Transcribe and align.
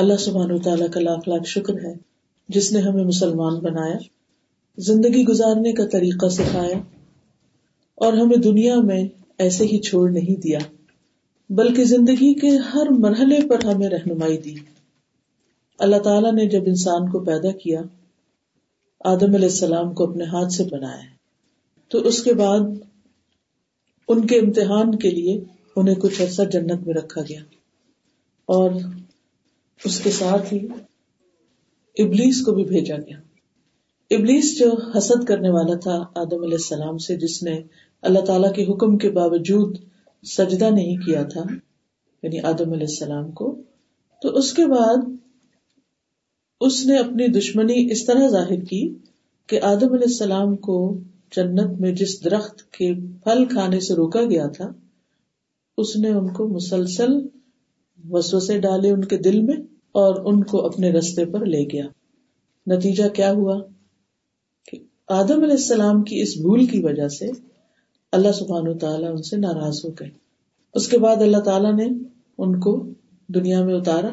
اللہ 0.00 0.16
سبحان 0.16 0.58
تعالیٰ 0.58 0.86
کا 0.90 1.00
لاکھ 1.00 1.28
لاکھ 1.28 1.48
شکر 1.48 1.74
ہے 1.74 1.94
جس 2.48 2.72
نے 2.72 2.80
ہمیں 2.80 3.04
مسلمان 3.04 3.58
بنایا، 3.58 3.96
زندگی 4.78 5.24
گزارنے 5.24 5.72
کا 5.72 5.86
طریقہ 5.86 6.28
سکھایا 6.28 6.78
اور 7.94 8.12
ہمیں 8.12 8.36
دنیا 8.36 8.80
میں 8.80 9.08
ایسے 9.38 9.64
ہی 9.64 9.78
چھوڑ 9.78 10.10
نہیں 10.10 10.40
دیا، 10.40 10.58
بلکہ 11.50 11.84
زندگی 11.84 12.34
کے 12.34 12.56
ہر 12.56 12.90
مرحلے 12.90 13.48
پر 13.48 13.64
ہمیں 13.64 13.88
رہنمائی 13.88 14.38
دی۔ 14.38 14.54
اللہ 15.78 15.96
تعالیٰ 15.96 16.32
نے 16.32 16.46
جب 16.46 16.62
انسان 16.66 17.10
کو 17.10 17.20
پیدا 17.20 17.50
کیا، 17.50 17.80
آدم 19.04 19.34
علیہ 19.34 19.48
السلام 19.48 19.94
کو 19.94 20.10
اپنے 20.10 20.24
ہاتھ 20.24 20.52
سے 20.52 20.64
بنایا۔ 20.64 21.02
تو 21.88 21.98
اس 21.98 22.22
کے 22.22 22.34
بعد 22.34 22.60
ان 24.08 24.26
کے 24.26 24.38
امتحان 24.38 24.98
کے 24.98 25.10
لیے 25.10 25.40
انہیں 25.76 25.94
کچھ 25.94 26.22
عرصہ 26.22 26.42
جنت 26.42 26.86
میں 26.86 26.94
رکھا 26.94 27.22
گیا 27.28 27.40
اور 28.46 28.70
اس 29.84 30.00
کے 30.00 30.10
ساتھ 30.10 30.54
ہی 30.54 30.66
ابلیس 31.96 32.44
کو 32.44 32.52
بھی 32.52 32.64
بھیجا 32.64 32.96
گیا۔ 32.96 33.16
ابلیس 34.10 34.58
جو 34.58 34.70
حسد 34.98 35.24
کرنے 35.24 35.50
والا 35.50 35.76
تھا 35.78 35.96
آدم 36.14 36.42
علیہ 36.42 36.60
السلام 36.60 36.98
سے، 36.98 37.16
جس 37.16 37.42
نے 37.42 37.62
اللہ 38.02 38.20
تعالی 38.20 38.48
کے 38.56 38.72
حکم 38.72 38.98
کے 38.98 39.10
باوجود 39.10 39.78
سجدہ 40.24 40.70
نہیں 40.70 40.96
کیا 40.96 41.22
تھا 41.22 41.44
یعنی 42.22 42.40
آدم 42.40 42.72
علیہ 42.72 42.86
السلام 42.88 43.30
کو، 43.30 43.62
تو 44.22 44.28
اس 44.28 44.52
کے 44.52 44.66
بعد 44.66 45.08
اس 46.60 46.86
نے 46.86 46.98
اپنی 46.98 47.26
دشمنی 47.28 47.90
اس 47.92 48.04
طرح 48.04 48.28
ظاہر 48.28 48.60
کی 48.60 48.82
کہ 49.46 49.60
آدم 49.62 49.92
علیہ 49.92 50.08
السلام 50.08 50.56
کو 50.56 50.98
جنت 51.36 51.80
میں 51.80 51.92
جس 51.92 52.24
درخت 52.24 52.70
کے 52.72 52.92
پھل 53.24 53.44
کھانے 53.44 53.80
سے 53.80 53.94
روکا 53.94 54.24
گیا 54.24 54.46
تھا، 54.46 54.72
اس 55.78 55.96
نے 55.96 56.08
ان 56.08 56.32
کو 56.32 56.48
مسلسل 56.48 57.18
وسوسے 58.10 58.58
ڈالے 58.60 58.90
ان 58.90 59.04
کے 59.04 59.16
دل 59.16 59.40
میں۔ 59.40 59.56
اور 59.92 60.32
ان 60.32 60.44
کو 60.44 60.66
اپنے 60.66 60.92
رستے 60.92 61.24
پر 61.24 61.46
لے 61.46 61.64
گیا۔ 61.64 61.86
نتیجہ 62.66 63.08
کیا 63.08 63.32
ہوا؟ 63.32 63.60
کہ 64.70 64.78
آدم 65.08 65.42
علیہ 65.42 65.50
السلام 65.50 66.02
کی 66.02 66.20
اس 66.20 66.36
بھول 66.36 66.66
کی 66.66 66.80
وجہ 66.84 67.08
سے 67.08 67.26
اللہ 68.12 68.32
سبحان 68.32 68.68
و 68.68 68.78
تعالیٰ 68.78 69.10
ان 69.10 69.22
سے 69.22 69.36
ناراض 69.36 69.84
ہو 69.84 69.90
گئے۔ 69.90 70.10
اس 70.74 70.88
کے 70.88 70.98
بعد 70.98 71.16
اللہ 71.16 71.36
تعالیٰ 71.36 71.74
نے 71.74 71.84
ان 72.38 72.60
کو 72.60 72.88
دنیا 73.28 73.64
میں 73.64 73.74
اتارا، 73.74 74.08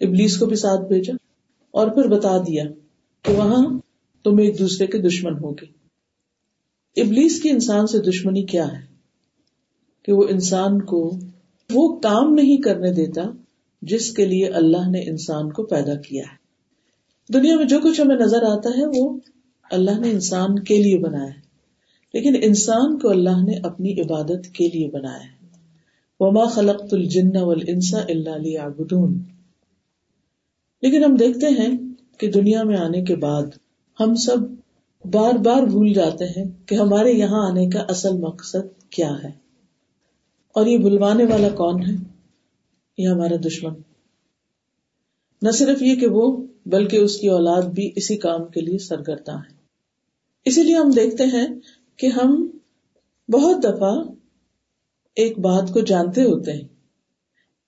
ابلیس 0.00 0.38
کو 0.38 0.46
بھی 0.46 0.56
ساتھ 0.56 0.88
بھیجا 0.88 1.14
اور 1.70 1.88
پھر 1.88 2.08
بتا 2.08 2.38
دیا 2.38 2.64
کہ 3.22 3.32
وہاں 3.32 3.78
تم 4.24 4.38
ایک 4.38 4.58
دوسرے 4.58 4.86
کے 4.86 4.98
دشمن 4.98 5.32
ہوگے 5.32 5.80
ابلیس 7.00 7.42
کی 7.42 7.50
انسان 7.50 7.86
سے 7.86 7.98
دشمنی 7.98 8.42
کیا 8.42 8.66
ہے؟ 8.66 8.90
کہ 10.02 10.12
وہ 10.12 10.24
انسان 10.30 10.82
کو 10.82 11.12
وہ 11.72 12.00
کام 12.00 12.34
نہیں 12.34 12.56
کرنے 12.56 12.92
دیتا 12.92 13.22
جس 13.82 14.12
کے 14.12 14.26
لیے 14.26 14.48
اللہ 14.48 14.90
نے 14.90 15.00
انسان 15.00 15.52
کو 15.52 15.62
پیدا 15.62 15.94
کیا 15.94 16.22
ہے۔ 16.22 16.40
دنیا 17.32 17.56
میں 17.56 17.64
جو 17.64 17.80
کچھ 17.80 18.00
ہمیں 18.00 18.16
نظر 18.16 18.42
آتا 18.42 18.70
ہے 18.78 18.84
وہ 18.86 19.18
اللہ 19.70 20.00
نے 20.00 20.10
انسان 20.10 20.58
کے 20.58 20.82
لیے 20.82 20.98
بنایا 20.98 21.26
ہے۔ 21.26 21.50
لیکن 22.14 22.36
انسان 22.42 22.98
کو 22.98 23.10
اللہ 23.10 23.44
نے 23.44 23.56
اپنی 23.62 24.00
عبادت 24.00 24.46
کے 24.52 24.68
لیے 24.68 24.88
بنایا 24.88 25.24
ہے۔ 25.24 25.46
وما 26.20 26.44
خلق 26.44 26.84
الجن 26.92 27.36
والانس 27.36 27.94
الا 27.94 28.36
ليعبدون۔ 28.36 29.22
لیکن 30.82 31.04
ہم 31.04 31.14
دیکھتے 31.14 31.46
ہیں 31.46 31.78
کہ 32.18 32.30
دنیا 32.30 32.62
میں 32.62 32.76
آنے 32.76 33.02
کے 33.02 33.16
بعد 33.16 33.42
ہم 34.00 34.14
سب 34.14 34.36
بار 35.04 35.34
بار 35.34 35.62
بھول 35.62 35.92
جاتے 35.92 36.24
ہیں 36.24 36.44
کہ 36.66 36.74
ہمارے 36.74 37.12
یہاں 37.12 37.50
آنے 37.50 37.68
کا 37.68 37.80
اصل 37.80 38.18
مقصد 38.18 38.90
کیا 38.90 39.12
ہے۔ 39.24 39.30
اور 40.54 40.66
یہ 40.66 40.78
بلوانے 40.78 41.24
والا 41.24 41.48
کون 41.48 41.82
ہے؟ 41.86 42.09
یہ 42.98 43.08
ہمارا 43.08 43.36
دشمن۔ 43.44 43.74
نہ 45.42 45.50
صرف 45.50 45.82
یہ 45.82 45.94
کہ 45.96 46.06
وہ، 46.06 46.24
بلکہ 46.66 46.96
اس 46.96 47.16
کی 47.16 47.28
اولاد 47.28 47.62
بھی 47.62 47.90
اسی 47.96 48.16
کام 48.16 48.44
کے 48.44 48.60
لیے 48.60 48.78
سرگرداں 48.78 49.36
ہے 49.36 49.58
اسی 50.46 50.62
لیے 50.62 50.76
ہم 50.76 50.90
دیکھتے 50.90 51.24
ہیں 51.24 51.46
کہ 51.98 52.06
ہم 52.06 52.34
بہت 53.28 53.62
دفعہ 53.64 53.92
ایک 55.16 55.38
بات 55.38 55.72
کو 55.72 55.80
جانتے 55.80 56.22
ہوتے 56.22 56.52
ہیں 56.52 56.66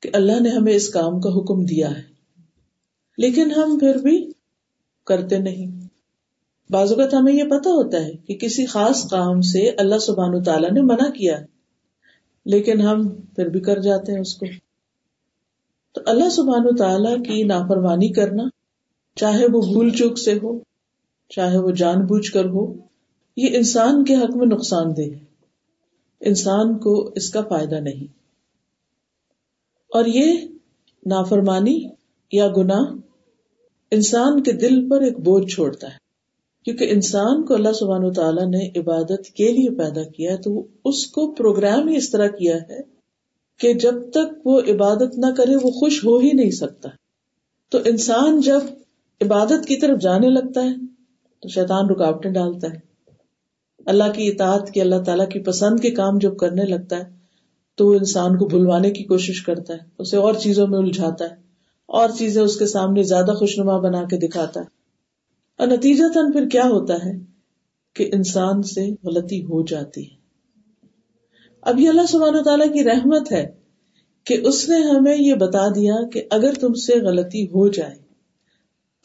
کہ 0.03 0.11
اللہ 0.13 0.41
نے 0.41 0.49
ہمیں 0.49 0.75
اس 0.75 0.89
کام 0.89 1.21
کا 1.21 1.29
حکم 1.29 1.65
دیا 1.65 1.91
ہے، 1.91 2.03
لیکن 3.19 3.51
ہم 3.51 3.79
پھر 3.79 3.95
بھی 3.95 4.17
کرتے 5.07 5.39
نہیں۔ 5.39 5.71
بعض 6.71 6.93
اوقات 6.93 7.15
ہمیں 7.15 7.33
یہ 7.33 7.45
پتا 7.45 7.71
ہوتا 7.71 8.05
ہے 8.05 8.13
کہ 8.17 8.37
کسی 8.37 8.67
خاص 8.67 9.05
کام 9.11 9.41
سے 9.43 9.69
اللہ 9.79 9.99
سبحان 9.99 10.43
تعالیٰ 10.43 10.71
نے 10.71 10.83
منع 10.83 11.09
کیا، 11.11 11.39
لیکن 12.47 12.81
ہم 12.81 13.09
پھر 13.09 13.49
بھی 13.49 13.61
کر 13.61 13.79
جاتے 13.81 14.13
ہیں 14.13 14.21
اس 14.21 14.35
کو۔ 14.37 14.47
تو 15.93 16.01
اللہ 16.07 16.29
سبحان 16.29 16.63
و 16.65 16.77
تعالیٰ 16.77 17.17
کی 17.17 17.43
نافرمانی 17.43 18.13
کرنا، 18.13 18.45
چاہے 19.17 19.45
وہ 19.45 19.61
بھول 19.61 19.91
چوک 19.91 20.19
سے 20.19 20.33
ہو، 20.33 20.59
چاہے 21.29 21.59
وہ 21.59 21.71
جان 21.71 22.07
بوجھ 22.07 22.33
کر 22.33 22.45
ہو، 22.45 22.75
یہ 23.37 23.57
انسان 23.57 24.05
کے 24.05 24.15
حق 24.15 24.37
میں 24.37 24.47
نقصان 24.47 24.97
دہ 24.97 25.03
انسان 26.21 26.79
کو 26.79 27.13
اس 27.17 27.31
کا 27.31 27.41
فائدہ 27.41 27.75
نہیں۔ 27.75 28.13
اور 29.95 30.05
یہ 30.05 30.49
نافرمانی 31.07 31.81
یا 32.33 32.49
گنا 32.49 32.79
انسان 33.91 34.43
کے 34.43 34.53
دل 34.53 34.89
پر 34.89 35.01
ایک 35.01 35.21
بوجھ 35.21 35.55
چھوڑتا 35.55 35.87
ہے۔ 35.87 36.03
کیونکہ 36.65 36.89
انسان 36.91 37.47
کو 37.47 37.55
اللہ 37.55 37.73
سبحانہ 37.73 38.05
و 38.05 38.13
تعالیٰ 38.13 38.47
نے 38.47 38.81
عبادت 38.81 39.27
کے 39.27 39.53
لیے 39.53 39.71
پیدا 39.71 40.03
کیا 40.03 40.37
تو 40.37 40.67
اس 40.85 41.07
کو 41.07 41.33
پروگرام 41.33 41.89
ہی 41.89 41.97
اس 41.97 42.11
طرح 42.11 42.27
کیا 42.27 42.57
ہے 42.57 42.92
کہ 43.59 43.75
جب 43.75 44.11
تک 44.11 44.47
وہ 44.47 44.61
عبادت 44.61 45.19
نہ 45.19 45.27
کرے 45.37 45.57
وہ 45.57 45.71
خوش 45.71 46.05
ہو 46.05 46.19
ہی 46.19 46.31
نہیں 46.33 46.51
سکتا۔ 46.51 46.89
تو 47.71 47.79
انسان 47.85 48.41
جب 48.41 48.61
عبادت 49.21 49.67
کی 49.67 49.77
طرف 49.77 50.01
جانے 50.01 50.29
لگتا 50.29 50.65
ہے، 50.65 50.75
تو 51.41 51.49
شیطان 51.49 51.91
رکاوٹیں 51.91 52.31
ڈالتا 52.31 52.69
ہے۔ 52.69 52.93
اللہ 53.87 54.05
کی 54.15 54.29
اطاعت 54.29 54.71
کی، 54.71 54.81
اللہ 54.81 55.03
تعالیٰ 55.07 55.29
کی 55.29 55.41
پسند 55.41 55.81
کے 55.81 55.91
کام 55.91 56.19
جب 56.19 56.37
کرنے 56.37 56.65
لگتا 56.65 56.97
ہے، 56.97 57.05
تو 57.75 57.87
وہ 57.87 57.95
انسان 57.95 58.39
کو 58.39 58.45
بھلوانے 58.45 58.91
کی 58.91 59.05
کوشش 59.05 59.43
کرتا 59.43 59.75
ہے، 59.75 59.79
اسے 59.99 60.17
اور 60.17 60.35
چیزوں 60.35 60.67
میں 60.67 60.79
الجھاتا 60.79 61.25
ہے، 61.25 61.35
اور 61.87 62.09
چیزیں 62.19 62.43
اس 62.43 62.59
کے 62.59 62.67
سامنے 62.67 63.03
زیادہ 63.03 63.31
خوشنما 63.33 63.79
بنا 63.79 64.05
کے 64.05 64.17
دکھاتا 64.17 64.61
ہے۔ 64.61 64.67
اور 65.59 65.67
نتیجہ 65.69 66.05
تن 66.15 66.33
پھر 66.33 66.49
کیا 66.49 66.65
ہوتا 66.65 66.95
ہے؟ 66.95 67.13
کہ 67.95 68.11
انسان 68.13 68.63
سے 68.63 68.91
غلطی 69.05 69.45
ہو 69.45 69.63
جاتی 69.63 70.11
ہے۔ 70.11 70.22
اب 71.63 71.81
یہ 71.81 71.89
اللہ 71.89 72.07
سبحانہ 72.09 72.43
تعالیٰ 72.43 72.73
کی 72.73 72.85
رحمت 72.85 73.33
ہے 73.33 73.51
کہ 74.25 74.41
اس 74.45 74.69
نے 74.69 74.77
ہمیں 74.77 75.17
یہ 75.19 75.35
بتا 75.35 75.69
دیا 75.69 75.95
کہ 76.13 76.23
اگر 76.31 76.53
تم 76.61 76.75
سے 76.75 77.01
غلطی 77.01 77.45
ہو 77.45 77.69
جائے، 77.69 77.95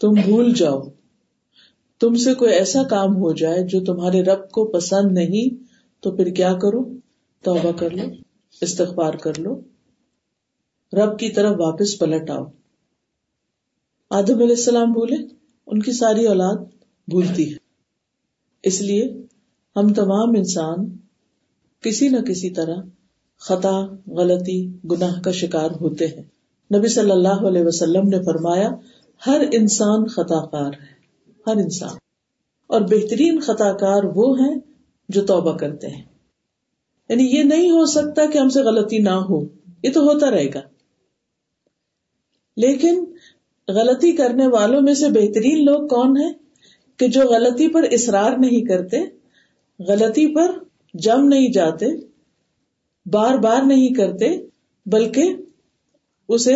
تم 0.01 0.13
بھول 0.13 0.53
جاؤ۔ 0.53 0.81
تم 1.99 2.15
سے 2.15 2.33
کوئی 2.33 2.53
ایسا 2.53 2.83
کام 2.83 3.15
ہو 3.15 3.33
جائے 3.33 3.67
جو 3.67 3.79
تمہارے 3.83 4.21
رب 4.21 4.51
کو 4.51 4.65
پسند 4.65 5.11
نہیں، 5.11 5.63
تو 5.99 6.11
پھر 6.11 6.27
کیا 6.27 6.53
کرو؟ 6.53 6.83
توبہ 7.43 7.71
کر 7.71 7.89
لو، 7.89 8.03
استغفار 8.61 9.13
کر 9.13 9.39
لو۔ 9.39 9.61
رب 10.93 11.19
کی 11.19 11.29
طرف 11.29 11.55
واپس 11.59 11.99
پلٹ 11.99 12.29
آؤ۔ 12.29 12.45
آدم 14.09 14.35
علیہ 14.35 14.49
السلام 14.49 14.91
بولے، 14.91 15.15
ان 15.67 15.81
کی 15.81 15.91
ساری 15.91 16.27
اولاد 16.27 16.55
بھولتی 17.07 17.51
ہے۔ 17.51 17.57
اس 18.63 18.81
لیے 18.81 19.05
ہم 19.75 19.93
تمام 19.93 20.29
انسان 20.29 20.97
کسی 21.81 22.09
نہ 22.09 22.17
کسی 22.17 22.49
طرح 22.49 22.75
خطا، 23.39 23.85
غلطی، 24.07 24.67
گناہ 24.91 25.21
کا 25.21 25.31
شکار 25.31 25.71
ہوتے 25.81 26.07
ہیں۔ 26.07 26.23
نبی 26.77 26.87
صلی 26.87 27.11
اللہ 27.11 27.47
علیہ 27.47 27.61
وسلم 27.65 28.07
نے 28.07 28.23
فرمایا، 28.23 28.69
ہر 29.27 29.41
انسان 29.51 30.07
خطا 30.07 30.45
کار 30.45 30.73
ہے، 30.73 30.97
ہر 31.47 31.55
انسان۔ 31.55 31.95
اور 32.67 32.81
بہترین 32.81 33.39
خطا 33.39 33.73
کار 33.73 34.03
وہ 34.03 34.39
ہیں 34.39 34.55
جو 35.09 35.25
توبہ 35.25 35.57
کرتے 35.57 35.87
ہیں۔ 35.87 36.03
یعنی 37.09 37.23
یہ 37.23 37.43
نہیں 37.43 37.69
ہو 37.69 37.85
سکتا 37.85 38.25
کہ 38.25 38.37
ہم 38.37 38.49
سے 38.49 38.61
غلطی 38.61 38.97
نہ 38.97 39.09
ہو، 39.09 39.43
یہ 39.83 39.91
تو 39.93 40.01
ہوتا 40.01 40.31
رہے 40.31 40.47
گا۔ 40.53 40.61
لیکن 42.57 43.05
غلطی 43.67 44.11
کرنے 44.11 44.47
والوں 44.47 44.81
میں 44.81 44.93
سے 44.93 45.09
بہترین 45.09 45.65
لوگ 45.65 45.87
کون 45.87 46.17
ہیں؟ 46.17 46.33
کہ 46.97 47.07
جو 47.07 47.21
غلطی 47.21 47.67
پر 47.67 47.83
اصرار 47.91 48.31
نہیں 48.37 48.61
کرتے، 48.61 48.97
غلطی 49.79 50.35
پر 50.35 50.51
جم 50.97 51.27
نہیں 51.27 51.51
جاتے، 51.51 51.85
بار 53.05 53.37
بار 53.37 53.61
نہیں 53.63 53.93
کرتے، 53.93 54.29
بلکہ 54.85 55.33
اسے 56.29 56.55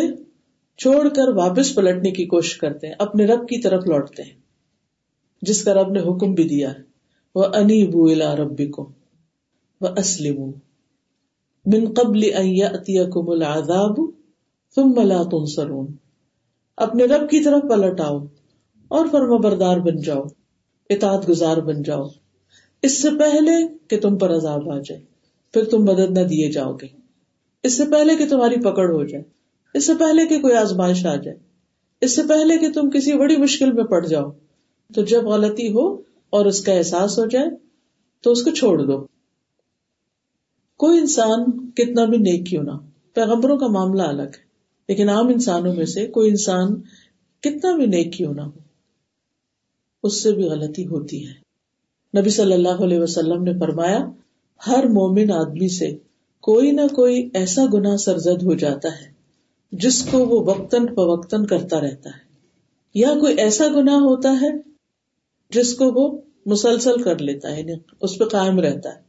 چھوڑ 0.77 1.07
کر 1.09 1.27
واپس 1.35 1.75
پلٹنے 1.75 2.11
کی 2.11 2.25
کوشش 2.25 2.57
کرتے 2.57 2.87
ہیں، 2.87 2.95
اپنے 2.99 3.25
رب 3.25 3.47
کی 3.47 3.61
طرف 3.61 3.83
لوٹتے 3.87 4.23
ہیں، 4.23 4.39
جس 5.41 5.63
کا 5.63 5.73
رب 5.73 5.91
نے 5.91 5.99
حکم 5.99 6.33
بھی 6.33 6.43
دیا 6.43 6.71
ہے۔ 6.71 6.91
وہ 7.35 7.45
انی 7.53 7.87
بو 7.87 8.05
الا 8.05 8.35
ربی 8.35 8.67
کو 8.67 8.91
وہ 9.81 9.87
اسلم 9.97 10.51
من 11.65 11.93
قبل 11.93 12.21
اتیا 12.35 13.03
العذاب 13.15 13.97
ثم 14.75 15.01
لا 15.01 15.23
تنصرون۔ 15.23 15.87
اپنے 16.77 17.05
رب 17.05 17.29
کی 17.29 17.43
طرف 17.43 17.61
پلٹ 17.69 18.01
آؤ 18.01 18.17
اور 18.87 19.05
فرما 19.11 19.37
بردار 19.37 19.77
بن 19.77 20.01
جاؤ، 20.01 20.23
اطاعت 20.89 21.29
گزار 21.29 21.57
بن 21.57 21.83
جاؤ۔ 21.83 22.07
اس 22.83 23.01
سے 23.01 23.09
پہلے 23.19 23.53
کہ 23.87 23.99
تم 23.99 24.17
پر 24.17 24.35
عذاب 24.35 24.69
آ 24.71 24.77
جائے، 24.79 25.01
پھر 25.53 25.63
تم 25.63 25.83
مدد 25.83 26.17
نہ 26.17 26.23
دیے 26.23 26.51
جاؤ 26.51 26.73
گے۔ 26.73 26.87
اس 27.63 27.77
سے 27.77 27.83
پہلے 27.85 28.15
کہ 28.15 28.27
تمہاری 28.29 28.59
پکڑ 28.61 28.89
ہو 28.89 29.03
جائے، 29.03 29.23
اس 29.73 29.85
سے 29.85 29.93
پہلے 29.99 30.25
کہ 30.27 30.39
کوئی 30.41 30.53
آزمائش 30.53 31.05
آ 31.05 31.15
جائے، 31.15 31.37
اس 32.01 32.15
سے 32.15 32.21
پہلے 32.29 32.57
کہ 32.57 32.71
تم 32.71 32.89
کسی 32.89 33.13
بڑی 33.13 33.37
مشکل 33.37 33.71
میں 33.71 33.83
پڑ 33.83 34.05
جاؤ۔ 34.05 34.31
تو 34.95 35.01
جب 35.01 35.23
غلطی 35.23 35.67
ہو 35.73 35.87
اور 36.29 36.45
اس 36.45 36.63
کا 36.63 36.73
احساس 36.73 37.19
ہو 37.19 37.25
جائے، 37.25 37.49
تو 38.23 38.31
اس 38.31 38.43
کو 38.43 38.51
چھوڑ 38.51 38.77
دو۔ 38.81 39.05
کوئی 40.79 40.99
انسان 40.99 41.69
کتنا 41.71 42.05
بھی 42.05 42.17
نیک 42.17 42.45
کیوں 42.45 42.63
نہ 42.63 42.71
پیغمبروں 43.13 43.57
کا 43.57 43.67
معاملہ 43.67 44.03
الگ 44.03 44.21
ہے، 44.21 44.43
لیکن 44.89 45.09
عام 45.09 45.27
انسانوں 45.27 45.75
میں 45.75 45.85
سے 45.85 46.05
کوئی 46.07 46.29
انسان 46.29 46.75
کتنا 47.43 47.75
بھی 47.75 47.85
نیک 47.85 48.13
کیوں 48.13 48.33
نہ 48.33 48.41
ہو، 48.41 48.59
اس 50.03 50.23
سے 50.23 50.31
بھی 50.31 50.43
غلطی 50.43 50.85
ہوتی 50.85 51.27
ہے۔ 51.27 51.40
نبی 52.17 52.29
صلی 52.29 52.53
اللہ 52.53 52.83
علیہ 52.83 52.99
وسلم 52.99 53.43
نے 53.43 53.53
فرمایا، 53.59 54.05
ہر 54.67 54.83
مومن 54.83 55.31
آدمی 55.31 55.67
سے 55.67 55.97
کوئی 56.39 56.71
نہ 56.71 56.81
کوئی 56.95 57.29
ایسا 57.33 57.65
گنا 57.73 57.97
سرزد 57.97 58.43
ہو 58.43 58.53
جاتا 58.53 58.89
ہے، 58.89 59.11
جس 59.71 60.07
کو 60.11 60.17
وہ 60.17 60.43
وقتاً 60.43 60.87
فوقتاً 60.87 61.45
کرتا 61.45 61.81
رہتا 61.81 62.09
ہے۔ 62.09 62.31
یا 62.93 63.13
کوئی 63.19 63.35
ایسا 63.37 63.67
گنا 63.67 63.95
ہوتا 63.95 64.37
ہے، 64.41 64.47
جس 65.49 65.73
کو 65.73 65.91
وہ 65.91 66.21
مسلسل 66.45 67.01
کر 67.01 67.17
لیتا 67.17 67.51
ہے 67.51 67.59
یعنی 67.59 67.73
اس 68.01 68.17
پہ 68.17 68.23
قائم 68.23 68.59
رہتا 68.59 68.89
ہے۔ 68.89 69.01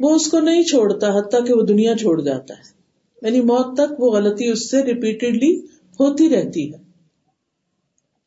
وہ 0.00 0.14
اس 0.14 0.26
کو 0.26 0.40
نہیں 0.40 0.62
چھوڑتا، 0.62 1.18
حتیٰ 1.18 1.46
کہ 1.46 1.52
وہ 1.52 1.62
دنیا 1.62 1.96
چھوڑ 1.96 2.20
جاتا 2.20 2.54
ہے۔ 2.54 2.74
یعنی 3.22 3.40
موت 3.40 3.76
تک 3.76 4.00
وہ 4.00 4.12
غلطی 4.12 4.48
اس 4.48 4.70
سے 4.70 4.82
ریپیٹڈلی 4.82 5.60
ہوتی 6.00 6.28
رہتی 6.28 6.72
ہے۔ 6.72 6.78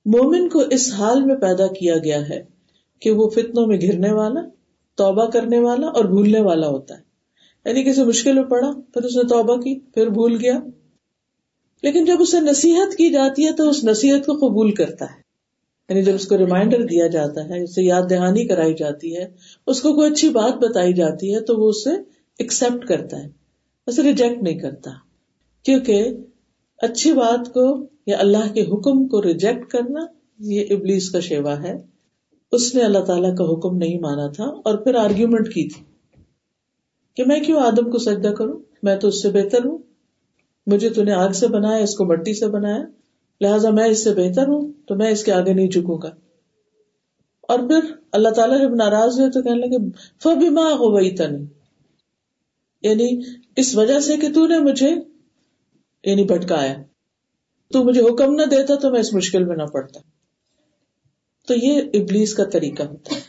مومن 0.06 0.50
کو 0.50 0.64
اس 0.72 0.94
حال 0.94 1.24
میں 1.24 1.36
پیدا 1.36 1.68
کیا 1.68 1.98
گیا 1.98 2.30
ہے 2.30 2.57
کہ 3.00 3.12
وہ 3.12 3.30
فتنوں 3.30 3.68
میں 3.68 3.82
گرنے 3.82 4.12
والا، 4.12 4.42
توبہ 4.96 5.26
کرنے 5.26 5.60
والا 5.60 5.88
اور 5.88 6.06
بھولنے 6.06 6.42
والا 6.42 6.68
ہوتا 6.68 6.98
ہے۔ 6.98 7.08
یعنی 7.66 7.84
کسی 7.84 8.04
مشکل 8.04 8.34
میں 8.34 8.44
پڑا، 8.44 8.72
پھر 8.94 9.04
اس 9.04 9.16
نے 9.16 9.24
توبہ 9.24 9.56
کی، 9.56 9.80
پھر 9.80 10.10
بھول 10.10 10.38
گیا۔ 10.42 10.60
لیکن 11.84 12.06
جب 12.06 12.16
اسے 12.20 12.40
نصیحت 12.40 12.96
کی 12.96 13.10
جاتی 13.10 13.46
ہے 13.46 13.54
تو 13.54 13.70
اس 13.70 13.84
نصیحت 13.84 14.26
کو 14.26 14.34
قبول 14.34 14.72
کرتا 14.72 15.06
ہے۔ 15.06 15.28
یعنی 15.90 16.04
جب 16.04 16.16
اس 16.16 16.28
کو 16.28 16.38
ریمائنڈر 16.38 16.86
دیا 16.86 17.08
جاتا 17.08 17.50
ہے، 17.50 17.64
اسے 17.64 17.84
یاد 17.84 18.02
دہانی 18.10 18.46
کرائی 18.46 18.74
جاتی 18.74 19.18
ہے، 19.18 19.28
اس 19.68 19.82
کو 19.82 19.94
کوئی 19.94 20.12
اچھی 20.12 20.30
بات 20.30 20.54
بتائی 20.54 20.94
جاتی 20.94 21.36
ہے 21.36 21.40
تو 21.40 21.58
وہ 21.58 21.70
اسے 21.70 21.90
ایکسپٹ 22.40 22.88
کرتا 22.88 23.24
ہے۔ 23.24 23.30
اسے 23.88 24.04
ریجیکٹ 24.04 24.44
نہیں 24.44 24.60
کرتا۔ 24.60 24.92
کیونکہ 25.64 26.10
اچھی 26.78 27.14
بات 27.14 27.54
کو 27.54 27.88
یا 28.06 28.18
اللہ 28.20 28.54
کے 28.54 28.62
حکم 28.62 29.08
کو 29.08 29.24
ریجیکٹ 29.24 29.72
کرنا 29.72 30.00
یہ 30.40 30.66
ابلیس 30.70 31.10
کا 31.10 31.20
شیوا 31.20 31.64
ہے۔ 31.64 31.97
اس 32.52 32.76
نے 32.76 32.84
اللہ 32.84 33.00
تعالیٰ 33.00 33.36
کا 33.36 33.44
حکم 33.44 33.78
نہیں 33.78 34.00
مانا 34.00 34.28
تھا 34.28 34.44
اور 34.44 34.78
پھر 34.78 34.96
آرگیومنٹ 34.96 35.48
کی 35.48 35.70
تھی 35.70 35.84
کہ 37.16 37.24
میں 37.28 37.40
کیوں 37.40 37.60
آدم 37.60 37.92
کو 37.92 37.98
سجدہ 37.98 38.28
کروں؟ 38.28 38.60
میں 38.84 38.96
تو 38.96 39.08
اس 39.08 39.22
سے 39.22 39.30
بہتر 39.30 39.66
ہوں۔ 39.66 39.78
مجھے 40.68 40.90
تو 40.90 41.04
نے 41.04 41.14
آگ 41.14 41.30
سے 41.30 41.48
بنایا، 41.48 41.84
اس 41.84 41.96
کو 41.96 42.06
مٹی 42.06 42.34
سے 42.34 42.48
بنایا۔ 42.48 42.84
لہٰذا 43.42 43.70
میں 43.70 43.86
اس 43.86 44.04
سے 44.04 44.14
بہتر 44.14 44.48
ہوں، 44.48 44.72
تو 44.86 44.96
میں 44.96 45.12
اس 45.12 45.24
کے 45.24 45.32
آگے 45.32 45.54
نہیں 45.54 45.68
جھکوں 45.68 45.98
گا۔ 46.04 46.10
اور 47.42 47.60
پھر 47.60 47.94
اللہ 48.12 48.30
تعالیٰ 48.30 48.62
جب 48.62 48.76
ناراض 48.76 49.20
ہوئے 49.20 49.32
تو 49.32 49.42
کہنے 49.42 49.56
لگے 49.56 49.90
فبی 50.24 50.50
ماں 50.50 50.72
ہو 50.72 50.96
گئی 50.96 51.16
تنی 51.16 51.46
یعنی 52.82 53.22
اس 53.56 53.76
وجہ 53.76 54.00
سے 54.00 54.18
کہ 54.18 54.34
تو 54.34 54.48
نے 54.48 54.60
مجھے 54.60 54.90
یعنی 56.04 56.24
بھٹکایا۔ 56.24 56.76
تو 57.72 57.84
مجھے 57.84 58.02
حکم 58.02 58.34
نہ 58.34 58.44
دیتا 58.44 58.76
تو 58.76 58.92
میں 58.92 59.00
اس 59.00 59.14
مشکل 59.14 59.44
میں 59.44 59.56
نہ 59.56 59.64
پڑتا۔ 59.64 60.00
تو 61.48 61.54
یہ 61.56 61.82
ابلیس 61.94 62.34
کا 62.34 62.44
طریقہ 62.44 62.84
ہوتا 62.84 63.16
ہے۔ 63.16 63.22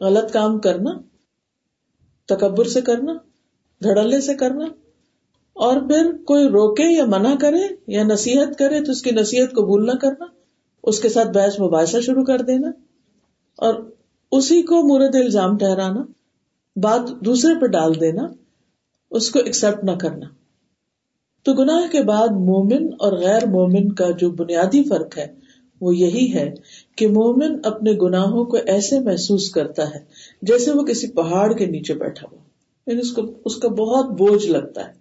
غلط 0.00 0.32
کام 0.32 0.58
کرنا، 0.58 0.90
تکبر 2.28 2.68
سے 2.68 2.80
کرنا، 2.80 3.12
دھڑلے 3.80 4.20
سے 4.20 4.34
کرنا، 4.34 4.64
اور 5.56 5.80
پھر 5.88 6.10
کوئی 6.26 6.48
روکے 6.48 6.92
یا 6.96 7.04
منع 7.06 7.34
کرے 7.40 7.66
یا 7.86 8.02
نصیحت 8.04 8.58
کرے 8.58 8.80
تو 8.84 8.92
اس 8.92 9.02
کی 9.02 9.10
نصیحت 9.10 9.50
قبول 9.50 9.86
نہ 9.86 9.96
کرنا، 10.00 10.26
اس 10.84 11.00
کے 11.00 11.08
ساتھ 11.08 11.28
بحث 11.28 11.58
مباحثہ 11.60 12.00
شروع 12.00 12.24
کر 12.24 12.42
دینا، 12.42 12.70
اور 13.58 13.74
اسی 14.32 14.62
کو 14.62 14.82
مورد 14.88 15.14
الزام 15.14 15.56
ٹھہرانا، 15.58 16.02
بات 16.76 17.10
دوسرے 17.24 17.54
پہ 17.60 17.66
ڈال 17.66 18.00
دینا، 18.00 18.26
اس 19.12 19.30
کو 19.30 19.38
ایکسپٹ 19.38 19.84
نہ 19.84 19.96
کرنا۔ 20.00 20.26
تو 21.46 21.52
گناہ 21.54 21.86
کے 21.92 22.02
بعد 22.02 22.28
مومن 22.40 22.88
اور 22.98 23.12
غیر 23.12 23.46
مومن 23.46 23.92
کا 23.92 24.10
جو 24.10 24.30
بنیادی 24.30 24.82
فرق 24.82 25.18
ہے 25.18 25.26
وہ 25.80 25.96
یہی 25.96 26.34
ہے 26.34 26.54
کہ 26.96 27.06
مومن 27.06 27.56
اپنے 27.64 27.92
گناہوں 27.92 28.44
کو 28.44 28.56
ایسے 28.66 29.00
محسوس 29.00 29.50
کرتا 29.50 29.90
ہے 29.90 29.98
جیسے 30.42 30.70
وہ 30.72 30.82
کسی 30.82 31.06
پہاڑ 31.06 31.52
کے 31.52 31.66
نیچے 31.66 31.94
بیٹھا 31.94 32.26
ہو۔ 32.32 32.36
یعنی 32.86 33.00
اس 33.00 33.12
کو، 33.12 33.22
اس 33.44 33.56
کا 33.56 33.68
بہت 33.68 34.10
بوجھ 34.10 34.46
لگتا 34.46 34.88
ہے 34.88 34.92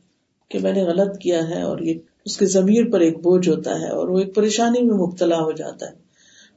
کہ 0.50 0.60
میں 0.60 0.74
نے 0.74 0.84
غلط 0.84 1.18
کیا 1.18 1.50
ہے 1.50 1.62
اور 1.62 1.80
یہ 1.80 1.94
اس 2.26 2.38
کے 2.38 2.46
ضمیر 2.46 2.90
پر 2.92 3.00
ایک 3.00 3.18
بوجھ 3.18 3.50
ہوتا 3.50 3.80
ہے 3.80 3.90
اور 3.90 4.08
وہ 4.08 4.20
ایک 4.20 4.36
پریشانی 4.36 4.82
میں 4.82 4.96
مبتلا 4.96 5.38
ہو 5.38 5.52
جاتا 5.52 5.86
ہے 5.86 5.92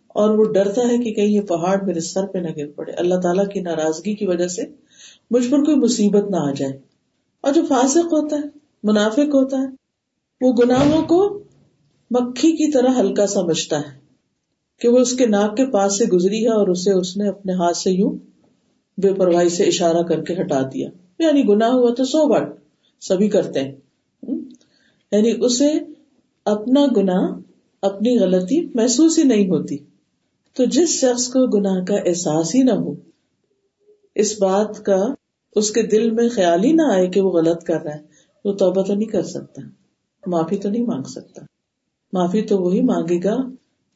اور 0.08 0.30
وہ 0.30 0.44
ڈرتا 0.44 0.82
ہے 0.88 0.98
کہ 0.98 1.12
کہیں 1.12 1.26
یہ 1.26 1.40
پہاڑ 1.40 1.84
میرے 1.84 2.00
سر 2.00 2.26
پہ 2.26 2.38
نہ 2.38 2.48
گر 2.56 2.66
پڑے۔ 2.76 2.92
اللہ 2.92 3.14
تعالیٰ 3.14 3.48
کی 3.48 3.60
ناراضگی 3.60 4.14
کی 4.14 4.26
وجہ 4.26 4.48
سے 4.48 4.62
مجھ 5.30 5.50
پر 5.50 5.64
کوئی 5.64 5.76
مصیبت 5.76 6.30
نہ 6.30 6.36
آ 6.36 6.50
جائے۔ 6.50 6.78
اور 7.40 7.52
جو 7.52 7.62
فاسق 7.68 8.12
ہوتا 8.12 8.36
ہے، 8.36 8.42
منافق 8.82 9.34
ہوتا 9.34 9.58
ہے، 9.58 9.66
وہ 10.40 10.52
گناہوں 10.52 11.02
کو 11.02 11.42
مکھی 12.10 12.52
کی 12.52 12.72
طرح 12.72 13.00
ہلکا 13.00 13.26
سمجھتا 13.26 13.78
ہے۔ 13.78 13.99
کہ 14.80 14.88
وہ 14.88 14.98
اس 14.98 15.12
کے 15.12 15.26
ناک 15.26 15.56
کے 15.56 15.66
پاس 15.66 15.98
سے 15.98 16.04
گزری 16.04 16.44
ہے 16.44 16.48
اور 16.48 16.68
اسے 16.68 16.92
اس 16.92 17.16
نے 17.16 17.28
اپنے 17.28 17.52
ہاتھ 17.52 17.76
سے 17.76 17.90
یوں 17.90 18.12
بے 18.98 19.14
پرواہی 19.14 19.48
سے 19.48 19.64
اشارہ 19.64 20.02
کر 20.02 20.22
کے 20.22 20.34
ہٹا 20.40 20.62
دیا۔ 20.62 20.90
یعنی 21.18 21.48
گناہ 21.48 21.68
ہوا 21.68 21.94
تو 21.94 22.04
سو 22.04 22.28
بٹ 22.28 22.42
سبھی 23.00 23.28
کرتے 23.28 23.60
ہیں۔ 23.60 23.72
یعنی 25.12 25.32
اسے 25.40 25.72
اپنا 26.44 26.86
گنا 26.96 27.38
اپنی 27.82 28.18
غلطی 28.18 28.66
محسوس 28.74 29.18
ہی 29.18 29.24
نہیں 29.24 29.48
ہوتی۔ 29.48 29.76
تو 30.56 30.64
جس 30.64 30.88
شخص 30.88 31.28
کو 31.28 31.46
گناہ 31.46 31.84
کا 31.84 31.94
احساس 31.94 32.54
ہی 32.54 32.62
نہ 32.62 32.72
ہو، 32.72 32.94
اس 34.14 34.42
بات 34.42 34.84
کا 34.84 35.06
اس 35.56 35.70
کے 35.70 35.82
دل 35.82 36.10
میں 36.10 36.28
خیال 36.28 36.64
ہی 36.64 36.72
نہ 36.72 36.82
آئے 36.82 37.06
کہ 37.06 37.20
وہ 37.20 37.30
غلط 37.30 37.64
کر 37.64 37.80
رہا 37.80 37.94
ہے، 37.94 38.00
وہ 38.44 38.52
توبہ 38.52 38.82
تو 38.82 38.94
نہیں 38.94 39.08
کر 39.08 39.22
سکتا، 39.22 39.62
معافی 40.26 40.56
تو 40.56 40.70
نہیں 40.70 40.84
مانگ 40.84 41.02
سکتا۔ 41.02 41.42
معافی 42.12 42.42
تو 42.42 42.58
وہی 42.58 42.80
مانگے 42.80 43.24
گا 43.24 43.36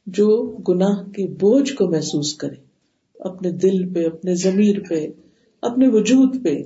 جو 0.06 0.56
گناہ 0.68 1.10
کے 1.10 1.26
بوجھ 1.26 1.72
کو 1.72 1.90
محسوس 1.90 2.34
کرے، 2.34 2.54
اپنے 3.18 3.50
دل 3.50 3.94
پہ، 3.94 4.06
اپنے 4.06 4.34
ضمیر 4.34 4.76
پہ، 4.88 5.06
اپنے 5.62 5.88
وجود 5.88 6.44
پہ۔ 6.44 6.62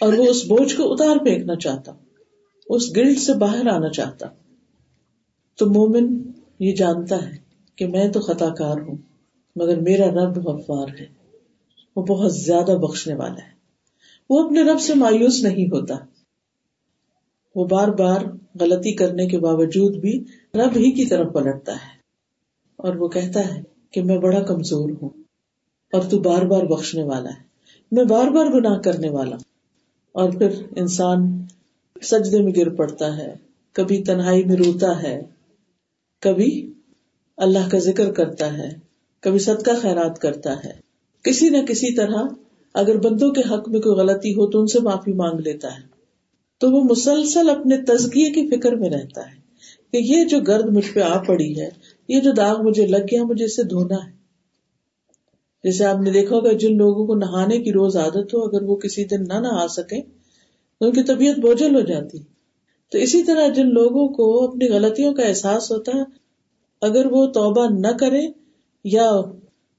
اور 0.00 0.12
وہ 0.12 0.24
اس 0.24 0.44
بوجھ 0.44 0.76
کو 0.76 0.92
اتار 0.92 1.16
پھینکنا 1.16 1.56
چاہتا، 1.56 1.92
اس 2.66 2.96
گلٹ 2.96 3.18
سے 3.18 3.34
باہر 3.34 3.66
آنا 3.66 3.88
چاہتا۔ 3.88 4.26
تو 5.58 5.66
مومن 5.66 6.18
یہ 6.58 6.74
جانتا 6.74 7.28
ہے 7.28 7.36
کہ 7.76 7.86
میں 7.86 8.08
تو 8.08 8.20
خطا 8.20 8.48
کار 8.48 8.76
ہوں، 8.80 8.96
مگر 9.56 9.80
میرا 9.80 10.06
رب 10.06 10.48
غفار 10.48 10.88
ہے۔ 11.00 11.06
وہ 11.96 12.02
بہت 12.02 12.34
زیادہ 12.34 12.78
بخشنے 12.78 13.14
والا 13.14 13.44
ہے۔ 13.44 13.60
وہ 14.30 14.44
اپنے 14.44 14.62
رب 14.62 14.80
سے 14.80 14.94
مایوس 14.94 15.42
نہیں 15.42 15.66
ہوتا۔ 15.66 15.94
وہ 17.54 17.64
بار 17.64 17.88
بار 17.88 18.20
غلطی 18.60 18.94
کرنے 18.94 19.26
کے 19.26 19.38
باوجود 19.38 19.96
بھی 19.96 20.24
رب 20.54 20.76
ہی 20.76 20.92
کی 20.92 21.04
طرف 21.04 21.32
پلٹتا 21.32 21.72
ہے۔ 21.72 21.99
اور 22.82 22.94
وہ 22.94 23.08
کہتا 23.08 23.54
ہے 23.54 23.62
کہ 23.90 24.02
میں 24.02 24.18
بڑا 24.18 24.42
کمزور 24.42 24.90
ہوں 25.02 25.08
اور 25.92 26.02
تو 26.02 26.18
بار 26.18 26.42
بار 26.42 26.62
بخشنے 26.62 27.02
والا 27.02 27.30
ہے۔ 27.30 27.42
میں 27.92 28.04
بار 28.04 28.28
بار 28.28 28.46
گناہ 28.46 28.78
کرنے 28.78 29.10
والا 29.10 29.36
ہوں۔ 29.36 29.42
اور 30.12 30.30
پھر 30.30 30.48
انسان 30.76 31.44
سجدے 32.02 32.42
میں 32.42 32.52
گر 32.56 32.68
پڑتا 32.68 33.16
ہے، 33.16 33.34
کبھی 33.72 34.04
تنہائی 34.04 34.44
میں 34.44 34.56
روتا 34.56 35.02
ہے، 35.02 35.22
کبھی 36.20 36.72
اللہ 37.36 37.68
کا 37.70 37.78
ذکر 37.78 38.12
کرتا 38.12 38.58
ہے، 38.58 38.68
کبھی 39.20 39.38
صدقہ 39.38 39.70
خیرات 39.82 40.18
کرتا 40.18 40.64
ہے۔ 40.64 40.72
کسی 41.22 41.48
نہ 41.48 41.58
کسی 41.68 41.94
طرح 41.94 42.22
اگر 42.74 42.98
بندوں 42.98 43.30
کے 43.30 43.40
حق 43.40 43.68
میں 43.68 43.80
کوئی 43.80 43.96
غلطی 43.96 44.32
ہو 44.32 44.50
تو 44.50 44.60
ان 44.60 44.66
سے 44.66 44.80
معافی 44.80 45.12
مانگ 45.12 45.40
لیتا 45.40 45.68
ہے۔ 45.68 45.90
تو 46.58 46.70
وہ 46.70 46.84
مسلسل 46.84 47.50
اپنے 47.50 47.76
تزکیے 47.76 48.30
کی 48.30 48.46
فکر 48.46 48.72
میں 48.72 48.90
رہتا 48.90 49.20
ہے 49.20 49.40
کہ 49.90 49.96
یہ 49.96 50.24
جو 50.24 50.40
گرد 50.40 50.64
مجھ 50.64 50.92
پہ 50.92 51.00
آ 51.00 51.22
پڑی 51.22 51.60
ہے 51.60 51.68
یہ 52.10 52.20
جو 52.20 52.32
داغ 52.32 52.62
مجھے 52.62 52.86
لگ 52.86 53.04
گیا 53.10 53.24
مجھے 53.24 53.44
اسے 53.44 53.62
دھونا 53.62 53.94
ہے۔ 53.94 54.20
جیسے 55.64 55.84
آپ 55.84 56.00
نے 56.00 56.10
دیکھا 56.10 56.36
ہوگا 56.36 56.52
جن 56.52 56.76
لوگوں 56.76 57.06
کو 57.06 57.14
نہانے 57.14 57.58
کی 57.58 57.72
روز 57.72 57.96
عادت 57.96 58.34
ہو، 58.34 58.44
اگر 58.44 58.62
وہ 58.62 58.76
کسی 58.76 59.04
دن 59.04 59.22
نہ 59.28 59.32
نہا 59.32 59.68
سکے 59.68 60.02
تو 60.78 60.86
ان 60.86 60.92
کی 60.92 61.02
طبیعت 61.02 61.40
بوجھل 61.40 61.74
ہو 61.74 61.80
جاتی۔ 61.80 62.18
تو 62.92 62.98
اسی 62.98 63.22
طرح 63.22 63.48
جن 63.48 63.68
لوگوں 63.68 64.08
کو 64.08 64.48
اپنی 64.48 64.68
غلطیوں 64.68 65.14
کا 65.14 65.22
احساس 65.22 65.70
ہوتا 65.70 65.98
ہے، 65.98 66.02
اگر 66.80 67.06
وہ 67.06 67.26
توبہ 67.26 67.66
نہ 67.70 67.96
کرے 68.00 68.22
یا 68.84 69.10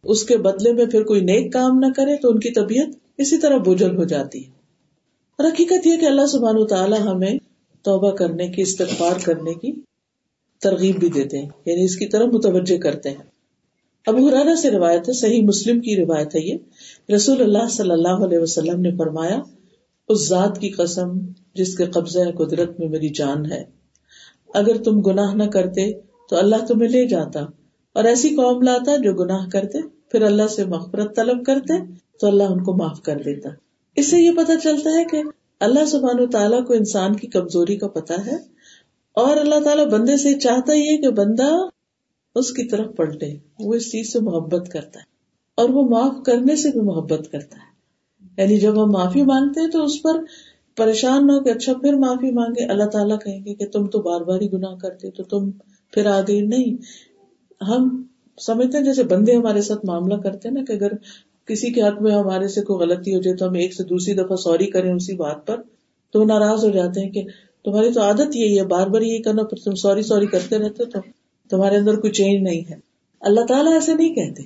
اس 0.04 0.24
کے 0.24 0.38
بدلے 0.38 0.74
میں 0.74 0.86
پھر 0.86 1.04
کوئی 1.04 1.22
نیک 1.22 1.54
کام 1.54 1.80
نہ 1.80 1.86
کرے 1.96 2.18
تو 2.18 2.30
ان 2.30 2.40
کی 2.40 2.52
طبیعت 2.52 2.88
اسی 3.18 3.38
طرح 3.38 3.58
بوجھل 3.58 3.98
ہو 3.98 4.04
جاتی 4.04 4.46
ہے۔ 4.46 4.52
اور 5.38 5.52
حقیقت 5.52 5.88
یہ 5.88 5.98
کہ 5.98 6.06
اللہ 6.06 6.26
سبحان 6.26 6.58
و 6.58 6.66
تعالیٰ 6.66 7.00
ہمیں 7.00 7.38
توبہ 7.82 8.12
کرنے 8.12 8.48
کی، 8.48 8.62
استغفار 8.62 9.14
کرنے 9.24 9.54
کی 9.54 9.91
ترغیب 10.62 11.00
بھی 11.00 11.10
دیتے 11.10 11.40
ہیں 11.40 11.50
یعنی 11.66 11.84
اس 11.84 11.96
کی 11.96 12.08
طرف 12.08 12.34
متوجہ 12.34 12.78
کرتے 12.78 13.10
ہیں۔ 13.10 13.32
اب 14.06 14.16
حرارا 14.16 14.56
سے 14.56 14.72
روایت 14.72 15.10
ہے، 15.10 15.14
صحیح 15.14 15.44
مسلم 15.44 15.80
کی 15.80 15.96
روایت 15.96 16.36
ہے 16.36 16.40
یہ۔ 16.40 16.58
رسول 17.16 17.42
اللہ 17.42 17.70
صلی 17.70 17.92
اللہ 17.92 18.26
علیہ 18.26 18.40
وسلم 18.40 18.82
نے 18.82 18.96
فرمایا، 18.98 19.40
اس 20.08 20.28
ذات 20.28 20.60
کی 20.60 20.70
قسم 20.70 21.20
جس 21.54 21.78
کے 21.78 21.86
قبضہ 21.86 22.20
قدرت 22.38 22.80
میں 22.80 22.90
میری 22.90 23.10
جان 23.10 23.52
ہے۔ 23.52 23.64
اگر 24.54 24.84
تم 24.84 25.02
گناہ 25.02 25.34
نہ 25.34 25.44
کرتے 25.44 25.94
تو 26.30 26.38
اللہ 26.38 26.56
تمہیں 26.68 26.90
لے 26.90 27.08
جاتا۔ 27.08 27.40
اور 27.94 28.04
ایسی 28.04 28.30
قوم 28.30 28.62
لاتا 28.62 28.98
جو 28.98 29.14
گناہ 29.14 29.50
کرتے، 29.50 29.78
پھر 29.82 30.22
اللہ 30.22 30.48
سے 30.48 30.66
مغفرت 30.66 31.16
طلب 31.16 31.46
کرتے 31.46 31.74
تو 32.20 32.28
اللہ 32.28 32.44
ان 32.44 32.64
کو 32.64 32.74
معاف 32.74 33.02
کر 33.02 33.16
دیتا۔ 33.16 33.50
اس 33.96 34.12
سے 34.12 34.18
یہ 34.18 34.32
پتا 34.32 34.54
چلتا 34.64 34.90
ہے 34.90 35.06
کہ 35.12 35.22
اللہ 35.60 35.86
سبحان 35.86 36.20
و 36.20 36.26
تعالیٰ 36.26 36.66
کو 36.66 36.74
انسان 36.74 37.16
کی 37.16 37.28
کمزوری 37.28 37.76
کا 37.76 37.88
پتا 37.88 38.26
ہے۔ 38.26 38.61
اور 39.16 39.38
اللہ 39.38 39.60
تعالیٰ 39.64 39.86
بندے 39.86 40.18
سے 40.18 40.40
چاہتا 40.40 40.74
ہی 40.74 40.82
ہے 40.82 40.98
کہ 40.98 41.10
بندہ 41.10 41.50
اس 42.36 42.52
کی 42.52 42.68
طرف 42.68 42.96
پلٹے، 42.96 43.38
وہ 43.60 43.74
اس 43.74 43.92
چیز 43.92 44.14
سے 44.14 44.20
محبت 44.20 44.70
کرتا 44.70 45.00
ہے 45.00 45.10
اور 45.56 45.70
وہ 45.70 45.90
معاف 45.90 46.24
کرنے 46.26 46.56
سے 46.56 46.70
بھی 46.70 46.82
محبت 46.82 47.32
کرتا 47.32 47.58
ہے۔ 47.58 47.72
یعنی 48.38 48.60
جب 48.60 48.84
ہم 48.84 48.92
معافی 48.92 49.24
مانگتے 49.24 49.62
ہیں 49.62 49.68
تو 49.68 49.84
اس 49.84 50.02
پر 50.02 50.20
پریشان 50.78 51.28
نہ 51.28 51.32
ہو 51.32 51.44
کہ 51.44 51.50
اچھا 51.50 51.74
پھر 51.74 51.94
معافی 51.94 52.32
مانگے۔ 52.32 52.66
اللہ 52.66 52.84
تعالیٰ 52.84 53.18
کہیں 53.26 53.46
گے 53.46 53.56
کہ 53.56 53.68
تم 53.68 53.88
تو 53.88 54.02
بار 54.02 54.22
بار 54.22 54.42
ہی 54.42 54.52
گناہ 54.54 54.76
کرتے 54.76 55.12
تو 55.12 55.24
تم 55.24 55.52
پھر 55.94 56.06
آ 56.06 56.22
گئی 56.28 56.42
نہیں۔ 56.42 56.78
ہم 57.64 58.04
سمجھتے 58.42 58.78
ہیں، 58.78 58.86
جیسے 58.86 59.04
بندے 59.04 59.36
ہمارے 59.36 59.62
ساتھ 59.62 59.86
معاملہ 59.86 60.16
کرتے 60.16 60.48
ہیں 60.48 60.56
نا 60.56 60.62
کہ 60.64 60.74
اگر 60.74 60.92
کسی 61.46 61.70
کے 61.70 61.82
حق 61.82 62.02
میں 62.02 62.12
ہمارے 62.12 62.48
سے 62.48 62.62
کوئی 62.62 62.80
غلطی 62.80 63.16
ہو 63.16 63.22
جائے 63.22 63.38
تو 63.38 63.48
ہم 63.48 63.54
ایک 63.54 63.74
سے 63.74 63.84
دوسری 63.84 64.14
دفعہ 64.14 64.36
سوری 64.36 64.68
کریں 64.68 64.94
اسی 64.94 65.16
بات 65.16 65.48
پر، 65.48 65.62
تو 66.12 66.20
وہ 66.20 66.26
ناراض 66.26 66.66
ہو 66.66 66.70
جاتے 66.70 67.02
ہیں 67.02 67.10
کہ 67.10 67.24
تمہاری 67.66 67.94
تو 67.94 68.02
عادت 68.02 68.36
یہی 68.36 68.58
ہے، 68.58 68.64
بار 68.64 68.88
بار 68.88 69.02
یہی 69.02 69.22
کرنا، 69.22 69.44
پھر 69.44 69.58
تم 69.64 69.76
سوری 69.76 70.02
سوری 70.02 70.26
کرتے 70.26 70.58
رہتے 70.58 70.86
تو 70.86 71.00
تمہارے 71.50 71.78
اندر 71.78 71.96
کوئی 71.96 72.14
چینج 72.14 72.44
نہیں 72.44 72.70
ہے۔ 72.70 72.80
اللہ 73.20 73.42
تعالیٰ 73.48 73.74
ایسے 73.74 73.94
نہیں 73.94 74.16
کہتے۔ 74.16 74.44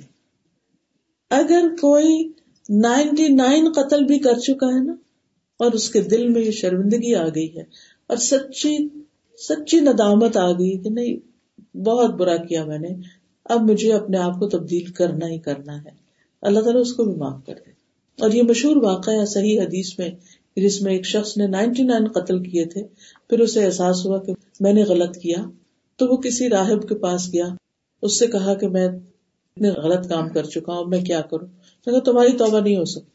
اگر 1.30 1.64
کوئی 1.80 2.28
نائنٹی 2.68 3.28
نائن 3.28 3.72
قتل 3.72 4.04
بھی 4.04 4.18
کر 4.18 4.38
چکا 4.38 4.66
ہے 4.66 4.84
نا، 4.84 4.94
اور 5.58 5.72
اس 5.72 5.90
کے 5.90 6.00
دل 6.00 6.28
میں 6.28 6.42
یہ 6.42 6.50
شرمندگی 6.50 7.14
آ 7.14 7.28
گئی 7.28 7.56
ہے، 7.56 7.62
اور 8.06 8.16
سچی 8.16 8.88
سچی 9.38 9.80
ندامت 9.80 10.36
آ 10.36 10.52
گئی 10.52 10.78
کہ 10.78 10.90
نہیں، 10.90 11.16
بہت 11.76 12.10
برا 12.10 12.36
کیا 12.36 12.64
میں 12.64 12.78
نے، 12.78 12.88
اب 13.44 13.70
مجھے 13.70 13.92
اپنے 13.92 14.18
آپ 14.18 14.38
کو 14.38 14.48
تبدیل 14.48 14.84
کرنا 14.84 15.26
ہی 15.28 15.38
کرنا 15.38 15.84
ہے۔ 15.84 15.90
اللہ 16.42 16.60
تعالیٰ 16.60 16.80
اس 16.80 16.92
کو 16.92 17.04
بھی 17.04 17.14
معاف 17.14 17.46
کر 17.46 17.54
دے۔ 17.66 17.70
اور 18.20 18.30
یہ 18.30 18.42
مشہور 18.42 18.76
واقعہ 18.76 19.24
صحیح 19.24 19.60
حدیث 19.60 19.98
میں 19.98 20.10
جس 20.56 20.82
میں 20.82 20.92
ایک 20.92 21.06
شخص 21.06 21.36
نے 21.36 21.46
نائنٹی 21.46 21.82
نائن 21.82 22.08
قتل 22.08 22.42
کیے 22.42 22.64
تھے، 22.64 22.82
پھر 23.30 23.40
اسے 23.40 23.64
احساس 23.64 24.06
ہوا 24.06 24.18
کہ 24.18 24.32
میں 24.60 24.72
نے 24.72 24.82
غلط 24.82 25.16
کیا، 25.16 25.44
تو 25.96 26.06
وہ 26.06 26.16
کسی 26.16 26.48
راہب 26.48 26.88
کے 26.88 26.94
پاس 26.94 27.32
گیا، 27.32 27.46
اس 28.02 28.18
سے 28.18 28.26
کہا 28.26 28.54
کہ 28.54 28.68
میں 28.68 28.88
اتنے 28.88 29.70
غلط 29.70 30.08
کام 30.08 30.28
کر 30.28 30.44
چکا 30.44 30.72
ہوں، 30.72 30.84
میں 30.84 31.00
کیا 31.00 31.20
کروں؟ 31.20 31.46
تمہاری 32.00 32.36
توبہ 32.36 32.60
نہیں 32.60 32.76
ہو 32.76 32.84
سکتی، 32.84 33.10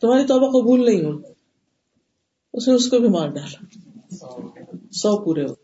تمہاری 0.00 0.26
توبہ 0.26 0.60
قبول 0.60 0.84
نہیں 0.84 1.04
ہو۔ 1.04 1.18
اس 2.54 2.68
نے 2.68 2.74
اس 2.74 2.88
کو 2.88 2.98
بھی 2.98 3.08
مار 3.08 3.28
ڈالا۔ 3.28 3.64
سو 4.90 5.24
پورے 5.24 5.44
ہو۔ 5.44 5.54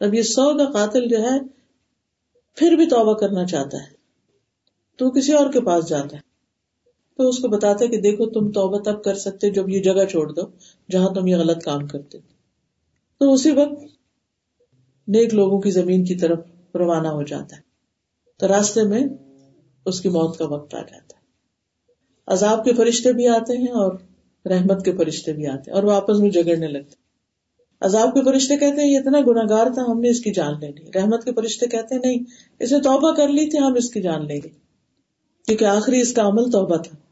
اب 0.00 0.14
یہ 0.14 0.22
سو 0.22 0.58
کا 0.58 0.72
قاتل 0.72 1.08
جو 1.08 1.22
ہے، 1.22 1.38
پھر 2.54 2.72
بھی 2.72 2.86
توبہ 2.86 3.14
کرنا 3.14 3.44
چاہتا 3.46 3.76
ہے، 3.78 3.88
تو 4.96 5.06
وہ 5.06 5.10
کسی 5.10 5.32
اور 5.32 5.52
کے 5.52 5.60
پاس 5.60 5.88
جاتا 5.88 6.16
ہے۔ 6.16 6.27
تو 7.18 7.28
اس 7.28 7.38
کو 7.38 7.48
بتاتا 7.48 7.84
ہے 7.84 7.88
کہ 7.88 8.00
دیکھو 8.00 8.26
تم 8.26 8.50
توبہ 8.50 8.78
تب 8.78 9.04
کر 9.04 9.14
سکتے 9.14 9.50
جب 9.50 9.68
یہ 9.68 9.82
جگہ 9.82 10.04
چھوڑ 10.04 10.32
دو 10.32 10.42
جہاں 10.90 11.14
تم 11.14 11.26
یہ 11.26 11.36
غلط 11.36 11.64
کام 11.64 11.86
کرتے 11.86 12.18
تو 13.20 13.32
اسی 13.32 13.50
وقت 13.50 13.84
نیک 15.08 15.34
لوگوں 15.34 15.60
کی 15.60 15.70
زمین 15.70 16.04
کی 16.04 16.14
طرف 16.14 16.38
روانہ 16.74 17.08
ہو 17.08 17.22
جاتا 17.22 17.56
ہے۔ 17.56 17.62
تو 18.38 18.48
راستے 18.48 18.82
میں 18.82 19.00
اس 19.86 20.00
کی 20.00 20.08
موت 20.08 20.38
کا 20.38 20.46
وقت 20.46 20.74
آ 20.74 20.80
جاتا 20.80 21.16
ہے۔ 21.16 21.22
عذاب 22.26 22.64
کے 22.64 22.74
فرشتے 22.74 23.12
بھی 23.12 23.28
آتے 23.28 23.56
ہیں 23.56 23.66
اور 23.66 23.92
رحمت 24.46 24.84
کے 24.84 24.92
فرشتے 24.92 25.32
بھی 25.32 25.46
آتے 25.46 25.70
ہیں 25.70 25.76
اور 25.76 25.82
وہ 25.82 25.92
آپس 25.92 26.18
میں 26.18 26.30
جگڑنے 26.30 26.68
لگتے 26.68 26.94
عذاب 27.80 28.14
کے 28.14 28.22
فرشتے 28.24 28.56
کہتے 28.56 28.80
ہیں، 28.80 28.92
یہ 28.92 28.98
اتنا 28.98 29.20
گناگار 29.20 29.66
تھا، 29.74 29.82
ہم 29.82 30.00
نے 30.00 30.10
اس 30.10 30.20
کی 30.20 30.32
جان 30.32 30.54
لے 30.60 30.68
لی۔ 30.68 30.90
رحمت 30.94 31.24
کے 31.24 31.32
فرشتے 31.32 31.66
کہتے 31.66 31.94
ہیں، 31.94 32.02
نہیں 32.04 32.24
اسے 32.60 32.80
توبہ 32.80 33.12
کر 33.12 33.28
لی 33.28 33.50
تھی، 33.50 33.58
ہم 33.58 33.74
اس 33.74 33.90
کی 33.90 34.02
جان 34.02 34.26
لیں 34.26 34.40
گے 34.44 34.48
کیونکہ 35.46 35.64
آخری 35.64 36.00
اس 36.00 36.12
کا 36.12 36.22
عمل 36.22 36.50
توبہ 36.50 36.76
تھا۔ 36.76 37.07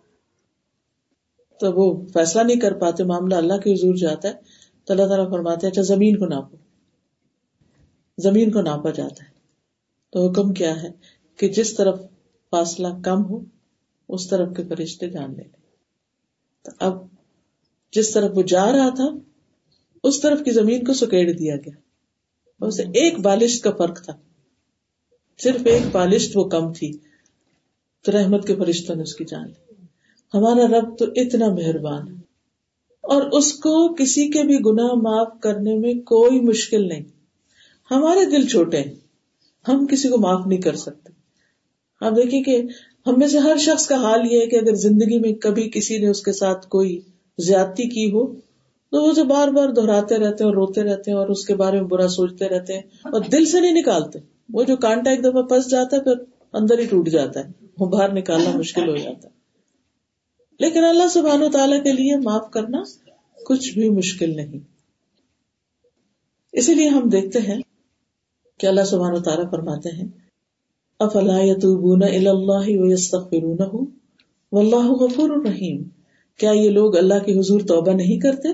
تو 1.61 1.73
وہ 1.73 2.07
فیصلہ 2.07 2.43
نہیں 2.43 2.61
کر 2.61 2.75
پاتے، 2.75 3.05
معاملہ 3.05 3.35
اللہ 3.35 3.55
کے 3.55 3.73
حضور 3.73 3.95
جاتا 3.95 4.29
ہے، 4.29 4.35
تو 4.85 4.93
اللہ 4.93 5.07
تعالیٰ 5.07 5.31
فرماتے 5.31 5.67
اچھا 5.67 5.83
زمین 5.83 6.19
کو 6.19 6.27
ناپو۔ 6.27 6.57
زمین 8.19 8.51
کو 8.51 8.61
ناپا 8.61 8.91
جاتا 8.91 9.25
ہے۔ 9.25 9.31
تو 10.11 10.31
حکم 10.31 10.53
کیا 10.53 10.83
ہے؟ 10.83 10.89
کہ 11.37 11.49
جس 11.49 11.75
طرف 11.75 12.01
فاصلہ 12.51 12.89
کم 13.05 13.25
ہو، 13.25 13.41
اس 14.09 14.29
طرف 14.29 14.49
کے 14.57 14.63
فرشتے 14.69 15.11
جان 15.11 15.31
لے 15.31 15.43
لیں۔ 15.43 15.67
اب 16.79 16.95
جس 17.93 18.11
طرف 18.11 18.31
وہ 18.35 18.43
جا 18.43 18.73
رہا 18.73 18.95
تھا، 18.95 19.09
اس 20.03 20.21
طرف 20.21 20.39
کی 20.45 20.51
زمین 20.51 20.85
کو 20.85 20.93
سکیڑ 20.93 21.33
دیا 21.33 21.57
گیا۔ 21.57 21.77
اسے 22.67 22.83
ایک 22.83 23.19
بالشت 23.21 23.65
کا 23.65 23.71
فرق 23.79 24.05
تھا۔ 24.05 24.17
صرف 25.39 25.61
ایک 25.65 25.83
بالشت 25.93 26.37
وہ 26.37 26.45
کم 26.45 26.73
تھی، 26.73 26.93
تو 28.03 28.13
رحمت 28.13 28.47
کے 28.47 28.55
فرشتوں 28.57 28.97
نے 28.97 29.03
اس 29.03 29.15
کی 29.15 29.25
جان 29.25 29.49
لی۔ 29.49 29.66
ہمارا 30.37 30.81
رب 30.81 30.99
تو 30.99 31.05
اتنا 31.17 31.49
مہربان 31.49 32.09
ہے۔ 32.09 32.15
اور 33.03 33.23
اس 33.23 33.53
کو 33.53 33.95
کسی 33.95 34.29
کے 34.29 34.43
بھی 34.43 34.59
گناہ 34.67 34.95
معاف 34.95 35.41
کرنے 35.41 35.75
میں 35.75 35.95
کوئی 35.95 36.41
مشکل 36.41 36.89
نہیں۔ 36.89 37.05
ہمارے 37.91 38.25
دل 38.25 38.47
چھوٹے 38.47 38.79
ہیں۔ 38.79 38.95
ہم 39.69 39.87
کسی 39.87 40.09
کو 40.09 40.19
معاف 40.19 40.47
نہیں 40.47 40.61
کر 40.61 40.75
سکتے۔ 40.75 41.13
آپ 42.01 42.17
دیکھیے 42.17 42.43
کہ 42.43 42.63
ہم 43.07 43.15
میں 43.17 43.27
سے 43.27 43.39
ہر 43.39 43.57
شخص 43.57 43.87
کا 43.87 43.95
حال 43.95 44.33
یہ 44.33 44.41
ہے 44.41 44.47
کہ 44.47 44.57
اگر 44.57 44.75
زندگی 44.75 45.19
میں 45.19 45.33
کبھی 45.33 45.71
کسی 45.71 45.99
نے 45.99 46.07
اس 46.07 46.23
کے 46.23 46.33
ساتھ 46.33 46.69
کوئی 46.69 47.01
زیادتی 47.39 47.89
کی 47.89 48.11
ہو، 48.11 48.27
تو 48.91 49.03
وہ 49.03 49.25
بار 49.25 49.49
بار 49.49 49.69
دہراتے 49.69 50.15
رہتے 50.15 50.45
ہیں 50.45 50.51
اور 50.51 50.55
روتے 50.55 50.83
رہتے 50.83 51.11
ہیں 51.11 51.19
اور 51.19 51.29
اس 51.29 51.47
کے 51.47 51.55
بارے 51.55 51.81
میں 51.81 51.89
برا 51.89 52.09
سوچتے 52.09 52.49
رہتے 52.49 52.73
ہیں 52.73 52.81
اور 52.81 53.21
دل 53.33 53.45
سے 53.45 53.61
نہیں 53.61 53.73
نکالتے۔ 53.73 54.19
وہ 54.53 54.63
جو 54.63 54.77
کانٹا 54.77 55.11
ایک 55.11 55.25
دفعہ 55.25 55.43
پس 55.43 55.71
جاتا 55.71 55.97
ہے، 55.97 56.01
پھر 56.01 56.15
اندر 56.53 56.79
ہی 56.79 56.87
ٹوٹ 56.87 57.09
جاتا 57.09 57.41
ہے۔ 57.41 57.67
وہ 57.79 57.87
باہر 57.87 58.13
نکالنا 58.13 58.59
مشکل 58.59 58.89
ہو 58.89 58.97
جاتا 58.97 59.29
ہے۔ 59.29 59.36
لیکن 60.59 60.85
اللہ 60.85 61.09
سبحان 61.09 61.43
و 61.43 61.49
تعالیٰ 61.51 61.83
کے 61.83 61.93
لیے 61.93 62.17
معاف 62.17 62.51
کرنا 62.51 62.83
کچھ 63.47 63.75
بھی 63.75 63.89
مشکل 63.89 64.37
نہیں۔ 64.37 64.59
اسی 66.53 66.75
لیے 66.75 66.89
ہم 66.89 67.09
دیکھتے 67.09 67.39
ہیں 67.39 67.61
کہ 68.59 68.67
اللہ 68.67 68.85
سبحان 68.85 69.13
و 69.13 69.21
تعالیٰ 69.21 69.51
فرماتے 69.51 69.89
ہیں، 69.89 70.09
افلا 71.01 71.39
یتوبون 71.41 72.03
اللہ 72.03 72.71
واللہ 74.53 74.91
غفور 74.91 75.31
الرحیم۔ 75.31 75.83
کیا 76.39 76.51
یہ 76.51 76.71
لوگ 76.71 76.97
اللہ 76.97 77.25
کے 77.27 77.39
حضور 77.39 77.61
توبہ 77.61 77.93
نہیں 77.93 78.21
کرتے 78.21 78.49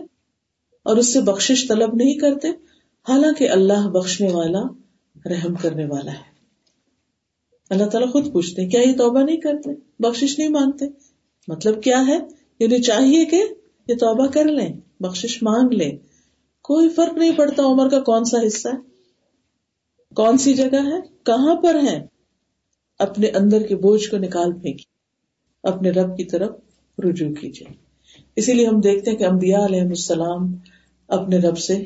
اور 0.82 0.97
اس 0.97 1.12
سے 1.12 1.21
بخشش 1.21 1.68
طلب 1.68 1.94
نہیں 1.94 2.14
کرتے؟ 2.14 2.49
حالانکہ 3.09 3.50
اللہ 3.50 3.88
بخشنے 3.88 4.32
والا، 4.32 4.62
رحم 5.26 5.54
کرنے 5.54 5.85
والا 5.85 6.12
ہے۔ 6.12 6.32
اللہ 7.71 7.85
تعالیٰ 7.85 8.12
خود 8.12 8.32
پوچھتے 8.32 8.66
کیا 8.66 8.80
یہ 8.80 8.97
توبہ 8.97 9.21
نہیں 9.23 9.37
کرتے؟ 9.37 9.71
بخشش 9.99 10.38
نہیں 10.38 10.49
مانگتے؟ 10.49 10.85
مطلب 11.49 11.83
کیا 11.83 12.05
ہے؟ 12.07 12.19
یعنی 12.59 12.83
چاہیے 12.83 13.25
کہ 13.25 13.45
یہ 13.89 13.95
توبہ 13.95 14.27
کر 14.27 14.45
لیں 14.45 14.73
بخش 15.01 15.43
مانگ 15.43 15.73
لیں۔ 15.73 15.99
کوئی 16.63 16.89
فرق 16.89 17.13
نہیں 17.13 17.37
پڑتا 17.37 17.63
عمر 17.63 17.89
کا 17.89 18.01
کون 18.01 18.25
سا 18.25 18.47
حصہ 18.47 18.69
ہے، 18.69 18.81
کون 20.15 20.39
سی 20.39 20.55
جگہ 20.55 20.87
ہے، 20.87 21.01
کہاں 21.23 21.55
پر 21.55 21.75
ہے۔ 21.75 22.07
اپنے 22.99 23.29
اندر 23.29 23.63
کے 23.63 23.77
بوجھ 23.77 24.11
کو 24.11 24.17
نکال 24.17 24.53
پھینکی 24.61 24.85
اپنے 25.63 25.91
رب 25.91 26.17
کی 26.17 26.25
طرف 26.25 26.51
رجوع 26.99 27.33
کیجیے 27.35 27.75
اسی 28.37 28.53
لیے 28.53 28.67
ہم 28.67 28.81
دیکھتے 28.81 29.11
ہیں 29.11 29.19
کہ 29.19 29.25
امبیا 29.25 29.65
علیہ 29.65 29.81
السلام 29.81 30.57
اپنے 31.09 31.39
رب 31.39 31.59
سے 31.59 31.85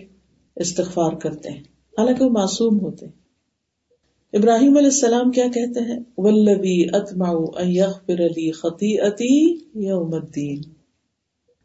استغفار 0.56 1.12
کرتے 1.12 1.50
ہیں، 1.50 1.60
حالانکہ 1.98 2.24
وہ 2.24 2.30
معصوم 2.30 2.80
ہوتے 2.80 3.06
ہیں۔ 3.06 3.12
ابراہیم 4.32 4.76
علیہ 4.76 4.86
السلام 4.86 5.30
کیا 5.30 5.46
کہتے 5.46 5.80
ہیں؟ 5.80 6.00
ولبی 6.18 6.84
اتما 6.92 7.30
علی 7.56 8.52
خطی 8.52 9.00
اتی 9.00 9.54
الدین. 9.88 10.60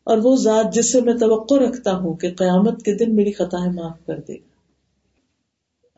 اور 0.04 0.18
وہ 0.24 0.36
ذات 0.36 0.74
جس 0.74 0.92
سے 0.92 1.02
میں 1.02 1.14
توقع 1.14 1.56
رکھتا 1.56 1.98
ہوں 1.98 2.14
کہ 2.14 2.34
قیامت 2.34 2.84
کے 2.84 2.94
دن 2.94 3.16
میری 3.16 3.32
خطائیں 3.32 3.74
معاف 3.74 4.06
کر 4.06 4.20
دے 4.20 4.34
گا۔ 4.34 4.52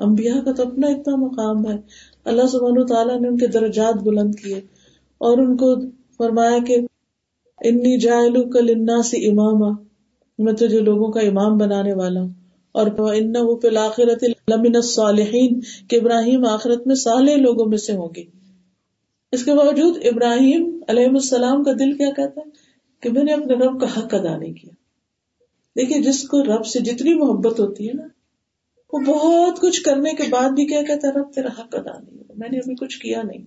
امبیا 0.03 0.33
کا 0.45 0.51
تو 0.51 0.67
اپنا 0.67 0.87
اتنا 0.87 1.15
مقام 1.15 1.71
ہے۔ 1.71 1.77
اللہ 2.25 2.47
سبحانہ 2.47 2.79
و 2.79 2.85
تعالیٰ 2.85 3.21
نے 3.21 3.27
ان 3.27 3.37
کے 3.37 3.47
درجات 3.47 4.03
بلند 4.03 4.35
کیے 4.35 4.61
اور 5.17 5.37
ان 5.37 5.57
کو 5.57 5.75
فرمایا 6.17 6.57
کہ 6.67 6.77
انی 7.61 7.99
جائلو 7.99 8.49
کل 8.49 8.69
انا 8.69 9.01
سے 9.01 9.17
امام 9.17 9.75
میں 10.37 10.53
تجھے 10.53 10.79
لوگوں 10.79 11.11
کا 11.11 11.19
امام 11.19 11.57
بنانے 11.57 11.93
والا 11.93 12.21
ہوں۔ 12.21 12.42
اور 12.73 12.87
آخرت 13.77 14.23
لمن 14.23 14.75
الصالحین، 14.75 15.59
کہ 15.87 15.95
ابراہیم 15.95 16.45
آخرت 16.45 16.87
میں 16.87 16.95
صالح 16.95 17.35
لوگوں 17.35 17.65
میں 17.65 17.77
سے 17.77 17.93
ہوں 17.93 18.09
گے۔ 18.15 18.23
اس 19.31 19.45
کے 19.45 19.53
باوجود 19.53 19.97
ابراہیم 20.05 20.79
علیہ 20.87 21.05
السلام 21.05 21.63
کا 21.63 21.71
دل 21.71 21.97
کیا 21.97 22.11
کہتا 22.11 22.41
ہے؟ 22.41 22.49
کہ 22.99 23.09
میں 23.09 23.23
نے 23.23 23.33
اپنے 23.33 23.53
رب 23.53 23.81
کا 23.81 23.87
حق 23.97 24.13
ادا 24.13 24.37
نہیں 24.37 24.53
کیا۔ 24.53 24.73
دیکھیے، 25.75 26.01
جس 26.01 26.27
کو 26.27 26.43
رب 26.43 26.65
سے 26.65 26.79
جتنی 26.79 27.13
محبت 27.13 27.59
ہوتی 27.59 27.87
ہے 27.87 27.93
نا، 27.93 28.07
وہ 28.93 28.99
بہت 28.99 29.59
کچھ 29.59 29.81
کرنے 29.81 30.13
کے 30.13 30.23
بعد 30.29 30.49
بھی 30.49 30.65
کیا 30.65 30.81
کہتا 30.81 31.07
ہے، 31.07 31.13
رب، 31.13 31.33
تیرا 31.33 31.47
حق 31.47 31.75
ادا 31.75 31.99
نہیں 31.99 32.17
ہوا، 32.17 32.33
میں 32.37 32.49
نے 32.49 32.57
ابھی 32.57 32.75
کچھ 32.75 32.99
کیا 32.99 33.21
نہیں۔ 33.23 33.45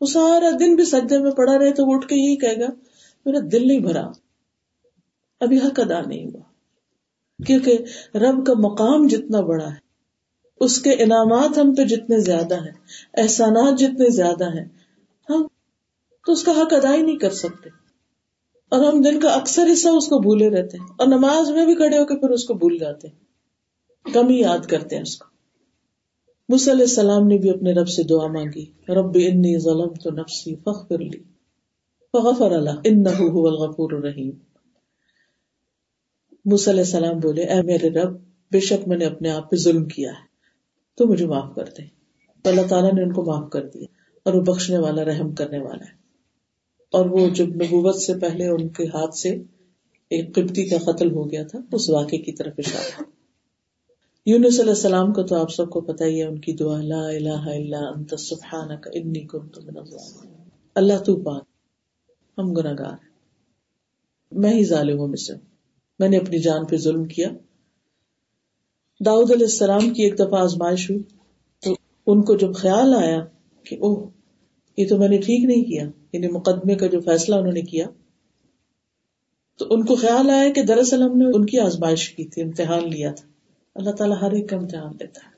وہ 0.00 0.06
سارا 0.06 0.50
دن 0.60 0.74
بھی 0.74 0.84
سجدے 0.84 1.18
میں 1.18 1.30
پڑا 1.30 1.58
رہے 1.58 1.72
تو 1.72 1.86
وہ 1.86 1.94
اٹھ 1.94 2.08
کے 2.08 2.14
یہی 2.14 2.36
کہے 2.36 2.60
گا، 2.60 2.66
میرا 3.26 3.38
دل 3.52 3.68
نہیں 3.68 3.80
بھرا، 3.80 4.10
ابھی 5.40 5.58
حق 5.58 5.80
ادا 5.80 6.00
نہیں 6.06 6.26
ہوا۔ 6.26 6.45
کیونکہ 7.46 7.78
رب 8.14 8.46
کا 8.46 8.52
مقام 8.58 9.06
جتنا 9.06 9.40
بڑا 9.40 9.66
ہے، 9.66 9.84
اس 10.60 10.78
کے 10.82 10.90
انعامات 10.90 11.58
ہم 11.58 11.74
پہ 11.74 11.84
جتنے 11.84 12.18
زیادہ 12.18 12.54
ہیں، 12.54 12.72
احسانات 13.16 13.78
جتنے 13.78 14.08
زیادہ 14.10 14.48
ہیں، 14.48 14.64
ہم 15.30 15.46
تو 16.26 16.32
اس 16.32 16.44
کا 16.44 16.52
حق 16.52 16.74
ادا 16.74 16.94
ہی 16.94 17.02
نہیں 17.02 17.18
کر 17.18 17.30
سکتے۔ 17.30 17.70
اور 18.72 18.84
ہم 18.84 19.00
دن 19.00 19.20
کا 19.20 19.32
اکثر 19.32 19.68
حصہ 19.72 19.88
اس 19.88 20.08
کو 20.08 20.18
بھولے 20.18 20.48
رہتے 20.50 20.76
ہیں، 20.76 20.86
اور 20.98 21.06
نماز 21.06 21.50
میں 21.50 21.64
بھی 21.64 21.74
کھڑے 21.74 21.98
ہو 21.98 22.04
کے 22.04 22.20
پھر 22.20 22.30
اس 22.30 22.44
کو 22.44 22.54
بھول 22.54 22.78
جاتے 22.78 23.08
ہیں۔ 23.08 24.12
کم 24.14 24.28
ہی 24.28 24.40
یاد 24.40 24.66
کرتے 24.66 24.96
ہیں 24.96 25.02
اس 25.02 25.16
کو۔ 25.16 25.26
علیہ 26.48 26.84
السلام 26.84 27.26
نے 27.26 27.38
بھی 27.38 27.50
اپنے 27.50 27.72
رب 27.72 27.88
سے 27.88 28.02
دعا 28.02 28.26
مانگی، 28.26 28.64
رب 28.88 29.16
انی 29.16 29.58
ظلم 29.58 29.92
تو 29.94 30.10
نفسی 30.10 30.54
فخر 30.56 30.98
لی، 30.98 31.22
فغفر 32.12 32.52
اللہ 32.52 32.78
ان 32.84 33.06
الغفور 33.06 33.92
الرحیم۔ 33.92 34.30
علیہ 36.52 36.80
السلام 36.80 37.18
بولے، 37.18 37.42
اے 37.42 37.62
میرے 37.62 37.88
رب، 37.88 38.16
بے 38.52 38.60
شک 38.60 38.88
میں 38.88 38.96
نے 38.96 39.04
اپنے 39.04 39.30
آپ 39.30 39.50
پہ 39.50 39.56
ظلم 39.56 39.84
کیا 39.84 40.10
ہے۔ 40.10 40.26
تو 40.94 41.06
مجھے 41.06 41.26
معاف 41.26 41.54
کر 41.54 41.64
دے۔ 41.64 41.82
اللہ 42.48 42.66
تعالیٰ 42.68 42.92
نے 42.92 43.02
ان 43.02 43.12
کو 43.12 43.24
معاف 43.24 43.50
کر 43.50 43.68
دیا 43.68 43.86
اور 44.22 44.34
وہ 44.34 44.40
بخشنے 44.40 44.78
والا، 44.78 45.04
رحم 45.04 45.34
کرنے 45.34 45.58
والا 45.58 45.84
ہے۔ 45.84 45.96
اور 46.92 47.06
وہ 47.06 47.28
جب 47.28 47.46
نبوت 47.46 47.96
سے 47.96 48.14
پہلے 48.14 48.48
ان 48.48 48.68
کے 48.68 48.84
ہاتھ 48.86 49.14
سے 49.14 49.30
ایک 50.10 50.34
قبطی 50.34 50.68
کا 50.68 50.92
قتل 50.92 51.12
ہو 51.12 51.30
گیا 51.30 51.44
تھا، 51.44 51.58
اس 51.72 51.90
واقعے 51.90 52.18
کی 52.18 52.32
طرف 52.32 52.54
اشارہ۔ 52.58 53.02
یونس 54.26 54.60
علیہ 54.60 54.70
السلام 54.70 55.12
کو 55.12 55.22
تو 55.22 55.36
آپ 55.36 55.52
سب 55.52 55.70
کو 55.70 55.80
پتا 55.80 56.04
ہی 56.04 56.20
ہے، 56.20 56.26
ان 56.26 56.38
کی 56.38 56.52
دعا 56.52 56.80
لا 56.82 57.08
الہ 57.08 57.28
الا 57.28 57.78
انت، 57.78 58.20
سبحانک، 58.20 58.88
انی 58.92 59.20
کنت 59.20 59.58
من 59.58 59.76
الظالمین۔ 59.76 60.48
اللہ 60.74 60.98
تو 60.98 61.16
پاک، 61.16 61.44
ہم 62.38 62.52
گناہگار 62.52 62.92
ہیں۔ 62.92 63.16
میں 64.32 64.52
ہی 64.52 64.64
ظالم 64.64 64.98
ہوں۔ 64.98 65.12
میں 65.98 66.08
نے 66.08 66.16
اپنی 66.16 66.38
جان 66.38 66.66
پہ 66.66 66.76
ظلم 66.76 67.04
کیا۔ 67.04 67.28
داؤد 69.04 69.30
علیہ 69.30 69.46
السلام 69.46 69.90
کی 69.90 70.02
ایک 70.02 70.14
دفعہ 70.14 70.40
آزمائش 70.40 70.90
ہوئی 70.90 71.02
تو 71.60 71.74
ان 72.06 72.22
کو 72.22 72.36
جب 72.36 72.54
خیال 72.54 72.94
آیا 72.94 73.24
کہ 73.62 73.74
اوہ، 73.74 74.10
یہ 74.76 74.88
تو 74.88 74.98
میں 74.98 75.08
نے 75.08 75.18
ٹھیک 75.18 75.44
نہیں 75.44 75.64
کیا 75.64 75.88
یعنی 76.12 76.28
مقدمے 76.28 76.74
کا 76.74 76.86
جو 76.86 77.00
فیصلہ 77.00 77.34
انہوں 77.34 77.52
نے 77.52 77.60
کیا، 77.60 77.86
تو 79.58 79.66
ان 79.70 79.84
کو 79.84 79.94
خیال 79.94 80.30
آیا 80.30 80.52
کہ 80.52 80.62
دراصل 80.62 81.02
ہم 81.02 81.18
نے 81.18 81.24
ان 81.24 81.46
کی 81.46 81.58
آزمائش 81.58 82.10
کی 82.10 82.24
تھی، 82.24 82.42
امتحان 82.42 82.90
لیا 82.90 83.12
تھا۔ 83.12 83.28
اللہ 83.74 83.90
تعالیٰ 83.90 84.16
ہر 84.22 84.32
ایک 84.32 84.48
کا 84.48 84.56
امتحان 84.56 84.92
لیتا 85.00 85.20
ہے۔ 85.26 85.30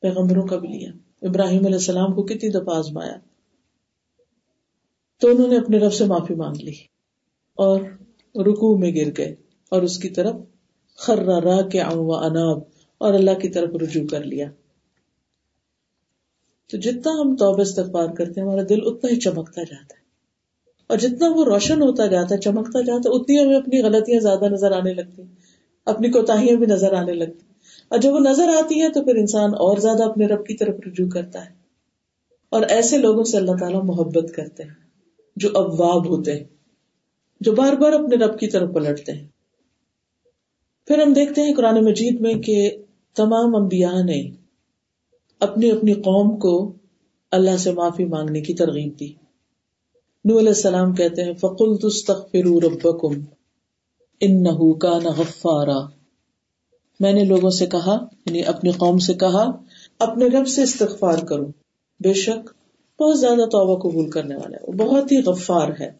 پیغمبروں 0.00 0.46
کا 0.46 0.56
بھی 0.56 0.68
لیا۔ 0.68 0.90
ابراہیم 1.22 1.64
علیہ 1.64 1.76
السلام 1.76 2.12
کو 2.12 2.22
کتنی 2.22 2.50
دفعہ 2.50 2.76
آزمایا۔ 2.76 3.16
تو 5.20 5.28
انہوں 5.28 5.48
نے 5.48 5.56
اپنے 5.56 5.78
رب 5.78 5.92
سے 5.92 6.04
معافی 6.04 6.34
مانگ 6.34 6.56
لی 6.56 6.72
اور 7.54 7.80
رکو 8.34 8.78
میں 8.78 8.94
گر 8.94 9.10
گئے۔ 9.18 9.34
اور 9.70 9.82
اس 9.82 9.98
کی 9.98 10.08
طرف 10.08 10.34
خرا 10.96 11.40
را 11.40 11.68
کے 11.68 11.80
اناب 11.80 12.58
اور 12.98 13.14
اللہ 13.14 13.38
کی 13.38 13.48
طرف 13.48 13.70
رجوع 13.82 14.06
کر 14.06 14.24
لیا۔ 14.24 14.50
تو 16.70 16.76
جتنا 16.76 17.12
ہم 17.20 17.36
توبہ 17.36 17.60
استغفار 17.60 18.08
کرتے 18.14 18.40
ہیں، 18.40 18.48
ہمارا 18.48 18.62
دل 18.68 18.78
اتنا 18.82 19.10
ہی 19.10 19.20
چمکتا 19.20 19.62
جاتا 19.62 19.94
ہے۔ 19.94 20.00
اور 20.86 20.98
جتنا 20.98 21.28
وہ 21.28 21.44
روشن 21.44 21.82
ہوتا 21.82 22.06
جاتا 22.06 22.34
ہے، 22.34 22.40
چمکتا 22.40 22.80
جاتا 22.80 23.10
ہے، 23.10 23.20
اتنی 23.20 23.42
ہمیں 23.42 23.56
اپنی 23.56 23.82
غلطیاں 23.82 24.20
زیادہ 24.20 24.44
نظر 24.44 24.72
آنے 24.72 24.94
لگتی 24.94 25.22
ہیں۔ 25.22 25.34
اپنی 25.86 26.10
کوتاہیاں 26.10 26.56
بھی 26.56 26.66
نظر 26.66 26.92
آنے 26.92 27.12
لگتی 27.12 27.46
اور 27.88 27.98
جب 27.98 28.12
وہ 28.12 28.20
نظر 28.20 28.48
آتی 28.48 28.82
ہے 28.82 28.90
تو 28.90 29.04
پھر 29.04 29.14
انسان 29.14 29.50
اور 29.50 29.76
زیادہ 29.76 30.02
اپنے 30.02 30.26
رب 30.26 30.46
کی 30.46 30.54
طرف 30.54 30.74
رجوع 30.86 31.08
کرتا 31.08 31.44
ہے۔ 31.44 31.50
اور 32.50 32.62
ایسے 32.62 32.98
لوگوں 32.98 33.24
سے 33.24 33.36
اللہ 33.36 33.52
تعالیٰ 33.60 33.84
محبت 33.84 34.32
کرتے 34.34 34.62
ہیں، 34.62 34.74
جو 35.36 35.48
ابواب 35.54 36.08
ہوتے 36.08 36.36
ہیں، 36.36 36.44
جو 37.40 37.52
بار 37.52 37.72
بار 37.72 37.92
اپنے 37.92 38.16
رب 38.16 38.38
کی 38.38 38.46
طرف 38.46 38.74
پلٹتے 38.74 39.12
ہیں۔ 39.12 39.39
پھر 40.90 41.02
ہم 41.02 41.12
دیکھتے 41.12 41.40
ہیں 41.40 41.54
قرآن 41.54 41.84
مجید 41.84 42.20
میں 42.20 42.34
کہ 42.34 42.76
تمام 43.16 43.56
انبیاء 43.56 44.02
نے 44.02 44.30
اپنی 45.40 45.70
اپنی 45.70 45.92
قوم 45.94 46.38
کو 46.38 46.72
اللہ 47.30 47.56
سے 47.56 47.72
معافی 47.72 48.04
مانگنے 48.04 48.40
کی 48.40 48.54
ترغیب 48.54 49.00
دی۔ 49.00 49.12
نو 50.24 50.38
علیہ 50.38 50.48
السلام 50.48 50.94
کہتے 50.94 51.24
ہیں 51.24 51.34
فقل 51.34 51.76
تستغفروا 51.76 52.60
ربکم 52.62 53.20
ان 54.20 54.44
کا 54.78 54.98
غفارا۔ 54.98 55.78
میں 57.00 57.12
نے 57.12 57.24
لوگوں 57.24 57.50
سے 57.50 57.66
کہا 57.66 57.98
یعنی 58.26 58.44
اپنی 58.44 58.70
قوم 58.70 58.98
سے 58.98 59.14
کہا، 59.14 59.50
اپنے 59.98 60.26
رب 60.26 60.48
سے 60.48 60.62
استغفار 60.62 61.18
کرو۔ 61.18 61.46
بے 62.00 62.12
شک، 62.12 62.50
بہت 63.02 63.20
زیادہ 63.20 63.48
توبہ 63.48 63.90
قبول 63.90 64.10
کرنے 64.10 64.36
والا 64.36 64.56
ہے 64.56 64.72
بہت 64.72 65.12
ہی 65.12 65.22
غفار 65.22 65.68
ہے۔ 65.80 65.92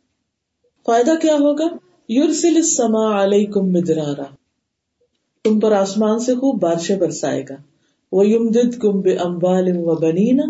فائدہ 0.87 1.13
کیا 1.23 1.35
ہوگا؟ 1.35 1.65
یورسل 2.09 2.57
السما 2.57 3.25
علیکم 3.25 3.73
مدرارا۔ 3.73 4.40
تم 5.45 5.61
پر 5.61 5.73
آسمان 5.73 6.19
سے 6.19 6.35
خوب 6.35 6.63
بارشیں 6.63 6.99
برسائے 6.99 7.43
گا۔ 7.49 7.55
وہ 8.13 8.27
یم 8.27 8.49
دد 8.49 8.79
کم 8.79 9.01
بے 9.01 9.17
امبال 9.17 9.65
و 9.75 9.95
بنینا 9.95 10.45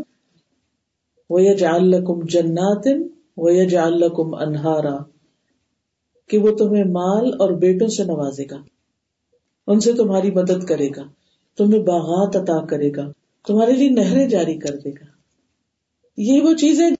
وہ 1.31 1.42
یجعل 1.42 1.88
لکم 1.90 2.20
جنات 2.24 2.88
و 3.37 3.50
یجعل 3.50 3.92
لکم 3.92 4.35
انہارا 4.35 4.96
کہ 6.29 6.38
وہ 6.38 6.57
تمہیں 6.57 6.85
مال 6.85 7.31
اور 7.38 7.50
بیٹوں 7.50 7.88
سے 7.88 8.05
نوازے 8.05 8.44
گا۔ 8.50 8.62
ان 9.66 9.81
سے 9.81 9.92
تمہاری 9.92 10.31
مدد 10.31 10.64
کرے 10.64 10.88
گا۔ 10.96 11.03
تمہیں 11.57 11.83
باغات 11.83 12.37
عطا 12.37 12.66
کرے 12.66 12.90
گا۔ 12.96 13.12
تمہارے 13.46 13.72
لیے 13.72 13.88
نہریں 13.88 14.29
جاری 14.29 14.59
کر 14.59 14.76
دے 14.76 14.90
گا۔ 14.90 15.05
یہ 16.16 16.40
وہ 16.40 16.55
چیزیں 16.55 16.90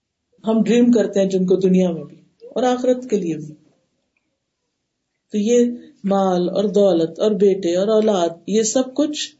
ہم 0.47 0.63
ڈریم 0.63 0.93
کرتے 0.93 1.21
ہیں 1.21 1.29
جن 1.29 1.47
کو 1.47 1.57
دنیا 1.57 1.91
میں 1.91 2.05
بھی 2.05 2.17
اور 2.43 2.63
آخرت 2.63 3.11
کے 3.11 3.17
لیے 3.17 3.37
بھی۔ 3.37 3.55
تو 5.33 5.39
یہ 5.39 5.71
مال 6.05 6.49
اور 6.49 6.65
دولت 6.65 7.21
اور 7.21 7.31
بیٹے 7.31 7.77
اور 7.77 7.89
اولاد، 7.89 8.29
یہ 8.47 8.63
سب 8.63 8.95
کچھ 8.95 9.37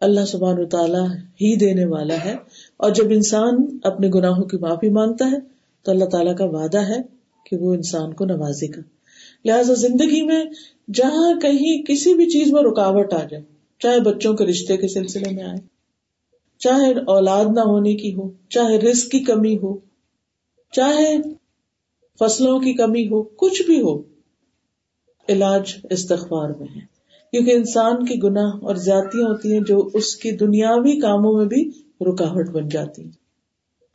اللہ 0.00 0.24
سبحان 0.24 0.68
تعالیٰ 0.68 1.08
ہی 1.10 1.56
دینے 1.56 1.84
والا 1.84 2.16
ہے۔ 2.24 2.34
اور 2.76 2.90
جب 2.90 3.04
انسان 3.10 3.78
اپنے 3.82 4.08
گناہوں 4.14 4.44
کی 4.44 4.56
معافی 4.56 4.88
مانگتا 4.88 5.30
ہے، 5.30 5.36
تو 5.82 5.90
اللہ 5.90 6.04
تعالیٰ 6.04 6.36
کا 6.36 6.44
وعدہ 6.44 6.78
ہے 6.78 6.98
کہ 7.46 7.56
وہ 7.56 7.74
انسان 7.74 8.14
کو 8.14 8.24
نوازے 8.24 8.66
گا۔ 8.66 8.80
لہٰذا 9.44 9.74
زندگی 9.74 10.22
میں 10.22 10.44
جہاں 10.94 11.40
کہیں 11.40 11.82
کسی 11.82 12.14
بھی 12.14 12.26
چیز 12.26 12.52
میں 12.52 12.62
رکاوٹ 12.62 13.12
آ 13.12 13.24
جائے، 13.30 13.42
چاہے 13.78 14.00
بچوں 14.00 14.34
کے 14.34 14.46
رشتے 14.46 14.76
کے 14.76 14.88
سلسلے 14.88 15.34
میں 15.34 15.44
آئے، 15.44 15.58
چاہے 16.58 16.92
اولاد 16.92 17.44
نہ 17.54 17.60
ہونے 17.60 17.94
کی 17.94 18.14
ہو، 18.14 18.30
چاہے 18.48 18.78
رسک 18.78 19.10
کی 19.10 19.20
کمی 19.20 19.56
ہو، 19.56 19.78
چاہے 20.72 21.16
فصلوں 22.20 22.58
کی 22.60 22.72
کمی 22.72 23.08
ہو، 23.08 23.22
کچھ 23.22 23.62
بھی 23.62 23.80
ہو 23.80 24.09
علاج 25.30 25.72
استغفار 25.90 26.50
میں 26.50 26.66
ہے۔ 26.76 26.80
کیونکہ 27.30 27.50
انسان 27.50 28.04
کی 28.04 28.22
گناہ 28.22 28.52
اور 28.62 28.74
زیادتیاں 28.74 29.28
ہوتی 29.28 29.52
ہیں 29.52 29.60
جو 29.68 29.88
اس 29.94 30.16
کی 30.16 30.30
دنیاوی 30.30 31.00
کاموں 31.00 31.32
میں 31.32 31.46
بھی 31.46 31.70
رکاوٹ 32.00 32.48
بن 32.48 32.68
جاتی 32.68 33.04
ہیں۔ 33.04 33.10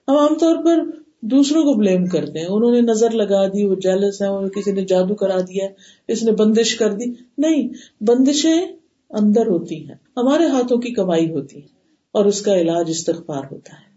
ہم 0.08 0.18
عام 0.18 0.38
طور 0.38 0.56
پر 0.66 0.84
دوسروں 1.22 1.64
کو 1.64 1.74
بلیم 1.74 2.06
کرتے 2.06 2.40
ہیں۔ 2.40 2.48
انہوں 2.50 2.72
نے 2.72 2.82
نظر 2.82 3.12
لگا 3.12 3.48
دی، 3.48 3.66
وہ 3.66 3.76
جیلس 3.76 4.22
ہے 4.22 4.50
کسی 4.50 4.72
نے 4.72 4.82
جادو 4.82 5.16
کرا 5.16 5.40
دیا 5.40 5.68
اس 6.08 6.24
نے 6.24 6.32
بندش 6.32 6.76
کر 6.76 6.94
دی۔ 6.94 7.06
نہیں، 7.38 7.70
بندشیں 8.04 8.66
اندر 9.10 9.48
ہوتی 9.48 9.88
ہیں۔ 9.88 9.96
ہمارے 10.18 10.46
ہاتھوں 10.48 10.78
کی 10.78 10.94
کمائی 10.94 11.32
ہوتی 11.32 11.62
ہے 11.62 11.68
اور 12.12 12.26
اس 12.26 12.42
کا 12.42 12.56
علاج 12.56 12.86
استغفار 12.88 13.44
ہوتا 13.52 13.74
ہے۔ 13.74 13.96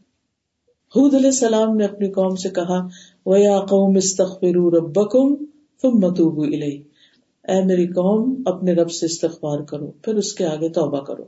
حود 0.96 1.14
علیہ 1.14 1.26
السلام 1.26 1.76
نے 1.76 1.84
اپنی 1.84 2.10
قوم 2.10 2.36
سے 2.36 2.48
کہا 2.48 2.86
ویا 3.26 3.60
قوم 3.60 3.96
استخر 3.96 4.76
ربکم 4.76 5.34
تم 5.82 5.90
متوبو 5.94 6.42
الئی 6.42 6.82
اے 7.48 7.64
میری 7.64 7.86
قوم، 7.86 8.42
اپنے 8.46 8.72
رب 8.72 8.90
سے 8.90 9.06
استغفار 9.06 9.60
کرو، 9.60 9.90
پھر 9.90 10.14
اس 10.14 10.32
کے 10.32 10.46
آگے 10.46 10.68
توبہ 10.68 11.00
کرو۔ 11.00 11.24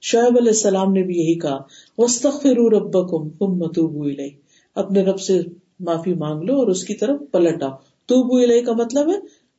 شعیب 0.00 0.36
علیہ 0.38 0.48
السلام 0.48 0.92
نے 0.92 1.02
بھی 1.02 1.14
یہی 1.14 1.38
کہا 1.38 1.58
وسطر 1.98 2.30
ربکم 2.72 3.28
تم 3.28 3.46
متوبو 3.46 4.04
اپنے 4.74 5.04
رب 5.04 5.20
سے 5.20 5.40
معافی 5.80 6.14
مانگ 6.14 6.42
لو 6.42 6.56
اور 6.56 6.66
اس 6.66 6.84
کی 6.84 6.94
طرف 6.94 7.20
پلٹ 7.32 7.62
آؤ۔ 7.62 7.70
تو 8.06 8.64
کا 8.64 8.72
مطلب 8.72 9.08
ہے، 9.08 9.14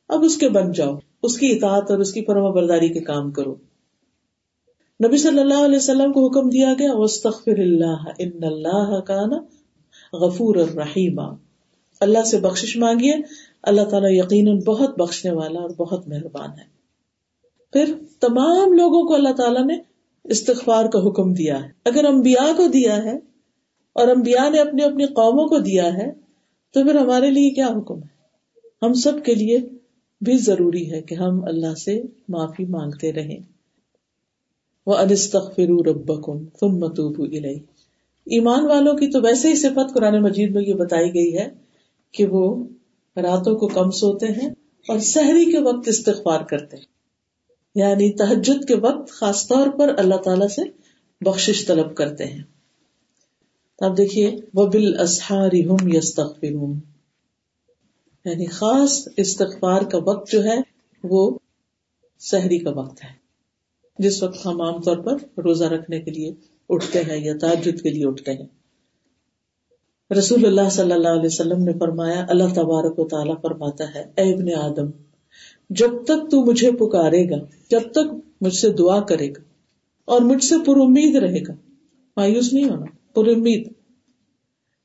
اب 0.08 0.24
اس 0.24 0.36
کے 0.36 0.48
بن 0.48 0.72
جاؤ، 0.72 0.94
اس 1.22 1.38
کی 1.38 1.52
اطاعت 1.52 1.90
اور 1.90 1.98
اس 1.98 2.12
کی 2.12 2.24
فرما 2.24 2.50
برداری 2.50 2.88
کے 2.88 3.00
کام 3.00 3.30
کرو۔ 3.30 3.54
نبی 5.06 5.16
صلی 5.16 5.38
اللہ 5.38 5.64
علیہ 5.64 5.76
وسلم 5.76 6.12
کو 6.12 6.28
حکم 6.28 6.48
دیا 6.48 6.74
گیا 6.78 6.90
وسطر 6.92 7.58
اللہ، 7.58 8.04
ان 8.18 8.44
اللہ 8.44 9.00
کا 9.00 9.26
نا 9.26 9.38
غفور 10.16 10.56
الرحیم 10.56 11.20
اللہ 12.00 12.24
سے 12.24 12.38
بخش 12.38 12.76
مانگیے 12.76 13.12
اللہ 13.66 13.82
تعالیٰ 13.82 14.10
یقیناً 14.12 14.58
بہت 14.58 14.98
بخشنے 14.98 15.32
والا 15.32 15.60
اور 15.60 15.70
بہت 15.70 16.08
مہربان 16.08 16.50
ہے۔ 16.50 16.74
پھر 17.72 17.94
تمام 18.20 18.72
لوگوں 18.72 19.08
کو 19.08 19.14
اللہ 19.14 19.32
تعالیٰ 19.32 19.66
نے 19.66 19.74
استغفار 20.24 20.84
کا 20.84 20.98
حکم 20.98 21.34
دیا 21.34 21.64
ہے۔ 21.64 21.68
اگر 21.84 22.04
انبیاء 22.04 22.56
کو 22.56 22.66
دیا 22.66 23.04
ہے 23.04 23.16
اور 23.92 24.08
انبیاء 24.08 24.48
نے 24.48 24.60
اپنی 24.60 24.82
اپنی 24.82 25.06
قوموں 25.06 25.48
کو 25.48 25.58
دیا 25.58 25.94
ہے، 25.94 26.12
تو 26.74 26.84
پھر 26.84 26.94
ہمارے 26.94 27.30
لیے 27.30 27.50
کیا 27.50 27.66
حکم 27.66 28.02
ہے؟ 28.02 28.14
ہم 28.82 28.92
سب 28.92 29.24
کے 29.24 29.34
لیے 29.34 29.58
بھی 30.20 30.38
ضروری 30.38 30.92
ہے 30.92 31.02
کہ 31.02 31.14
ہم 31.14 31.44
اللہ 31.44 31.74
سے 31.74 32.02
معافی 32.28 32.64
مانگتے 32.64 33.12
رہیں۔ 33.12 33.38
وہ 34.86 34.94
تم 36.58 36.68
متوب 36.68 37.22
ایمان 38.26 38.66
والوں 38.66 38.96
کی 38.96 39.10
تو 39.10 39.20
ویسے 39.22 39.48
ہی 39.48 39.54
صفت 39.54 39.94
قرآن 39.94 40.22
مجید 40.22 40.54
میں 40.54 40.62
یہ 40.62 40.74
بتائی 40.74 41.14
گئی 41.14 41.38
ہے 41.38 41.48
کہ 42.12 42.26
وہ 42.26 42.64
راتوں 43.16 43.56
کو 43.56 43.66
کم 43.66 43.90
سوتے 43.90 44.26
ہیں 44.26 44.48
اور 44.88 44.98
سحری 44.98 45.52
کے 45.52 45.58
وقت 45.58 45.88
استغفار 45.88 46.40
کرتے 46.40 46.76
ہیں۔ 46.76 46.84
یعنی 47.74 48.12
تحجد 48.12 48.68
کے 48.68 48.74
وقت 48.74 49.10
خاص 49.10 49.48
طور 49.48 49.66
پر 49.78 49.94
اللہ 49.98 50.16
تعالی 50.16 50.48
سے 50.48 50.62
بخشش 51.20 51.66
طلب 51.66 51.96
کرتے 51.96 52.24
ہیں۔ 52.24 52.42
اب 53.78 53.96
دیکھیے 53.96 54.36
وہ 54.54 54.66
اسہاری 55.00 55.68
ہم 55.68 55.88
یعنی 58.24 58.46
خاص 58.46 59.08
استغفار 59.16 59.82
کا 59.82 59.98
وقت 59.98 60.30
جو 60.30 60.44
ہے، 60.44 60.60
وہ 61.04 61.38
سحری 62.18 62.58
کا 62.58 62.70
وقت 62.70 63.04
ہے۔ 63.04 63.10
جس 63.98 64.22
وقت 64.22 64.46
ہم 64.46 64.60
عام 64.60 64.82
طور 64.82 64.96
پر 64.96 65.40
روزہ 65.40 65.64
رکھنے 65.64 66.00
کے 66.00 66.10
لیے 66.10 66.32
اٹھتے 66.68 67.00
ہیں 67.00 67.24
یا 67.24 67.32
تعجد 67.40 67.82
کے 67.82 67.90
لیے 67.90 68.06
اٹھتے 68.06 68.32
ہیں۔ 68.32 68.63
رسول 70.14 70.44
اللہ 70.46 70.68
صلی 70.70 70.92
اللہ 70.92 71.08
علیہ 71.08 71.26
وسلم 71.26 71.62
نے 71.64 71.72
فرمایا، 71.72 72.24
اللہ 72.28 72.54
تبارک 72.54 72.98
و 72.98 73.08
تعالیٰ 73.08 73.34
فرماتا 73.42 73.84
ہے، 73.94 74.04
اے 74.16 74.32
ابن 74.32 74.48
آدم، 74.54 74.90
جب 75.70 76.04
تک 76.04 76.30
تو 76.30 76.44
مجھے 76.44 76.70
پکارے 76.72 77.30
گا، 77.30 77.36
جب 77.70 77.90
تک 77.92 78.14
مجھ 78.40 78.54
سے 78.54 78.70
دعا 78.70 79.00
کرے 79.00 79.28
گا، 79.30 79.42
اور 80.04 80.20
مجھ 80.20 80.44
سے 80.44 80.54
پر 80.66 80.80
امید 80.80 81.16
رہے 81.16 81.40
گا۔ 81.48 81.54
مایوس 82.16 82.52
نہیں 82.52 82.64
ہونا 82.64 82.86
پر 83.14 83.28
امید 83.28 83.72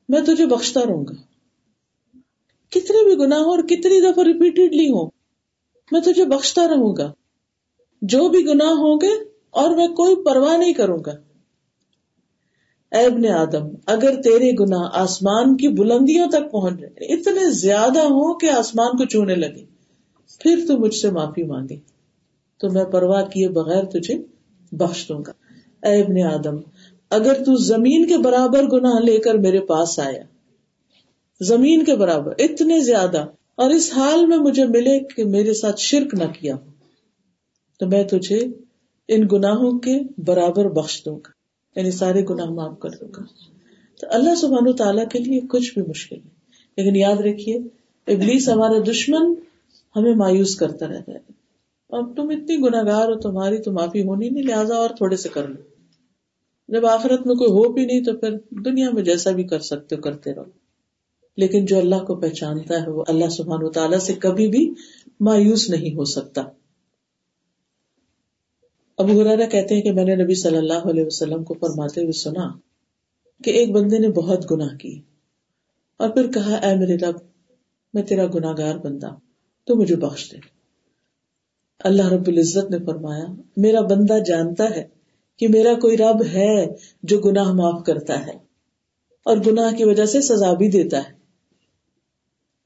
میں 0.09 0.21
تجھے 0.21 0.45
بخشتا 0.45 0.81
رہوں 0.81 1.03
گا۔ 1.03 1.13
کتنے 2.69 3.03
بھی 3.03 3.25
گناہ 3.25 3.39
ہو 3.39 3.51
اور 3.51 3.59
کتنی 3.59 4.01
دفعہ 4.01 4.23
ریپیٹڈلی 4.23 4.89
ہو 4.89 5.05
میں 5.91 6.01
تجھے 6.01 6.25
بخشتا 6.25 6.67
رہوں 6.67 6.95
گا۔ 6.97 7.11
جو 8.01 8.29
بھی 8.29 8.45
گناہ 8.45 8.69
ہوں 8.69 8.99
گے، 9.01 9.13
اور 9.49 9.75
میں 9.75 9.87
کوئی 9.87 10.15
پرواہ 10.25 10.57
نہیں 10.57 10.73
کروں 10.73 10.97
گا۔ 11.05 11.11
اے 12.91 13.05
ابن 13.05 13.25
آدم، 13.27 13.67
اگر 13.85 14.21
تیرے 14.21 14.51
گناہ 14.59 14.89
آسمان 14.93 15.57
کی 15.57 15.67
بلندیوں 15.67 16.27
تک 16.29 16.51
پہنچ 16.51 16.79
جائے 16.79 16.93
یعنی 17.01 17.13
اتنے 17.13 17.51
زیادہ 17.51 17.99
ہوں 17.99 18.33
کہ 18.39 18.49
آسمان 18.49 18.97
کو 18.97 19.05
چونے 19.05 19.35
لگے، 19.35 19.63
پھر 20.39 20.63
تو 20.67 20.77
مجھ 20.77 20.95
سے 20.95 21.11
معافی 21.11 21.43
مانگے۔ 21.43 21.77
تو 22.59 22.69
میں 22.69 22.85
پرواہ 22.85 23.25
کیے 23.25 23.47
بغیر 23.49 23.83
تجھے 23.83 24.15
بخش 24.71 25.07
دوں 25.09 25.23
گا۔ 25.27 25.31
اے 25.87 26.01
ابن 26.01 26.33
آدم، 26.33 26.57
اگر 27.09 27.33
تو 27.33 27.55
زمین 27.55 28.07
کے 28.07 28.17
برابر 28.17 28.63
گناہ 28.63 28.99
لے 28.99 29.17
کر 29.19 29.33
میرے 29.33 29.59
پاس 29.59 29.99
آیا، 29.99 30.23
زمین 31.41 31.83
کے 31.83 31.95
برابر، 31.95 32.33
اتنے 32.39 32.79
زیادہ، 32.79 33.25
اور 33.55 33.69
اس 33.69 33.93
حال 33.93 34.25
میں 34.25 34.37
مجھے 34.37 34.65
ملے 34.65 34.99
کہ 34.99 35.25
میرے 35.25 35.53
ساتھ 35.53 35.79
شرک 35.79 36.13
نہ 36.13 36.27
کیا 36.39 36.55
ہو، 36.55 36.69
تو 37.79 37.87
میں 37.87 38.03
تجھے 38.03 38.39
ان 39.07 39.27
گناہوں 39.31 39.79
کے 39.79 39.99
برابر 40.17 40.69
بخش 40.69 41.05
دوں 41.05 41.15
گا۔ 41.15 41.38
یعنی 41.75 41.91
سارے 41.91 42.23
گناہ 42.29 42.45
معاف 42.45 42.79
کر 42.79 42.89
دوں 42.89 43.07
گا۔ 43.17 43.21
تو 44.01 44.07
اللہ 44.09 44.35
سبحان 44.35 44.67
و 44.67 44.73
تعالیٰ 44.73 45.07
کے 45.07 45.19
لیے 45.19 45.41
کچھ 45.49 45.73
بھی 45.73 45.81
مشکل 45.87 46.15
نہیں۔ 46.15 46.39
لیکن 46.77 46.95
یاد 46.95 47.15
رکھیے، 47.15 47.55
ابلیس 48.07 48.49
ہمارا 48.49 48.91
دشمن 48.91 49.33
ہمیں 49.95 50.15
مایوس 50.15 50.55
کرتا 50.55 50.87
رہتا 50.87 51.11
ہے۔ 51.11 51.19
اب 51.89 52.15
تم 52.15 52.29
اتنی 52.29 52.57
گناگار 52.57 53.07
ہو، 53.07 53.19
تمہاری 53.19 53.57
تو 53.57 53.71
معافی 53.71 54.01
ہونی 54.01 54.29
نہیں، 54.29 54.43
لہٰذا 54.43 54.75
اور 54.75 54.89
تھوڑے 54.89 55.15
سے 55.15 55.29
کر 55.29 55.47
لو۔ 55.47 55.61
جب 56.67 56.85
آخرت 56.85 57.27
میں 57.27 57.35
کوئی 57.35 57.51
ہو 57.51 57.73
بھی 57.73 57.85
نہیں، 57.85 58.03
تو 58.03 58.13
پھر 58.13 58.37
دنیا 58.51 58.89
میں 58.91 59.03
جیسا 59.03 59.31
بھی 59.31 59.43
کر 59.43 59.59
سکتے 59.59 59.95
ہو، 59.95 60.01
کرتے 60.01 60.33
رہو۔ 60.33 60.43
لیکن 61.37 61.65
جو 61.65 61.77
اللہ 61.77 62.03
کو 62.03 62.15
پہچانتا 62.15 62.81
ہے، 62.81 62.89
وہ 62.89 63.03
اللہ 63.07 63.29
سبحان 63.29 63.63
و 63.63 63.69
تعالیٰ 63.69 63.99
سے 63.99 64.13
کبھی 64.13 64.47
بھی 64.47 64.73
مایوس 65.19 65.69
نہیں 65.69 65.95
ہو 65.95 66.05
سکتا۔ 66.05 66.41
ابو 68.99 69.21
حرارا 69.21 69.45
کہتے 69.45 69.75
ہیں 69.75 69.81
کہ 69.81 69.91
میں 69.91 70.05
نے 70.05 70.15
نبی 70.15 70.35
صلی 70.35 70.57
اللہ 70.57 70.87
علیہ 70.89 71.05
وسلم 71.05 71.43
کو 71.43 71.53
فرماتے 71.53 72.01
ہوئے 72.01 72.11
سنا 72.11 72.49
کہ 73.43 73.51
ایک 73.51 73.71
بندے 73.71 73.97
نے 73.97 74.07
بہت 74.07 74.51
گناہ 74.51 74.77
کی 74.77 75.01
اور 75.97 76.09
پھر 76.09 76.31
کہا، 76.31 76.55
اے 76.55 76.75
میرے 76.75 76.95
رب، 76.95 77.15
میں 77.93 78.03
تیرا 78.03 78.25
گناگار 78.25 78.75
بندہ، 78.75 79.09
تو 79.65 79.75
مجھے 79.75 79.95
بخش 79.95 80.31
دے. 80.31 80.37
اللہ 81.79 82.07
رب 82.07 82.27
العزت 82.27 82.71
نے 82.71 82.77
فرمایا، 82.85 83.25
میرا 83.57 83.81
بندہ 83.81 84.23
جانتا 84.23 84.69
ہے 84.75 84.87
کہ 85.37 85.47
میرا 85.47 85.73
کوئی 85.73 85.97
رب 85.97 86.25
ہے 86.33 86.65
جو 87.03 87.19
گناہ 87.19 87.53
معاف 87.53 87.83
کرتا 87.85 88.27
ہے 88.27 88.33
اور 89.25 89.37
گناہ 89.47 89.75
کی 89.75 89.83
وجہ 89.83 90.05
سے 90.05 90.21
سزا 90.21 90.53
بھی 90.53 90.69
دیتا 90.69 90.97
ہے۔ 90.97 91.13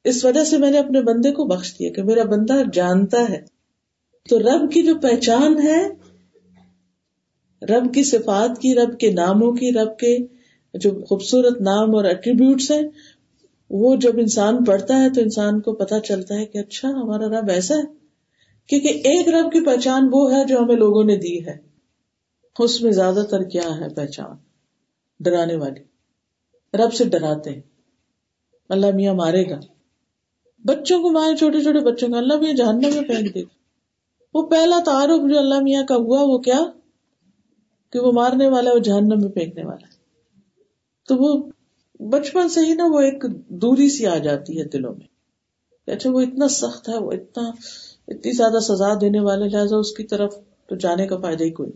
اس 0.03 0.25
وجہ 0.25 0.43
سے 0.43 0.57
میں 0.57 0.71
نے 0.71 0.79
اپنے 0.79 1.01
بندے 1.01 1.31
کو 1.31 1.45
بخش 1.45 1.79
دیا 1.79 1.89
کہ 1.91 2.03
میرا 2.03 2.23
بندہ 2.23 2.53
جانتا 2.73 3.25
ہے۔ 3.29 3.41
تو 4.29 4.39
رب 4.39 4.71
کی 4.71 4.83
جو 4.83 4.95
پہچان 4.95 5.61
ہے 5.63 6.02
رب 7.69 7.93
کی 7.93 8.03
صفات 8.03 8.61
کی، 8.61 8.75
رب 8.75 8.99
کے 8.99 9.11
ناموں 9.11 9.51
کی، 9.51 9.71
رب 9.71 9.97
کے 9.97 10.17
جو 10.73 11.05
خوبصورت 11.05 11.61
نام 11.61 11.95
اور 11.95 12.03
ایٹریبیوٹس 12.03 12.71
ہیں، 12.71 12.81
وہ 13.69 13.95
جب 13.95 14.11
انسان 14.17 14.63
پڑھتا 14.63 15.03
ہے 15.03 15.09
تو 15.09 15.21
انسان 15.21 15.61
کو 15.61 15.73
پتا 15.73 15.99
چلتا 15.99 16.35
ہے 16.35 16.45
کہ 16.45 16.57
اچھا 16.57 16.89
ہمارا 16.89 17.25
رب 17.25 17.49
ایسا 17.49 17.75
ہے۔ 17.75 17.83
کیونکہ 18.67 18.87
ایک 18.87 19.27
رب 19.27 19.51
کی 19.51 19.65
پہچان 19.65 20.09
وہ 20.11 20.33
ہے 20.33 20.45
جو 20.45 20.59
ہمیں 20.59 20.75
لوگوں 20.75 21.03
نے 21.03 21.15
دی 21.15 21.45
ہے۔ 21.45 21.57
اس 22.59 22.81
میں 22.81 22.91
زیادہ 22.91 23.23
تر 23.29 23.43
کیا 23.43 23.79
ہے 23.79 23.89
پہچان؟ 23.89 24.35
ڈرانے 25.19 25.55
والی۔ 25.55 25.81
رب 26.77 26.93
سے 26.93 27.03
ڈراتے 27.03 27.49
ہیں۔ 27.49 27.61
اللہ 28.69 28.85
میاں 28.95 29.13
مارے 29.13 29.49
گا۔ 29.49 29.59
بچوں 30.65 31.01
کو 31.01 31.09
مارے، 31.09 31.35
چھوٹے 31.35 31.61
چھوٹے 31.61 31.79
بچوں 31.79 32.09
کو۔ 32.09 32.15
اللہ 32.15 32.33
میاں 32.35 32.53
جہنم 32.53 32.93
میں 32.93 33.01
پھینک 33.01 33.35
دے۔ 33.35 33.41
گا 33.41 33.53
وہ 34.33 34.47
پہلا 34.47 34.79
تعارف 34.85 35.31
جو 35.31 35.39
اللہ 35.39 35.59
میاں 35.59 35.83
کا 35.83 35.95
ہوا، 35.95 36.23
وہ 36.23 36.37
کیا؟ 36.37 36.59
کہ 37.93 37.99
وہ 37.99 38.11
مارنے 38.11 38.49
والا 38.49 38.69
ہے 38.69 38.75
وہ 38.75 38.79
جہنم 38.79 39.21
میں 39.21 39.29
پھینکنے 39.29 39.65
والا 39.65 39.87
ہے۔ 39.87 40.03
تو 41.07 41.15
وہ 41.17 41.49
بچپن 42.09 42.49
سے 42.49 42.59
ہی 42.59 42.73
نا 42.73 42.83
وہ 42.91 42.99
ایک 42.99 43.23
دوری 43.47 43.89
سی 43.89 44.05
آ 44.05 44.17
جاتی 44.17 44.59
ہے 44.59 44.63
دلوں 44.63 44.93
میں۔ 44.93 45.13
اچھا 45.91 46.09
وہ 46.09 46.21
اتنا 46.21 46.47
سخت 46.47 46.89
ہے، 46.89 46.97
وہ 46.97 47.11
اتنا، 47.11 47.49
اتنی 48.07 48.31
زیادہ 48.31 48.59
سزا 48.59 48.93
دینے 49.01 49.19
والے، 49.19 49.49
لہٰذا 49.49 49.77
اس 49.77 49.91
کی 49.91 50.03
طرف 50.03 50.35
تو 50.67 50.75
جانے 50.75 51.07
کا 51.07 51.17
فائدہ 51.17 51.43
ہی 51.43 51.51
کوئی 51.51 51.71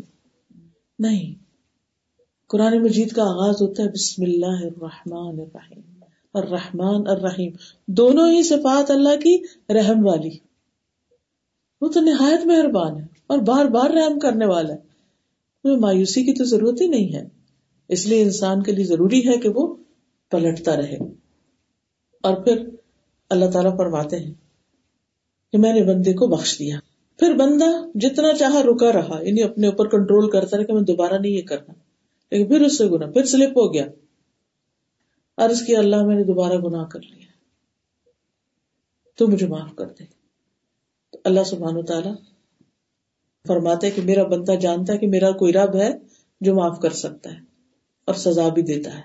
نہیں۔ 0.99 1.43
قرآن 2.47 2.83
مجید 2.83 3.11
کا 3.11 3.23
آغاز 3.23 3.61
ہوتا 3.61 3.83
ہے، 3.83 3.89
بسم 3.89 4.23
اللہ 4.23 4.65
الرحمن 4.65 5.39
الرحیم۔ 5.39 6.03
الرحمن 6.33 7.07
الرحیم۔ 7.07 7.51
دونوں 7.87 8.29
ہی 8.29 8.43
صفات 8.43 8.91
اللہ 8.91 9.15
کی 9.15 9.43
رحم 9.73 10.05
والی۔ 10.05 10.37
وہ 11.81 11.87
تو 11.87 11.99
نہایت 11.99 12.45
مہربان 12.45 12.99
ہے 12.99 13.05
اور 13.27 13.37
بار 13.37 13.65
بار 13.65 13.89
رحم 13.89 14.19
کرنے 14.19 14.45
والا 14.45 14.73
ہے۔ 14.73 14.86
مایوسی 15.75 16.23
کی 16.23 16.33
تو 16.33 16.43
ضرورت 16.43 16.81
ہی 16.81 16.87
نہیں 16.87 17.15
ہے۔ 17.15 17.27
اس 17.87 18.05
لیے 18.05 18.21
انسان 18.21 18.63
کے 18.63 18.71
لیے 18.71 18.85
ضروری 18.85 19.27
ہے 19.27 19.37
کہ 19.37 19.49
وہ 19.49 19.75
پلٹتا 20.31 20.75
رہے۔ 20.75 20.97
اور 22.23 22.43
پھر 22.43 22.69
اللہ 23.29 23.45
تعالیٰ 23.45 23.77
فرماتے 23.77 24.19
ہیں 24.19 24.33
کہ 25.51 25.57
میں 25.57 25.73
نے 25.73 25.83
بندے 25.83 26.13
کو 26.13 26.27
بخش 26.27 26.59
دیا۔ 26.59 26.79
پھر 27.19 27.33
بندہ 27.33 27.65
جتنا 27.95 28.33
چاہا 28.33 28.61
رکا 28.63 28.91
رہا 28.91 29.19
یعنی 29.27 29.43
اپنے 29.43 29.67
اوپر 29.67 29.87
کنٹرول 29.87 30.29
کرتا 30.29 30.57
رہا 30.57 30.63
کہ 30.63 30.73
میں 30.73 30.81
دوبارہ 30.81 31.13
نہیں 31.13 31.31
یہ 31.31 31.41
کرنا۔ 31.41 31.73
لیکن 32.31 32.47
پھر 32.47 32.61
اس 32.61 32.77
سے 32.77 32.87
گنا 32.87 33.11
پھر 33.11 33.25
سلپ 33.25 33.49
ہو 33.49 33.73
گیا۔ 33.73 33.87
عرض 35.37 35.61
کیا، 35.61 35.79
اللہ 35.79 36.03
میں 36.03 36.15
نے 36.15 36.23
دوبارہ 36.23 36.53
گناہ 36.53 36.85
کر 36.85 36.99
لیا۔ 37.01 37.25
تو 39.17 39.27
مجھے 39.27 39.47
معاف 39.47 39.75
کر 39.75 39.87
دے۔ 39.87 40.03
تو 41.11 41.19
اللہ 41.23 41.43
سبحان 41.43 41.77
و 41.77 41.81
تعالی 41.81 42.09
فرماتے 43.47 43.91
کہ 43.91 44.01
میرا 44.01 44.23
بندہ 44.23 44.51
جانتا 44.51 44.93
ہے 44.93 44.97
کہ 44.97 45.07
میرا 45.07 45.31
کوئی 45.31 45.53
رب 45.53 45.75
ہے 45.75 45.89
جو 46.41 46.55
معاف 46.55 46.79
کر 46.79 46.89
سکتا 46.89 47.31
ہے 47.31 47.37
اور 48.05 48.15
سزا 48.15 48.49
بھی 48.49 48.61
دیتا 48.61 48.95
ہے۔ 48.95 49.01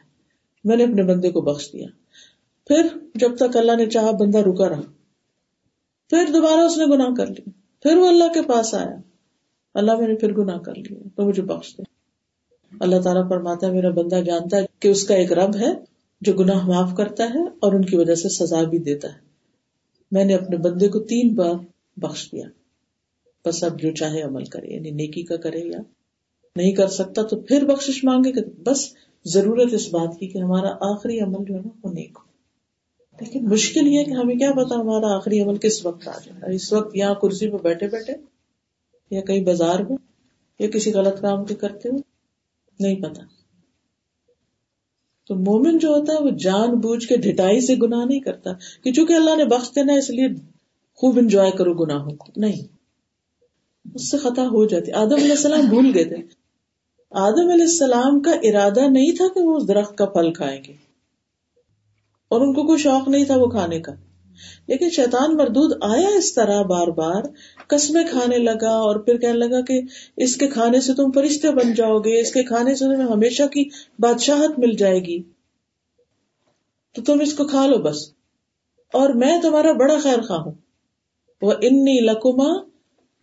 میں 0.64 0.76
نے 0.76 0.84
اپنے 0.84 1.02
بندے 1.02 1.30
کو 1.30 1.40
بخش 1.40 1.72
دیا۔ 1.72 1.86
پھر 2.66 2.86
جب 3.14 3.36
تک 3.36 3.56
اللہ 3.56 3.76
نے 3.76 3.86
چاہا 3.86 4.10
بندہ 4.10 4.38
رکا 4.38 4.68
رہا۔ 4.68 4.80
پھر 6.10 6.24
دوبارہ 6.34 6.60
اس 6.60 6.78
نے 6.78 6.84
گناہ 6.84 7.14
کر 7.16 7.26
لیا۔ 7.26 7.50
پھر 7.82 7.96
وہ 7.96 8.08
اللہ 8.08 8.32
کے 8.34 8.42
پاس 8.42 8.74
آیا۔ 8.74 8.96
اللہ 9.74 9.96
میں 9.96 10.08
نے 10.08 10.14
پھر 10.14 10.32
گناہ 10.32 10.58
کر 10.58 10.74
لیا۔ 10.74 11.08
تو 11.16 11.24
مجھے 11.24 11.42
بخش 11.42 11.76
دیا 11.76 11.84
اللہ 12.80 13.00
تعالیٰ 13.00 13.28
فرماتا 13.28 13.66
ہے، 13.66 13.72
میرا 13.72 13.90
بندہ 13.90 14.14
جانتا 14.14 14.56
ہے 14.56 14.66
کہ 14.80 14.88
اس 14.88 15.06
کا 15.06 15.14
ایک 15.14 15.32
رب 15.32 15.56
ہے 15.56 15.68
جو 16.20 16.32
گناہ 16.32 16.66
معاف 16.66 16.96
کرتا 16.96 17.24
ہے 17.24 17.42
اور 17.42 17.72
ان 17.72 17.84
کی 17.84 17.96
وجہ 17.96 18.14
سے 18.14 18.28
سزا 18.28 18.62
بھی 18.62 18.78
دیتا 18.78 19.08
ہے۔ 19.08 19.18
میں 20.10 20.24
نے 20.24 20.34
اپنے 20.34 20.56
بندے 20.56 20.88
کو 20.88 20.98
تین 20.98 21.34
بار 21.34 21.54
بخش 21.96 22.32
دیا۔ 22.32 22.46
بس 23.46 23.64
اب 23.64 23.80
جو 23.80 23.90
چاہے 23.90 24.22
عمل 24.22 24.44
کرے 24.44 24.74
یعنی 24.74 24.90
نیکی 24.90 25.22
کا 25.22 25.36
کرے 25.36 25.58
یا 25.58 25.78
نہیں 26.56 26.72
کر 26.72 26.88
سکتا 26.88 27.22
تو 27.22 27.40
پھر 27.40 27.64
بخش 27.64 28.04
مانگے 28.04 28.32
کہ 28.32 28.40
بس 28.62 28.94
ضرورت 29.24 29.74
اس 29.74 29.88
بات 29.94 30.18
کی 30.18 30.26
کہ 30.28 30.38
ہمارا 30.38 30.76
آخری 30.80 31.20
عمل 31.20 31.44
جو 31.48 31.54
ہے 31.54 31.60
نا 31.60 31.68
وہ 31.82 31.92
نیک 31.92 32.18
ہو۔ 32.18 32.32
لیکن 33.20 33.48
مشکل 33.48 33.86
یہ 33.86 34.04
کہ 34.04 34.10
ہمیں 34.10 34.34
کیا 34.34 34.52
پتا 34.52 34.74
ہمارا 34.74 35.16
آخری 35.16 35.40
عمل 35.40 35.56
کس 35.56 35.86
وقت 35.86 36.08
آ 36.08 36.18
جائے۔ 36.24 36.54
اس 36.54 36.72
وقت 36.72 36.96
یہاں 36.96 37.14
کرسی 37.14 37.50
پہ 37.50 37.56
بیٹھے 37.56 37.88
بیٹھے 37.88 38.12
یا 39.10 39.20
کہیں 39.20 39.44
بازار 39.44 39.78
میں 39.78 39.96
یا 40.58 40.70
کسی 40.70 40.92
غلط 40.92 41.20
کام 41.20 41.44
کے 41.44 41.54
کرتے 41.54 41.88
ہوئے 41.88 42.00
نہیں 42.80 43.02
پتا۔ 43.02 43.22
تو 45.28 45.34
مومن 45.34 45.78
جو 45.78 45.88
ہوتا 45.88 46.12
ہے 46.12 46.18
وہ 46.22 46.30
جان 46.30 46.74
بوجھ 46.74 47.06
کے 47.06 47.16
ڈٹائی 47.16 47.60
سے 47.60 47.74
گناہ 47.74 48.04
نہیں 48.04 48.20
کرتا 48.20 48.50
کہ 48.84 48.92
چونکہ 48.92 49.12
اللہ 49.12 49.36
نے 49.36 49.44
بخش 49.44 49.68
دینا 49.70 49.92
اس 49.92 50.10
لیے 50.10 50.28
خوب 50.94 51.18
انجوائے 51.18 51.50
کرو 51.50 51.74
گناہوں 51.74 52.16
کو۔ 52.16 52.32
نہیں۔ 52.36 52.71
اس 53.94 54.10
سے 54.10 54.18
خطا 54.18 54.42
ہو 54.42 54.66
جاتی۔ 54.66 54.92
آدم 54.92 55.14
علیہ 55.14 55.30
السلام 55.30 55.60
بھول 55.60 55.90
گئے 55.94 56.04
تھے۔ 56.04 56.16
آدم 57.10 57.50
علیہ 57.50 57.64
السلام 57.64 58.20
کا 58.20 58.30
ارادہ 58.30 58.88
نہیں 58.88 59.12
تھا 59.12 59.24
کہ 59.34 59.40
وہ 59.40 59.56
اس 59.56 59.68
درخت 59.68 59.98
کا 59.98 60.06
پھل 60.06 60.32
کھائیں 60.32 60.62
گے۔ 60.68 60.72
اور 62.28 62.40
ان 62.40 62.54
کو 62.54 62.62
کوئی 62.62 62.78
شوق 62.78 63.08
نہیں 63.08 63.24
تھا 63.24 63.36
وہ 63.36 63.46
کھانے 63.46 63.80
کا۔ 63.80 63.92
لیکن 64.66 64.90
شیطان 64.90 65.36
مردود 65.36 65.78
آیا 65.82 66.08
اس 66.08 66.34
طرح 66.34 66.62
بار 66.62 66.86
بار، 66.86 67.22
قسمیں 67.66 68.04
کھانے 68.10 68.38
لگا 68.38 68.70
اور 68.70 68.96
پھر 68.96 69.18
کہنے 69.18 69.38
لگا 69.38 69.60
کہ 69.60 69.80
اس 70.16 70.36
کے 70.36 70.46
کھانے 70.48 70.80
سے 70.80 70.94
تم 70.94 71.10
فرشتے 71.10 71.50
بن 71.50 71.74
جاؤ 71.74 71.98
گے، 71.98 72.20
اس 72.20 72.32
کے 72.32 72.42
کھانے 72.42 72.74
سے 72.74 72.84
تمہیں 72.84 73.10
ہمیشہ 73.10 73.42
کی 73.42 73.64
بادشاہت 73.98 74.58
مل 74.58 74.72
جائے 74.72 74.98
گی۔ 74.98 75.22
تو 76.94 77.02
تم 77.02 77.20
اس 77.20 77.34
کو 77.34 77.44
کھا 77.44 77.66
لو 77.66 77.78
بس۔ 77.78 78.12
اور 78.92 79.10
میں 79.10 79.40
تمہارا 79.40 79.72
بڑا 79.72 79.98
خیر 79.98 80.20
خواہ 80.20 80.40
ہوں۔ 80.40 80.52
وہ 81.42 81.52
انی 81.52 82.00
لکما 82.00 82.71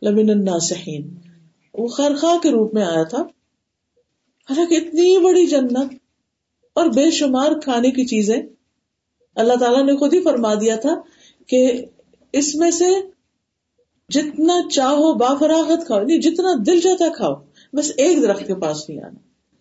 لمن 0.01 0.29
الناسحین 0.29 1.15
وہ 1.73 1.87
خیر 1.87 2.15
خواہ 2.15 2.37
کے 2.37 2.51
روپ 2.51 2.73
میں 2.73 2.83
آیا 2.83 3.03
تھا۔ 3.03 3.21
حالانکہ 4.49 4.75
اتنی 4.75 5.23
بڑی 5.23 5.45
جنت 5.45 5.93
اور 6.73 6.85
بے 6.85 7.11
شمار 7.11 7.51
کھانے 7.63 7.91
کی 7.91 8.05
چیزیں۔ 8.05 8.41
اللہ 9.35 9.53
تعالیٰ 9.59 9.83
نے 9.83 9.95
خود 9.95 10.13
ہی 10.13 10.21
فرما 10.21 10.53
دیا 10.53 10.75
تھا 10.75 11.01
کہ 11.47 11.85
اس 12.33 12.55
میں 12.55 12.71
سے 12.71 12.85
جتنا 14.09 14.69
چاہو 14.71 15.13
بافراغت 15.13 15.85
کھاؤ 15.85 16.03
نہیں 16.03 16.21
جتنا 16.21 16.49
دل 16.65 16.79
جاتا 16.79 17.05
کھاؤ، 17.17 17.35
بس 17.73 17.91
ایک 17.97 18.21
درخت 18.21 18.47
کے 18.47 18.55
پاس 18.55 18.89
نہیں 18.89 19.03
آنا۔ 19.03 19.19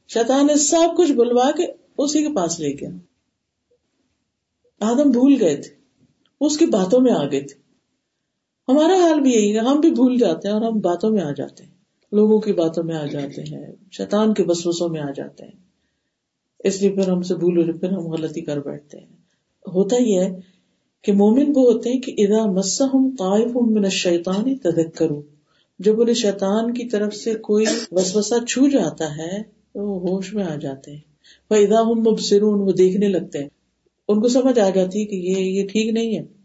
شیطان 0.09 0.47
نے 0.47 0.55
سب 0.55 0.97
کچھ 0.97 1.13
بلوا 1.13 1.51
کے 1.51 1.65
اسی 1.99 2.23
کے 2.23 2.35
پاس 2.35 2.61
لے 2.61 2.69
گیا۔ 2.69 2.89
آدم 4.81 5.11
بھول 5.11 5.37
گئے 5.41 5.57
تھے 5.57 5.75
اس 6.41 6.59
کی 6.59 6.67
باتوں 6.67 7.01
میں 7.01 7.13
آ 7.13 7.25
گئے 7.25 7.41
تھے۔ 7.41 7.68
ہمارا 8.69 8.95
حال 8.95 9.21
بھی 9.21 9.33
یہی 9.33 9.55
ہے، 9.55 9.59
ہم 9.59 9.81
بھی 9.81 9.91
بھول 9.91 10.19
جاتے 10.19 10.49
ہیں 10.49 10.55
اور 10.55 10.63
ہم 10.63 10.81
باتوں 10.81 11.11
میں 11.11 11.23
آ 11.23 11.33
جاتے 11.33 11.65
ہیں۔ 11.65 11.71
لوگوں 12.13 12.41
کی 12.41 12.53
باتوں 12.53 12.85
میں 12.85 12.95
آ 12.95 13.07
جاتے 13.07 13.43
ہیں، 13.43 13.67
شیطان 13.93 14.35
کے 14.35 14.45
بسوسوں 14.45 14.89
میں 14.89 15.01
آ 15.01 15.11
جاتے 15.17 15.45
ہیں۔ 15.45 15.53
اس 16.59 16.81
لیے 16.81 16.91
پھر 16.91 17.09
ہم 17.09 17.23
سے 17.23 17.35
بھول 17.35 17.79
پھر 17.79 17.93
ہم 17.93 18.07
غلطی 18.07 18.41
کر 18.41 18.61
بیٹھتے 18.61 18.99
ہیں۔ 18.99 19.07
ہوتا 19.67 19.97
ہی 19.97 20.19
ہے 20.19 20.37
کہ 21.03 21.13
مومن 21.13 21.53
وہ 21.57 21.73
ہوتے 21.73 21.91
ہیں 21.93 22.01
کہ 22.01 22.15
ادا 22.19 22.47
مسم 22.47 23.11
طائف 23.11 23.51
من 23.55 23.89
شیطان 23.89 24.57
تدک 24.57 24.97
کرو 24.97 25.23
جب 25.79 26.01
انہیں 26.01 26.15
شیطان 26.15 26.75
کی 26.75 26.85
طرف 26.85 27.15
سے 27.15 27.35
کوئی 27.35 27.67
وسوسہ 27.91 28.45
چھو 28.45 28.69
جاتا 28.69 29.17
ہے، 29.17 29.43
تو 29.73 29.87
وہ 29.87 30.01
ہوش 30.01 30.35
میں 30.35 30.45
آ 30.45 30.57
جاتے 30.57 30.91
ہیں۔ 30.91 31.01
وہ 31.51 31.57
ادا 31.57 31.81
ہم 31.81 32.01
مبصرون، 32.01 32.61
وہ 32.61 32.73
دیکھنے 32.73 33.09
لگتے 33.09 33.39
ہیں۔ 33.39 33.49
ان 34.09 34.21
کو 34.21 34.29
سمجھ 34.29 34.59
آ 34.59 34.71
جاتی 34.71 35.01
ہے 35.01 35.05
کہ 35.05 35.17
یہ 35.17 35.63
یہ 35.63 35.69
ٹھیک 35.69 35.93
نہیں 35.93 36.19
ہے۔ 36.19 36.38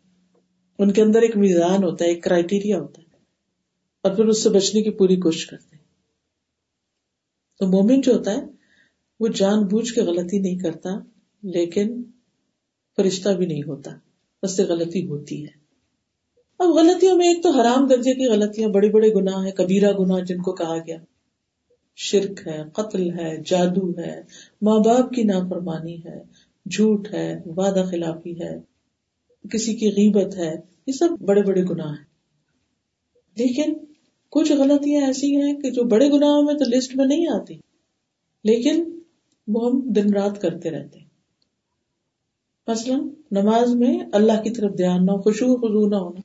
ان 0.79 0.91
کے 0.91 1.01
اندر 1.01 1.21
ایک 1.21 1.37
میزان 1.37 1.83
ہوتا 1.83 2.05
ہے، 2.05 2.09
ایک 2.09 2.23
کرائٹیریا 2.23 2.79
ہوتا 2.79 3.01
ہے، 3.01 3.17
اور 4.03 4.15
پھر 4.15 4.25
اس 4.25 4.43
سے 4.43 4.49
بچنے 4.49 4.81
کی 4.81 4.89
پوری 4.89 5.15
کوشش 5.15 5.45
کرتے 5.45 5.75
ہیں۔ 5.75 5.83
تو 7.59 7.67
مومن 7.67 8.01
جو 8.01 8.13
ہوتا 8.13 8.31
ہے، 8.31 8.41
وہ 9.19 9.27
جان 9.27 9.63
بوجھ 9.63 9.93
کے 9.93 10.01
غلطی 10.01 10.39
نہیں 10.39 10.59
کرتا، 10.59 10.89
لیکن 11.43 12.03
فرشتہ 12.97 13.29
بھی 13.29 13.45
نہیں 13.45 13.63
ہوتا، 13.67 13.91
بس 14.43 14.55
سے 14.55 14.63
غلطی 14.63 15.07
ہوتی 15.07 15.43
ہے۔ 15.45 15.61
اب 16.59 16.69
غلطیوں 16.69 17.15
میں 17.17 17.27
ایک 17.27 17.43
تو 17.43 17.49
حرام 17.49 17.87
درجے 17.87 18.13
کی 18.13 18.27
غلطیاں، 18.27 18.69
بڑے 18.69 18.89
بڑے 18.89 19.13
گناہ 19.13 19.45
ہے 19.45 19.51
کبیرہ 19.51 19.91
گناہ 19.91 20.19
جن 20.19 20.41
کو 20.41 20.53
کہا 20.53 20.77
گیا۔ 20.77 20.97
شرک 21.95 22.47
ہے، 22.47 22.61
قتل 22.73 23.09
ہے، 23.19 23.37
جادو 23.45 23.89
ہے، 23.91 24.21
ماں 24.61 24.79
باپ 24.79 25.11
کی 25.11 25.23
نافرمانی 25.23 25.97
ہے، 26.05 26.23
جھوٹ 26.65 27.13
ہے، 27.13 27.39
وعدہ 27.45 27.83
خلافی 27.91 28.41
ہے۔ 28.41 28.72
کسی 29.51 29.75
کی 29.75 29.87
غیبت 29.89 30.35
ہے، 30.35 30.55
یہ 30.87 30.91
سب 30.91 31.09
بڑے 31.25 31.41
بڑے 31.41 31.63
گناہ 31.63 31.89
ہیں۔ 31.89 32.05
لیکن 33.37 33.73
کچھ 34.29 34.51
غلطیاں 34.51 35.05
ایسی 35.05 35.41
ہیں 35.41 35.53
کہ 35.53 35.69
جو 35.69 35.83
بڑے 35.83 36.09
گناہوں 36.09 36.43
میں 36.43 36.53
تو 36.53 36.77
لسٹ 36.77 36.95
میں 36.95 37.05
نہیں 37.05 37.25
آتی، 37.27 37.53
لیکن 38.43 38.99
وہ 39.47 39.69
ہم 39.69 39.79
دن 39.79 40.13
رات 40.13 40.41
کرتے 40.41 40.71
رہتے 40.71 40.99
ہیں۔ 40.99 41.07
مثلاً 42.67 43.09
نماز 43.31 43.75
میں 43.75 43.99
اللہ 44.13 44.41
کی 44.43 44.49
طرف 44.49 44.77
دھیان 44.77 45.05
نہ 45.05 45.11
ہو 45.11 45.21
خوشو 45.21 45.55
خزو 45.55 45.89
نہ 45.89 45.95
ہونا۔ 45.95 46.21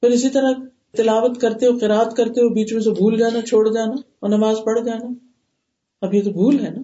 پھر 0.00 0.10
اسی 0.10 0.28
طرح 0.28 0.52
تلاوت 0.96 1.40
کرتے 1.40 1.66
ہو 1.66 1.78
قرآد 1.78 2.14
کرتے 2.16 2.40
ہو، 2.40 2.48
بیچ 2.48 2.72
میں 2.72 2.80
سے 2.80 2.90
بھول 2.90 3.18
جانا، 3.18 3.40
چھوڑ 3.40 3.74
جانا 3.74 3.94
اور 4.20 4.30
نماز 4.30 4.56
پڑھ 4.64 4.80
جانا۔ 4.84 5.06
اب 6.00 6.14
یہ 6.14 6.22
تو 6.22 6.30
بھول 6.30 6.64
ہے 6.64 6.70
نا، 6.70 6.82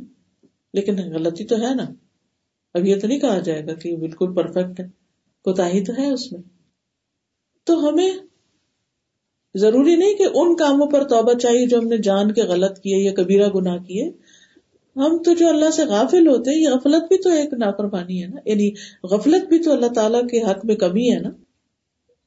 لیکن 0.72 0.94
غلطی 0.94 1.44
تو 1.44 1.56
ہے 1.56 1.74
نا۔ 1.74 2.07
اب 2.74 2.86
یہ 2.86 3.00
تو 3.00 3.06
نہیں 3.06 3.18
کہا 3.18 3.38
جائے 3.38 3.66
گا 3.66 3.74
کہ 3.74 3.96
بالکل 3.96 4.34
پرفیکٹ 4.34 4.80
ہے۔ 4.80 4.86
کوتا 5.44 5.68
ہی 5.68 5.84
تو 5.84 5.92
ہے 5.98 6.10
اس 6.10 6.32
میں۔ 6.32 6.42
تو 7.64 7.88
ہمیں 7.88 8.10
ضروری 9.54 9.96
نہیں 9.96 10.14
کہ 10.14 10.26
ان 10.34 10.56
کاموں 10.56 10.86
پر 10.86 11.08
توبہ 11.08 11.32
چاہیے 11.32 11.66
جو 11.66 11.78
ہم 11.78 11.88
نے 11.88 11.98
جان 11.98 12.32
کے 12.32 12.42
غلط 12.42 12.78
کیے 12.80 12.96
یا 12.96 13.14
کبیرہ 13.14 13.48
گناہ 13.48 13.78
کیے۔ 13.78 14.10
ہم 14.96 15.22
تو 15.24 15.34
جو 15.34 15.48
اللہ 15.48 15.70
سے 15.70 15.84
غافل 15.84 16.28
ہوتے 16.28 16.50
ہیں، 16.50 16.58
یہ 16.58 16.68
غفلت 16.68 17.02
بھی 17.08 17.22
تو 17.22 17.30
ایک 17.30 17.52
نافرمانی 17.52 18.22
ہے 18.22 18.28
نا۔ 18.28 18.40
یعنی 18.44 18.70
غفلت 19.02 19.48
بھی 19.48 19.58
تو 19.58 19.72
اللہ 19.72 19.86
تعالیٰ 19.86 20.22
کے 20.22 20.42
حق 20.42 20.64
میں 20.64 20.76
کمی 20.76 21.14
ہے 21.14 21.18
نا۔ 21.18 21.30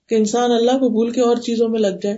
کہ 0.10 0.16
انسان 0.16 0.52
اللہ 0.52 0.72
کو 0.72 0.90
بھول 0.90 1.12
کے 1.12 1.22
اور 1.22 1.38
چیزوں 1.38 1.70
میں 1.70 1.80
لگ 1.80 1.98
جائے۔ 2.02 2.18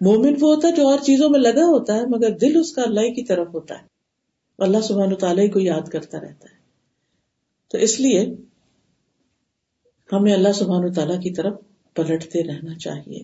مومن 0.00 0.34
وہ 0.40 0.54
ہوتا 0.54 0.68
ہے 0.68 0.72
جو 0.72 0.88
اور 0.88 0.98
چیزوں 0.98 1.30
میں 1.30 1.40
لگا 1.40 1.64
ہوتا 1.64 1.96
ہے، 1.96 2.06
مگر 2.06 2.30
دل 2.30 2.60
اس 2.60 2.72
کا 2.72 2.82
اللہ 2.82 3.00
کی 3.00 3.24
طرف 3.24 3.48
ہوتا 3.54 3.74
ہے۔ 3.74 3.86
اللہ 4.58 4.80
سبحان 4.80 5.12
و 5.12 5.16
تعالیٰ 5.16 5.52
کو 5.52 5.60
یاد 5.60 5.88
کرتا 5.88 6.20
رہتا 6.20 6.48
ہے۔ 6.48 6.63
تو 7.70 7.78
اس 7.78 8.00
لیے 8.00 8.26
ہمیں 10.12 10.32
اللہ 10.32 10.52
سبحان 10.54 10.92
تعالیٰ 10.92 11.20
کی 11.20 11.30
طرف 11.30 11.54
پلٹتے 11.94 12.42
رہنا 12.42 12.78
چاہیے، 12.78 13.22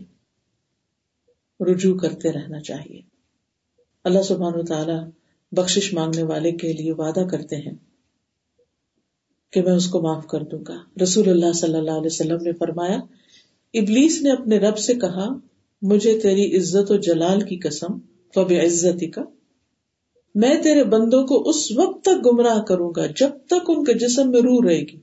رجوع 1.64 1.98
کرتے 1.98 2.32
رہنا 2.32 2.60
چاہیے۔ 2.60 3.00
اللہ 4.04 4.22
سبحان 4.22 4.64
تعالیٰ 4.64 5.04
بخش 5.52 5.94
مانگنے 5.94 6.22
والے 6.22 6.52
کے 6.52 6.72
لیے 6.72 6.92
وعدہ 6.92 7.20
کرتے 7.30 7.56
ہیں 7.56 7.74
کہ 9.52 9.62
میں 9.62 9.72
اس 9.72 9.86
کو 9.86 10.00
معاف 10.00 10.26
کر 10.26 10.40
دوں 10.40 10.64
گا۔ 10.68 10.76
رسول 11.02 11.28
اللہ 11.28 11.52
صلی 11.52 11.74
اللہ 11.74 11.90
علیہ 11.90 12.06
وسلم 12.06 12.42
نے 12.42 12.52
فرمایا، 12.52 12.98
ابلیس 13.74 14.22
نے 14.22 14.30
اپنے 14.30 14.58
رب 14.58 14.78
سے 14.78 14.94
کہا، 14.94 15.28
مجھے 15.82 16.20
تیری 16.20 16.56
عزت 16.56 16.90
و 16.90 16.96
جلال 16.96 17.40
کی 17.40 17.58
قسم 17.58 17.98
فب 18.34 18.52
عزتی 18.64 19.10
کا 19.10 19.22
میں 20.34 20.62
تیرے 20.62 20.84
بندوں 20.84 21.26
کو 21.26 21.48
اس 21.48 21.72
وقت 21.72 22.04
تک 22.04 22.26
گمراہ 22.26 22.62
کروں 22.62 22.92
گا 22.96 23.06
جب 23.06 23.28
تک 23.46 23.70
ان 23.70 23.84
کے 23.84 23.94
جسم 23.94 24.30
میں 24.30 24.40
روح 24.40 24.66
رہے 24.66 24.80
گی۔ 24.80 24.98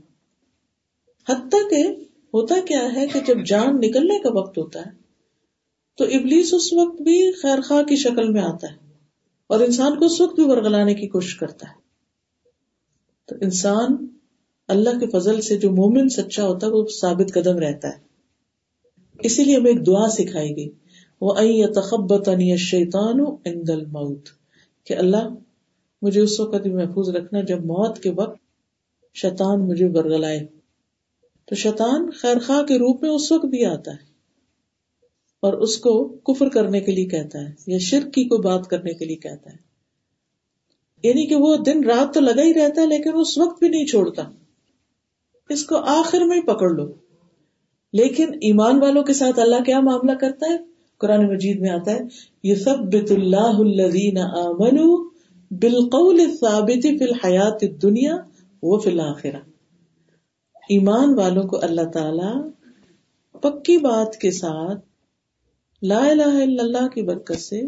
حتیٰ 1.30 1.70
کہ 1.70 1.88
ہوتا 2.34 2.56
کیا 2.68 2.96
ہے 2.96 3.08
کہ 3.08 3.20
جب 3.28 3.46
جان 3.46 3.80
نکلنے 3.80 4.20
کا 4.20 4.30
وقت 4.34 4.58
ہوتا 4.58 4.80
ہے، 4.80 4.92
تو 5.98 6.04
ابلیس 6.04 6.54
اس 6.54 6.74
وقت 6.74 7.02
بھی 7.02 7.32
خیر 7.32 7.62
خواہ 7.62 7.84
کی 7.84 7.96
شکل 7.96 8.32
میں 8.32 8.42
آتا 8.42 8.72
ہے 8.72 8.78
اور 9.48 9.60
انسان 9.60 10.00
کو 10.00 10.06
اس 10.06 10.22
وقت 10.22 10.36
بھی 10.36 10.44
ورگلانے 10.44 10.94
کی 10.94 11.08
کوشش 11.08 11.36
کرتا 11.36 11.68
ہے۔ 11.70 11.82
تو 13.26 13.36
انسان 13.42 14.08
اللہ 14.68 15.00
کے 15.00 15.08
فضل 15.08 15.42
سے 15.42 15.58
جو 15.58 15.72
مومن 15.72 16.10
سچا 16.10 16.48
ہوتا 16.48 16.68
ہے، 16.68 16.72
وہ 16.72 16.86
ثابت 17.02 17.34
قدم 17.34 17.58
رہتا 17.58 17.88
ہے۔ 17.88 18.08
اسی 19.20 19.44
لیے 19.44 19.56
ہمیں 19.56 19.72
ایک 19.72 19.88
دعا 19.88 20.08
سکھائی 20.08 20.56
گئی۔ 20.56 20.70
وہ 21.22 21.34
تخبت 21.76 22.30
شیتان 22.58 23.18
موت 23.92 24.37
کہ 24.88 24.93
اللہ 24.93 25.30
مجھے 26.02 26.21
اس 26.21 26.39
وقت 26.39 26.62
بھی 26.62 26.73
محفوظ 26.73 27.10
رکھنا 27.10 27.41
جب 27.41 27.60
موت 27.60 28.00
کے 28.00 28.10
وقت 28.10 28.38
شیطان 29.15 29.67
مجھے 29.67 29.89
برگلائے 29.89 30.45
تو 31.45 31.56
شیطان 31.56 32.10
خیر 32.12 32.39
خواہ 32.39 32.63
کے 32.63 32.76
روپ 32.76 33.02
میں 33.02 33.10
اس 33.10 33.32
وقت 33.32 33.45
بھی 33.45 33.65
آتا 33.65 33.91
ہے 33.91 34.08
اور 35.39 35.54
اس 35.54 35.78
کو 35.78 36.08
کفر 36.08 36.50
کرنے 36.50 36.82
کے 36.82 36.91
لیے 36.91 37.06
کہتا 37.06 37.39
ہے 37.39 37.54
یا 37.67 37.78
شرک 37.78 38.13
کی 38.13 38.23
کوئی 38.23 38.41
بات 38.41 38.67
کرنے 38.67 38.93
کے 38.93 39.06
لیے 39.06 39.15
کہتا 39.15 39.50
ہے۔ 39.50 39.58
یعنی 41.04 41.28
کہ 41.28 41.36
وہ 41.36 41.58
دن 41.58 41.84
رات 41.84 42.13
تو 42.13 42.19
لگا 42.19 42.41
ہی 42.41 42.54
رہتا 42.54 42.82
ہے 42.82 42.86
لیکن 42.86 43.10
اس 43.15 43.38
وقت 43.38 43.60
بھی 43.60 43.69
نہیں 43.69 43.86
چھوڑتا۔ 43.86 44.23
اس 45.50 45.65
کو 45.65 45.76
آخر 45.76 46.21
میں 46.21 46.41
پکڑ 46.41 46.69
لو۔ 46.69 46.93
لیکن 47.93 48.34
ایمان 48.34 48.82
والوں 48.82 49.04
کے 49.04 49.13
ساتھ 49.13 49.39
اللہ 49.39 49.63
کیا 49.63 49.80
معاملہ 49.80 50.12
کرتا 50.12 50.54
ہے؟ 50.54 50.77
قرآن 50.98 51.28
مجید 51.28 51.60
میں 51.60 51.70
آتا 51.70 51.92
ہے 51.92 52.00
یہ 52.44 52.56
سب 52.56 52.78
بت 52.78 53.12
اللہ 53.12 53.62
بالقول 55.52 56.20
ثابت 56.40 56.84
فی 56.84 57.04
الحیات 57.04 57.82
دنیا 57.82 58.16
وہ 58.64 58.80
فی 58.80 58.90
الآخرہ 58.90 59.38
ایمان 60.70 61.14
والوں 61.14 61.44
کو 61.44 61.60
اللہ 61.62 61.90
تعالی 61.94 62.50
پکی 63.42 63.78
بات 63.78 64.16
کے 64.16 64.32
ساتھ 64.32 64.86
لا 65.82 66.06
الہ 66.08 66.24
الا 66.24 66.64
اللہ 66.64 66.88
کی 66.88 67.02
برکت 67.02 67.40
سے 67.40 67.62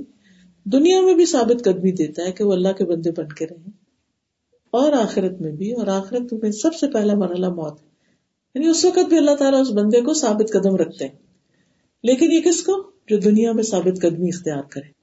دنیا 0.63 1.02
میں 1.02 1.13
بھی 1.13 1.26
ثابت 1.26 1.63
قدمی 1.63 1.92
دیتا 1.92 2.24
ہے 2.24 2.32
کہ 2.32 2.44
وہ 2.44 2.54
اللہ 2.54 2.72
کے 2.78 2.86
بندے 2.86 3.12
بن 3.12 3.28
کے 3.28 3.46
رہیں۔ 3.46 3.72
اور 4.72 4.94
آخرت 4.94 5.42
میں 5.42 5.52
بھی، 5.52 5.72
اور 5.72 5.88
آخرت 5.88 6.34
میں 6.34 6.52
سب 6.52 6.74
سے 6.74 6.88
پہلا 6.88 7.15
مرحلہ 7.15 7.50
موت 7.50 7.82
ہے۔ 7.82 7.88
یعنی 8.56 8.68
اس 8.68 8.86
وقت 8.86 9.10
بھی 9.10 9.18
اللہ 9.18 9.36
تعالیٰ 9.36 9.62
اس 9.62 9.72
بندے 9.72 10.02
کو 10.02 10.13
ثابت 10.13 10.52
قدم 10.54 10.76
رکھتے 10.76 11.08
ہیں۔ 11.08 11.15
لیکن 12.04 12.32
یہ 12.32 12.42
کس 12.42 12.63
کو؟ 12.63 12.98
جو 13.10 13.17
دنیا 13.17 13.52
میں 13.52 13.63
ثابت 13.63 14.02
قدمی 14.02 14.28
اختیار 14.28 14.62
کرے۔ 14.62 15.00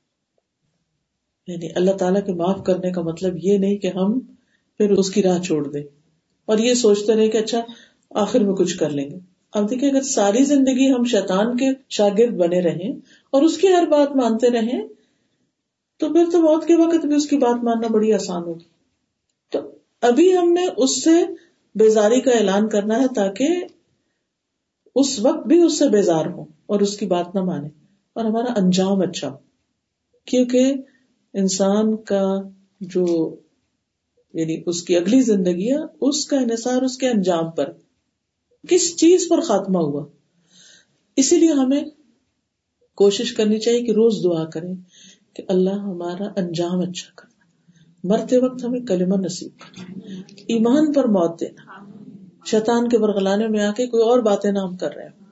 یعنی 1.52 1.68
اللہ 1.76 1.90
تعالیٰ 1.90 2.26
کے 2.26 2.32
معاف 2.32 2.64
کرنے 2.64 2.92
کا 2.92 3.02
مطلب 3.02 3.34
یہ 3.42 3.58
نہیں 3.58 3.76
کہ 3.76 3.86
ہم 3.86 4.20
پھر 4.78 4.90
اس 4.90 5.10
کی 5.10 5.22
راہ 5.22 5.42
چھوڑ 5.42 5.68
دیں۔ 5.68 5.84
اور 6.44 6.58
یہ 6.58 6.74
سوچتے 6.74 7.14
رہے 7.14 7.28
کہ 7.28 7.38
اچھا 7.38 7.60
آخر 8.10 8.40
میں 8.40 8.54
کچھ 8.54 8.78
کر 8.78 8.90
لیں 8.90 9.10
گے۔ 9.10 9.18
اب 9.52 9.70
دیکھیں، 9.70 9.90
اگر 9.90 10.02
ساری 10.02 10.44
زندگی 10.44 10.92
ہم 10.92 11.04
شیطان 11.04 11.56
کے 11.56 11.66
شاگرد 11.88 12.34
بنے 12.34 12.60
رہیں 12.60 12.92
اور 13.30 13.42
اس 13.42 13.58
کی 13.58 13.68
ہر 13.68 13.86
بات 13.86 14.16
مانتے 14.16 14.50
رہیں، 14.50 14.88
تو 15.98 16.12
پھر 16.12 16.24
تو 16.32 16.40
موت 16.40 16.66
کے 16.66 16.74
وقت 16.74 17.06
بھی 17.06 17.16
اس 17.16 17.26
کی 17.26 17.36
بات 17.36 17.64
ماننا 17.64 17.88
بڑی 17.88 18.12
آسان 18.12 18.42
ہوگی۔ 18.42 18.64
تو 19.52 19.58
ابھی 20.00 20.36
ہم 20.38 20.52
نے 20.52 20.66
اس 20.76 21.04
سے 21.04 21.10
بیزاری 21.74 22.20
کا 22.20 22.30
اعلان 22.30 22.68
کرنا 22.68 23.00
ہے 23.00 23.06
تاکہ 23.14 23.48
اس 24.94 25.20
وقت 25.20 25.46
بھی 25.46 25.62
اس 25.62 25.78
سے 25.78 25.88
بیزار 25.88 26.26
ہوں 26.26 26.44
اور 26.66 26.80
اس 26.80 26.96
کی 26.96 27.06
بات 27.06 27.34
نہ 27.34 27.40
مانے 27.40 27.85
اور 28.16 28.24
ہمارا 28.24 28.52
انجام 28.56 29.00
اچھا 29.00 29.28
ہو۔ 29.28 29.36
کیونکہ 30.24 30.74
انسان 31.34 31.96
کا 31.96 32.36
جو 32.80 33.36
یعنی 34.34 34.62
اس 34.66 34.82
کی 34.82 34.96
اگلی 34.96 35.20
زندگی 35.20 35.72
ہے، 35.72 35.78
اس 36.00 36.26
کا 36.26 36.38
انحصار 36.38 36.82
اس 36.82 36.98
کے 36.98 37.08
انجام 37.08 37.50
پر، 37.50 37.72
کس 38.68 38.96
چیز 38.96 39.28
پر 39.30 39.40
خاتمہ 39.40 39.78
ہوا۔ 39.78 40.04
اسی 41.16 41.36
لیے 41.36 41.52
ہمیں 41.52 41.84
کوشش 42.94 43.32
کرنی 43.32 43.58
چاہیے 43.58 43.84
کہ 43.84 43.90
روز 43.90 44.24
دعا 44.24 44.44
کریں 44.44 44.74
کہ 45.34 45.42
اللہ 45.48 45.70
ہمارا 45.70 46.24
انجام 46.36 46.80
اچھا 46.80 47.10
کرنا 47.14 47.44
مرتے 48.04 48.38
وقت 48.38 48.64
ہمیں 48.64 48.80
کلمہ 48.80 49.14
نصیب 49.16 49.50
کرنا 49.58 50.14
ایمان 50.48 50.92
پر 50.92 51.04
موت 51.04 51.40
دینا۔ 51.40 51.72
شیطان 52.46 52.88
کے 52.88 52.98
برگلانے 52.98 53.48
میں 53.48 53.60
آ 53.60 53.72
کے 53.72 53.86
کوئی 53.86 54.02
اور 54.02 54.18
باتیں 54.18 54.52
نام 54.52 54.76
کر 54.76 54.94
رہے 54.94 55.04
ہیں 55.04 55.25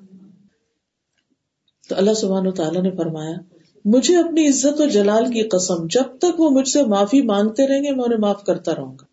تو 1.88 1.94
اللہ 1.98 2.14
سبحانہ 2.14 2.50
تعالیٰ 2.50 2.82
نے 2.82 2.90
فرمایا، 2.90 3.36
مجھے 3.84 4.16
اپنی 4.16 4.48
عزت 4.48 4.80
و 4.80 4.86
جلال 4.86 5.32
کی 5.32 5.42
قسم، 5.42 5.86
جب 5.86 6.18
تک 6.18 6.40
وہ 6.40 6.50
مجھ 6.50 6.68
سے 6.68 6.84
معافی 6.84 7.22
مانگتے 7.22 7.66
رہیں 7.66 7.82
گے، 7.82 7.90
میں 7.90 8.04
انہیں 8.04 8.18
معاف 8.18 8.44
کرتا 8.44 8.72
رہوں 8.74 8.92
گا۔ 8.92 9.04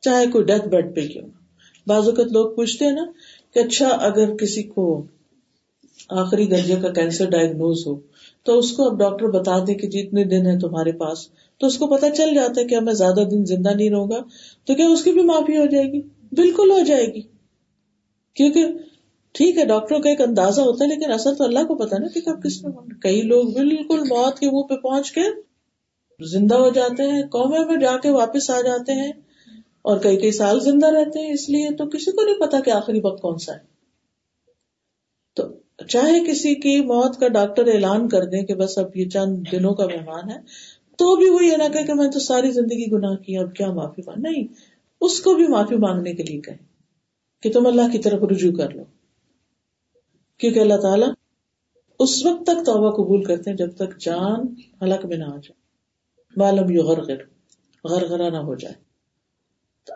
چاہے 0.00 0.26
کوئی 0.26 0.44
ڈیتھ 0.44 0.68
بیڈ 0.68 0.96
پہ 0.96 1.08
کیوں 1.08 1.28
بعض 1.86 2.08
اوقات 2.08 2.32
لوگ 2.32 2.54
پوچھتے 2.54 2.84
ہیں 2.84 2.92
نا 2.92 3.04
کہ 3.54 3.58
اچھا 3.58 3.88
اگر 3.88 4.36
کسی 4.36 4.62
کو 4.62 5.02
آخری 6.08 6.46
درجے 6.46 6.76
کا 6.82 6.88
کینسر 6.88 7.30
ڈائگنوز 7.30 7.86
ہو، 7.86 8.00
تو 8.44 8.58
اس 8.58 8.72
کو 8.72 8.88
اب 8.88 8.98
ڈاکٹر 8.98 9.26
بتا 9.26 9.58
دے 9.58 9.74
کہ 9.74 9.88
جی، 9.88 10.02
جتنے 10.02 10.24
دن 10.24 10.46
ہے 10.46 10.58
تمہارے 10.58 10.92
پاس، 10.92 11.28
تو 11.58 11.66
اس 11.66 11.78
کو 11.78 11.86
پتا 11.86 12.10
چل 12.10 12.34
جاتا 12.34 12.60
ہے 12.60 12.66
کہ 12.66 12.80
میں 12.80 12.92
زیادہ 12.92 13.20
دن 13.30 13.44
زندہ 13.44 13.68
نہیں 13.68 13.90
رہوں 13.90 14.10
گا، 14.10 14.20
تو 14.64 14.74
کیا 14.74 14.88
اس 14.88 15.04
کی 15.04 15.12
بھی 15.12 15.22
معافی 15.22 15.56
ہو 15.56 15.66
جائے 15.66 15.92
گی؟ 15.92 16.00
بالکل 16.32 16.70
ہو 16.70 16.80
جائے 16.86 17.06
گی۔ 17.06 17.20
کیونکہ 18.34 18.66
ٹھیک 19.34 19.58
ہے 19.58 19.64
ڈاکٹر 19.64 20.00
کا 20.00 20.10
ایک 20.10 20.20
اندازہ 20.20 20.60
ہوتا 20.60 20.84
ہے، 20.84 20.88
لیکن 20.88 21.12
اصل 21.12 21.34
تو 21.34 21.44
اللہ 21.44 21.64
کو 21.64 21.74
پتا 21.74 21.98
نا 21.98 22.06
کہ 22.14 22.20
کب 22.20 22.42
کس 22.42 22.62
میں 22.64 22.72
کئی 23.02 23.20
لوگ 23.22 23.52
بالکل 23.54 24.00
موت 24.08 24.38
کے 24.38 24.50
منہ 24.50 24.66
پہ 24.68 24.76
پہنچ 24.78 25.12
کے 25.12 25.22
زندہ 26.20 26.54
ہو 26.54 26.70
جاتے 26.70 27.02
ہیں 27.02 27.22
قومے 27.26 27.64
میں 27.64 27.76
جا 27.76 27.96
کے 27.96 28.10
واپس 28.10 28.50
آ 28.50 28.60
جاتے 28.60 28.92
ہیں، 28.92 29.12
اور 29.82 29.98
کئی 29.98 30.16
کئی 30.16 30.32
سال 30.32 30.60
زندہ 30.60 30.86
رہتے 30.86 31.20
ہیں۔ 31.20 31.32
اس 31.32 31.48
لیے 31.48 31.68
تو 31.76 31.88
کسی 31.88 32.10
کو 32.10 32.24
نہیں 32.24 32.40
پتا 32.40 32.60
کہ 32.60 32.70
آخری 32.70 33.00
وقت 33.04 33.22
کون 33.22 33.38
سا 33.38 33.52
ہے۔ 33.52 33.58
تو 35.36 35.46
چاہے 35.86 36.18
کسی 36.20 36.54
کی 36.54 36.80
موت 36.80 37.18
کا 37.20 37.28
ڈاکٹر 37.28 37.68
اعلان 37.74 38.08
کر 38.08 38.24
دیں 38.24 38.42
کہ 38.42 38.54
بس 38.54 38.76
اب 38.78 38.96
یہ 38.96 39.08
چند 39.08 39.44
دنوں 39.52 39.74
کا 39.74 39.86
مہمان 39.86 40.30
ہے، 40.30 40.38
تو 40.98 41.14
بھی 41.16 41.28
وہ 41.30 41.44
یہ 41.44 41.56
نہ 41.56 41.68
کہ 41.74 41.94
میں 41.94 42.10
تو 42.10 42.20
ساری 42.20 42.50
زندگی 42.50 42.90
گناہ 42.92 43.14
کی، 43.16 43.36
اب 43.38 43.54
کیا 43.54 43.72
معافی 43.72 44.02
مانگ؟ 44.06 44.22
نہیں، 44.22 44.46
اس 45.00 45.20
کو 45.20 45.34
بھی 45.34 45.46
معافی 45.46 45.76
مانگنے 45.76 46.12
کے 46.12 46.22
لیے 46.22 46.40
کہیں 46.40 46.62
کہ 47.42 47.52
تم 47.52 47.66
اللہ 47.66 47.92
کی 47.92 47.98
طرف 47.98 48.22
رجوع 48.22 48.52
کر 48.56 48.74
لو۔ 48.74 48.84
کیونکہ 50.40 50.60
اللہ 50.60 50.74
تعالیٰ 50.74 51.08
اس 51.98 52.26
وقت 52.26 52.42
تک 52.42 52.66
توبہ 52.66 52.90
قبول 52.90 53.24
کرتے 53.24 53.50
ہیں 53.50 53.56
جب 53.56 53.74
تک 53.74 54.00
جان 54.00 54.54
حلق 54.82 55.06
میں 55.06 55.16
نہ 55.16 55.24
آ 55.24 55.36
جائے۔ 55.36 55.52
معلوم 56.36 56.70
یو 56.70 56.82
غرغر 56.82 57.16
غرغرا 57.84 58.28
نہ 58.28 58.36
ہو 58.36 58.54
جائے۔ 58.54 58.74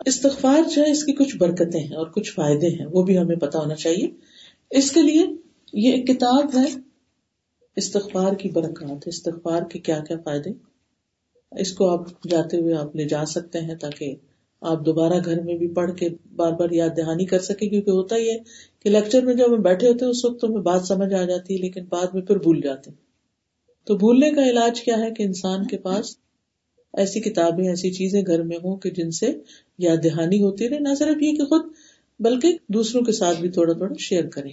استغفار 0.06 0.68
جو 0.74 0.82
ہے، 0.82 0.90
اس 0.90 1.04
کی 1.04 1.12
کچھ 1.12 1.36
برکتیں 1.36 1.80
ہیں 1.80 1.96
اور 1.96 2.06
کچھ 2.06 2.32
فائدے 2.32 2.66
ہیں، 2.66 2.86
وہ 2.92 3.02
بھی 3.02 3.18
ہمیں 3.18 3.36
پتا 3.36 3.58
ہونا 3.58 3.74
چاہیے۔ 3.74 4.10
اس 4.70 4.90
کے 4.90 5.02
لیے 5.02 5.26
یہ 5.72 5.92
ایک 5.92 6.06
کتاب 6.06 6.54
ہے، 6.54 6.80
استغفار 7.76 8.32
کی 8.32 8.50
برکات، 8.50 9.02
استغفار 9.06 9.62
کے 9.62 9.78
کیا 9.78 9.98
کیا 10.08 10.16
فائدے۔ 10.24 10.50
اس 11.60 11.72
کو 11.72 11.90
آپ 11.90 12.22
جاتے 12.30 12.56
ہوئے 12.56 12.74
آپ 12.74 12.96
لے 12.96 13.04
جا 13.04 13.24
سکتے 13.24 13.60
ہیں 13.60 13.74
تاکہ 13.74 14.14
آپ 14.60 14.86
دوبارہ 14.86 15.12
گھر 15.24 15.42
میں 15.42 15.56
بھی 15.56 15.68
پڑھ 15.68 15.96
کے 15.96 16.08
بار 16.36 16.52
بار 16.52 16.68
یاد 16.70 16.88
دہانی 16.96 17.24
کر 17.24 17.38
سکے 17.38 17.68
کیونکہ 17.68 17.90
ہوتا 17.90 18.16
ہی 18.16 18.30
ہے 18.30 18.38
کہ 18.84 18.90
لیکچر 18.90 19.22
میں 19.22 19.34
جب 19.34 19.54
ہم 19.54 19.62
بیٹھے 19.62 19.88
ہوتے 19.88 20.04
ہیں، 20.04 20.10
اس 20.10 20.24
وقت 20.24 20.40
تو 20.40 20.46
ہمیں 20.46 20.62
بات 20.62 20.86
سمجھ 20.86 21.14
آ 21.14 21.24
جاتی 21.24 21.54
ہے، 21.54 21.58
لیکن 21.58 21.84
بعد 21.84 22.14
میں 22.14 22.22
پھر 22.22 22.38
بھول 22.38 22.60
جاتے 22.60 22.90
تو 23.84 23.96
بھولنے 23.96 24.30
کا 24.30 24.50
علاج 24.50 24.80
کیا 24.80 24.98
ہے 24.98 25.10
کہ 25.10 25.22
انسان 25.22 25.66
کے 25.66 25.78
پاس 25.78 26.16
ایسی 26.92 27.20
کتابیں، 27.20 27.68
ایسی 27.68 27.90
چیزیں 27.90 28.22
گھر 28.26 28.42
میں 28.42 28.56
ہوں 28.56 28.76
کہ 28.76 28.90
جن 28.90 29.10
سے 29.10 29.32
یاد 29.78 29.96
دہانی 30.04 30.42
ہوتی 30.42 30.68
رہے۔ 30.68 30.78
نہ 30.78 30.94
صرف 30.98 31.22
یہ 31.22 31.32
کہ 31.32 31.44
خود، 31.44 31.62
بلکہ 32.20 32.56
دوسروں 32.68 33.02
کے 33.02 33.12
ساتھ 33.12 33.40
بھی 33.40 33.48
تھوڑا 33.50 33.72
تھوڑا 33.72 33.94
شیئر 33.98 34.26
کریں۔ 34.26 34.52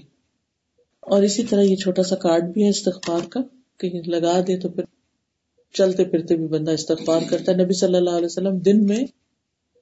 اور 0.99 1.23
اسی 1.23 1.43
طرح 1.43 1.61
یہ 1.61 1.75
چھوٹا 1.75 2.03
سا 2.03 2.15
کارڈ 2.15 2.43
بھی 2.43 2.63
ہے 2.63 2.69
استغفار 2.69 3.29
کا 3.29 3.39
کہیں 3.77 4.01
لگا 4.05 4.39
دے 4.47 4.57
تو 4.57 4.69
پھر 4.69 4.83
چلتے 5.73 6.03
پھرتے 6.03 6.35
بھی 6.35 6.47
بندہ 6.47 6.71
استغفار 6.71 7.21
کرتا 7.29 7.51
ہے۔ 7.51 7.57
نبی 7.57 7.73
صلی 7.73 7.95
اللہ 7.95 8.09
علیہ 8.09 8.25
وسلم 8.25 8.57
دن 8.57 8.85
میں 8.85 9.05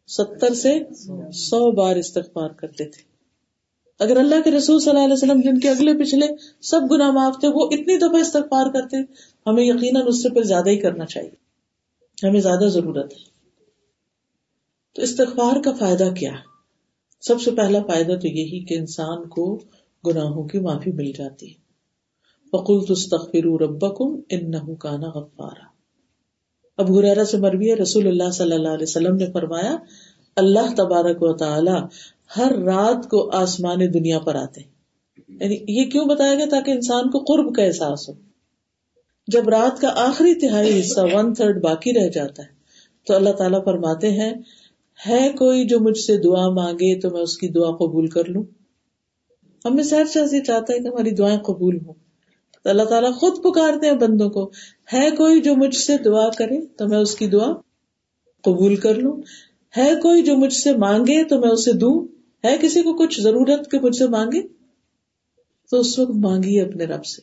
ستر 0.07 0.53
سے 0.53 0.79
سو 1.33 1.71
بار 1.71 1.95
استغفار 1.95 2.49
کرتے 2.49 2.85
تھے۔ 2.85 3.18
اگر 3.99 4.17
اللہ 4.17 4.35
کے 4.43 4.51
رسول 4.51 4.79
صلی 4.79 4.89
اللہ 4.89 5.03
علیہ 5.03 5.13
وسلم 5.13 5.41
جن 5.41 5.59
کے 5.59 5.69
اگلے 5.69 6.03
پچھلے 6.03 6.27
سب 6.62 6.81
گنا 6.91 7.12
معاف 7.12 7.39
تھے، 7.39 7.47
وہ 7.47 7.67
اتنی 7.71 7.97
دفعہ 7.97 8.19
استغفار 8.19 8.73
کرتے، 8.73 8.97
ہمیں 9.47 9.63
یقیناً 9.63 10.03
اس 10.07 10.23
سے 10.23 10.29
پھر 10.29 10.43
زیادہ 10.43 10.69
ہی 10.69 10.77
کرنا 10.77 11.05
چاہیے۔ 11.05 11.49
ہمیں 12.27 12.39
زیادہ 12.39 12.67
ضرورت 12.67 13.13
ہے۔ 13.13 13.39
تو 14.95 15.01
استغفار 15.01 15.62
کا 15.62 15.71
فائدہ 15.71 16.13
کیا؟ 16.19 16.31
سب 17.21 17.41
سے 17.41 17.51
پہلا 17.51 17.79
فائدہ 17.88 18.15
تو 18.21 18.27
یہی 18.27 18.65
کہ 18.65 18.73
انسان 18.73 19.27
کو 19.27 19.59
گناہوں 20.07 20.43
کی 20.43 20.59
معافی 20.59 20.91
مل 20.91 21.12
جاتی 21.12 21.49
ہے۔ 21.49 21.53
بکل 22.53 22.93
تستخر 22.93 23.62
ربکم 23.62 24.21
ان 24.29 24.75
کا 24.75 24.97
نا 24.97 25.09
غفارا۔ 25.09 25.69
اب 26.77 26.91
حرارا 26.91 27.25
سے 27.25 27.38
مروی 27.38 27.75
رسول 27.75 28.07
اللہ 28.07 28.29
صلی 28.29 28.55
اللہ 28.55 28.67
علیہ 28.67 28.85
وسلم 28.89 29.15
نے 29.15 29.31
فرمایا 29.31 29.77
اللہ 30.39 30.73
تبارک 30.78 31.23
و 31.23 31.34
تعالی 31.38 31.78
ہر 32.38 32.52
رات 32.63 33.10
کو 33.10 33.30
آسمان 33.34 33.80
دنیا 33.93 34.19
پر 34.19 34.36
آتے 34.36 34.62
یعنی 35.30 35.58
یہ 35.67 35.89
کیوں 35.89 36.06
بتایا 36.06 36.36
گیا 36.36 36.45
تاکہ 36.49 36.71
انسان 36.71 37.10
کو 37.10 37.19
قرب 37.19 37.56
کا 37.56 37.63
احساس 37.63 38.10
ہو؟ 38.10 38.13
جب 39.28 39.49
رات 39.49 39.82
کا 39.82 39.91
آخری 39.95 40.34
تہائی 40.36 40.80
حصہ 40.80 41.02
ون 41.13 41.34
تھرڈ 41.34 41.62
باقی 41.62 41.93
رہ 41.93 42.10
جاتا 42.10 42.43
ہے، 42.43 42.47
تو 43.08 43.15
اللہ 43.15 43.30
تعالیٰ 43.30 43.63
فرماتے 43.65 44.12
ہیں، 44.12 44.34
ہے 44.99 45.30
کوئی 45.30 45.65
جو 45.67 45.80
مجھ 45.80 45.97
سے 45.97 46.17
دعا 46.17 46.49
مانگے 46.49 46.99
تو 46.99 47.10
میں 47.10 47.21
اس 47.21 47.38
کی 47.38 47.47
دعا 47.47 47.71
قبول 47.71 48.08
کر 48.08 48.25
لوں؟ 48.25 48.43
ہمیں 49.65 49.84
سیر 49.84 50.06
شاہ 50.13 50.25
سے 50.25 50.39
چاہتا 50.39 50.73
ہے 50.73 50.80
کہ 50.80 50.88
ہماری 50.88 51.12
دعائیں 51.12 51.39
قبول 51.39 51.78
ہوں۔ 51.86 51.93
تو 52.63 52.69
اللہ 52.69 52.84
تعالیٰ 52.84 53.13
خود 53.13 53.38
پکارتے 53.43 53.88
ہیں 53.88 53.93
بندوں 53.93 54.30
کو، 54.30 54.52
ہے 54.93 55.10
کوئی 55.12 55.41
جو 55.41 55.56
مجھ 55.56 55.75
سے 55.75 55.97
دعا 55.97 56.30
کرے 56.30 56.65
تو 56.65 56.88
میں 56.88 56.97
اس 56.97 57.15
کی 57.15 57.28
دعا 57.28 57.52
قبول 58.43 58.75
کر 58.75 58.95
لوں؟ 58.95 59.15
ہے 59.77 59.95
کوئی 60.01 60.23
جو 60.23 60.38
مجھ 60.38 60.53
سے 60.53 60.77
مانگے 60.77 61.23
تو 61.23 61.39
میں 61.39 61.49
اسے 61.49 61.71
دوں؟ 61.71 62.08
ہے 62.45 62.58
کسی 62.62 62.82
کو 62.82 62.93
کچھ 62.93 63.21
ضرورت 63.21 63.71
کے 63.71 63.79
مجھ 63.79 63.95
سے 63.95 64.08
مانگے؟ 64.08 64.41
تو 65.71 65.79
اس 65.79 65.99
وقت 65.99 66.12
مانگی 66.12 66.62
اپنے 66.62 66.86
رب 66.86 67.05
سے۔ 67.05 67.21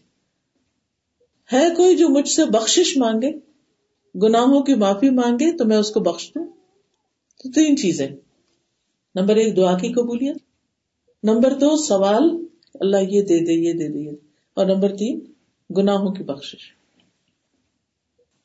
ہے 1.53 1.75
کوئی 1.77 1.97
جو 1.97 2.09
مجھ 2.09 2.29
سے 2.29 2.45
بخش 2.45 2.97
مانگے؟ 2.97 3.33
گناہوں 4.23 4.63
کی 4.63 4.75
معافی 4.75 5.11
مانگے 5.11 5.57
تو 5.57 5.65
میں 5.65 5.77
اس 5.77 5.91
کو 5.91 6.01
بخش 6.01 6.29
دوں؟ 6.29 6.47
تو 7.43 7.53
تین 7.53 7.77
چیزیں۔ 7.77 8.09
نمبر 9.15 9.37
ایک، 9.37 9.57
دعا 9.57 9.79
کی 9.79 9.93
قبولیت۔ 9.93 10.37
نمبر 11.23 11.55
دو، 11.55 11.77
سوال۔ 11.77 12.47
اللہ 12.81 12.97
یہ 12.97 13.23
دے 13.23 13.47
دے، 13.47 13.53
یہ 13.53 13.73
دے 13.73 13.89
دے 13.89 14.11
اور 14.55 14.67
نمبر 14.67 14.97
تین، 14.97 15.21
گناہوں 15.77 16.13
کی 16.13 16.23
بخش 16.23 16.57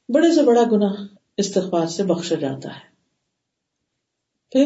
بڑے 0.09 0.35
سے 0.35 0.41
بڑا 0.41 0.63
گنا 0.71 0.93
استغفار 1.37 1.87
سے 1.87 2.03
بخشا 2.03 2.35
جاتا 2.35 2.69
ہے۔ 2.69 2.90
پھر 4.51 4.65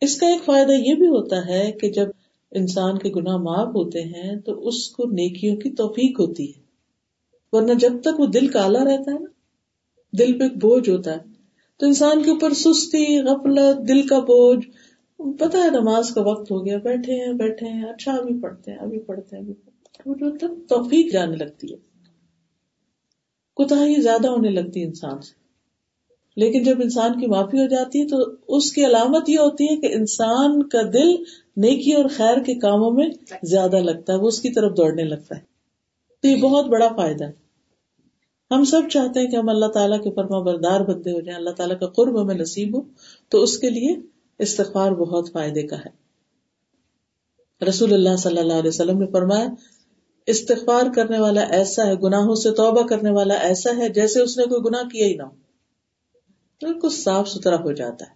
اس 0.00 0.16
کا 0.16 0.26
ایک 0.26 0.44
فائدہ 0.44 0.72
یہ 0.72 0.94
بھی 0.94 1.06
ہوتا 1.06 1.46
ہے 1.46 1.72
کہ 1.72 1.90
جب 1.90 2.08
انسان 2.50 2.98
کے 2.98 3.10
گناہ 3.10 3.36
معاف 3.36 3.68
ہوتے 3.68 4.02
ہیں 4.02 4.40
تو 4.40 4.68
اس 4.68 4.88
کو 4.88 5.04
نیکیوں 5.04 5.56
کی 5.56 5.70
توفیق 5.70 6.20
ہوتی 6.20 6.48
ہے۔ 6.48 6.60
ورنہ 7.52 7.72
جب 7.72 7.92
تک 8.00 8.20
وہ 8.20 8.26
دل 8.26 8.46
کالا 8.46 8.84
رہتا 8.84 9.12
ہے 9.12 9.18
نا، 9.18 9.30
دل 10.18 10.38
پہ 10.38 10.44
ایک 10.44 10.56
بوجھ 10.56 10.90
ہوتا 10.90 11.12
ہے، 11.12 11.18
تو 11.76 11.86
انسان 11.86 12.22
کے 12.22 12.30
اوپر 12.30 12.52
سستی، 12.52 13.20
غفلت، 13.20 13.88
دل 13.88 14.06
کا 14.06 14.18
بوجھ 14.18 14.66
پتا 15.16 15.58
ہے 15.58 15.70
نماز 15.70 16.10
کا 16.10 16.20
وقت 16.20 16.50
ہو 16.50 16.64
گیا، 16.66 16.78
بیٹھے 16.78 17.26
ہیں 17.26 17.32
بیٹھے 17.32 17.68
ہیں 17.68 17.84
اچھا 17.84 18.12
ابھی 18.12 18.40
پڑھتے 18.40 18.70
ہیں، 18.70 18.78
ابھی 18.78 18.98
پڑھتے 18.98 19.36
ہیں، 19.36 19.42
ابھی 19.42 19.54
وہ 20.06 20.14
جو 20.14 20.30
توفیق 20.68 21.12
جانے 21.12 21.36
لگتی 21.36 21.72
ہے۔ 21.72 21.78
کوتا 23.54 23.86
ہی 23.86 24.00
زیادہ 24.00 24.28
ہونے 24.28 24.50
لگتی 24.50 24.80
ہے 24.80 24.86
انسان 24.86 25.20
سے۔ 25.22 25.37
لیکن 26.38 26.62
جب 26.62 26.76
انسان 26.82 27.20
کی 27.20 27.26
معافی 27.26 27.58
ہو 27.58 27.66
جاتی 27.66 28.00
ہے 28.00 28.06
تو 28.06 28.16
اس 28.48 28.72
کی 28.72 28.84
علامت 28.84 29.28
یہ 29.28 29.38
ہوتی 29.38 29.64
ہے 29.64 29.76
کہ 29.76 29.94
انسان 29.94 30.68
کا 30.68 30.82
دل 30.82 31.14
نیکی 31.56 31.92
اور 31.92 32.04
خیر 32.16 32.38
کے 32.38 32.54
کاموں 32.54 32.90
میں 32.90 33.08
زیادہ 33.42 33.76
لگتا 33.76 34.12
ہے، 34.12 34.18
وہ 34.18 34.28
اس 34.28 34.40
کی 34.40 34.50
طرف 34.50 34.76
دوڑنے 34.76 35.04
لگتا 35.04 35.36
ہے۔ 35.36 35.40
تو 36.22 36.28
یہ 36.28 36.36
بہت 36.36 36.66
بڑا 36.66 36.88
فائدہ 36.96 37.24
ہے۔ 37.24 37.32
ہم 38.50 38.64
سب 38.64 38.82
چاہتے 38.92 39.20
ہیں 39.20 39.26
کہ 39.26 39.36
ہم 39.36 39.48
اللہ 39.48 39.66
تعالیٰ 39.66 40.02
کے 40.02 40.10
فرما 40.10 40.38
بردار 40.38 40.80
بندے 40.80 41.12
ہو 41.12 41.20
جائیں، 41.20 41.38
اللہ 41.38 41.50
تعالیٰ 41.50 41.78
کا 41.78 41.86
قرب 41.86 42.22
ہمیں 42.22 42.34
نصیب 42.34 42.76
ہو، 42.76 42.80
تو 43.28 43.42
اس 43.42 43.58
کے 43.58 43.70
لیے 43.70 43.96
استغفار 44.38 44.92
بہت 44.92 45.32
فائدے 45.32 45.62
کا 45.62 45.78
ہے۔ 45.78 46.08
رسول 47.64 47.94
اللہ 47.94 48.16
صلی 48.16 48.38
اللہ 48.38 48.52
علیہ 48.52 48.68
وسلم 48.68 48.98
نے 48.98 49.06
فرمایا، 49.06 49.46
استغفار 50.26 50.82
کرنے 50.94 51.18
والا 51.18 51.40
ایسا 51.40 51.86
ہے، 51.86 51.94
گناہوں 51.94 52.34
سے 52.34 52.50
توبہ 52.50 52.86
کرنے 52.86 53.10
والا 53.10 53.34
ایسا 53.34 53.76
ہے 53.76 53.88
جیسے 53.88 54.20
اس 54.20 54.38
نے 54.38 54.44
کوئی 54.44 54.60
گناہ 54.64 54.82
کیا 54.82 55.06
ہی 55.06 55.14
نہ 55.14 55.22
ہو۔ 55.22 55.47
بالکل 56.62 56.88
صاف 56.88 57.28
ستھرا 57.28 57.56
ہو 57.56 57.72
جاتا 57.72 58.04
ہے۔ 58.04 58.14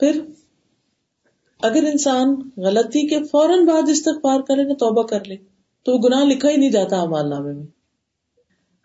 پھر 0.00 0.20
اگر 1.62 1.82
انسان 1.82 2.50
غلطی 2.56 3.06
کے 3.06 3.22
فوراً 3.22 3.66
بعد 3.66 3.88
استغفار 3.88 4.40
کرے 4.40 4.62
نا 4.62 4.74
توبہ 4.74 5.02
کر 5.02 5.24
لے۔ 5.24 5.36
تو 5.82 5.92
وہ 5.92 5.98
گناہ 5.98 6.24
لکھا 6.24 6.48
ہی 6.48 6.56
نہیں 6.56 6.70
جاتا 6.70 6.96
امال 6.96 7.30
نامے 7.30 7.52
میں۔ 7.52 7.66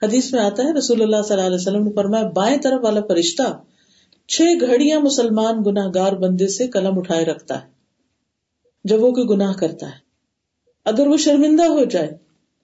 حدیث 0.01 0.33
میں 0.33 0.41
آتا 0.41 0.63
ہے، 0.63 0.73
رسول 0.73 1.01
اللہ 1.01 1.21
صلی 1.21 1.33
اللہ 1.33 1.45
علیہ 1.45 1.55
وسلم 1.55 1.83
نے 1.83 1.91
فرمایا، 1.95 2.27
بائیں 2.29 2.57
طرف 2.57 2.79
والا 2.83 3.01
فرشتہ 3.07 3.61
چھ 4.27 4.41
گھڑیاں 4.61 4.99
مسلمان 4.99 5.63
گناہ 5.65 5.87
گار 5.95 6.13
بندے 6.13 6.47
سے 6.47 6.67
قلم 6.67 6.97
اٹھائے 6.97 7.25
رکھتا 7.25 7.63
ہے، 7.63 7.67
جب 8.83 9.03
وہ 9.03 9.11
کوئی 9.11 9.27
گناہ 9.29 9.53
کرتا 9.53 9.87
ہے۔ 9.87 9.99
اگر 10.85 11.07
وہ 11.07 11.17
شرمندہ 11.17 11.63
ہو 11.63 11.83
جائے 11.83 12.17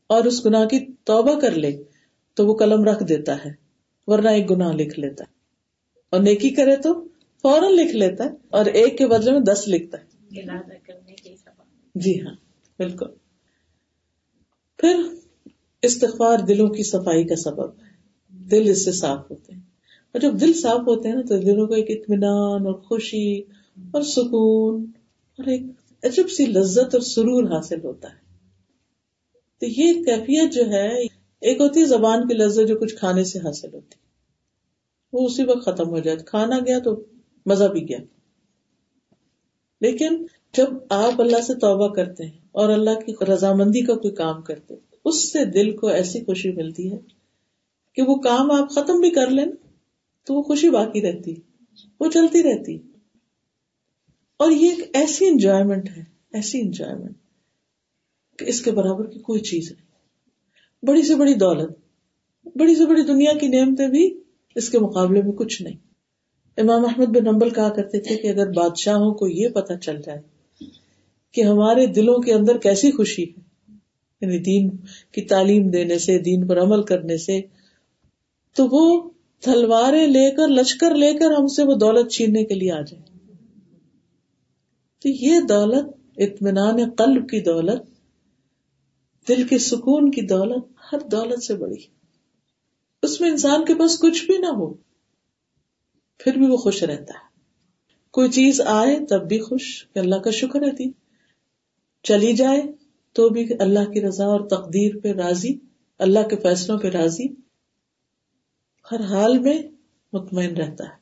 اور 0.08 0.24
اس 0.24 0.46
گناہ 0.46 0.66
کی 0.66 0.86
توبہ 1.04 1.40
کر 1.40 1.52
لے، 1.52 1.84
تو 2.34 2.48
وہ 2.48 2.58
قلم 2.58 2.84
رکھ 2.84 3.04
دیتا 3.04 3.46
ہے، 3.46 3.54
ورنہ 4.08 4.30
ایک 4.30 4.52
گناہ 4.52 4.72
لکھ 4.72 5.00
لیتا 5.00 5.24
ہے۔ 5.24 5.43
اور 6.14 6.22
نیکی 6.22 6.50
کرے 6.50 6.76
تو 6.76 7.04
فوراً 7.42 7.72
لکھ 7.72 7.96
لیتا 7.96 8.24
ہے 8.24 8.30
اور 8.50 8.66
ایک 8.66 8.98
کے 8.98 9.08
بدلے 9.08 9.32
میں 9.32 9.40
دس 9.40 9.64
لکھتا 9.68 9.98
ہے۔ 9.98 10.04
جی 11.96 12.22
ہاں 12.22 12.36
بالکل۔ 12.78 13.06
پھر 14.78 14.96
استغفار 15.82 16.40
دلوں 16.40 16.68
کی 16.68 16.84
صفائی 16.84 17.28
کا 17.28 17.36
سبب 17.36 17.70
ہے۔ 17.70 17.88
دل 18.30 18.70
اس 18.70 18.86
سے 18.86 18.92
صاف 18.92 19.32
ہوتے 19.32 19.54
ہیں۔ 19.54 19.62
اور 20.12 20.20
جب 20.20 20.42
دل 20.42 20.54
صاف 20.54 20.80
ہوتے 20.80 21.10
ہیں 21.10 21.16
نا 21.16 21.22
تو 21.22 21.38
دلوں 21.38 21.68
کو 21.68 21.74
ایک 21.74 21.86
اطمینان 21.90 22.66
اور 22.66 22.74
خوشی 22.74 23.40
اور 23.92 24.02
سکون 24.02 24.86
اور 25.38 25.48
ایک 25.48 25.62
عجب 26.04 26.30
سی 26.30 26.46
لذت 26.46 26.96
اور 26.96 27.00
سرور 27.00 27.44
حاصل 27.44 27.84
ہوتا 27.84 28.10
ہے۔ 28.10 28.24
تو 29.60 29.66
یہ 29.66 29.94
کیفیت 29.94 30.54
جو 30.54 30.66
ہے 30.66 30.88
ایک 31.42 31.62
ہوتی 31.62 31.80
ہے 31.80 31.86
زبان 31.86 32.28
کی 32.28 32.34
لذت 32.34 32.68
جو 32.68 32.78
کچھ 32.80 32.96
کھانے 32.96 33.24
سے 33.24 33.40
حاصل 33.40 33.74
ہوتی 33.74 34.03
وہ 35.14 35.26
اسی 35.26 35.44
وقت 35.44 35.66
ختم 35.66 35.90
ہو 35.90 36.00
جائے۔ 36.00 36.18
کھانا 36.18 36.60
گیا 36.60 36.80
تو 36.80 37.04
مزہ 37.46 37.64
بھی 37.64 37.90
گیا۔ 37.90 37.98
لیکن 39.82 40.26
جب 40.54 40.68
آپ 40.90 41.22
اللہ 41.22 41.42
سے 41.42 41.54
توبہ 41.54 41.94
کرتے 41.94 42.26
ہیں 42.26 42.38
اور 42.52 42.70
اللہ 42.70 43.00
کی 43.00 43.14
رضامندی 43.34 43.82
کا 43.82 43.96
کوئی 43.96 44.14
کام 44.14 44.42
کرتے 44.42 44.74
اس 45.06 45.32
سے 45.32 45.46
دل 45.46 45.78
کو 45.78 45.88
ایسی 45.88 46.24
خوشی 46.26 46.52
ملتی 46.52 46.92
ہے 46.92 46.98
کہ 47.96 48.02
وہ 48.02 48.16
کام 48.16 48.52
آپ 48.52 48.70
ختم 48.70 49.00
بھی 49.00 49.10
کر 49.10 49.28
لیں، 49.28 49.46
تو 50.26 50.34
وہ 50.34 50.42
خوشی 50.42 50.70
باقی 50.70 51.02
رہتی، 51.02 51.34
وہ 52.00 52.12
چلتی 52.12 52.44
رہتی۔ 52.44 52.78
اور 54.38 54.52
یہ 54.52 54.70
ایک 54.70 54.90
ایسی 54.94 55.28
انجوائمنٹ 55.28 55.90
ہے، 55.98 56.04
ایسی 56.34 56.62
انجوائمنٹ 56.62 57.18
کہ 58.40 58.46
اس 58.46 58.62
کے 58.62 58.72
برابر 58.72 59.06
کی 59.08 59.20
کوئی 59.20 59.42
چیز 59.42 59.72
نہیں۔ 59.72 59.86
بڑی 60.86 61.02
سے 61.02 61.16
بڑی 61.16 61.34
دولت، 61.34 61.78
بڑی 62.56 62.76
سے 62.76 62.86
بڑی 62.86 63.02
دنیا 63.02 63.34
کی 63.34 63.48
نعمتیں 63.48 63.88
بھی 63.88 64.23
اس 64.56 64.70
کے 64.70 64.80
مقابلے 64.80 65.22
میں 65.22 65.32
کچھ 65.32 65.62
نہیں۔ 65.62 65.78
امام 66.58 66.86
احمد 66.86 67.06
بن 67.06 67.24
نمبل 67.24 67.50
کہا 67.50 67.70
کرتے 67.70 68.00
تھے 68.00 68.16
کہ 68.16 68.28
اگر 68.28 68.50
بادشاہوں 68.50 69.14
کو 69.14 69.28
یہ 69.28 69.50
پتا 69.50 69.78
چل 69.78 70.02
جائے 70.02 70.22
کہ 71.32 71.42
ہمارے 71.42 71.86
دلوں 71.86 72.18
کے 72.18 72.34
اندر 72.34 72.58
کیسی 72.58 72.92
خوشی 72.92 73.24
ہے 73.24 73.42
یعنی 74.22 74.38
دین 74.38 74.70
کی 75.12 75.22
تعلیم 75.22 75.70
دینے 75.70 76.00
سے، 76.00 76.20
دین 76.20 76.48
پر 76.48 76.62
عمل 76.62 76.84
کرنے 76.84 77.18
سے، 77.18 77.42
تو 78.56 78.68
وہ 78.72 79.10
تلواریں 79.42 80.08
لے 80.08 80.32
کر، 80.32 80.48
لشکر 80.48 80.96
لے 80.96 81.14
کر 81.14 81.32
ہم 81.40 81.48
سے 81.48 81.64
وہ 81.64 81.74
دولت 81.74 82.12
چھیننے 82.12 82.44
کے 82.44 82.54
لیے 82.54 82.72
آ 82.72 82.82
جائے۔ 82.82 83.04
تو 85.00 85.10
یہ 85.10 85.40
دولت، 85.50 85.96
اطمینان 86.18 86.90
قلب 86.90 87.30
کی 87.30 87.40
دولت، 87.40 87.82
دل 89.28 89.48
کے 89.48 89.58
سکون 89.58 90.12
کی 90.12 90.22
دولت، 90.22 90.66
ہر 90.94 91.00
دولت 91.00 91.44
سے 91.44 91.56
بڑی 91.56 91.76
ہے۔ 91.76 92.03
اس 93.04 93.22
میں 93.22 93.30
انسان 93.30 93.66
کے 93.66 93.76
پاس 93.76 94.00
کچھ 94.00 94.26
بھی 94.26 94.38
نہ 94.38 94.46
ہو، 94.46 94.74
پھر 96.18 96.38
بھی 96.38 96.48
وہ 96.48 96.58
خوش 96.58 96.84
رہتا 96.84 97.14
ہے۔ 97.14 97.40
کوئی 98.12 98.30
چیز 98.30 98.62
آئے 98.62 99.06
تب 99.06 99.28
بھی 99.28 99.40
خوش، 99.40 99.88
کہ 99.94 100.00
اللہ 100.00 100.16
کا 100.16 100.30
شکر 100.30 100.62
ہے 100.62 100.76
تھی 100.76 100.92
چلی 102.04 102.34
جائے 102.34 102.62
تو 103.14 103.30
بھی 103.30 103.48
اللہ 103.60 103.92
کی 103.92 104.02
رضا 104.02 104.26
اور 104.26 104.48
تقدیر 104.48 104.92
پہ 105.04 105.12
راضی، 105.12 105.50
اللہ 106.00 106.28
کے 106.28 106.36
فیصلوں 106.36 106.80
پہ 106.80 106.88
راضی۔ 106.88 107.26
ہر 108.92 109.02
حال 109.02 109.40
میں 109.40 109.62
مطمئن 110.14 110.58
رہتا 110.58 110.84
ہے۔ 110.84 110.96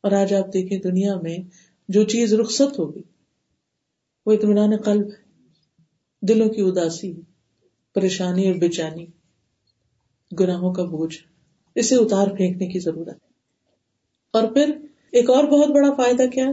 اور 0.00 0.12
آج 0.12 0.34
آپ 0.34 0.54
دیکھیں 0.54 0.78
دنیا 0.78 1.16
میں 1.22 1.38
جو 1.88 2.02
چیز 2.02 2.34
رخصت 2.34 2.78
ہوگی 2.78 3.02
وہ 4.26 4.32
اطمینان 4.32 4.76
قلب 4.76 5.06
ہے۔ 5.06 5.24
دلوں 6.22 6.48
کی 6.48 6.60
اداسی، 6.60 7.12
پریشانی 7.94 8.46
اور 8.46 8.54
بےچانی 8.54 9.06
گناہوں 10.40 10.72
کا 10.72 10.84
بوجھ، 10.84 11.16
اسے 11.74 11.94
اتار 11.94 12.26
پھینکنے 12.26 12.66
کی 12.66 12.78
ضرورت 12.78 13.08
ہے۔ 13.08 13.34
اور 14.32 14.42
پھر 14.42 14.78
ایک 15.12 15.30
اور 15.30 15.44
بہت 15.44 15.68
بڑا 15.68 15.92
فائدہ 15.92 16.22
کیا؟ 16.32 16.46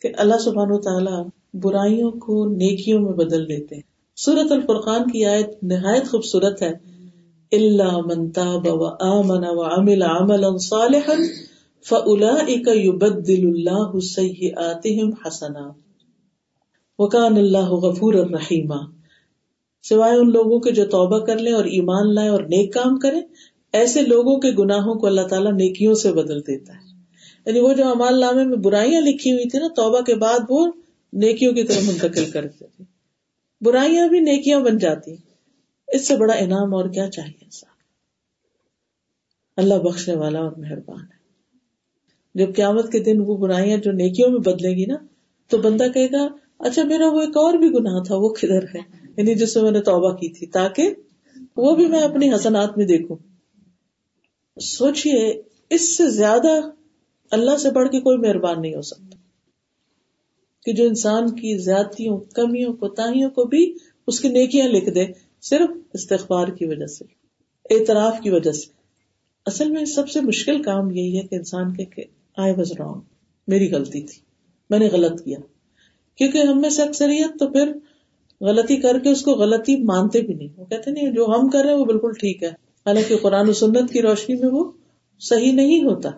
کہ 0.00 0.12
اللہ 0.18 0.34
سبحان 0.40 0.70
و 0.70 0.80
تعالیٰ 0.80 1.26
برائیوں 1.54 2.10
کو 2.10 2.46
نیکیوں 2.46 3.00
میں 3.00 3.12
بدل 3.12 3.48
دیتے 3.48 3.74
ہیں۔ 3.74 3.82
سورت 4.16 4.52
الفرقان 4.52 5.10
کی 5.10 5.24
آیت 5.24 5.50
نہایت 5.62 6.08
خوبصورت 6.08 6.62
ہے۔ 6.62 6.72
اللہ 7.52 7.98
منتا 7.98 8.48
و 8.48 8.84
آمن 8.84 9.46
و 9.46 9.62
امل 9.62 10.58
صالحا 10.58 11.12
اللہ 11.90 13.98
سیئاتہم 13.98 15.10
حسنا۔ 15.26 15.72
وکان 16.98 17.36
اللہ 17.36 17.58
غفور 17.58 18.14
الرحیم 18.14 18.72
سوائے 19.88 20.16
ان 20.16 20.32
لوگوں 20.32 20.58
کے 20.58 20.70
جو 20.70 20.84
توبہ 20.84 21.26
کر 21.26 21.38
لیں 21.38 21.52
اور 21.52 21.64
ایمان 21.64 22.14
لائیں 22.14 22.30
اور 22.30 22.40
نیک 22.40 22.74
کام 22.74 22.98
کریں، 22.98 23.22
ایسے 23.72 24.02
لوگوں 24.02 24.40
کے 24.40 24.50
گناہوں 24.50 24.94
کو 24.94 25.06
اللہ 25.06 25.20
تعالیٰ 25.20 25.52
نیکیوں 25.52 25.94
سے 25.94 26.12
بدل 26.12 26.40
دیتا 26.40 26.72
ہے۔ 26.72 26.86
یعنی 27.46 27.60
وہ 27.60 27.72
جو 27.72 27.88
امال 27.88 28.20
نامے 28.20 28.44
میں 28.44 28.56
برائیاں 28.56 29.00
لکھی 29.00 29.32
ہوئی 29.32 29.48
تھی 29.48 29.58
نا، 29.58 29.66
توبہ 29.76 30.00
کے 30.00 30.14
بعد 30.14 30.38
وہ 30.48 30.66
نیکیوں 31.12 31.52
کی 31.52 31.62
طرف 31.62 31.88
منتقل 31.88 32.30
کر 32.30 32.44
دیتی 32.44 32.82
برائیاں 33.60 34.08
بھی 34.08 34.20
نیکیاں 34.20 34.60
بن 34.60 34.78
جاتی 34.78 35.16
اس 35.88 36.08
سے 36.08 36.16
بڑا 36.16 36.34
انعام 36.34 36.74
اور 36.74 36.88
کیا 36.88 37.10
چاہیے 37.10 37.44
انسان؟ 37.44 37.74
اللہ 39.56 39.74
بخشنے 39.74 40.16
والا 40.16 40.38
اور 40.38 40.52
مہربان 40.56 41.00
ہے۔ 41.00 41.16
جب 42.34 42.56
قیامت 42.56 42.92
کے 42.92 42.98
دن 42.98 43.20
وہ 43.20 43.36
برائیاں 43.36 43.78
جو 43.78 43.92
نیکیوں 43.92 44.30
میں 44.30 44.38
بدلے 44.38 44.70
گی 44.70 44.86
نا، 44.86 44.94
تو 45.48 45.58
بندہ 45.58 45.88
کہے 45.94 46.06
گا 46.06 46.28
اچھا 46.58 46.82
میرا 46.82 47.08
وہ 47.08 47.20
ایک 47.20 47.36
اور 47.36 47.54
بھی 47.54 47.68
گناہ 47.68 48.02
تھا، 48.02 48.16
وہ 48.16 48.28
کدھر 48.28 48.62
ہے؟ 48.62 49.05
یعنی 49.16 49.34
جس 49.34 49.54
سے 49.54 49.62
میں 49.62 49.70
نے 49.70 49.80
توبہ 49.80 50.12
کی 50.12 50.28
تھی، 50.28 50.46
تاکہ 50.46 50.90
وہ 51.56 51.76
بھی 51.76 51.86
میں 51.86 52.00
اپنی 52.00 52.34
حسنات 52.34 52.78
میں 52.78 52.86
دیکھوں۔ 52.86 53.16
سوچئے، 54.60 55.42
اس 55.70 55.96
سے 55.96 56.10
زیادہ 56.10 56.60
اللہ 57.30 57.56
سے 57.56 57.70
بڑھ 57.70 57.88
کے 57.88 58.00
کوئی 58.00 58.18
مہربان 58.18 58.62
نہیں 58.62 58.74
ہو 58.74 58.82
سکتا۔ 58.82 59.16
کہ 60.64 60.72
جو 60.72 60.84
انسان 60.84 61.30
کی 61.30 61.58
زیادتیوں 61.58 62.18
کمیوں 62.18 62.72
کوتاہیوں 62.72 63.30
کو 63.30 63.44
بھی 63.44 63.74
اس 64.06 64.20
کی 64.20 64.28
نیکیاں 64.28 64.68
لکھ 64.68 64.90
دے، 64.90 65.06
صرف 65.42 65.70
استغفار 65.92 66.48
کی 66.48 66.66
وجہ 66.66 66.86
سے، 66.86 67.04
اعتراف 67.70 68.20
کی 68.22 68.30
وجہ 68.30 68.52
سے۔ 68.52 68.72
اصل 69.46 69.70
میں 69.70 69.84
سب 69.84 70.08
سے 70.08 70.20
مشکل 70.20 70.62
کام 70.62 70.90
یہی 70.90 71.16
ہے 71.16 71.22
کہ 71.22 71.34
انسان 71.34 71.74
کے 71.74 72.02
آئے 72.36 72.54
بز 72.54 72.72
رانگ 72.78 73.00
میری 73.48 73.70
غلطی 73.70 74.00
تھی، 74.00 74.20
میں 74.70 74.78
نے 74.78 74.88
غلط 74.88 75.24
کیا۔ 75.24 75.38
کیونکہ 76.16 76.38
ہم 76.38 76.60
میں 76.60 76.70
سے 76.70 76.82
اکثریت 76.82 77.38
تو 77.38 77.48
پھر 77.48 77.72
غلطی 78.40 78.76
کر 78.76 78.98
کے 78.98 79.10
اس 79.10 79.22
کو 79.22 79.30
غلطی 79.30 79.76
مانتے 79.76 80.20
بھی 80.20 80.34
نہیں۔ 80.34 80.48
وہ 80.56 80.64
کہتے 80.64 80.90
نہیں، 80.90 81.10
جو 81.10 81.26
ہم 81.26 81.48
کر 81.48 81.62
رہے 81.62 81.70
ہیں 81.70 81.80
وہ 81.80 81.84
بالکل 81.84 82.12
ٹھیک 82.12 82.42
ہے۔ 82.42 82.48
حالانکہ 82.86 83.16
قرآن 83.16 83.48
و 83.48 83.52
سنت 83.52 83.92
کی 83.92 84.02
روشنی 84.02 84.36
میں 84.36 84.48
وہ 84.52 84.72
صحیح 85.20 85.52
نہیں 85.52 85.84
ہوتا۔ 85.84 86.10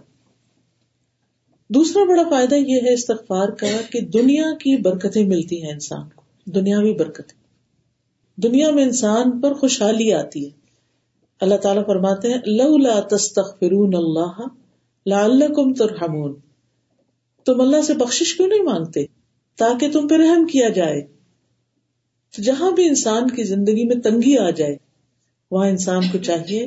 دوسرا 1.68 2.04
بڑا 2.04 2.22
فائدہ 2.30 2.54
یہ 2.54 2.76
ہے 2.76 2.94
استغفار 2.94 3.48
کا 3.48 3.66
کہ 3.92 4.00
دنیا 4.00 4.42
کی 4.42 4.76
برکتیں 4.76 5.28
ملتی 5.28 5.64
ہیں 5.64 5.72
انسان 5.72 6.08
کو۔ 6.14 6.22
دنیاوی 6.50 6.94
برکتیں۔ 6.94 7.38
دنیا 8.40 8.70
میں 8.70 8.82
انسان 8.82 9.40
پر 9.40 9.54
خوشحالی 9.54 10.12
آتی 10.12 10.44
ہے۔ 10.44 10.50
اللہ 11.40 11.54
تعالیٰ 11.54 11.86
فرماتے 11.86 12.28
ہیں، 12.28 12.38
لولا 12.46 13.00
تستغفرون 13.10 13.94
اللہ 13.94 14.48
لعلکم 15.06 15.74
ترحمون۔ 15.74 16.34
تم 17.44 17.60
اللہ 17.60 17.82
سے 17.82 17.94
بخشش 17.94 18.34
کیوں 18.34 18.48
نہیں 18.48 18.62
مانگتے؟ 18.62 19.04
تاکہ 19.58 19.92
تم 19.92 20.08
پہ 20.08 20.14
رحم 20.14 20.46
کیا 20.46 20.68
جائے۔ 20.68 21.17
جہاں 22.42 22.70
بھی 22.70 22.88
انسان 22.88 23.30
کی 23.30 23.42
زندگی 23.42 23.84
میں 23.84 23.96
تنگی 23.96 24.38
آ 24.38 24.50
جائے، 24.50 24.76
وہاں 25.50 25.68
انسان 25.68 26.00
کو 26.12 26.18
چاہیے 26.18 26.66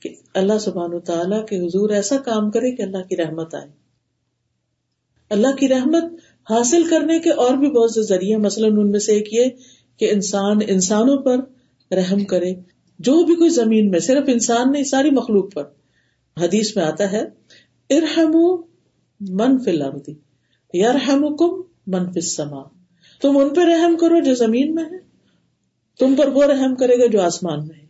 کہ 0.00 0.14
اللہ 0.34 0.58
سبحان 0.58 0.94
و 0.94 1.00
تعالیٰ 1.00 1.46
کے 1.46 1.58
حضور 1.58 1.90
ایسا 1.90 2.16
کام 2.16 2.50
کرے 2.50 2.76
کہ 2.76 2.82
اللہ 2.82 3.08
کی 3.08 3.16
رحمت 3.16 3.54
آئے۔ 3.54 3.70
اللہ 5.30 5.56
کی 5.56 5.68
رحمت 5.68 6.04
حاصل 6.50 6.88
کرنے 6.90 7.18
کے 7.18 7.30
اور 7.30 7.56
بھی 7.56 7.70
بہت 7.70 7.90
سے 7.90 8.02
ذریعے 8.02 8.36
مثلاً 8.36 8.78
ان 8.78 8.90
میں 8.90 9.00
سے 9.00 9.12
ایک 9.12 9.34
یہ 9.34 9.44
کہ 9.96 10.10
انسان 10.10 10.58
انسانوں 10.68 11.16
پر 11.16 11.36
رحم 11.94 12.24
کرے۔ 12.24 12.54
جو 12.98 13.24
بھی 13.24 13.34
کوئی 13.34 13.50
زمین 13.50 13.90
میں، 13.90 13.98
صرف 13.98 14.24
انسان 14.26 14.72
نہیں، 14.72 14.84
ساری 14.84 15.10
مخلوق 15.10 15.54
پر۔ 15.54 15.64
حدیث 16.40 16.76
میں 16.76 16.84
آتا 16.84 17.12
ہے 17.12 17.22
ارحم 17.90 18.60
من 19.20 19.62
فلردی 19.64 20.14
یارحم 20.72 21.36
کم 21.36 21.62
من 21.86 22.20
فما 22.20 22.79
تم 23.20 23.36
ان 23.36 23.54
پہ 23.54 23.60
رحم 23.60 23.96
کرو 23.96 24.20
جو 24.20 24.34
زمین 24.34 24.74
میں 24.74 24.84
ہے۔ 24.84 25.10
تم 25.98 26.14
پر 26.16 26.28
وہ 26.28 26.42
رحم 26.44 26.74
کرے 26.74 26.98
گا 26.98 27.06
جو 27.06 27.22
آسمان 27.22 27.66
میں 27.66 27.76
ہے۔ 27.76 27.86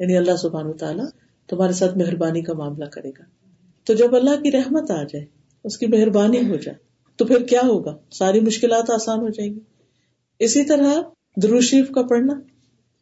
یعنی 0.00 0.16
اللہ 0.16 0.36
سبحان 0.36 0.66
و 0.66 0.72
تعالیٰ 0.72 1.06
تمہارے 1.46 1.72
ساتھ 1.72 1.98
مہربانی 1.98 2.42
کا 2.42 2.52
معاملہ 2.54 2.84
کرے 2.84 3.08
گا۔ 3.08 3.22
تو 3.84 3.94
جب 3.94 4.14
اللہ 4.14 4.42
کی 4.42 4.52
رحمت 4.52 4.90
آ 4.90 5.02
جائے، 5.02 5.24
اس 5.64 5.78
کی 5.78 5.86
مہربانی 5.86 6.48
ہو 6.48 6.56
جائے، 6.56 6.78
تو 7.16 7.24
پھر 7.24 7.42
کیا 7.42 7.60
ہوگا؟ 7.64 7.98
ساری 8.10 8.40
مشکلات 8.40 8.90
آسان 8.90 9.20
ہو 9.20 9.28
جائیں 9.28 9.54
گی۔ 9.54 9.58
اسی 10.38 10.64
طرح 10.64 10.94
درود 11.42 11.62
شریف 11.62 11.90
کا 11.90 12.02
پڑھنا۔ 12.02 12.40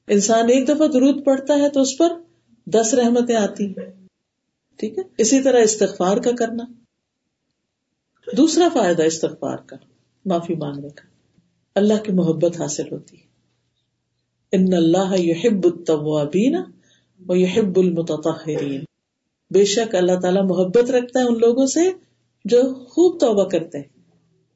انسان 0.09 0.45
ایک 0.49 0.69
دفعہ 0.69 0.87
درود 0.87 1.25
پڑھتا 1.25 1.55
ہے 1.55 1.69
تو 1.69 1.81
اس 1.81 1.99
پر 1.99 2.09
دس 2.67 2.95
رحمتیں 2.95 3.37
آتی 3.37 3.67
ہیں۔ 3.67 4.07
ٹھیک 4.77 4.99
ہے؟ 4.99 5.03
اسی 5.19 5.41
طرح 5.41 5.61
استغفار 5.61 6.17
کا 6.17 6.31
کرنا۔ 6.33 6.65
دوسرا 8.37 8.69
فائدہ 8.73 9.03
استغفار 9.03 9.57
کا، 9.57 9.77
معافی 10.25 10.55
مانگنے 10.55 10.89
کا۔ 10.89 11.12
اللہ 11.75 12.03
کی 12.05 12.13
محبت 12.13 12.61
حاصل 12.61 12.93
ہوتی 12.93 13.17
ہے۔ 13.17 13.23
ان 14.53 14.73
اللہ 14.73 15.21
یحب 15.21 15.65
التوابین 15.65 16.57
و 17.29 17.37
یحب 17.37 17.77
المتطہرین۔ 17.77 18.85
بے 19.51 19.65
شک 19.65 19.95
اللہ 19.95 20.21
تعالیٰ 20.23 20.43
محبت 20.45 20.91
رکھتا 20.91 21.21
ہے 21.21 21.25
ان 21.25 21.39
لوگوں 21.39 21.67
سے 21.67 21.81
جو 22.45 22.75
خوب 22.75 23.21
توبہ 23.21 23.49
کرتے 23.49 23.79
ہیں 23.79 24.01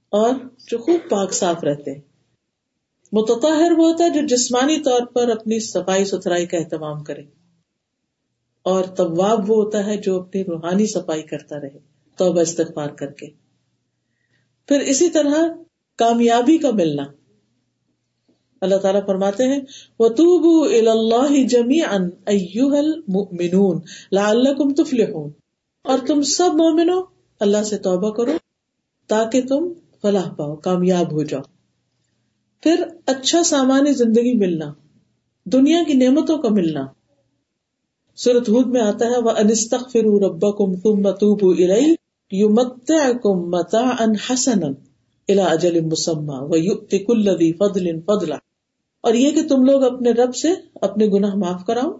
اور 0.08 0.30
جو 0.66 0.78
خوب 0.78 1.10
پاک 1.10 1.32
صاف 1.32 1.64
رہتے 1.64 1.92
ہیں۔ 1.92 2.00
متطہر 3.12 3.72
وہ 3.78 3.92
ہوتا 3.92 4.04
ہے 4.04 4.10
جو 4.10 4.26
جسمانی 4.26 4.82
طور 4.82 5.06
پر 5.06 5.28
اپنی 5.28 5.60
صفائی 5.60 6.04
ستھرائی 6.04 6.46
کا 6.46 6.58
اہتمام 6.58 7.04
کرے۔ 7.04 7.22
اور 8.62 8.84
طواب 8.84 9.50
وہ 9.50 9.64
ہوتا 9.64 9.86
ہے 9.86 9.96
جو 9.96 10.20
اپنی 10.20 10.44
روحانی 10.44 10.86
صفائی 10.86 11.22
کرتا 11.22 11.60
رہے، 11.60 11.78
توبہ 12.16 12.40
استغفار 12.40 12.88
کر 12.88 13.12
کے۔ 13.12 13.26
پھر 14.68 14.80
اسی 14.80 15.10
طرح 15.10 15.34
کامیابی 15.96 16.58
کا 16.58 16.70
ملنا۔ 16.70 17.02
اللہ 18.60 18.76
تعالیٰ 18.76 19.06
فرماتے 19.06 19.44
ہیں 19.44 19.60
وہ 19.98 20.08
توبو 20.08 20.62
اللہ 20.90 21.46
جمی 21.46 21.80
ان 21.80 22.10
المؤمنون 22.26 23.80
لعلکم 24.12 24.74
تفلحون۔ 24.74 25.30
اور 25.84 25.98
تم 26.06 26.22
سب 26.22 26.50
مومنو 26.54 27.00
اللہ 27.40 27.62
سے 27.62 27.78
توبہ 27.78 28.10
کرو 28.10 28.32
تاکہ 29.06 29.42
تم 29.42 29.72
فلاح 30.02 30.34
پاؤ، 30.34 30.56
کامیاب 30.56 31.12
ہو 31.12 31.22
جاؤ۔ 31.22 31.40
پھر 32.62 32.84
اچھا 33.06 33.42
سامانی 33.42 33.92
زندگی 33.92 34.38
ملنا، 34.38 34.72
دنیا 35.44 35.82
کی 35.86 35.94
نعمتوں 35.94 36.38
کا 36.38 36.48
ملنا۔ 36.48 36.86
سورت 38.16 38.48
ہود 38.48 38.66
میں 38.66 38.80
آتا 38.80 39.06
ہے 39.06 39.18
وہ 39.22 39.30
انستغفر 39.30 40.24
ربکم 40.24 40.76
ثم 40.76 41.10
توبو 41.10 41.50
الی 41.50 41.94
یمتعکم 42.30 43.50
متاعا 43.50 44.06
حسنا 44.30 44.85
الى 45.28 45.42
اجل 45.42 45.80
مسمى 45.80 46.38
ویؤتی 46.50 46.98
کل 46.98 47.28
فضل 47.58 47.86
فضلا 48.00 48.36
اور 49.04 49.14
یہ 49.14 49.30
کہ 49.30 49.46
تم 49.48 49.64
لوگ 49.64 49.82
اپنے 49.82 50.10
رب 50.12 50.34
سے 50.36 50.48
اپنے 50.82 51.06
گناہ 51.06 51.34
معاف 51.34 51.64
کراؤ، 51.66 51.90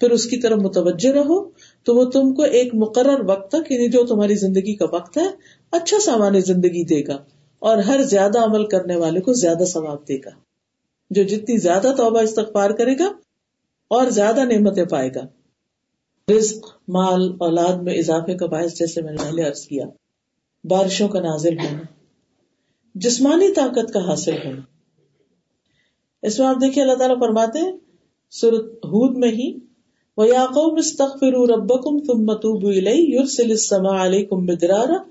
پھر 0.00 0.10
اس 0.10 0.24
کی 0.26 0.36
طرف 0.36 0.58
متوجہ 0.58 1.10
رہو، 1.12 1.38
تو 1.86 1.94
وہ 1.94 2.04
تم 2.10 2.32
کو 2.34 2.42
ایک 2.42 2.74
مقرر 2.74 3.20
وقت 3.26 3.50
تک 3.50 3.70
یعنی 3.72 3.88
جو 3.88 4.04
تمہاری 4.06 4.34
زندگی 4.34 4.74
کا 4.76 4.86
وقت 4.92 5.18
ہے 5.18 5.26
اچھا 5.72 5.98
سامان 6.00 6.40
زندگی 6.40 6.84
دے 6.84 7.00
گا 7.06 7.16
اور 7.62 7.78
ہر 7.78 8.02
زیادہ 8.02 8.44
عمل 8.44 8.66
کرنے 8.66 8.96
والے 8.96 9.20
کو 9.20 9.32
زیادہ 9.32 9.64
ثواب 9.64 10.08
دے 10.08 10.16
گا، 10.16 10.30
جو 11.10 11.22
جتنی 11.22 11.56
زیادہ 11.58 11.92
توبہ 11.96 12.20
استغفار 12.20 12.70
کرے 12.70 12.98
گا 12.98 13.10
اور 13.90 14.10
زیادہ 14.10 14.44
نعمتیں 14.44 14.84
پائے 14.84 15.10
گا۔ 15.14 15.26
رزق، 16.28 16.66
مال، 16.88 17.30
اولاد 17.40 17.82
میں 17.82 17.94
اضافے 17.94 18.34
کا 18.34 18.46
باعث، 18.46 18.74
جیسے 18.74 19.02
میں 19.02 19.12
نے 19.12 19.22
پہلے 19.22 19.42
عرض 19.42 19.64
کیا، 19.66 19.86
بارشوں 20.64 21.08
کا 21.08 21.20
نازل 21.20 21.58
ہونا۔ 21.58 21.99
جسمانی 22.94 23.52
طاقت 23.52 23.92
کا 23.92 24.00
حاصل 24.08 24.32
ہونا 24.44 24.60
اس 26.22 26.38
میں 26.38 26.46
آپ 26.46 26.56
دیکھیے 26.60 26.84
اللہ 26.84 26.94
تعالیٰ 26.94 27.18
فرماتے 27.20 27.58
ہیں 27.58 27.72
سورت 28.30 28.64
ہود 28.64 29.16
میں 29.16 29.28
ہی 29.28 29.58
وہ 30.16 30.28
یاقوم 30.28 30.76
استغفر 30.78 31.50
ربکم 31.50 31.98
ثم 31.98 32.34
توبوا 32.34 32.70
الیہ 32.70 33.18
یرسل 33.18 33.50
السماء 33.50 34.04
علیکم 34.04 34.46
بدرارا 34.46 35.02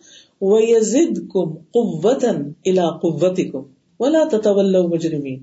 ویزدکم 0.41 1.55
قوتا 1.55 2.29
الى 2.65 2.87
قوتکم 3.01 3.63
ولا 3.99 4.23
تتولوا 4.31 4.87
مجرمین 4.87 5.39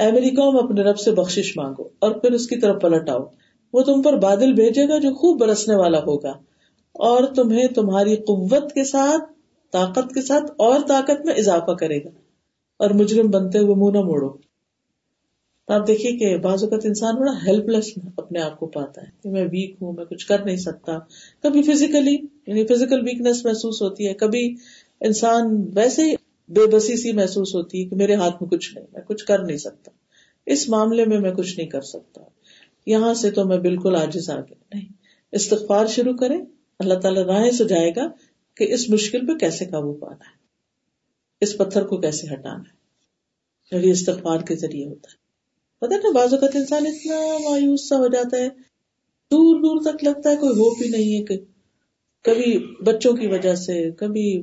اے 0.00 0.12
میری 0.12 0.30
قوم، 0.30 0.56
اپنے 0.56 0.82
رب 0.82 0.98
سے 0.98 1.10
بخشش 1.10 1.56
مانگو 1.56 1.88
اور 1.98 2.12
پھر 2.12 2.32
اس 2.32 2.46
کی 2.46 2.56
طرف 2.56 2.82
پلٹ 2.82 3.08
آؤ۔ 3.08 3.24
وہ 3.72 3.82
تم 3.82 4.02
پر 4.02 4.18
بادل 4.18 4.52
بھیجے 4.52 4.88
گا 4.88 4.98
جو 4.98 5.14
خوب 5.14 5.40
برسنے 5.40 5.76
والا 5.76 5.98
ہوگا 5.98 6.32
اور 6.94 7.24
تمہیں 7.24 7.66
تمہاری 7.68 8.16
قوت 8.16 8.72
کے 8.72 8.84
ساتھ 8.84 9.33
طاقت 9.74 10.14
کے 10.14 10.22
ساتھ 10.22 10.44
اور 10.58 10.80
طاقت 10.88 11.26
میں 11.26 11.34
اضافہ 11.34 11.70
کرے 11.70 12.04
گا 12.04 12.08
اور 12.76 12.90
مجرم 12.90 13.30
بنتے 13.30 13.58
ہوئے 13.58 13.74
منہ 13.74 13.98
نہ 13.98 14.04
موڑو۔ 14.04 14.28
تو 15.66 15.72
آپ 15.72 15.86
دیکھیے 15.86 16.18
کہ 16.18 16.36
بعض 16.36 16.64
اوقات 16.64 16.80
انسان 16.84 17.14
بڑا 17.14 17.32
ہیلپ 17.46 17.68
لیس 17.68 17.92
اپنے 18.16 18.40
آپ 18.40 18.60
کو 18.60 18.66
پاتا 18.66 19.02
ہے 19.02 19.06
کہ 19.22 19.30
میں 19.30 19.44
ویک 19.44 19.76
ہوں، 19.82 19.92
میں 19.92 20.04
کچھ 20.04 20.26
کر 20.26 20.44
نہیں 20.44 20.56
سکتا۔ 20.56 20.98
کبھی 21.42 21.62
فزیکلی 21.62 22.18
یعنی 22.46 22.66
فزیکل 22.66 23.00
ویکنیس 23.00 23.44
محسوس 23.44 23.82
ہوتی 23.82 24.08
ہے۔ 24.08 24.14
کبھی 24.14 24.56
انسان 25.00 25.70
ویسے 25.74 26.02
بے 26.48 26.66
بسی 26.66 26.96
سی 26.96 27.12
محسوس 27.12 27.54
ہوتی 27.54 27.84
ہے 27.84 27.88
کہ 27.88 27.96
میرے 27.96 28.14
ہاتھ 28.14 28.42
میں 28.42 28.50
کچھ 28.50 28.74
نہیں، 28.74 28.86
میں 28.92 29.02
کچھ 29.02 29.24
کر 29.24 29.38
نہیں 29.38 29.56
سکتا۔ 29.56 29.90
اس 30.46 30.68
معاملے 30.68 31.04
میں 31.04 31.18
میں 31.18 31.32
کچھ 31.32 31.58
نہیں 31.58 31.68
کر 31.68 31.80
سکتا۔ 31.80 32.20
یہاں 32.86 33.14
سے 33.14 33.30
تو 33.30 33.44
میں 33.44 33.58
بالکل 33.58 33.96
آجز 33.96 34.30
آ 34.30 34.36
گیا 34.36 34.54
نہیں، 34.74 34.88
استغفار 35.32 35.86
شروع 35.86 36.12
کریں، 36.12 36.40
اللہ 36.78 36.94
تعالیٰ 36.94 37.22
راہیں 37.22 37.50
سجائے 37.50 37.90
گا۔ 37.96 38.08
کہ 38.56 38.74
اس 38.74 38.90
مشکل 38.90 39.26
پہ 39.26 39.32
کیسے 39.32 39.64
قابو 39.64 39.92
پانا 39.92 40.30
ہے؟ 40.30 40.44
اس 41.40 41.58
پتھر 41.58 41.84
کو 41.84 41.96
کیسے 41.96 42.26
ہٹانا 42.34 42.62
ہے؟ 42.62 42.84
یعنی 43.72 43.86
یہ 43.86 43.92
استغفار 43.92 44.40
کے 44.40 44.56
ذریعے 44.56 44.86
ہوتا 44.86 45.08
ہے۔ 45.12 45.24
پتا 45.78 45.96
نا 45.96 46.12
بعض 46.14 46.34
اوقات 46.34 46.56
انسان 46.56 46.86
اتنا 46.86 47.48
مایوس 47.50 47.88
سا 47.88 47.96
ہو 47.96 48.08
جاتا 48.08 48.36
ہے، 48.36 48.48
دور 49.30 49.60
دور 49.60 49.92
تک 49.92 50.04
لگتا 50.04 50.30
ہے 50.30 50.36
کوئی 50.36 50.50
ہوپ 50.50 50.82
ہی 50.84 50.88
نہیں 50.88 51.18
ہے 51.18 51.24
کہ 51.24 51.38
کبھی 52.22 52.74
بچوں 52.82 53.12
کی 53.12 53.26
وجہ 53.26 53.54
سے، 53.54 53.90
کبھی 53.90 54.42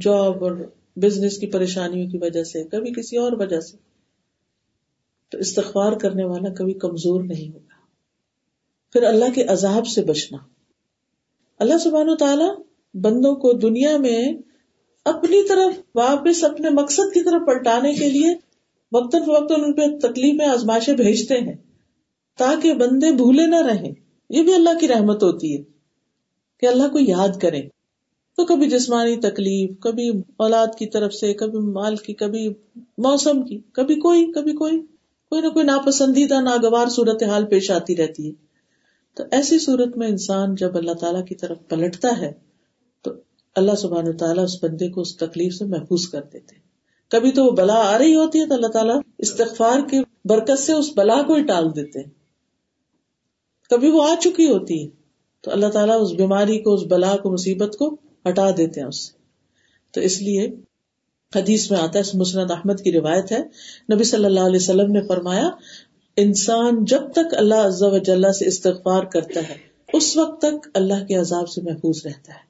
جاب 0.00 0.44
اور 0.44 0.52
بزنس 0.96 1.38
کی 1.38 1.46
پریشانیوں 1.46 2.10
کی 2.10 2.18
وجہ 2.18 2.44
سے، 2.44 2.64
کبھی 2.64 2.92
کسی 2.92 3.16
اور 3.16 3.32
وجہ 3.32 3.60
سے۔ 3.60 3.76
تو 5.28 5.38
استغفار 5.38 5.92
کرنے 5.92 6.24
والا 6.24 6.54
کبھی 6.54 6.74
کمزور 6.74 7.24
نہیں 7.24 7.54
ہوگا۔ 7.54 7.74
پھر 8.92 9.02
اللہ 9.02 9.24
کے 9.34 9.44
عذاب 9.44 9.86
سے 9.86 10.02
بچنا۔ 10.02 10.38
اللہ 11.58 11.78
سبحانہ 11.78 12.10
و 12.10 12.16
تعالی 12.16 12.67
بندوں 12.94 13.34
کو 13.34 13.52
دنیا 13.52 13.96
میں 13.96 14.32
اپنی 15.04 15.48
طرف 15.48 15.80
واپس 15.94 16.44
اپنے 16.44 16.70
مقصد 16.70 17.14
کی 17.14 17.24
طرف 17.24 17.46
پلٹانے 17.46 17.94
کے 17.94 18.08
لیے 18.08 18.34
وقتاً 18.92 19.22
فوقتاً 19.22 19.60
ان 19.60 19.72
پہ 19.72 19.98
تکلیف 19.98 20.40
آزمائشیں 20.52 20.94
بھیجتے 20.94 21.34
ہیں 21.34 21.56
تاکہ 22.38 22.74
بندے 22.74 23.12
بھولے 23.12 23.46
نہ 23.46 23.56
رہیں۔ 23.56 23.92
یہ 24.30 24.42
بھی 24.42 24.54
اللہ 24.54 24.78
کی 24.80 24.88
رحمت 24.88 25.22
ہوتی 25.22 25.56
ہے 25.56 25.62
کہ 26.60 26.66
اللہ 26.66 26.88
کو 26.92 26.98
یاد 26.98 27.40
کریں۔ 27.42 27.62
تو 28.36 28.44
کبھی 28.44 28.70
جسمانی 28.70 29.16
تکلیف، 29.16 29.70
کبھی 29.80 30.08
اولاد 30.36 30.66
کی 30.78 30.86
طرف 30.86 31.14
سے، 31.14 31.34
کبھی 31.34 31.58
مال 31.58 31.96
کی، 31.96 32.12
کبھی 32.14 32.48
موسم 32.98 33.42
کی، 33.42 33.60
کبھی 33.72 33.94
کوئی 33.94 34.32
کبھی 34.32 34.52
کوئی 34.52 34.80
کوئی 35.28 35.42
نہ 35.42 35.48
کوئی 35.48 35.64
ناپسندیدہ، 35.64 36.40
ناگوار 36.40 36.86
صورت 36.86 37.22
حال 37.22 37.46
پیش 37.46 37.70
آتی 37.70 37.96
رہتی 37.96 38.26
ہے۔ 38.26 38.32
تو 39.14 39.24
ایسی 39.30 39.58
صورت 39.58 39.96
میں 39.96 40.08
انسان 40.08 40.54
جب 40.54 40.76
اللہ 40.76 40.92
تعالی 40.92 41.18
کی 41.28 41.34
طرف 41.34 41.56
پلٹتا 41.68 42.20
ہے 42.20 42.47
اللہ 43.58 43.74
سبحان 43.74 44.16
تعالیٰ 44.16 44.44
اس 44.44 44.64
بندے 44.64 44.88
کو 44.88 45.00
اس 45.00 45.16
تکلیف 45.16 45.54
سے 45.54 45.64
محفوظ 45.64 46.08
کر 46.08 46.22
دیتے 46.22 46.56
کبھی 47.08 47.32
تو 47.32 47.44
وہ 47.44 47.50
بلا 47.50 47.74
آ 47.74 47.98
رہی 47.98 48.14
ہوتی 48.14 48.40
ہے 48.40 48.46
تو 48.46 48.54
اللہ 48.54 48.66
تعالیٰ 48.66 49.00
استغفار 49.18 49.80
کی 49.90 50.00
برکت 50.24 50.58
سے 50.58 50.72
اس 50.72 50.90
بلا 50.96 51.22
کو 51.22 51.34
ہی 51.34 51.42
ٹال 51.42 51.76
دیتے 51.76 52.02
کبھی 53.70 53.90
وہ 53.90 54.08
آ 54.08 54.14
چکی 54.20 54.50
ہوتی 54.50 54.82
ہے 54.82 54.88
تو 55.40 55.50
اللہ 55.50 55.66
تعالیٰ 55.66 56.02
اس 56.02 56.12
بیماری 56.12 56.58
کو، 56.58 56.74
اس 56.74 56.82
بلا 56.82 57.16
کو، 57.16 57.30
مصیبت 57.30 57.76
کو 57.76 57.96
ہٹا 58.28 58.50
دیتے 58.56 58.80
ہیں 58.80 58.88
اس 58.88 59.06
سے۔ 59.06 59.12
تو 59.94 60.00
اس 60.00 60.22
لیے 60.22 60.54
حدیث 61.36 61.70
میں 61.70 61.78
آتا 61.78 61.98
ہے 61.98 62.10
مسرت 62.14 62.50
احمد 62.50 62.80
کی 62.84 62.92
روایت 62.92 63.32
ہے۔ 63.32 63.38
نبی 63.94 64.04
صلی 64.04 64.24
اللہ 64.24 64.40
علیہ 64.40 64.56
وسلم 64.56 64.92
نے 64.92 65.00
فرمایا، 65.00 65.50
انسان 66.16 66.84
جب 66.84 67.12
تک 67.12 67.34
اللہ 67.36 67.54
عز 67.54 67.82
و 67.82 67.98
جل 67.98 68.32
سے 68.32 68.46
استغفار 68.46 69.04
کرتا 69.04 69.40
ہے، 69.48 69.56
اس 69.92 70.16
وقت 70.16 70.40
تک 70.40 70.68
اللہ 70.74 71.04
کے 71.08 71.14
عذاب 71.14 71.48
سے 71.48 71.60
محفوظ 71.62 72.00
رہتا 72.04 72.32
ہے۔ 72.32 72.47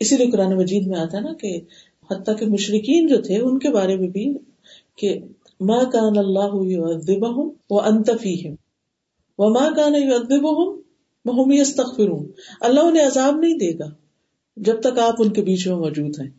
اسی 0.00 0.16
لیے 0.16 0.30
قرآن 0.30 0.56
مجید 0.56 0.86
میں 0.86 0.98
آتا 0.98 1.20
نا 1.20 1.32
کہ 1.32 1.60
حتیٰ 2.10 2.38
کہ 2.38 2.46
مشرقین 2.46 3.06
جو 3.06 3.22
تھے، 3.22 3.38
ان 3.38 3.58
کے 3.58 3.68
بارے 3.68 3.96
میں 3.96 4.08
بھی 4.08 4.34
کہ 4.96 5.18
ماں 5.60 5.84
کان 5.84 6.18
اللہ 6.18 6.54
وہ 7.70 7.80
انتفی 7.80 8.48
وہ 9.38 9.50
ماں 9.50 9.70
کان 9.76 9.94
وہ 10.36 10.76
یستغفرون 11.54 12.30
اللہ 12.60 12.80
انہیں 12.80 13.06
عذاب 13.06 13.36
نہیں 13.36 13.54
دے 13.54 13.78
گا 13.78 13.86
جب 14.56 14.80
تک 14.80 14.98
آپ 14.98 15.14
ان 15.18 15.32
کے 15.32 15.42
بیچ 15.42 15.68
میں 15.68 15.76
موجود 15.76 16.20
ہیں۔ 16.20 16.30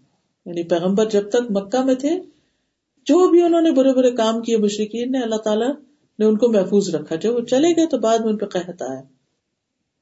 یعنی 0.45 0.63
پیغمبر 0.63 1.09
جب 1.09 1.29
تک 1.29 1.51
مکہ 1.51 1.85
میں 1.85 1.95
تھے، 1.95 2.09
جو 3.05 3.29
بھی 3.29 3.41
انہوں 3.41 3.61
نے 3.61 3.71
برے 3.71 3.93
برے 3.93 4.11
کام 4.11 4.41
کیے 4.41 4.57
مشرقین 4.57 5.11
نے، 5.11 5.19
اللہ 5.19 5.35
تعالیٰ 5.35 5.69
نے 6.19 6.25
ان 6.25 6.37
کو 6.37 6.51
محفوظ 6.51 6.95
رکھا۔ 6.95 7.15
جب 7.15 7.35
وہ 7.35 7.39
چلے 7.39 7.75
گئے 7.75 7.85
تو 7.85 7.97
بعد 7.97 8.19
میں 8.19 8.29
ان 8.29 8.37
پہ 8.37 8.45
قحط 8.45 8.81
آیا۔ 8.81 9.01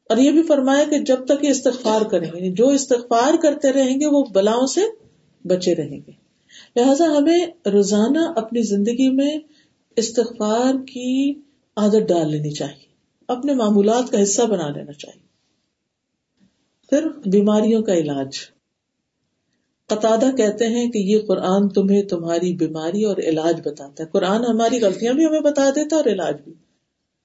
اور 0.10 0.18
یہ 0.18 0.32
بھی 0.32 0.44
فرمایا 0.44 0.84
کہ 0.84 1.00
جب 1.00 1.26
تک 1.26 1.44
یہ 1.44 1.50
استغفار 1.50 2.02
کریں 2.02 2.32
گے 2.34 2.38
یعنی 2.38 2.52
جو 2.52 2.68
استغفار 2.68 3.34
کرتے 3.42 3.74
رہیں 3.74 4.00
گے، 4.00 4.06
وہ 4.06 4.24
بلاؤں 4.34 4.66
سے 4.66 4.82
بچے 5.48 5.76
رہیں 5.76 6.00
گے۔ 6.08 6.12
لہذا 6.76 7.06
ہمیں 7.18 7.70
روزانہ 7.70 8.18
اپنی 8.36 8.62
زندگی 8.62 9.10
میں 9.10 9.38
استغفار 9.96 10.74
کی 10.74 11.34
عادت 11.76 12.10
ڈال 12.10 12.32
لینی 12.32 12.52
چاہیے۔ 12.52 12.86
اپنے 13.28 13.54
معمولات 13.54 14.12
کا 14.12 14.24
حصہ 14.24 14.42
بنا 14.42 14.70
لینا 14.70 14.92
چاہیے۔ 14.92 15.26
پھر 16.90 17.30
بیماریوں 17.30 17.84
کا 17.84 17.94
علاج۔ 17.94 18.30
قطع 19.88 20.16
کہتے 20.38 20.68
ہیں 20.68 20.92
کہ 20.92 20.98
یہ 20.98 21.20
قرآن 21.28 21.70
تمہیں 21.70 22.02
تمہاری 22.02 22.54
بیماری 22.54 23.04
اور 23.04 23.18
علاج 23.18 23.62
بتاتا 23.66 24.04
ہے۔ 24.04 24.10
قرآن 24.12 24.46
ہماری 24.46 24.82
غلطیاں 24.82 25.14
بھی 25.14 25.26
ہمیں 25.26 25.40
بتا 25.40 25.70
دیتا 25.70 25.96
ہے 25.96 26.02
اور 26.02 26.10
علاج 26.10 26.36
بھی۔ 26.44 26.54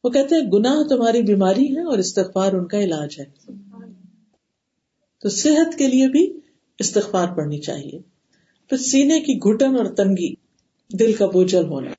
وہ 0.04 0.10
کہتے 0.10 0.34
ہیں، 0.34 0.52
گناہ 0.52 0.82
تمہاری 0.88 1.22
بیماری 1.22 1.76
ہے 1.76 1.80
اور 1.80 1.98
استغفار 1.98 2.52
ان 2.52 2.66
کا 2.66 2.80
علاج 2.80 3.20
ہے۔ 3.20 3.24
تو 5.22 5.28
صحت 5.28 5.78
کے 5.78 5.86
لیے 5.88 6.08
بھی 6.08 6.40
استغفار 6.78 7.28
پڑھنی 7.36 7.58
چاہیے۔ 7.58 7.98
پھر 8.68 8.76
سینے 8.76 9.20
کی 9.20 9.38
گھٹن 9.38 9.76
اور 9.76 9.84
تنگی، 9.84 10.34
دل 10.98 11.12
کا 11.12 11.26
بوجھل 11.26 11.64
ہونا۔ 11.64 11.90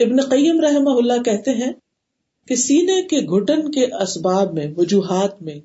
ابن 0.00 0.20
قیم 0.20 0.60
رحمہ 0.60 0.90
اللہ 0.90 1.22
کہتے 1.22 1.50
ہیں 1.50 1.72
کہ 2.48 2.54
سینے 2.54 3.02
کے 3.02 3.16
گھٹن 3.16 3.70
کے 3.70 3.94
اسباب 3.94 4.54
میں، 4.54 4.66
وجوہات 4.76 5.42
میں 5.42 5.60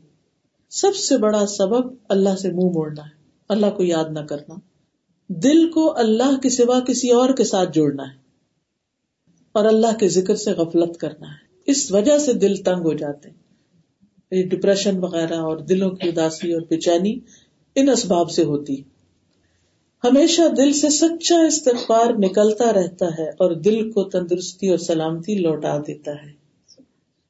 سب 0.70 0.96
سے 0.96 1.18
بڑا 1.18 1.48
سبب 1.48 1.94
اللہ 2.10 2.36
سے 2.36 2.50
منہ 2.50 2.70
موڑنا 2.74 3.06
ہے۔ 3.06 3.20
اللہ 3.50 3.72
کو 3.78 3.84
یاد 3.84 4.06
نہ 4.10 4.20
کرنا۔ 4.20 4.56
دل 5.28 5.72
کو 5.72 5.98
اللہ 5.98 6.40
کے 6.44 6.50
سوا 6.50 6.80
کسی 6.80 7.10
اور 7.10 7.30
کے 7.30 7.44
ساتھ 7.44 7.70
جوڑنا 7.74 8.04
ہے۔ 8.04 8.18
اور 9.52 9.66
اللہ 9.66 9.98
کے 10.00 10.08
ذکر 10.08 10.36
سے 10.36 10.52
غفلت 10.52 10.98
کرنا 10.98 11.28
ہے۔ 11.28 11.49
اس 11.70 11.92
وجہ 11.92 12.18
سے 12.18 12.34
دل 12.34 12.56
تنگ 12.56 12.86
ہو 12.86 12.94
جاتے 12.94 13.30
ہیں۔ 13.30 13.40
ڈپریشن 14.44 14.98
وغیرہ 14.98 15.34
اور 15.34 15.58
دلوں 15.58 15.92
کی 15.92 16.10
اداسی 16.10 16.54
اور 16.54 16.62
بے 16.62 16.78
چینی 16.78 17.20
ان 17.76 17.90
اسباب 17.90 18.32
سے 18.32 18.44
ہوتی 18.44 18.82
ہمیشہ 20.04 20.42
دل 20.58 20.74
سے 20.74 20.90
سچا 20.90 21.42
استغفار 21.42 22.14
نکلتا 22.20 22.74
رہتا 22.74 23.06
ہے 23.06 23.30
اور 23.30 23.52
دل 23.52 23.92
کو 23.92 24.04
تندرستی 24.04 24.70
اور 24.70 24.78
سلامتی 24.78 25.36
لوٹا 25.36 25.78
دیتا 25.78 26.12
ہے۔ 26.12 26.32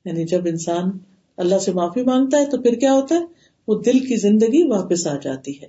یعنی 0.05 0.25
جب 0.25 0.41
انسان 0.45 0.91
اللہ 1.37 1.59
سے 1.59 1.71
معافی 1.71 2.03
مانگتا 2.03 2.37
ہے 2.37 2.45
تو 2.45 2.61
پھر 2.61 2.73
کیا 2.73 2.93
ہوتا 2.93 3.15
ہے؟ 3.15 3.25
وہ 3.67 3.81
دل 3.81 3.99
کی 3.99 4.15
زندگی 4.15 4.67
واپس 4.67 5.07
آ 5.07 5.15
جاتی 5.21 5.61
ہے۔ 5.61 5.67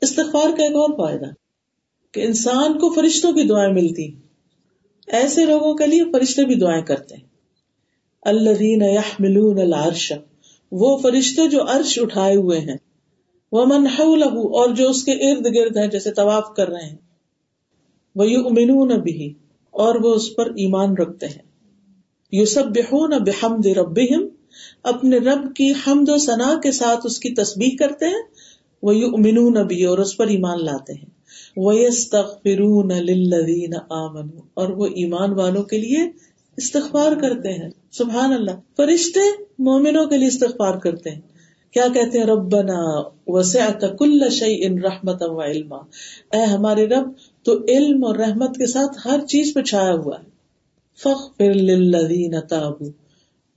استغفار 0.00 0.56
کا 0.56 0.62
ایک 0.62 0.72
اور 0.72 0.98
فائدہ 0.98 1.26
کہ 2.12 2.20
انسان 2.20 2.78
کو 2.78 2.92
فرشتوں 2.92 3.32
کی 3.32 3.42
دعائیں 3.42 3.72
ملتی 3.72 4.10
ایسے 5.10 5.44
لوگوں 5.44 5.74
کے 5.74 5.86
لیے 5.86 6.02
فرشتے 6.12 6.44
بھی 6.44 6.54
دعائیں 6.54 6.82
کرتے 6.82 7.14
ہیں۔ 7.14 7.24
اللہ 8.22 9.00
ملون 9.18 9.58
العرش، 9.58 10.12
وہ 10.72 10.98
فرشتے 10.98 11.48
جو 11.48 11.62
عرش 11.62 11.98
اٹھائے 12.02 12.36
ہوئے 12.36 12.60
ہیں۔ 12.60 12.76
وہ 13.52 13.66
من 13.66 13.84
لہو 14.18 14.58
اور 14.58 14.74
جو 14.74 14.90
اس 14.90 15.04
کے 15.04 15.12
ارد 15.12 15.46
گرد 15.54 15.76
ہیں، 15.76 15.86
جیسے 15.86 16.10
طواف 16.10 16.54
کر 16.56 16.68
رہے 16.68 16.88
ہیں۔ 16.88 16.96
وہ 18.14 18.30
یو 18.30 18.46
امین 18.46 19.00
بھی 19.00 19.34
اور 19.70 19.94
وہ 19.94 20.14
اس 20.14 20.36
پر 20.36 20.46
ایمان 20.46 20.96
رکھتے 20.96 21.26
ہیں۔ 21.26 21.50
یو 22.32 22.44
سب 22.44 22.64
بحمد 23.10 23.66
ربہم، 23.66 24.22
اپنے 24.82 25.18
رب 25.18 25.56
کی 25.56 25.72
حمد 25.86 26.08
و 26.08 26.18
ثنا 26.18 26.60
کے 26.62 26.72
ساتھ 26.72 27.00
اس 27.04 27.18
کی 27.18 27.30
تسبیح 27.30 27.76
کرتے 27.78 28.06
ہیں۔ 28.06 28.22
وہ 28.82 28.96
یو 28.96 29.08
امین 29.08 29.56
اور 29.58 29.98
اس 29.98 30.16
پر 30.16 30.26
ایمان 30.26 30.64
لاتے 30.64 30.92
ہیں۔ 30.92 31.19
وہ 31.56 31.72
فرون 32.44 32.88
للذین 32.88 33.74
آمنوا۔ 33.90 34.42
اور 34.54 34.68
وہ 34.68 34.86
ایمان 34.86 35.32
والوں 35.32 35.62
کے 35.62 35.78
لیے 35.78 35.98
استغفار 36.56 37.12
کرتے 37.20 37.52
ہیں۔ 37.52 37.68
سبحان 37.90 38.32
اللہ۔ 38.32 38.50
فرشتے 38.76 39.42
مومنوں 39.58 40.06
کے 40.06 40.16
لیے 40.16 40.28
استغفار 40.28 40.78
کرتے 40.78 41.10
ہیں۔ 41.10 41.20
کیا 41.70 41.86
کہتے 41.94 42.18
ہیں؟ 42.18 42.26
ربنا 42.26 43.02
وسعت 43.26 43.84
کل 43.98 44.30
شعی 44.30 44.66
ان 44.66 44.78
رحمت 44.78 45.22
و 45.22 45.42
علما۔ 45.42 45.76
اے 46.32 46.44
ہمارے 46.44 46.86
رب، 46.86 47.10
تو 47.42 47.64
علم 47.68 48.04
اور 48.04 48.16
رحمت 48.16 48.56
کے 48.56 48.66
ساتھ 48.66 49.08
ہر 49.08 49.26
چیز 49.26 49.54
پہ 49.54 49.62
چھایا 49.62 49.92
ہوا 49.92 50.18
ہے۔ 50.18 50.28
فخ 50.98 51.36
پھر 51.36 51.54
تابو۔ 52.40 52.90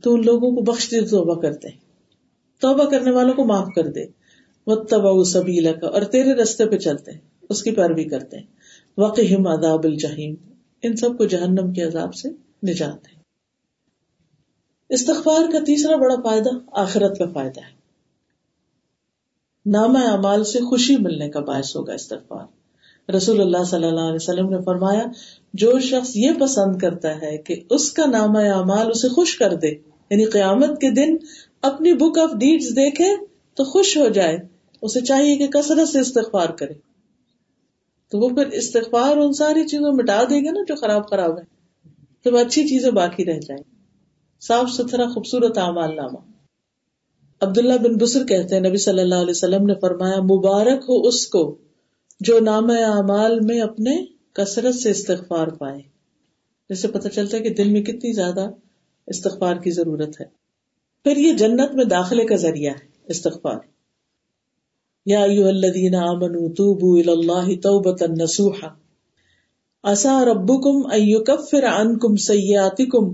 تو 0.04 0.14
ان 0.14 0.26
لوگوں 0.26 0.56
کو 0.56 0.62
بخش 0.62 0.92
دے، 0.92 1.02
توبہ 1.02 1.42
کرتے 1.42 1.68
ہیں۔ 1.68 1.78
توبہ 2.62 2.84
کرنے 2.84 3.12
والوں 3.12 3.34
کو 3.34 3.46
معاف 3.46 3.68
کر 3.76 3.88
دے۔ 3.88 4.06
وہ 4.68 4.76
تبا 4.76 5.10
اور 5.88 6.02
تیرے 6.02 6.34
رستے 6.34 6.66
پہ 6.66 6.78
چلتے 6.78 7.12
ہیں۔ 7.12 7.33
اس 7.50 7.64
کی 7.64 7.72
پیروی 7.72 8.04
کرتے 8.04 8.38
ہیں۔ 8.38 8.46
وقم 8.98 9.48
عذاب 9.48 9.84
الجحیم 9.84 10.36
ان 10.82 10.96
سب 10.96 11.18
کو 11.18 11.26
جہنم 11.26 11.74
کے 11.74 11.82
عذاب 11.82 12.16
سے 12.16 12.30
نجات 12.70 13.08
ہے 13.08 13.24
استغفار 14.90 15.52
کا 15.52 15.60
تیسرا 15.60 15.96
بڑا 15.96 16.16
فائدہ 16.16 16.50
آخرت 16.72 17.18
کا 17.18 17.26
فائدہ 17.34 17.60
ہے۔ 17.60 17.84
نام 19.66 19.96
اعمال 19.96 20.44
سے 20.44 20.60
خوشی 20.60 20.98
ملنے 20.98 21.30
کا 21.30 21.40
باعث 21.40 21.76
ہوگا 21.76 21.94
استغفار۔ 21.94 22.46
رسول 23.12 23.42
اللہ 23.42 23.64
صلی 23.64 23.88
اللہ 23.88 24.00
علیہ 24.00 24.16
وسلم 24.16 24.50
نے 24.50 24.58
فرمایا، 24.66 25.04
جو 25.54 25.80
شخص 25.80 26.12
یہ 26.16 26.32
پسند 26.40 26.78
کرتا 26.78 27.22
ہے 27.22 27.38
کہ 27.38 27.56
اس 27.70 27.92
کا 27.92 28.06
نام 28.06 28.36
اعمال 28.36 28.88
اسے 28.92 29.10
خوش 29.10 29.38
کر 29.38 29.54
دے 29.54 29.68
یعنی 30.10 30.26
قیامت 30.26 30.82
کے 30.82 30.92
دن 30.92 31.26
اپنی 31.62 31.94
بک 31.94 32.18
آف 32.18 32.32
ڈیڈز 32.32 32.70
دیکھے 32.70 33.06
تو 33.54 33.64
خوش 33.64 33.98
ہو 33.98 34.08
جائے، 34.08 34.38
اسے 34.82 35.02
چاہیے 35.02 35.38
کہ 35.38 35.48
کثرت 35.48 35.90
سے 35.90 36.00
استغفار 36.00 36.50
کرے۔ 36.50 36.93
تو 38.14 38.20
وہ 38.20 38.30
پھر 38.30 38.46
استغفار 38.46 39.18
ان 39.18 39.34
ساری 39.34 39.68
چیزوں 39.68 39.92
مٹا 39.92 40.24
دے 40.24 40.46
گا 40.46 40.52
نا 40.52 40.60
جو 40.68 40.76
خراب 40.76 41.10
خراب 41.10 41.40
ہے 41.40 41.44
تو 42.24 42.38
اچھی 42.38 42.68
چیزیں 42.68 42.92
باقی 42.92 43.26
رہ 43.26 43.40
جائیں۔ 43.40 43.76
صاف 44.42 44.70
ستھرا 44.70 45.06
خوبصورت 45.06 45.58
اعمال 45.58 45.96
نامہ۔ 45.96 46.18
عبداللہ 47.42 47.74
بن 47.74 47.98
بسر 47.98 48.26
کہتے 48.26 48.56
ہیں، 48.56 48.62
نبی 48.62 48.78
صلی 48.78 49.02
اللہ 49.02 49.16
علیہ 49.16 49.30
وسلم 49.30 49.66
نے 49.66 49.74
فرمایا، 49.82 50.22
مبارک 50.22 50.86
ہو 50.90 51.08
اس 51.08 51.28
کو 51.28 51.58
جو 52.20 52.40
نام 52.40 52.70
اعمال 52.70 53.40
میں 53.40 53.62
اپنے 53.62 54.06
کثرت 54.34 54.76
سے 54.76 54.92
استغفار 54.92 55.48
پائے۔ 55.48 55.80
جسے 56.70 56.88
پتہ 56.88 57.08
چلتا 57.08 57.38
ہے 57.38 57.42
کہ 57.42 57.50
دل 57.50 57.72
میں 57.72 57.82
کتنی 57.82 58.14
زیادہ 58.14 58.50
استغفار 59.08 59.56
کی 59.56 59.72
ضرورت 59.72 60.22
ہے۔ 60.22 60.26
پھر 61.04 61.18
یہ 61.18 61.34
جنت 61.34 61.76
میں 61.76 61.86
داخلے 61.86 62.26
کا 62.26 62.36
ذریعہ 62.36 62.74
ہے، 62.74 62.88
استغفار۔ 63.06 63.73
یا 65.06 65.22
ایوہ 65.24 65.48
الذین 65.48 65.96
آمنوا 65.96 66.48
توبوا 66.58 67.00
الاللہ 67.00 67.56
توبتا 67.62 68.06
نسوحا 68.20 68.68
اسا 69.84 70.14
ربکم 70.26 70.78
ان 70.92 71.02
یکفر 71.02 71.66
عنکم 71.70 72.16
سیئاتکم 72.26 73.10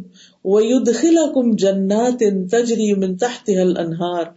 وَيُدْخِلَكُمْ 0.45 1.55
جَنَّاتٍ 1.57 2.49
تَجْرِي 2.51 2.89
مِن 2.95 3.15
تَحْتِهَا 3.17 3.63
الْأَنْهَارِ 3.63 4.27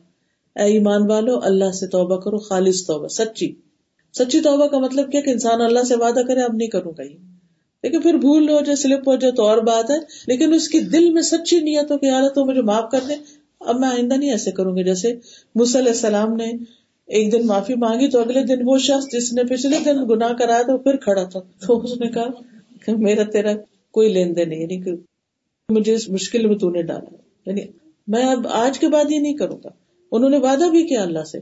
اے 0.57 0.73
ایمان 0.73 1.11
والو، 1.11 1.37
اللہ 1.43 1.71
سے 1.73 1.87
توبہ 1.87 2.17
کرو، 2.21 2.39
خالص 2.47 2.81
توبہ، 2.87 3.09
سچی. 3.09 3.51
سچی 4.15 4.41
توبہ 4.41 4.67
کا 4.67 4.79
مطلب 4.79 5.13
کیا 5.13 5.21
کہ 5.21 5.31
انسان 5.31 5.61
اللہ 5.61 5.85
سے 5.89 5.97
وعدہ 5.97 6.27
کرے 6.29 6.43
اب 6.43 6.55
نہیں 6.55 6.69
کروں 6.69 6.93
گا 6.99 7.11
لیکن 7.85 8.01
پھر 8.01 8.19
بھول 8.19 8.49
ہو 8.49 8.61
جائے 8.61 8.77
سلپ 8.77 9.09
ہو 9.09 9.15
جائے 9.17 9.33
تو 9.33 9.47
اور 9.47 9.59
بات 9.67 9.91
ہے. 9.91 9.97
لیکن 10.27 10.55
اس 10.55 10.69
کی 10.69 10.81
دل 10.91 11.11
میں 11.13 11.23
سچی 11.23 11.61
نیت 11.61 11.91
ہو 11.93 11.99
کہ 11.99 12.07
یار 12.07 12.29
تو 12.35 12.45
مجھے 12.45 12.63
معاف 12.63 12.91
کر 12.93 13.09
دے 13.09 13.15
اب 13.61 13.81
میں 13.81 13.89
آئندہ 13.89 14.15
نہیں 14.15 14.31
ایسے 14.31 14.51
کروں 14.53 14.77
گی، 14.77 14.85
جیسے 14.85 15.13
علیہ 15.13 15.89
السلام 15.89 16.37
نے 16.37 16.53
ایک 17.07 17.33
دن 17.33 17.47
معافی 17.47 17.75
مانگی 17.75 18.09
تو 18.11 18.21
اگلے 18.21 18.45
دن 18.45 18.63
وہ 18.65 18.79
شخص 18.79 19.05
جس 19.13 19.33
نے 19.33 19.45
پچھلے 19.45 19.79
دن 19.85 20.09
گناہ 20.11 20.33
کرایا 20.33 20.63
تو 20.63 20.79
پھر 20.79 20.97
کھڑا 20.97 21.25
تھا۔ 21.25 21.41
تو 21.67 21.79
اس 21.79 22.01
نے 22.01 22.09
کہا 22.09 22.29
کہ 22.87 22.97
میرا 22.97 23.23
تیرا 23.23 23.53
کوئی 23.91 24.09
لین 24.09 24.37
دین 24.37 24.49
نہیں 24.49 24.61
یعنی 24.61 24.93
مجھے 25.69 25.95
اس 25.95 26.09
مشکل 26.09 26.47
میں 26.47 26.59
تو 26.59 26.71
نے 26.71 26.83
ڈالا۔ 26.83 27.17
یعنی 27.47 27.61
میں 28.07 28.23
اب 28.23 28.47
آج 28.51 28.79
کے 28.79 28.89
بعد 28.89 29.05
یہ 29.11 29.19
نہیں 29.19 29.37
کروں 29.37 29.59
گا۔ 29.65 29.69
انہوں 30.13 30.31
نے 30.31 30.39
وعدہ 30.39 30.71
بھی 30.71 30.87
کیا 30.87 31.03
اللہ 31.03 31.25
سے 31.25 31.39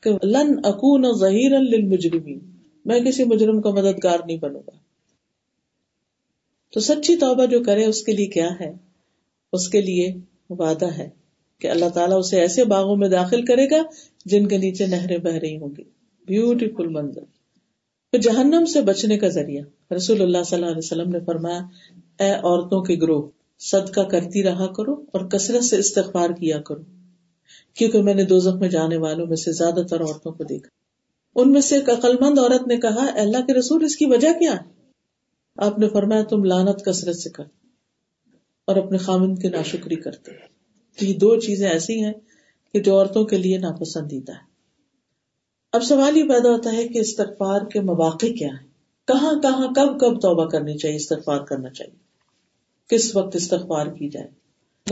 کہ 0.00 0.10
لن 0.26 0.60
اکون 0.64 1.04
ظہیر 1.18 1.60
للمجرمین۔ 1.60 2.38
میں 2.84 3.00
کسی 3.00 3.24
مجرم 3.24 3.60
کا 3.60 3.70
مددگار 3.70 4.18
نہیں 4.26 4.38
بنوں 4.38 4.60
گا۔ 4.60 4.76
تو 6.72 6.80
سچی 6.80 7.16
توبہ 7.16 7.46
جو 7.46 7.62
کرے، 7.62 7.84
اس 7.84 8.02
کے 8.02 8.12
لیے 8.12 8.26
کیا 8.26 8.48
ہے؟ 8.60 8.72
اس 9.52 9.68
کے 9.68 9.80
لیے 9.80 10.14
وعدہ 10.50 10.86
ہے۔ 10.86 11.08
کہ 11.60 11.66
اللہ 11.66 11.88
تعالیٰ 11.88 12.18
اسے 12.18 12.40
ایسے 12.40 12.64
باغوں 12.64 12.96
میں 12.96 13.08
داخل 13.08 13.44
کرے 13.44 13.70
گا 13.70 13.82
جن 14.24 14.48
کے 14.48 14.58
نیچے 14.58 14.86
نہریں 14.86 15.18
بہ 15.18 15.30
رہی 15.30 15.56
ہوں 15.56 15.68
گی۔ 15.78 15.84
بیوٹیفل 16.26 16.88
منظر۔ 16.88 17.20
پھر 18.10 18.18
جہنم 18.18 18.64
سے 18.64 18.80
بچنے 18.80 19.18
کا 19.18 19.28
ذریعہ۔ 19.28 19.92
رسول 19.94 20.22
اللہ 20.22 20.42
صلی 20.46 20.56
اللہ 20.56 20.66
علیہ 20.66 20.78
وسلم 20.78 21.10
نے 21.10 21.18
فرمایا، 21.20 21.60
اے 22.20 22.30
عورتوں 22.30 22.82
کے 22.82 22.94
گروہ، 22.94 23.28
صدقہ 23.58 24.00
کرتی 24.00 24.42
رہا 24.42 24.66
کرو 24.66 24.92
اور 24.92 25.20
کثرت 25.20 25.64
سے 25.64 25.76
استغفار 25.76 26.30
کیا 26.30 26.60
کرو۔ 26.60 26.82
کیونکہ 27.74 28.02
میں 28.02 28.14
نے 28.14 28.24
دو 28.24 28.58
میں 28.58 28.68
جانے 28.68 28.96
والوں 28.96 29.26
میں 29.26 29.36
سے 29.36 29.52
زیادہ 29.52 29.80
تر 29.90 30.00
عورتوں 30.00 30.32
کو 30.32 30.44
دیکھا۔ 30.44 30.68
ان 31.40 31.52
میں 31.52 31.60
سے 31.60 31.76
ایک 31.76 31.90
عقل 31.90 32.16
مند 32.20 32.38
عورت 32.38 32.68
نے 32.68 32.76
کہا 32.76 33.20
اللہ 33.20 33.46
کے 33.46 33.54
رسول، 33.54 33.84
اس 33.84 33.96
کی 33.96 34.06
وجہ 34.06 34.32
کیا؟ 34.32 34.52
ہے 34.52 34.90
آپ 35.56 35.78
نے 35.78 35.88
فرمایا، 35.88 36.22
تم 36.22 36.44
لانت 36.44 36.84
کثرت 36.84 37.16
سے 37.16 37.30
کر 37.30 37.44
اور 38.64 38.76
اپنے 38.76 38.98
خامن 38.98 39.34
کی 39.34 39.48
ناشکری 39.48 39.96
کرتے۔ 39.96 40.53
تو 40.98 41.04
یہ 41.04 41.18
دو 41.18 41.36
چیزیں 41.36 41.68
ایسی 41.68 42.04
ہیں 42.04 42.12
کہ 42.72 42.80
جو 42.80 42.98
عورتوں 42.98 43.24
کے 43.24 43.36
لیے 43.36 43.58
ناپسندیدہ 43.58 44.32
ہے 44.32 44.54
اب 45.72 45.82
سوال 45.82 46.16
یہ 46.16 46.24
پیدا 46.24 46.50
ہوتا 46.50 46.72
ہے 46.72 46.88
کہ 46.88 46.98
استغفار 46.98 47.60
کے 47.60 47.80
مواقع 47.80 48.26
کیا 48.26 48.48
ہے 48.48 48.74
کہاں 49.08 49.40
کہاں 49.40 49.68
کب 49.74 50.00
کب 50.00 50.20
توبہ 50.22 50.48
کرنی 50.48 50.78
چاہیے، 50.78 50.96
استغفار 50.96 51.38
کرنا 51.38 51.70
چاہیے؟ 51.70 51.96
کس 52.88 53.16
وقت 53.16 53.36
استغفار 53.36 53.86
کی 53.86 54.08
جائے؟ 54.08 54.28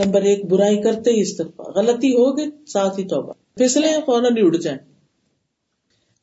نمبر 0.05 0.21
ایک، 0.21 0.45
برائی 0.45 0.81
کرتے 0.81 1.11
ہی 1.11 1.21
استغفار، 1.21 1.71
غلطی 1.75 2.13
ہوگی 2.13 2.65
ساتھ 2.65 2.99
ہی 2.99 3.07
توبہ۔ 3.07 3.33
پھسلے 3.57 3.87
فوراً 4.05 4.37
اڑ 4.37 4.55
جائیں۔ 4.57 4.79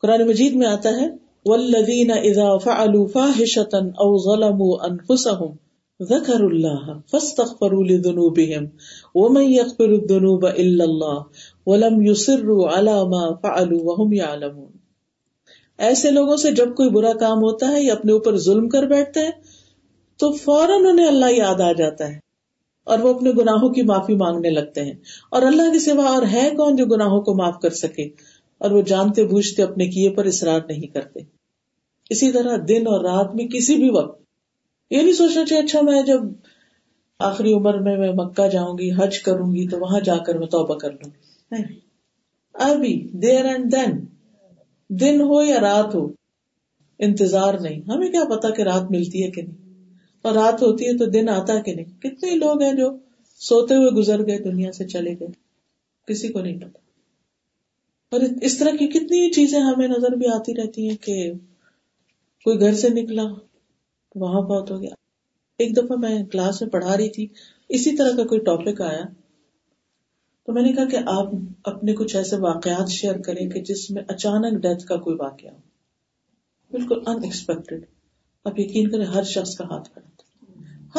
قرآن 0.02 0.28
مجید 0.28 0.54
میں 0.54 0.66
آتا 0.66 0.88
ہے 0.88 1.08
والذین 1.44 2.10
اذا 2.10 2.58
فعلوا 2.58 3.06
فاحشة 3.06 3.86
او 3.86 4.18
ظلموا 4.18 4.84
انفسهم 4.84 5.69
ذکر 6.00 6.40
اللہ 6.40 6.92
فاستغفروا 7.10 7.82
لذنوبهم 7.84 8.68
ومن 9.14 9.42
يغفر 9.42 9.88
الذنوب 9.88 10.46
الا 10.46 10.84
اللہ 10.84 11.18
ولم 11.66 12.02
يصروا 12.02 12.78
على 12.78 12.94
ما 13.08 13.34
فعلوا 13.42 13.80
وهم 13.80 14.12
يعلمون 14.12 14.70
ایسے 15.78 16.10
لوگوں 16.10 16.36
سے 16.36 16.50
جب 16.52 16.74
کوئی 16.76 16.90
برا 16.90 17.12
کام 17.12 17.38
ہوتا 17.38 17.68
ہے 17.68 17.82
یا 17.82 17.92
اپنے 17.92 18.12
اوپر 18.12 18.36
ظلم 18.36 18.68
کر 18.68 18.82
بیٹھتے 18.82 19.20
ہیں، 19.20 19.30
تو 20.18 20.32
فوراً 20.32 20.86
انہیں 20.86 21.06
اللہ 21.06 21.32
یاد 21.32 21.60
آ 21.60 21.72
جاتا 21.72 22.08
ہے 22.08 22.18
اور 22.84 22.98
وہ 22.98 23.14
اپنے 23.14 23.32
گناہوں 23.32 23.68
کی 23.68 23.82
معافی 23.82 24.14
مانگنے 24.14 24.50
لگتے 24.50 24.84
ہیں۔ 24.84 24.94
اور 25.30 25.42
اللہ 25.42 25.72
کے 25.72 25.78
سوا 25.78 26.04
اور 26.04 26.22
ہے 26.22 26.50
کون 26.56 26.76
جو 26.76 26.86
گناہوں 26.86 27.20
کو 27.20 27.34
معاف 27.34 27.60
کر 27.62 27.70
سکے؟ 27.70 28.04
اور 28.58 28.70
وہ 28.70 28.82
جانتے 28.82 29.24
بوجھتے 29.24 29.62
اپنے 29.62 29.86
کیے 29.86 30.10
پر 30.10 30.24
اصرار 30.24 30.60
نہیں 30.68 30.86
کرتے۔ 30.86 31.20
اسی 32.10 32.32
طرح 32.32 32.56
دن 32.68 32.86
اور 32.86 33.00
رات 33.00 33.34
میں 33.34 33.46
کسی 33.48 33.76
بھی 33.76 33.90
وقت 33.90 34.20
یہ 34.90 35.02
نہیں 35.02 35.12
سوچنا 35.12 35.44
چاہیے 35.44 35.62
اچھا 35.62 35.80
میں 35.80 36.02
جب 36.02 36.20
آخری 37.18 37.52
عمر 37.52 37.78
میں 37.78 37.96
میں 37.96 38.12
مکہ 38.12 38.48
جاؤں 38.48 38.78
گی، 38.78 38.90
حج 38.92 39.18
کروں 39.18 39.54
گی، 39.54 39.68
تو 39.68 39.78
وہاں 39.78 40.00
جا 40.00 40.16
کر 40.16 40.38
میں 40.38 40.46
توبہ 40.46 40.78
کر 40.78 40.92
لوں۔ 40.92 41.10
گی 41.50 41.74
ابھی 42.54 43.10
دیر 43.12 43.44
اینڈ 43.44 43.72
دین 43.72 44.04
دن 44.88 45.20
ہو 45.20 45.42
یا 45.42 45.60
رات 45.60 45.94
ہو، 45.94 46.12
انتظار 46.98 47.54
نہیں۔ 47.54 47.80
ہمیں 47.80 48.10
کیا 48.10 48.24
پتا 48.24 48.50
کہ 48.50 48.62
رات 48.62 48.90
ملتی 48.90 49.24
ہے 49.24 49.30
کہ 49.30 49.42
نہیں۔ 49.42 49.74
اور 50.22 50.32
رات 50.32 50.62
ہوتی 50.62 50.84
ہے 50.84 50.96
تو 50.96 51.06
دن 51.06 51.28
آتا 51.28 51.60
کہ 51.60 51.74
نہیں۔ 51.74 52.00
کتنے 52.00 52.34
لوگ 52.34 52.62
ہیں 52.62 52.72
جو 52.72 52.96
سوتے 53.34 53.74
ہوئے 53.74 53.90
گزر 53.90 54.26
گئے، 54.26 54.38
دنیا 54.38 54.72
سے 54.72 54.84
چلے 54.84 55.14
گئے۔ 55.20 55.28
کسی 56.06 56.28
کو 56.28 56.40
نہیں 56.40 56.56
پتا۔ 56.56 56.78
اور 58.10 58.20
اس 58.42 58.58
طرح 58.58 58.70
کی 58.70 58.86
کتنی 58.86 59.32
چیزیں 59.32 59.60
ہمیں 59.60 59.88
نظر 59.88 60.10
بھی 60.10 60.26
آتی 60.26 60.54
رہتی 60.54 60.88
ہیں 60.88 60.96
کہ 60.96 61.32
کوئی 62.44 62.60
گھر 62.60 62.74
سے 62.74 62.88
نکلا 62.88 63.22
وہاں 64.14 64.40
بہت 64.40 64.70
ہو 64.70 64.82
گیا۔ 64.82 64.94
ایک 65.58 65.76
دفعہ 65.76 65.96
میں 65.96 66.24
کلاس 66.24 66.62
میں 66.62 66.70
پڑھا 66.70 66.96
رہی 66.96 67.10
تھی، 67.10 67.28
اسی 67.68 67.96
طرح 67.96 68.16
کا 68.16 68.24
کوئی 68.24 68.40
ٹاپک 68.40 68.80
آیا۔ 68.80 69.02
تو 70.46 70.52
میں 70.52 70.62
نے 70.62 70.72
کہا 70.72 70.84
کہ 70.84 70.98
آپ 71.06 71.26
اپنے 71.64 71.94
کچھ 71.94 72.16
ایسے 72.16 72.36
واقعات 72.36 72.90
شیئر 72.90 73.18
کریں 73.18 73.50
کہ 73.50 73.60
جس 73.60 73.90
میں 73.90 74.02
اچانک 74.08 74.62
ڈیتھ 74.62 74.86
کا 74.86 74.96
کوئی 74.96 75.16
واقعہ 75.20 75.50
ہو۔ 75.50 75.58
بالکل 76.70 77.02
ان 77.06 77.24
ایکسپیکٹڈ 77.24 77.84
آپ 78.44 78.60
یقین 78.60 78.90
کریں، 78.90 79.04
ہر 79.04 79.22
شخص 79.22 79.56
کا 79.56 79.64
ہاتھ 79.64 79.90
کھڑا 79.92 80.08
تھا۔ 80.16 80.20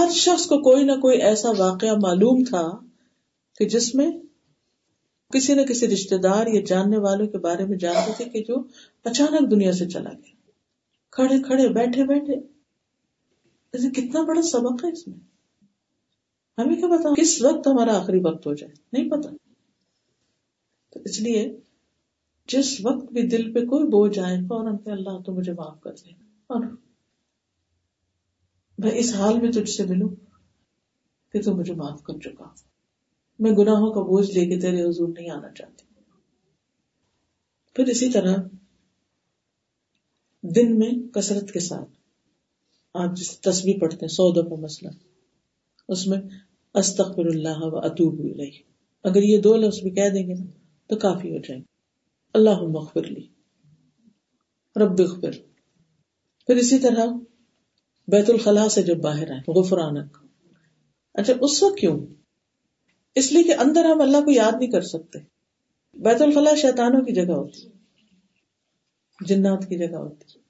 ہر 0.01 0.09
شخص 0.09 0.45
کو 0.45 0.57
کوئی 0.57 0.83
نہ 0.83 0.91
کوئی 0.91 1.21
ایسا 1.21 1.49
واقعہ 1.57 1.95
معلوم 2.03 2.43
تھا 2.43 2.69
کہ 3.59 3.65
جس 3.65 3.95
میں 3.95 4.11
کسی 5.33 5.53
نہ 5.53 5.61
کسی 5.61 5.87
رشتے 5.87 6.17
دار 6.17 6.47
یا 6.47 6.61
جاننے 6.67 6.97
والوں 6.97 7.27
کے 7.27 7.37
بارے 7.37 7.65
میں 7.65 7.77
جانتے 7.77 8.11
تھے 8.17 8.25
کہ 8.25 8.43
جو 8.43 8.55
اچانک 9.03 9.51
دنیا 9.51 9.71
سے 9.71 9.89
چلا 9.89 10.09
گیا۔ 10.09 10.35
کھڑے 11.11 11.41
کھڑے 11.43 11.69
بیٹھے 11.69 12.03
بیٹھے۔ 12.03 12.50
کتنا 13.73 14.23
بڑا 14.23 14.41
سبق 14.41 14.85
ہے 14.85 14.91
اس 14.91 15.07
میں۔ 15.07 15.17
ہمیں 16.57 16.75
کیا 16.75 16.87
پتا 16.87 17.21
کس 17.21 17.41
وقت 17.41 17.67
ہمارا 17.67 17.99
آخری 17.99 18.19
وقت 18.19 18.47
ہو 18.47 18.53
جائے، 18.53 18.73
نہیں 18.93 19.09
پتا۔ 19.09 19.29
تو 20.89 20.99
اس 21.05 21.21
لیے 21.21 21.59
جس 22.47 22.85
وقت 22.85 23.13
بھی 23.13 23.27
دل 23.27 23.53
پہ 23.53 23.59
کوئی 23.59 23.83
بوجھ 23.83 24.19
آئے، 24.19 24.37
فوراً 24.37 24.77
پہ 24.77 24.91
اللہ 24.91 25.21
تو 25.25 25.33
مجھے 25.33 25.53
معاف 25.53 25.81
کر 25.81 25.93
دے۔ 25.93 26.09
اور 26.47 26.61
میں 28.77 28.91
اس 28.93 29.15
حال 29.15 29.41
میں 29.41 29.51
تجھ 29.51 29.69
سے 29.69 29.85
ملوں 29.85 30.09
کہ 31.31 31.41
تو 31.41 31.55
مجھے 31.55 31.73
معاف 31.73 32.03
کر 32.03 32.19
چکا۔ 32.19 32.45
میں 33.39 33.51
گناہوں 33.51 33.93
کا 33.93 34.01
بوجھ 34.01 34.31
لے 34.31 34.45
کے 34.45 34.59
تیرے 34.59 34.83
حضور 34.83 35.07
نہیں 35.07 35.29
آنا 35.29 35.49
چاہتی۔ 35.53 35.85
پھر 37.73 37.85
اسی 37.85 38.11
طرح 38.11 38.35
دن 40.41 40.79
میں 40.79 41.13
کثرت 41.13 41.51
کے 41.51 41.59
ساتھ۔ 41.59 42.00
آپ 42.93 43.15
جس 43.15 43.41
تصویر 43.41 43.79
پڑھتے 43.79 43.97
ہیں، 44.01 44.07
سو 44.07 44.41
دفعہ 44.41 44.59
مسئلہ۔ 44.59 44.91
اس 45.87 46.07
میں، 46.07 46.17
استغفر 46.73 47.25
اللہ 47.25 47.57
و 47.57 47.77
اطوب 47.77 48.19
الیہ۔ 48.19 48.51
اگر 49.03 49.23
یہ 49.23 49.41
دو 49.41 49.55
لفظ 49.55 49.79
بھی 49.79 49.89
کہہ 49.89 50.09
دیں 50.09 50.27
گے 50.27 50.33
نا، 50.33 50.45
تو 50.87 50.95
کافی 50.95 51.31
ہو 51.31 51.37
جائیں 51.37 51.61
گے۔ 51.61 51.65
اللہ 52.33 52.61
مغفر 52.61 53.03
لی۔ 53.03 53.27
رب 54.75 54.95
اغفر۔ 54.99 55.31
پھر 56.47 56.55
اسی 56.55 56.79
طرح 56.79 57.05
بیت 58.07 58.29
الخلاء 58.29 58.67
سے 58.67 58.83
جب 58.83 58.97
باہر 58.97 59.31
آئے، 59.31 59.59
غفرانک۔ 59.59 60.17
اچھا 61.13 61.33
اس 61.41 61.63
وقت 61.63 61.77
کیوں؟ 61.77 62.05
اس 63.15 63.31
لیے 63.31 63.43
کہ 63.43 63.53
اندر 63.53 63.85
ہم 63.85 64.01
اللہ 64.01 64.17
کو 64.17 64.31
یاد 64.31 64.51
نہیں 64.59 64.71
کر 64.71 64.81
سکتے۔ 64.81 65.19
بیت 65.93 66.21
الخلاء 66.21 66.55
شیطانوں 66.55 67.01
کی 67.01 67.13
جگہ 67.13 67.33
ہوتی 67.33 67.69
جنات 69.25 69.69
کی 69.69 69.77
جگہ 69.77 69.97
ہوتی 69.97 70.40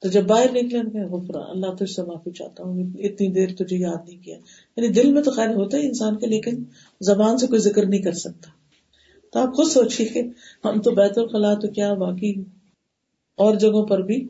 تو 0.00 0.08
جب 0.08 0.26
باہر 0.26 0.46
نکلے 0.52 1.04
غفران 1.04 1.42
اللہ 1.48 1.66
تجھ 1.66 1.90
سے 1.90 2.02
معافی 2.02 2.30
چاہتا 2.30 2.64
ہوں، 2.64 2.84
اتنی 2.98 3.28
دیر 3.28 3.48
تجھے 3.58 3.76
یاد 3.76 4.08
نہیں 4.08 4.24
کیا۔ 4.24 4.38
یعنی 4.76 4.88
دل 4.88 5.12
میں 5.12 5.22
تو 5.22 5.30
خیر 5.30 5.54
ہوتا 5.54 5.76
ہے 5.76 5.86
انسان 5.86 6.18
کے، 6.18 6.26
لیکن 6.26 6.64
زبان 7.00 7.38
سے 7.38 7.46
کوئی 7.46 7.60
ذکر 7.60 7.86
نہیں 7.86 8.02
کر 8.02 8.12
سکتا۔ 8.12 8.50
تو 9.32 9.38
آپ 9.38 9.54
خود 9.54 9.66
سوچیے 9.66 10.06
کہ 10.06 10.22
ہم 10.64 10.80
تو 10.80 10.90
بیت 10.90 11.18
الخلاء 11.18 11.54
تو 11.54 11.68
کیا 11.68 11.94
باقی 11.94 12.44
اور 13.36 13.54
جگہوں 13.54 13.86
پر 13.86 14.02
بھی 14.02 14.28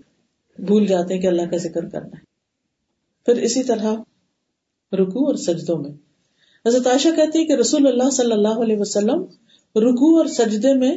بھول 0.58 0.86
جاتے 0.86 1.14
ہیں 1.14 1.20
کہ 1.20 1.26
اللہ 1.26 1.42
کا 1.50 1.56
ذکر 1.56 1.88
کرنا 1.88 2.16
ہے۔ 2.16 2.30
پھر 3.26 3.42
اسی 3.42 3.62
طرح 3.62 3.94
رکو 4.92 5.26
اور 5.26 5.34
سجدوں 5.34 5.78
میں۔ 5.78 5.90
حضرت 6.66 6.86
عائشہ 6.86 7.08
کہتی 7.16 7.38
ہے 7.38 7.44
کہ 7.44 7.52
رسول 7.52 7.86
اللہ 7.86 8.10
صلی 8.10 8.32
اللہ 8.32 8.62
علیہ 8.62 8.76
وسلم 8.78 9.22
رکو 9.76 10.16
اور 10.18 10.26
سجدے 10.26 10.74
میں 10.74 10.96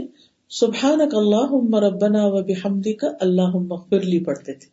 سبحان 0.59 1.01
اللہ 1.01 1.79
ربنا 1.79 2.25
و 2.25 2.43
بحمدی 2.43 2.93
کا 2.93 3.07
اللہ 3.21 3.55
لی 3.91 4.23
پڑھتے 4.23 4.53
تھے۔ 4.53 4.67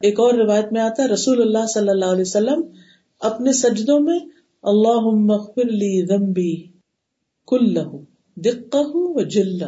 ایک 0.00 0.20
اور 0.20 0.34
روایت 0.34 0.72
میں 0.72 0.80
آتا 0.80 1.02
ہے، 1.02 1.08
رسول 1.08 1.40
اللہ 1.40 1.66
صلی 1.66 1.88
اللہ 1.88 2.04
علیہ 2.04 2.26
وسلم 2.26 2.62
اپنے 3.20 3.52
سجدوں 3.52 4.00
میں 4.00 4.18
اللہ 4.62 5.06
مغفر 5.14 5.64
لی 5.64 6.06
ذنبی 6.06 6.66
کل 7.46 7.74
دقہ 8.36 8.82
و 8.94 9.20
جل 9.20 9.62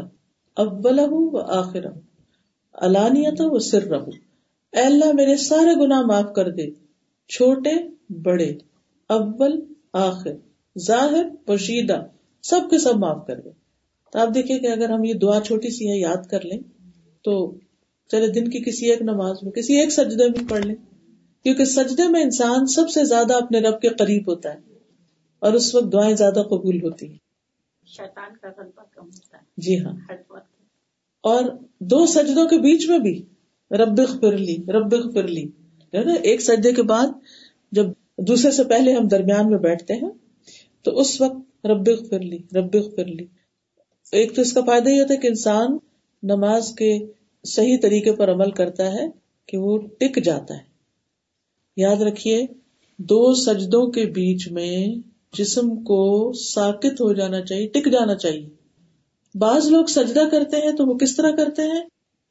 اول 0.57 0.99
و 1.01 1.39
آخر 1.39 1.85
علانیت 2.75 3.41
و 3.41 3.59
سر 3.59 3.83
رہو 3.83 4.11
اے 4.73 4.81
اللہ، 4.81 5.13
میرے 5.15 5.37
سارے 5.37 5.75
گناہ 5.81 6.03
معاف 6.03 6.33
کر 6.37 6.51
دے، 6.51 6.71
چھوٹے، 7.29 7.75
بڑے، 8.23 8.51
اول، 9.09 9.61
آخر، 9.93 10.33
ظاہر، 10.79 11.25
پوشیدہ، 11.47 12.07
سب 12.43 12.71
کے 12.71 12.79
سب 12.79 12.95
معاف 12.95 13.27
کر 13.27 13.41
دے۔ 13.41 13.68
تو 14.13 14.19
آپ 14.19 14.29
دیکھیں 14.35 14.59
کہ 14.59 14.67
اگر 14.67 14.91
ہم 14.91 15.05
یہ 15.05 15.15
دعا 15.15 15.41
چھوٹی 15.41 15.71
سی 15.71 15.91
ہے 15.91 15.99
یاد 15.99 16.27
کر 16.31 16.45
لیں 16.45 16.59
تو 17.25 17.55
چلے 18.11 18.29
دن 18.29 18.51
کی 18.51 18.61
کسی 18.61 18.91
ایک 18.91 19.03
نماز 19.03 19.37
میں 19.43 19.53
کسی 19.53 19.81
ایک 19.81 19.93
سجدے 19.93 20.29
میں 20.29 20.49
پڑھ 20.49 20.67
لیں۔ 20.67 20.75
کیونکہ 21.43 21.65
سجدے 21.65 22.09
میں 22.09 22.23
انسان 22.23 22.67
سب 22.67 22.91
سے 22.91 23.05
زیادہ 23.05 23.35
اپنے 23.35 23.59
رب 23.59 23.81
کے 23.81 23.89
قریب 23.89 24.29
ہوتا 24.29 24.55
ہے 24.55 24.59
اور 25.39 25.53
اس 25.53 25.75
وقت 25.75 25.93
دعائیں 25.93 26.17
زیادہ 26.17 26.43
قبول 26.51 26.83
ہوتی 26.83 27.09
ہیں۔ 27.09 27.17
شیطان 27.87 28.37
کا 28.37 28.49
غلبہ 28.49 28.83
کم 28.95 29.07
ہوتا 29.07 29.39
ہے۔ 29.39 29.43
جی 29.57 29.79
ہاں۔ 29.79 29.93
اور 31.25 31.45
دو 31.81 32.07
سجدوں 32.07 32.47
کے 32.49 32.59
بیچ 32.59 32.89
میں 32.89 32.99
بھی 32.99 33.23
رب 33.71 34.01
فرلی 34.21 34.57
رب 34.73 35.13
فرلی 35.15 35.43
نا 35.93 36.13
ایک 36.23 36.41
سجدے 36.41 36.73
کے 36.73 36.83
بعد 36.83 37.07
جب 37.73 37.87
دوسرے 38.19 38.51
سے 38.51 38.65
پہلے 38.65 38.93
ہم 38.93 39.09
درمیان 39.09 39.51
میں 39.51 39.59
بیٹھتے 39.59 39.95
ہیں 39.95 40.11
تو 40.83 40.99
اس 40.99 41.21
وقت 41.21 41.67
رب 41.67 41.89
فرلی 42.11 42.39
رب 42.55 42.77
فرلی 42.97 43.27
ایک 44.13 44.35
تو 44.35 44.43
اس 44.43 44.53
کا 44.53 44.61
فائدہ 44.61 44.89
یہ 44.89 45.03
ہوتا 45.03 45.15
ہے 45.15 45.19
کہ 45.19 45.27
انسان 45.27 45.79
نماز 46.23 46.75
کے 46.75 46.99
صحیح 47.45 47.77
طریقے 47.83 48.13
پر 48.13 48.33
عمل 48.33 48.51
کرتا 48.51 48.93
ہے 48.93 49.07
کہ 49.47 49.59
وہ 49.59 49.79
ٹک 49.79 50.25
جاتا 50.25 50.55
ہے۔ 50.55 50.63
یاد 51.77 51.97
رکھیے، 51.97 52.47
دو 52.99 53.35
سجدوں 53.35 53.87
کے 53.87 54.05
بیچ 54.05 54.49
میں 54.53 54.87
جسم 55.33 55.77
کو 55.85 56.33
ساکت 56.33 57.01
ہو 57.01 57.13
جانا 57.13 57.41
چاہیے، 57.41 57.67
ٹک 57.67 57.93
جانا 57.93 58.15
چاہیے۔ 58.15 58.49
بعض 59.35 59.67
لوگ 59.67 59.85
سجدہ 59.85 60.23
کرتے 60.31 60.57
ہیں 60.57 60.73
تو 60.73 60.87
وہ 60.87 60.95
کس 60.95 61.17
طرح 61.17 61.31
کرتے 61.31 61.63
ہیں؟ 61.63 61.83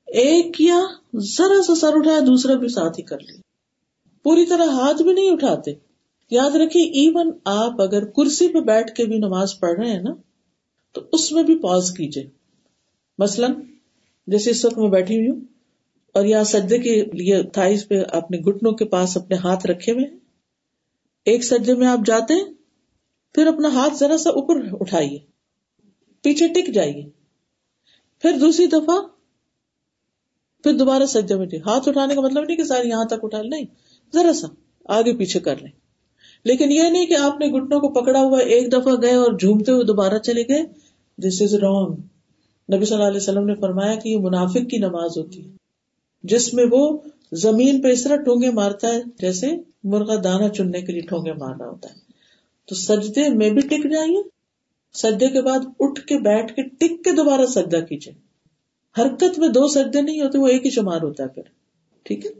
ایک 0.07 0.53
کیا 0.53 0.79
ذرا 1.15 1.63
سا 1.63 1.75
سر 1.75 1.91
اٹھایا 1.93 2.19
دوسرا 2.19 2.53
بھی 2.53 2.67
ساتھ 2.67 2.99
ہی 2.99 3.03
کر 3.03 3.19
لیا 3.19 3.41
پوری 4.23 4.45
طرح 4.45 4.65
ہاتھ 4.65 5.01
بھی 5.01 5.13
نہیں 5.13 5.31
اٹھاتے۔ 5.31 5.71
یاد 6.31 6.55
رکھیے، 6.55 6.83
ایون 6.83 7.31
آپ 7.45 7.81
اگر 7.81 8.05
کرسی 8.05 8.47
پہ 8.47 8.59
بیٹھ 8.59 8.95
کے 8.95 9.05
بھی 9.05 9.17
نماز 9.17 9.59
پڑھ 9.59 9.79
رہے 9.79 9.89
ہیں 9.89 10.01
نا 10.01 10.11
تو 10.97 11.07
اس 11.11 11.31
میں 11.31 11.43
بھی 11.43 11.57
پاز 11.57 11.91
کیجیے 11.91 12.29
مثلاً، 13.19 13.53
جیسے 14.27 14.49
اس 14.49 14.65
وقت 14.65 14.77
میں 14.77 14.89
بیٹھی 14.89 15.17
ہوئی 15.17 15.29
ہوں، 15.29 15.39
اور 16.13 16.25
یا 16.25 16.43
سجدے 16.43 16.77
کے 16.77 17.05
لیے 17.13 17.43
تھائز 17.43 17.87
پہ 17.87 17.95
اپنے 18.11 18.37
گٹنوں 18.37 18.71
کے 18.71 18.85
پاس 18.85 19.17
اپنے 19.17 19.35
ہاتھ 19.35 19.65
رکھے 19.67 19.91
ہوئے 19.91 20.05
ہیں۔ 20.05 20.17
ایک 21.25 21.43
سجدے 21.43 21.73
میں 21.73 21.87
آپ 21.87 21.99
جاتے 22.05 22.33
ہیں، 22.33 22.53
پھر 23.35 23.47
اپنا 23.47 23.69
ہاتھ 23.73 23.93
ذرا 23.93 24.17
سا 24.17 24.29
اوپر 24.29 24.55
اٹھائیے، 24.81 25.19
پیچھے 26.21 26.47
ٹک 26.47 26.73
جائیے۔ 26.73 27.09
پھر 28.21 28.37
دوسری 28.39 28.67
دفعہ، 28.67 28.95
پھر 30.63 30.73
دوبارہ 30.73 31.05
سجدے 31.05 31.35
میں 31.35 31.47
ہاتھ 31.65 31.89
اٹھانے 31.89 32.15
کا 32.15 32.21
مطلب 32.21 32.43
نہیں 32.43 32.57
کہ 32.57 32.63
سارے 32.63 32.87
یہاں 32.87 33.05
تک 33.05 33.23
اٹھا 33.23 33.41
نہیں، 33.41 33.65
ذرا 34.13 34.33
سا 34.33 34.47
آگے 34.85 35.17
پیچھے 35.17 35.39
کر 35.39 35.57
لیں۔ 35.57 35.71
لیکن 36.43 36.71
یہ 36.71 36.83
نہیں 36.83 37.05
کہ 37.05 37.13
آپ 37.13 37.39
نے 37.39 37.47
گٹنوں 37.47 37.79
کو 37.79 37.89
پکڑا 37.89 38.19
ہوا 38.19 38.39
ایک 38.39 38.71
دفعہ 38.71 38.93
گئے 39.01 39.15
اور 39.15 39.31
جھومتے 39.31 39.71
ہوئے 39.71 39.83
دوبارہ 39.83 40.17
چلے 40.17 40.41
گئے۔ 40.41 40.63
دس 41.17 41.41
از 41.41 41.53
رانگ 41.53 41.93
نبی 42.73 42.85
صلی 42.85 42.95
اللہ 42.95 43.07
علیہ 43.07 43.17
وسلم 43.17 43.45
نے 43.45 43.55
فرمایا 43.55 43.95
کہ 43.95 44.09
یہ 44.09 44.17
منافق 44.17 44.69
کی 44.69 44.77
نماز 44.77 45.17
ہوتی 45.17 45.45
ہے۔ 45.45 45.51
جس 46.23 46.53
میں 46.53 46.65
وہ 46.71 46.97
زمین 47.31 47.81
پہ 47.81 47.87
اس 47.87 48.03
طرح 48.03 48.15
ٹونگے 48.15 48.51
مارتا 48.51 48.87
ہے، 48.87 49.01
جیسے 49.19 49.47
مرغا 49.83 50.15
دانا 50.23 50.49
چننے 50.49 50.81
کے 50.81 50.91
لیے 50.91 51.01
ٹونگے 51.01 51.33
مار 51.33 51.55
رہا 51.59 51.69
ہوتا 51.69 51.89
ہے۔ 51.89 51.95
تو 52.65 52.75
سجدے 52.75 53.29
میں 53.29 53.49
بھی 53.49 53.61
ٹک 53.61 53.89
جائیے۔ 53.93 54.21
سجدے 54.93 55.27
کے 55.27 55.41
بعد 55.41 55.59
اٹھ 55.79 56.01
کے 56.01 56.17
بیٹھ 56.17 56.53
کے 56.53 56.61
ٹک 56.61 57.03
کے 57.03 57.11
دوبارہ 57.11 57.45
سجدہ 57.45 57.77
کیجیے۔ 57.77 58.13
حرکت 59.01 59.39
میں 59.39 59.49
دو 59.49 59.67
سجدے 59.67 60.01
نہیں 60.01 60.21
ہوتے، 60.21 60.37
وہ 60.37 60.47
ایک 60.47 60.65
ہی 60.65 60.71
شمار 60.71 61.01
ہوتا 61.01 61.23
ہے 61.23 61.27
پھر۔ 61.27 61.43
ٹھیک 62.03 62.25
ہے؟ 62.25 62.31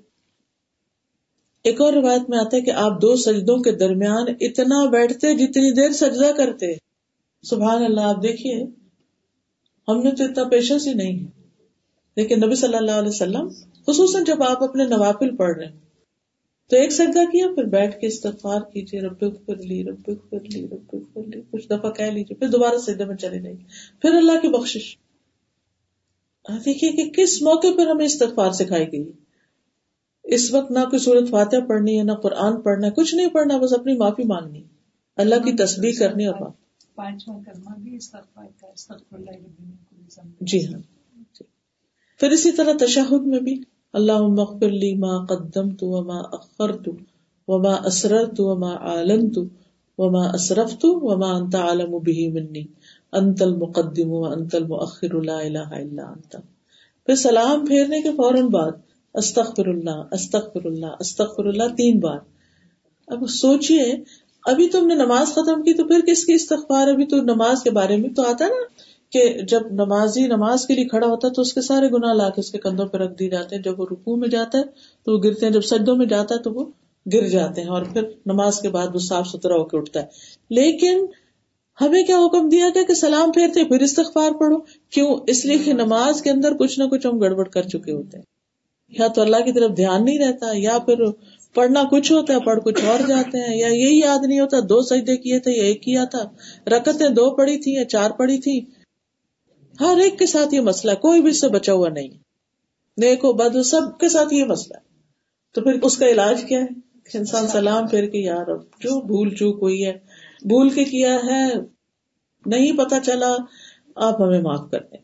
ایک 1.64 1.82
اور 1.82 1.94
روایت 1.94 2.30
میں 2.30 2.38
آتا 2.38 2.58
ہے 2.58 2.62
کہ 2.62 2.72
آپ 2.72 3.02
دو 3.02 3.16
سجدوں 3.16 3.58
کے 3.58 3.72
درمیان 3.72 4.26
اتنا 4.40 4.90
بیٹھتے 4.90 5.34
جتنی 5.34 5.72
دیر 5.72 5.92
سجدہ 5.92 6.32
کرتے۔ 6.38 6.87
سبحان 7.44 7.84
اللہ 7.84 8.02
آپ 8.02 8.24
دیکھیے 8.24 8.64
ہم 9.88 10.02
نے 10.02 10.12
تو 10.12 10.24
اتنا 10.24 10.44
پیشنس 10.44 10.88
ہی 10.88 10.94
نہیں 10.94 11.20
ہے۔ 11.20 11.30
لیکن 12.16 12.40
نبی 12.46 12.56
صلی 12.56 12.76
اللہ 12.76 12.92
علیہ 12.92 13.10
وسلم 13.10 13.48
خصوصاً 13.88 14.24
جب 14.24 14.44
آپ 14.44 14.64
اپنے 14.64 14.86
نوافل 14.86 15.36
پڑھ 15.36 15.58
رہے 15.58 15.66
ہیں 15.66 15.80
تو 16.70 16.76
ایک 16.76 16.92
سجدہ 16.92 17.32
کیا 17.32 17.48
پھر 17.56 17.64
بیٹھ 17.64 18.00
کے 18.00 18.08
استغفار 18.08 18.62
کیجیے 18.62 19.02
رب 19.02 19.20
کر 19.48 19.56
لی 19.56 19.84
رب 19.84 20.06
کر 20.06 20.40
لی 20.40 20.68
رب 20.68 20.96
کر 21.14 21.22
لی 21.28 21.42
کچھ 21.52 21.68
دفعہ 21.70 21.92
کہہ 21.92 22.06
لیجیے 22.06 22.36
پھر 22.36 22.48
دوبارہ 22.48 22.78
سجدے 22.78 23.06
میں 23.06 23.16
چلے 23.16 23.42
جائیے۔ 23.42 23.64
پھر 24.02 24.14
اللہ 24.14 24.40
کی 24.42 24.48
بخش 24.48 24.98
دیکھیے 26.66 26.92
کہ 26.92 27.10
کس 27.10 27.42
موقع 27.42 27.68
پر 27.78 27.88
ہمیں 27.88 28.06
استغفار 28.06 28.52
سکھائی 28.52 28.92
گئی۔ 28.92 29.12
اس 30.24 30.54
وقت 30.54 30.72
نہ 30.72 30.80
کوئی 30.80 31.00
صورت 31.00 31.30
فاتح 31.30 31.66
پڑھنی 31.68 31.98
ہے 31.98 32.04
نہ 32.04 32.12
قرآن 32.12 32.62
پڑھنا 32.62 32.88
ہے 32.88 32.92
کچھ 32.92 33.16
نہیں 33.16 33.30
پڑھنا 33.30 33.58
بس 33.58 33.74
اپنی 33.74 33.98
معافی 33.98 34.24
مانگنی 34.24 34.64
اللہ 35.16 35.36
کی 35.36 35.54
تصویر 35.54 35.94
کرنی 36.00 36.26
اور 36.26 36.67
پانچواں 36.98 37.40
کرنا 37.46 37.76
بھی 37.76 37.96
استغفار 37.96 38.46
کا 38.62 38.68
استغفر 38.68 39.16
اللہ 39.16 39.32
جی 40.42 40.60
ہاں 40.68 40.82
جی۔ 41.18 41.44
پھر 42.20 42.30
اسی 42.30 42.52
طرح 42.52 42.74
تشہد 42.80 43.28
میں 43.28 43.40
بھی 43.40 43.62
اللہ 43.94 44.22
مغفر 44.28 44.70
لی 44.70 44.96
ما 44.96 45.26
قدمت 45.26 45.84
وما 45.84 46.20
اخرت 46.20 46.90
وما 47.48 47.74
اسررت 47.74 48.40
وما 48.40 48.74
اعلنت 48.74 49.38
وما 49.98 50.24
اسرفت 50.30 50.86
وما 50.86 51.32
انت 51.36 51.56
عالم 51.56 51.92
به 52.00 52.28
مني 52.34 52.64
انت 53.12 53.42
المقدم 53.42 54.12
وانت 54.12 54.56
المؤخر، 54.56 55.22
لا 55.22 55.40
الہ 55.40 55.68
الا 55.72 56.04
انت۔ 56.04 56.36
پھر 57.06 57.16
سلام 57.16 57.66
پھیرنے 57.66 58.02
کے 58.02 58.12
فوراً 58.12 58.48
بعد، 58.48 58.72
استغفر 59.14 59.68
اللہ 59.68 60.04
استغفر 60.12 60.66
اللہ 60.66 60.96
استغفر 61.00 61.46
اللہ 61.46 61.76
تین 61.78 62.00
بار۔ 62.00 62.20
اب 63.08 63.28
سوچئے 63.30 63.96
ابھی 64.48 64.68
تم 64.68 64.88
نے 64.88 64.96
نماز 64.96 65.28
ختم 65.28 65.64
کی 65.64 65.74
تو 65.74 65.84
پھر 65.84 66.00
کس 66.08 66.26
کی 66.26 66.34
استغفار 66.34 66.88
ابھی 66.88 67.06
تو 67.06 67.18
نماز 67.18 67.64
کے 67.64 67.72
بارے 67.72 67.98
میں 67.98 68.10
تو 68.10 68.22
آتا 68.22 68.48
نا 68.48 68.64
کہ 69.12 69.42
جب 69.50 69.62
نمازی 69.72 70.28
نماز 70.28 70.66
کے 70.68 70.74
لیے 70.74 70.86
کھڑا 70.86 71.08
ہوتا 71.08 71.28
ہے 71.28 71.34
تو 71.34 71.42
اس 71.42 71.54
کے 71.54 71.62
سارے 71.62 71.88
گنا 71.88 72.14
لا 72.14 72.30
کے 72.30 72.42
اس 72.42 72.52
کے 72.52 72.58
کندھوں 72.58 72.88
پہ 72.88 72.98
رکھ 72.98 73.20
دی 73.20 73.30
جاتے 73.30 73.56
ہیں۔ 73.56 73.64
جب 73.64 73.80
وہ 73.80 73.86
رکو 73.92 74.16
میں 74.16 74.28
جاتا 74.28 74.58
ہے 74.58 74.64
تو 75.04 75.12
وہ 75.12 75.24
گرتے 75.24 75.46
ہیں۔ 75.46 75.54
جب 75.54 75.62
سجدوں 75.62 75.96
میں 75.96 76.06
جاتا 76.06 76.36
ہے 76.36 76.40
تو 76.40 76.54
وہ 76.54 76.66
گر 77.14 77.28
جاتے 77.28 77.62
ہیں 77.62 77.70
اور 77.70 77.84
پھر 77.84 78.02
نماز 78.26 78.60
کے 78.60 78.70
بعد 78.70 78.88
وہ 78.94 79.00
صاف 79.00 79.28
ستھرا 79.28 79.56
ہو 79.56 79.66
کے 79.66 79.78
اٹھتا 79.78 80.00
ہے۔ 80.00 80.06
لیکن 80.50 81.06
ہمیں 81.82 82.04
کیا 82.04 82.20
حکم 82.26 82.50
دیا 82.50 82.70
گیا 82.76 82.84
کہ 82.84 82.94
سلام 82.94 83.32
پھیرتے 83.32 83.64
پھر 83.64 83.80
استغفار 83.80 84.32
پڑھو۔ 84.40 84.58
کیوں؟ 84.90 85.16
اس 85.28 85.46
لیے 85.46 85.58
کہ 85.58 85.74
نماز 85.74 86.22
کے 86.22 86.30
اندر 86.30 86.54
کچھ 86.54 86.80
نہ 86.80 86.84
کچھ 86.84 87.08
ہم 87.08 87.20
گڑبڑ 87.20 87.44
کر 87.44 87.62
چکے 87.62 87.92
ہوتے 87.92 88.18
ہیں۔ 88.18 88.26
یا 88.90 89.08
تو 89.08 89.22
اللہ 89.22 89.38
کی 89.38 89.52
طرف 89.52 89.78
دھیان 89.78 90.06
نہیں 90.06 90.20
رہتا 90.20 90.48
یا 90.54 90.78
پھر 90.78 90.96
پڑھنا 91.58 91.84
کچھ 91.92 92.12
ہوتا 92.12 92.34
ہے، 92.34 92.40
پڑھ 92.40 92.60
کچھ 92.66 92.86
اور 92.86 93.00
جاتے 93.08 93.38
ہیں۔ 93.38 93.58
یا 93.58 93.68
یہی 93.68 94.00
یاد 94.00 94.20
نہیں 94.28 94.40
ہوتا، 94.40 94.58
دو 94.60 94.82
سجدے 94.82 95.18
کیے 95.18 95.40
تھے، 95.40 95.52
یا 95.52 95.64
ایک 95.64 95.84
کیا 95.84 96.06
تھا۔ 96.06 96.24
رکتیں 96.70 97.10
دو 97.10 97.36
پڑی 97.36 97.58
تھی 97.58 97.72
یا 97.72 97.86
چار 97.86 98.12
پڑی 98.12 98.38
تھی۔ 98.38 98.66
ہر 99.80 99.98
ایک 99.98 100.20
کے 100.20 100.26
ساتھ 100.26 100.56
یہ 100.56 100.62
مسئلہ 100.62 100.92
ہے، 100.92 100.96
کوئی 100.96 101.22
بھی 101.22 101.30
اس 101.30 101.42
سے 101.42 101.48
بچا 101.48 101.74
ہوا 101.74 101.90
نہیں۔ 101.90 102.08
نیک 102.98 103.20
ہو 103.24 103.34
بد 103.34 103.56
ہو 103.56 103.64
سب 103.64 104.00
کے 104.00 104.10
ساتھ 104.10 104.34
یہ 104.34 104.44
مسئلہ 104.44 104.78
ہے۔ 104.78 104.82
تو 105.54 105.62
پھر 105.62 105.80
اس 105.82 105.98
کا 105.98 106.06
علاج 106.08 106.44
کیا 106.44 106.60
ہے؟ 106.60 106.68
انسان 107.14 107.48
سلام 107.48 107.88
پھر 107.88 108.06
کے 108.06 108.18
یار 108.18 108.46
جو 108.58 109.02
بھول 109.02 109.36
چوک 109.36 109.58
ہوئی 109.62 109.86
ہے۔ 109.86 109.94
بھول 110.42 110.70
کے 110.70 110.84
کیا 110.84 111.16
ہے؟ 111.16 111.54
نہیں 112.46 112.78
پتا 112.78 113.00
چلا، 113.00 113.36
آپ 113.96 114.22
ہمیں 114.22 114.42
معاف 114.42 114.72
کر 114.72 114.80
دیں۔ 114.80 115.00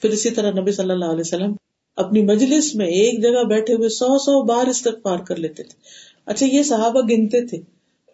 پھر 0.00 0.10
اسی 0.10 0.30
طرح 0.30 0.50
نبی 0.50 0.72
صلی 0.72 0.90
اللہ 0.90 1.04
علیہ 1.04 1.20
وسلم 1.20 1.54
اپنی 1.96 2.22
مجلس 2.22 2.74
میں 2.74 2.86
ایک 2.86 3.22
جگہ 3.22 3.44
بیٹھے 3.44 3.74
ہوئے 3.74 3.88
سو 3.88 4.18
سو 4.18 4.42
بار 4.42 4.66
استغفار 4.66 5.18
کر 5.18 5.36
لیتے 5.36 5.62
تھے۔ 5.62 5.78
اچھا 6.26 6.46
یہ 6.46 6.62
صحابہ 6.62 7.00
گنتے 7.00 7.46
تھے۔ 7.46 7.60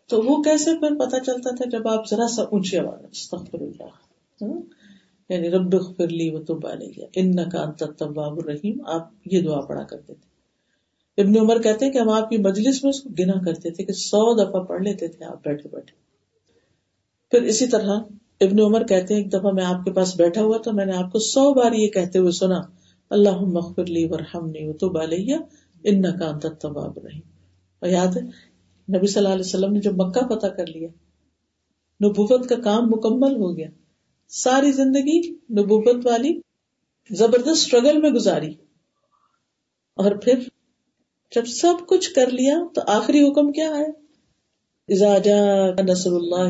تو 0.07 0.23
وہ 0.23 0.43
کیسے 0.43 0.79
پھر 0.79 0.95
پتا 0.99 1.21
چلتا 1.21 1.55
تھا 1.55 1.69
جب 1.69 1.89
آپ 1.89 2.09
ذرا 2.11 2.29
سا 2.29 2.43
اونچی 2.43 2.79
آواز 2.79 3.05
استغفر 3.13 3.61
اللہ۔ 3.61 3.83
ہاں؟ 4.43 4.61
یعنی 5.29 5.51
رب 5.51 5.81
خفر 5.81 6.09
لی 6.09 6.31
و 6.31 6.43
تب 6.43 6.67
علیہ 6.67 7.05
ان 7.15 7.51
کا 7.51 7.63
انت 7.63 8.03
الرحیم۔ 8.17 8.79
آپ 8.87 9.09
یہ 9.27 9.41
دعا 9.41 9.61
پڑھا 9.61 9.83
کرتے 9.83 10.15
تھے۔ 10.15 10.31
ابن 11.23 11.39
عمر 11.39 11.63
کہتے 11.63 11.85
ہیں 11.85 11.93
کہ 11.93 11.99
ہم 11.99 12.09
آپ 12.09 12.31
کی 12.31 12.37
مجلس 12.37 12.85
میں 12.85 12.89
اس 12.89 13.03
کو 13.03 13.09
گنا 13.19 13.45
کرتے 13.45 13.71
تھے 13.71 13.85
کہ 13.85 13.93
سو 13.93 14.35
دفعہ 14.35 14.63
پڑھ 14.63 14.83
لیتے 14.83 15.09
تھے 15.09 15.25
آپ 15.25 15.45
بیٹھے 15.45 15.69
بیٹھے۔ 15.73 15.93
پھر 17.31 17.43
اسی 17.43 17.67
طرح 17.67 18.01
ابن 18.41 18.61
عمر 18.61 18.87
کہتے 18.87 19.15
ہیں، 19.15 19.23
ایک 19.23 19.33
دفعہ 19.33 19.53
میں 19.53 19.65
آپ 19.65 19.85
کے 19.85 19.91
پاس 19.91 20.17
بیٹھا 20.17 20.43
ہوا 20.43 20.59
تو 20.59 20.73
میں 20.73 20.87
نے 20.87 20.93
آپ 20.93 21.13
کو 21.13 21.19
سو 21.19 21.55
بار 21.55 21.73
یہ 21.73 21.89
کہتے 21.89 22.19
ہوئے 22.19 22.33
سنا۔ 22.33 22.80
اللہ 23.11 23.41
مغفر 23.41 23.85
لی 23.85 24.05
ورحمنی 24.11 24.69
و 24.69 24.73
تب 24.73 24.99
علیہ 24.99 25.37
ان 25.85 26.03
کا 26.03 26.29
انت 26.29 26.47
التواب 26.47 26.93
الرحیم۔ 26.97 27.23
اور 27.81 27.91
یاد 27.91 28.17
ہے، 28.17 28.21
نبی 28.99 29.07
صلی 29.07 29.23
اللہ 29.23 29.35
علیہ 29.35 29.47
وسلم 29.47 29.73
نے 29.73 29.81
جب 29.81 29.93
مکہ 29.95 30.27
پتہ 30.27 30.47
کر 30.47 30.67
لیا، 30.67 30.89
نبوت 32.05 32.49
کا 32.49 32.57
کام 32.57 32.91
مکمل 32.91 33.37
ہو 33.37 33.57
گیا۔ 33.57 33.69
ساری 34.29 34.73
زندگی 34.73 35.31
نبوت 35.31 36.07
والی 36.07 36.41
زبردست 37.11 37.49
اسٹرگل 37.49 38.01
میں 38.01 38.11
گزاری۔ 38.11 38.55
اور 39.97 40.11
پھر 40.11 40.39
جب 41.35 41.47
سب 41.47 41.87
کچھ 41.87 42.13
کر 42.13 42.27
لیا 42.27 42.59
تو 42.75 42.81
آخری 42.87 43.29
حکم 43.29 43.53
کیا 43.53 43.71
ہے؟ 43.71 43.87
نصر 45.83 46.13
اللہ 46.13 46.49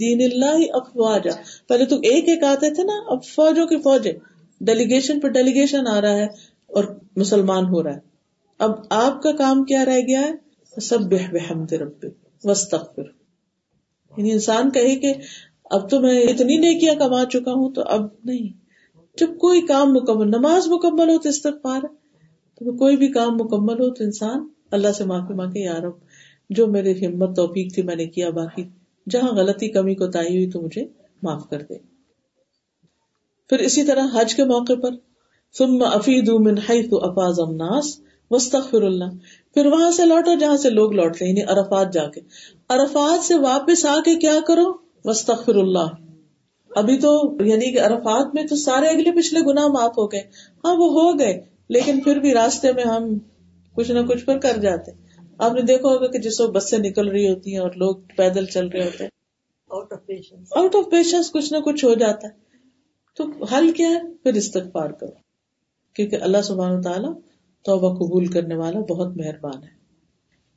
دین 0.00 0.32
اللہ 0.32 0.72
افواجا۔ 0.72 1.30
پہلے 1.68 1.86
تو 1.86 1.96
ایک 1.96 2.28
ایک 2.28 2.44
آتے 2.44 2.74
تھے 2.74 2.82
نا، 2.82 2.92
اب 3.06 3.24
فوجوں 3.24 3.66
کی 3.66 3.76
فوجیں 3.76 4.12
ڈیلیگیشن 4.60 5.20
پہ 5.20 5.28
ڈیلیگیشن 5.28 5.86
آ 5.86 6.00
رہا 6.00 6.16
ہے 6.16 6.24
اور 6.66 6.84
مسلمان 7.16 7.64
ہو 7.64 7.82
رہا 7.82 7.94
ہے۔ 7.94 8.14
اب 8.58 8.70
آپ 8.90 9.22
کا 9.22 9.32
کام 9.32 9.64
کیا 9.64 9.84
رہ 9.84 10.00
گیا 10.08 10.20
ہے؟ 10.20 10.32
سب 10.80 10.98
بحمد 11.00 11.72
رب 11.72 12.06
وسطر 12.44 13.02
یعنی 14.16 14.32
انسان 14.32 14.70
کہے 14.70 14.96
کہ 14.96 15.14
اب 15.64 15.90
تو 15.90 16.00
میں 16.00 16.22
اتنی 16.22 16.56
نیکیاں 16.56 16.94
کما 16.94 17.24
چکا 17.24 17.52
ہوں 17.52 17.72
تو 17.72 17.82
اب 17.82 18.02
نہیں۔ 18.24 18.64
جب 19.20 19.38
کوئی 19.38 19.60
کام 19.60 19.94
مکمل، 19.94 20.28
نماز 20.28 20.68
مکمل 20.68 21.08
ہو 21.08 21.18
تو 21.18 21.28
استغفار 21.28 21.76
ہے۔ 21.76 22.04
تو 22.54 22.76
کوئی 22.76 22.96
بھی 22.96 23.08
کام 23.08 23.34
مکمل 23.34 23.80
ہو 23.80 23.90
تو 23.90 24.04
انسان 24.04 24.48
اللہ 24.70 24.92
سے 24.92 25.04
معافی 25.04 25.34
مانگے 25.34 25.60
یار 25.60 25.82
جو 26.50 26.66
میرے 26.66 26.92
ہمت 26.92 27.36
توفیق 27.36 27.74
تھی 27.74 27.82
میں 27.82 27.96
نے 27.96 28.06
کیا 28.06 28.30
باقی۔ 28.30 28.64
جہاں 29.10 29.32
غلطی 29.32 29.68
کمی 29.68 29.94
کو 29.94 30.06
تائی 30.06 30.36
ہوئی 30.36 30.50
تو 30.50 30.60
مجھے 30.60 30.86
معاف 31.22 31.48
کر 31.50 31.62
دے۔ 31.62 31.74
پھر 33.48 33.58
اسی 33.58 33.82
طرح 33.82 34.06
حج 34.14 34.34
کے 34.34 34.44
موقع 34.44 34.72
پر۔ 34.82 34.90
ثم 35.58 35.82
افید 35.82 36.28
من 36.28 36.58
حیث 36.58 36.86
افاظ 36.90 37.40
الناس 37.40 38.00
وسطر 38.30 38.82
اللہ۔ 38.82 39.04
پھر 39.54 39.66
وہاں 39.66 39.90
سے 39.90 40.06
لوٹو 40.06 40.38
جہاں 40.38 40.56
سے 40.56 40.70
لوگ 40.70 40.92
لوٹتے 40.92 41.26
یعنی 41.26 41.42
ارفات 41.42 41.92
جا 41.92 42.06
کے۔ 42.06 42.20
ارفات 42.70 43.24
سے 43.24 43.34
واپس 43.34 43.86
آ 43.86 44.00
کے 44.04 44.14
کیا 44.14 44.38
کرو؟ 44.46 44.72
وسطر 45.04 45.54
اللہ۔ 45.54 45.86
ابھی 46.70 46.98
تو 46.98 47.36
یعنی 47.40 47.72
کہ 47.72 47.80
ارفات 47.80 48.34
میں 48.34 48.46
تو 48.46 48.56
سارے 48.56 48.86
اگلے 48.86 49.18
پچھلے 49.18 49.40
گنا 49.40 49.66
معاف 49.66 49.98
ہو 49.98 50.12
گئے۔ 50.12 50.22
ہاں 50.64 50.74
وہ 50.74 50.86
ہو 50.86 51.18
گئے، 51.18 51.40
لیکن 51.68 52.00
پھر 52.00 52.16
بھی 52.16 52.34
راستے 52.34 52.72
میں 52.72 52.84
ہم 52.84 53.18
کچھ 53.74 53.90
نہ 53.90 54.06
کچھ 54.06 54.24
پر 54.24 54.38
کر 54.38 54.56
جاتے۔ 54.62 55.03
آپ 55.38 55.52
نے 55.52 55.62
دیکھا 55.62 55.88
ہوگا 55.88 56.06
کہ 56.06 56.18
جس 56.18 56.40
وقت 56.40 56.50
بسیں 56.50 56.78
نکل 56.78 57.08
رہی 57.08 57.28
ہوتی 57.28 57.52
ہیں 57.52 57.58
اور 57.58 57.70
لوگ 57.76 57.96
پیدل 58.16 58.46
چل 58.46 58.68
رہے 58.68 58.84
ہوتے 58.84 59.04
آؤٹ 60.56 60.74
آف 60.76 60.90
پیشنس 60.90 61.32
کچھ 61.32 61.52
نہ 61.52 61.58
کچھ 61.58 61.84
ہو 61.84 61.94
جاتا 61.94 62.28
ہے۔ 62.28 62.32
تو 63.16 63.44
حل 63.44 63.72
کیا 63.72 63.88
ہے؟ 63.88 64.00
پھر 64.22 64.34
استغفار 64.34 64.90
کرو۔ 64.90 65.10
کیونکہ 65.94 66.16
اللہ 66.16 66.42
سبحانہ 66.42 66.80
تعالیٰ 66.80 67.12
توبہ 67.64 67.94
قبول 67.94 68.26
کرنے 68.26 68.54
والا 68.54 68.80
بہت 68.80 69.16
مہربان 69.16 69.62
ہے۔ 69.62 69.68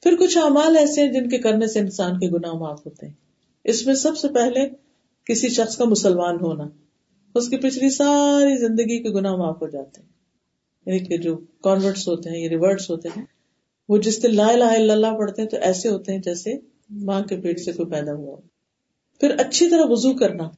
پھر 0.03 0.15
کچھ 0.19 0.37
اعمال 0.37 0.77
ایسے 0.77 1.01
ہیں 1.01 1.13
جن 1.13 1.29
کے 1.29 1.37
کرنے 1.37 1.67
سے 1.67 1.79
انسان 1.79 2.19
کے 2.19 2.29
گناہ 2.29 2.53
معاف 2.53 2.85
ہوتے 2.85 3.05
ہیں۔ 3.05 3.13
اس 3.63 3.85
میں 3.85 3.95
سب 3.95 4.17
سے 4.17 4.27
پہلے 4.27 4.69
کسی 5.25 5.49
شخص 5.49 5.77
کا 5.77 5.85
مسلمان 5.85 6.35
ہونا۔ 6.41 6.67
اس 7.35 7.49
کی 7.49 7.57
پچھلی 7.57 7.89
ساری 7.89 8.57
زندگی 8.57 9.03
کے 9.03 9.09
گناہ 9.09 9.35
معاف 9.35 9.61
ہو 9.61 9.67
جاتے 9.67 10.01
ہیں۔ 10.01 10.09
یعنی 10.85 10.99
کہ 10.99 11.17
جو 11.17 11.37
کانورٹس 11.37 12.07
ہوتے 12.07 12.29
ہیں 12.29 12.37
یا 12.37 12.49
ریورٹس 12.49 12.89
ہوتے 12.89 13.09
ہیں۔ 13.17 13.36
وہ 13.89 13.97
جس 13.97 14.23
دن 14.23 14.35
لا 14.35 14.47
الہ 14.47 14.63
الا 14.63 14.93
اللہ 14.93 15.17
پڑھتے 15.17 15.41
ہیں 15.41 15.49
تو 15.49 15.57
ایسے 15.57 15.89
ہوتے 15.89 16.11
ہیں 16.11 16.19
جیسے 16.19 16.53
ماں 16.89 17.21
کے 17.21 17.37
پیٹ 17.37 17.59
سے 17.59 17.71
کوئی 17.71 17.91
پیدا 17.91 18.13
ہوا۔ 18.13 18.37
پھر 19.19 19.35
اچھی 19.39 19.69
طرح 19.69 19.83
وضو 19.83 20.13
کرنا۔ 20.13 20.49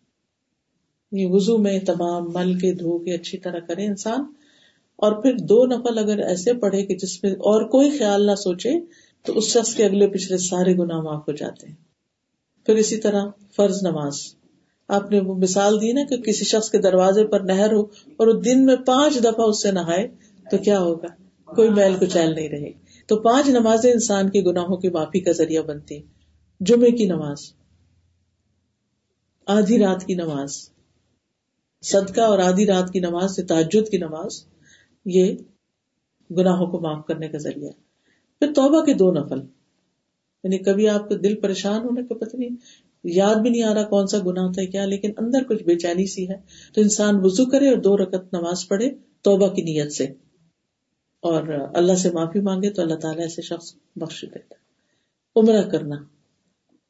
یہ 1.11 1.27
وضو 1.30 1.57
میں 1.57 1.80
تمام 1.80 2.34
مل 2.34 2.59
کے 2.59 2.73
دھو 2.73 2.99
کے 2.99 3.13
اچھی 3.13 3.38
طرح 3.38 3.59
کرے 3.59 3.86
انسان۔ 3.86 4.21
اور 4.95 5.11
پھر 5.11 5.38
دو 5.38 5.65
نفل 5.65 5.97
اگر 5.97 6.17
ایسے 6.17 6.53
پڑھے 6.53 6.86
کہ 6.86 6.95
جس 6.95 7.23
میں 7.23 7.32
اور 7.32 7.69
کوئی 7.69 7.97
خیال 7.97 8.25
نہ 8.25 8.36
سوچے 8.36 8.69
تو 9.25 9.38
اس 9.38 9.43
شخص 9.43 9.75
کے 9.75 9.86
اگلے 9.86 10.07
پچھلے 10.07 10.38
سارے 10.38 10.77
گنا 10.77 11.01
معاف 11.01 11.21
ہو 11.27 11.34
جاتے 11.34 11.67
ہیں۔ 11.67 11.75
پھر 12.65 12.75
اسی 12.75 12.97
طرح 12.97 13.25
فرض 13.55 13.84
نماز۔ 13.84 14.15
آپ 14.88 15.11
نے 15.11 15.19
وہ 15.19 15.36
مثال 15.36 15.82
دی 15.82 15.91
نا 15.91 16.01
کہ 16.09 16.17
کسی 16.17 16.45
شخص 16.45 16.69
کے 16.69 16.77
دروازے 16.77 17.27
پر 17.27 17.39
نہر 17.39 17.73
ہو 17.73 17.82
اور 18.17 18.27
وہ 18.27 18.41
دن 18.41 18.65
میں 18.65 18.75
پانچ 18.75 19.15
دفعہ 19.15 19.45
اس 19.45 19.61
سے 19.61 19.71
نہائے 19.71 20.07
تو 20.51 20.57
کیا 20.57 20.80
ہوگا؟ 20.80 21.07
کوئی 21.45 21.69
میل 21.69 21.95
کچیل 21.99 22.36
نہیں 22.36 22.49
رہے 22.49 22.88
تو 23.10 23.16
پانچ 23.16 23.47
نمازیں 23.49 23.91
انسان 23.91 24.30
کے 24.30 24.41
گناہوں 24.41 24.78
کی 24.78 24.89
معافی 24.89 25.20
کا 25.20 25.32
ذریعہ 25.32 25.62
بنتی۔ 25.62 25.99
جمعے 26.62 26.91
کی 26.91 27.05
نماز، 27.05 27.41
آدھی 29.47 29.80
رات 29.80 30.05
کی 30.05 30.14
نماز، 30.14 30.51
صدقہ 31.84 32.22
اور 32.22 32.39
آدھی 32.39 32.66
رات 32.66 32.91
کی 32.93 32.99
نماز 32.99 33.36
سے 33.36 33.43
تعجد 33.43 33.89
کی 33.89 33.97
نماز، 33.97 34.45
یہ 35.05 35.36
گناہوں 36.30 36.68
کو 36.68 36.80
معاف 36.80 37.05
کرنے 37.05 37.28
کا 37.28 37.38
ذریعہ 37.38 37.72
پھر 38.41 38.53
توبہ 38.53 38.86
کے 38.86 38.93
دو 38.93 39.12
نفل 39.12 39.39
یعنی 40.43 40.57
کبھی 40.57 40.88
آپ 40.89 41.10
کو 41.10 41.16
دل 41.16 41.36
پریشان 41.41 41.84
ہونے 41.84 42.01
کا 42.03 42.16
پتہ 42.16 42.38
نہیں، 42.38 42.55
یاد 43.03 43.36
بھی 43.36 43.49
نہیں 43.49 43.64
آ 43.64 43.74
رہا 43.74 43.84
کون 43.84 44.07
سا 44.07 44.18
گنا 44.26 44.41
ہوتا 44.41 44.62
ہے 44.62 44.68
کیا، 44.68 44.86
لیکن 44.86 45.12
اندر 45.18 45.43
کچھ 45.43 45.64
بے 45.64 45.76
چینی 45.80 46.05
سی 46.05 46.30
ہے۔ 46.30 46.36
تو 46.74 46.82
انسان 46.82 47.16
وزو 47.24 47.45
کرے 47.45 47.70
اور 47.70 47.78
دو 47.78 47.97
رکت 47.97 48.34
نماز 48.34 48.68
پڑھے 48.68 48.89
توبہ 49.22 49.47
کی 49.47 49.62
نیت 49.62 49.91
سے۔ 49.91 50.07
اور 51.20 51.72
اللہ 51.74 51.93
سے 51.93 52.11
معافی 52.11 52.39
مانگے 52.39 52.70
تو 52.70 52.82
اللہ 52.82 52.95
تعالیٰ 52.95 53.22
ایسے 53.22 53.41
شخص 53.41 53.76
بخش 53.95 54.26
دیتا 54.36 54.55
عمرہ 55.36 55.70
کرنا۔ 55.70 55.95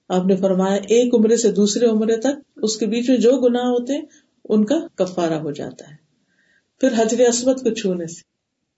آپ 0.10 0.26
نے 0.26 0.36
فرمایا 0.36 0.76
ایک 0.76 1.16
عمرے 1.16 1.38
سے 1.38 1.52
دوسرے 1.52 1.86
عمرے 1.86 2.16
تک 2.16 2.50
اس 2.56 2.78
کے 2.78 2.86
بیچ 2.86 3.10
میں 3.10 3.18
جو 3.18 3.40
گناہ 3.40 3.62
ہوتے 3.62 3.94
ہیں 3.94 4.06
ان 4.50 4.66
کا 4.66 4.76
کفارہ 4.96 5.34
ہو 5.34 5.52
جاتا 5.52 5.92
ہے۔ 5.92 5.96
پھر 6.82 6.90
حجر 6.98 7.20
اسمت 7.20 7.60
کو 7.60 7.74
چھونے 7.74 8.08
سے، 8.08 8.22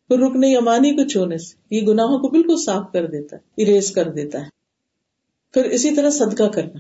پھر 0.08 0.20
رکن 0.20 0.44
یمانی 0.44 0.92
کو 0.92 1.08
چھونے 1.08 1.38
سے، 1.38 1.76
یہ 1.76 1.82
گناہوں 1.82 2.20
کو 2.20 2.28
بالکل 2.28 2.56
صاف 2.58 2.92
کر 2.94 3.08
دیتا 3.08 3.38
ہے، 3.38 3.64
اریز 3.64 3.92
کر 3.92 4.10
دیتا 4.10 4.40
ہے۔ 4.40 4.50
پھر 5.54 5.64
اسی 5.64 5.96
طرح 5.96 6.10
صدقہ 6.10 6.44
کرنا۔ 6.44 6.80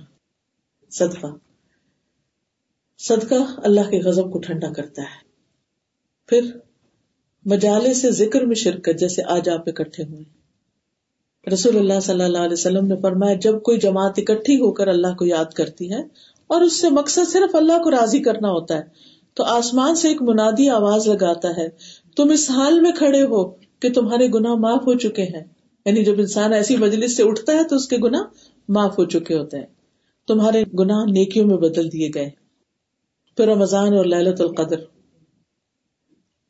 صدقہ۔ 0.89 1.28
صدقہ 2.97 3.36
اللہ 3.57 3.82
کے 3.82 3.99
غضب 3.99 4.34
کو 4.34 4.39
ٹھنڈا 4.39 4.74
کرتا 4.74 5.01
ہے۔ 5.01 5.32
پھر 6.26 6.57
مجالے 7.45 7.93
سے 7.93 8.11
ذکر 8.11 8.41
میں 8.41 8.55
شرکت 8.55 8.99
جیسے 8.99 9.21
آج 9.23 9.49
آپ 9.49 9.69
اکٹھے 9.69 10.03
ہوئے 10.03 10.23
رسول 11.53 11.77
اللہ 11.77 11.99
صلی 11.99 12.23
اللہ 12.23 12.37
علیہ 12.37 12.53
وسلم 12.53 12.87
نے 12.87 12.95
فرمایا، 13.01 13.33
جب 13.33 13.61
کوئی 13.61 13.79
جماعت 13.79 14.19
اکٹھی 14.19 14.55
ہو 14.55 14.71
کر 14.71 14.87
اللہ 14.87 15.15
کو 15.19 15.25
یاد 15.25 15.53
کرتی 15.53 15.91
ہے، 15.93 16.01
اور 16.47 16.61
اس 16.61 16.81
سے 16.81 16.89
مقصد 16.89 17.31
صرف 17.31 17.55
اللہ 17.55 17.81
کو 17.83 17.91
راضی 17.91 18.19
کرنا 18.19 18.49
ہوتا 18.49 18.77
ہے، 18.77 18.83
تو 19.33 19.43
آسمان 19.43 19.95
سے 19.95 20.07
ایک 20.07 20.21
منادی 20.21 20.69
آواز 20.69 21.07
لگاتا 21.07 21.49
ہے، 21.57 21.67
تم 22.15 22.29
اس 22.29 22.49
حال 22.51 22.79
میں 22.79 22.91
کھڑے 22.91 23.23
ہو 23.23 23.49
کہ 23.79 23.89
تمہارے 23.89 24.27
گنا 24.27 24.55
معاف 24.55 24.81
ہو 24.81 24.97
چکے 24.97 25.23
ہیں۔ 25.23 25.43
یعنی 25.85 26.03
جب 26.03 26.13
انسان 26.17 26.53
ایسی 26.53 26.75
مجلس 26.77 27.17
سے 27.17 27.23
اٹھتا 27.23 27.53
ہے 27.53 27.63
تو 27.63 27.75
اس 27.75 27.87
کے 27.87 27.97
گنا 27.97 28.23
معاف 28.69 28.97
ہو 28.99 29.05
چکے 29.05 29.37
ہوتے 29.37 29.57
ہیں۔ 29.57 29.65
تمہارے 30.27 30.63
گناہ 30.79 31.03
نیکیوں 31.05 31.47
میں 31.47 31.57
بدل 31.57 31.91
دیے 31.91 32.09
گئے 32.15 32.29
پھر 33.37 33.47
رمضان 33.47 33.93
اور 33.93 34.05
للت 34.05 34.41
القدر۔ 34.41 34.79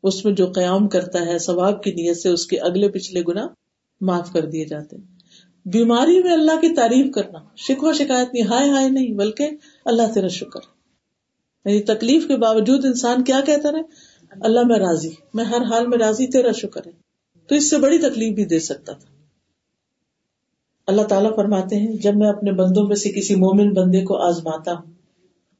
اس 0.03 0.25
میں 0.25 0.33
جو 0.33 0.47
قیام 0.47 0.87
کرتا 0.87 1.25
ہے، 1.25 1.39
ثواب 1.39 1.83
کی 1.83 1.91
نیت 1.91 2.17
سے 2.17 2.29
اس 2.29 2.47
کے 2.47 2.59
اگلے 2.59 2.89
پچھلے 2.89 3.21
گنا 3.27 3.47
معاف 4.01 4.33
کر 4.33 4.45
دیے 4.45 4.65
جاتے 4.65 4.95
ہیں۔ 4.95 5.03
بیماری 5.65 6.23
میں 6.23 6.33
اللہ 6.33 6.61
کی 6.61 6.75
تعریف 6.75 7.13
کرنا 7.13 7.39
شکو 7.57 7.93
شکایت 7.93 8.33
نہیں، 8.33 8.43
ہائے 8.43 8.69
ہائے 8.69 8.89
نہیں، 8.89 9.13
بلکہ 9.13 9.49
اللہ 9.85 10.13
تیرا 10.13 10.27
شکر۔ 10.27 10.59
یعنی 11.65 11.81
تکلیف 11.81 12.27
کے 12.27 12.37
باوجود 12.37 12.85
انسان 12.85 13.23
کیا 13.23 13.41
کہتا 13.45 13.71
رہے 13.71 13.81
اللہ 14.41 14.59
میں 14.65 14.79
راضی، 14.79 15.09
میں 15.33 15.45
ہر 15.45 15.61
حال 15.61 15.87
میں 15.87 15.97
راضی، 15.97 16.27
تیرا 16.27 16.51
شکر 16.51 16.81
ہے۔ 16.85 16.91
تو 17.47 17.55
اس 17.55 17.69
سے 17.69 17.77
بڑی 17.77 17.97
تکلیف 17.97 18.35
بھی 18.35 18.45
دے 18.45 18.59
سکتا 18.59 18.93
تھا۔ 18.93 19.09
اللہ 20.87 21.01
تعالیٰ 21.01 21.35
فرماتے 21.35 21.75
ہیں، 21.75 21.93
جب 21.93 22.15
میں 22.15 22.29
اپنے 22.29 22.51
بندوں 22.51 22.87
میں 22.87 22.95
سے 22.95 23.11
کسی 23.11 23.35
مومن 23.35 23.73
بندے 23.73 24.01
کو 24.01 24.17
آزماتا 24.17 24.71
ہوں، 24.71 24.91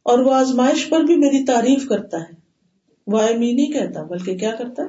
اور 0.03 0.19
وہ 0.19 0.33
آزمائش 0.33 0.89
پر 0.89 0.99
بھی 0.99 1.15
میری 1.15 1.45
تعریف 1.45 1.89
کرتا 1.89 2.19
ہے 2.19 2.40
وہ 3.07 3.21
آئمی 3.21 3.53
نہیں 3.53 3.71
کہتا، 3.71 4.03
بلکہ 4.03 4.37
کیا 4.37 4.51
کرتا 4.51 4.83
ہے؟ 4.83 4.87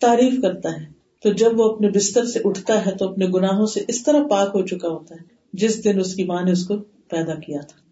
تعریف 0.00 0.42
کرتا 0.42 0.68
ہے۔ 0.68 1.02
تو 1.22 1.32
جب 1.32 1.60
وہ 1.60 1.72
اپنے 1.72 1.88
بستر 1.88 2.24
سے 2.24 2.40
اٹھتا 2.44 2.86
ہے 2.86 2.90
تو 2.90 3.08
اپنے 3.08 3.26
گناہوں 3.26 3.66
سے 3.66 3.80
اس 3.88 4.02
طرح 4.02 4.22
پاک 4.22 4.50
ہو 4.54 4.66
چکا 4.66 4.88
ہوتا 4.88 5.14
ہے، 5.14 5.20
جس 5.52 5.84
دن 5.84 6.00
اس 6.00 6.14
کی 6.14 6.24
ماں 6.24 6.42
نے 6.42 6.52
اس 6.52 6.66
کو 6.66 6.74
پیدا 7.08 7.34
کیا 7.34 7.60
تھا۔ 7.60 7.82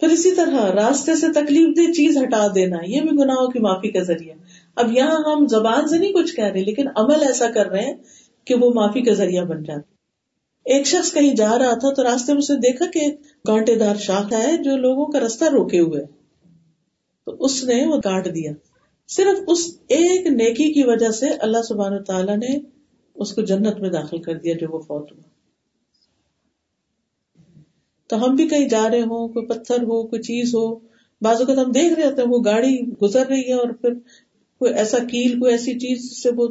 پھر 0.00 0.08
اسی 0.08 0.34
طرح 0.34 0.72
راستے 0.72 1.16
سے 1.16 1.32
تکلیف 1.32 1.76
دہ 1.76 1.92
چیز 1.92 2.16
ہٹا 2.16 2.46
دینا، 2.54 2.76
یہ 2.86 3.00
بھی 3.00 3.10
گناہوں 3.10 3.48
کی 3.48 3.58
معافی 3.58 3.90
کا 3.90 4.00
ذریعہ۔ 4.00 4.34
اب 4.76 4.92
یہاں 4.92 5.18
ہم 5.26 5.46
زبان 5.46 5.88
سے 5.88 5.98
نہیں 5.98 6.12
کچھ 6.12 6.36
کہہ 6.36 6.44
رہے، 6.44 6.64
لیکن 6.64 6.88
عمل 6.96 7.22
ایسا 7.22 7.50
کر 7.54 7.66
رہے 7.66 7.82
ہیں 7.82 7.94
کہ 8.44 8.54
وہ 8.54 8.70
معافی 8.74 9.02
کا 9.02 9.12
ذریعہ 9.12 9.44
بن 9.44 9.62
جاتا 9.62 9.94
ایک 10.64 10.86
شخص 10.86 11.12
کہیں 11.12 11.34
جا 11.34 11.58
رہا 11.58 11.74
تھا 11.74 11.94
تو 11.94 12.04
راستے 12.04 12.32
میں 12.32 12.38
اسے 12.38 12.56
دیکھا 12.56 12.86
کہ 12.86 13.00
کانٹے 13.44 13.74
دار 13.74 13.96
شاخ 13.96 14.32
ہے 14.32 14.56
جو 14.56 14.76
لوگوں 14.76 15.06
کا 15.06 15.20
رستہ 15.20 15.44
روکے 15.44 15.78
ہوئے 15.78 16.19
تو 17.26 17.36
اس 17.40 17.64
نے 17.64 17.86
وہ 17.86 18.00
کاٹ 18.00 18.24
دیا۔ 18.24 18.52
صرف 19.08 19.38
اس 19.46 19.78
ایک 19.88 20.26
نیکی 20.26 20.72
کی 20.72 20.82
وجہ 20.82 21.08
سے 21.08 21.28
اللہ 21.28 21.62
سبحانہ 21.62 22.02
تعالیٰ 22.02 22.36
نے 22.36 22.58
اس 23.14 23.32
کو 23.32 23.40
جنت 23.40 23.80
میں 23.80 23.90
داخل 23.90 24.22
کر 24.22 24.38
دیا 24.38 24.54
جو 24.60 24.66
وہ 24.70 24.78
فوت 24.78 25.12
ہوا۔ 25.12 25.22
تو 28.06 28.24
ہم 28.24 28.34
بھی 28.34 28.48
کہیں 28.48 28.68
جا 28.68 28.88
رہے 28.90 29.00
ہوں، 29.00 29.28
کوئی 29.28 29.46
پتھر 29.46 29.82
ہو، 29.82 30.06
کوئی 30.06 30.22
چیز 30.22 30.54
ہو، 30.54 30.74
بعض 31.20 31.40
اوقات 31.40 31.58
ہم 31.58 31.72
دیکھ 31.72 31.92
رہے 31.92 32.06
ہوتے 32.06 32.22
ہیں، 32.22 32.28
وہ 32.28 32.38
گاڑی 32.44 32.80
گزر 33.02 33.26
رہی 33.26 33.48
ہے 33.48 33.52
اور 33.52 33.68
پھر 33.68 33.94
کوئی 34.58 34.74
ایسا 34.74 34.98
کیل، 34.98 35.40
کوئی 35.40 35.52
ایسی 35.52 35.74
چیز 35.74 36.22
سے 36.22 36.30
وہ 36.36 36.48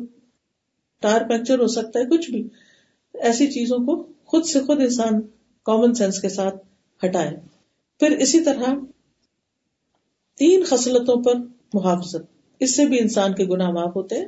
ٹائر 1.00 1.22
پنکچر 1.22 1.60
ہو 1.60 1.68
سکتا 1.68 2.00
ہے، 2.00 2.06
کچھ 2.06 2.32
بھی۔ 2.32 2.48
ایسی 3.14 3.48
چیزوں 3.48 3.78
کو 3.78 4.08
خود 4.26 4.46
سے 4.46 4.60
خود 4.60 4.80
انسان 4.80 5.22
کامن 5.64 5.94
سینس 5.94 6.22
کے 6.22 6.30
ساتھ 6.30 6.56
ہٹائے۔ 7.06 7.32
پھر 8.00 8.18
اسی 8.18 8.44
طرح 8.44 8.66
تین 10.40 10.64
خصلتوں 10.64 11.24
پر 11.24 11.34
محافظت۔ 11.74 12.18
اس 12.60 12.76
سے 12.76 12.86
بھی 12.86 13.00
انسان 13.00 13.34
کے 13.34 13.46
گناہ 13.46 13.70
معاف 13.70 13.96
ہوتے 13.96 14.16
ہیں۔ 14.16 14.28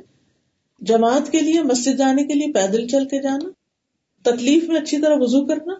جماعت 0.80 1.32
کے 1.32 1.40
لیے، 1.40 1.62
مسجد 1.62 1.98
جانے 1.98 2.24
کے 2.24 2.34
لیے 2.34 2.52
پیدل 2.52 2.88
چل 2.88 3.04
کے 3.04 3.22
جانا، 3.22 3.50
تکلیف 4.22 4.68
میں 4.68 4.80
اچھی 4.80 5.00
طرح 5.00 5.14
وضو 5.18 5.46
کرنا، 5.46 5.74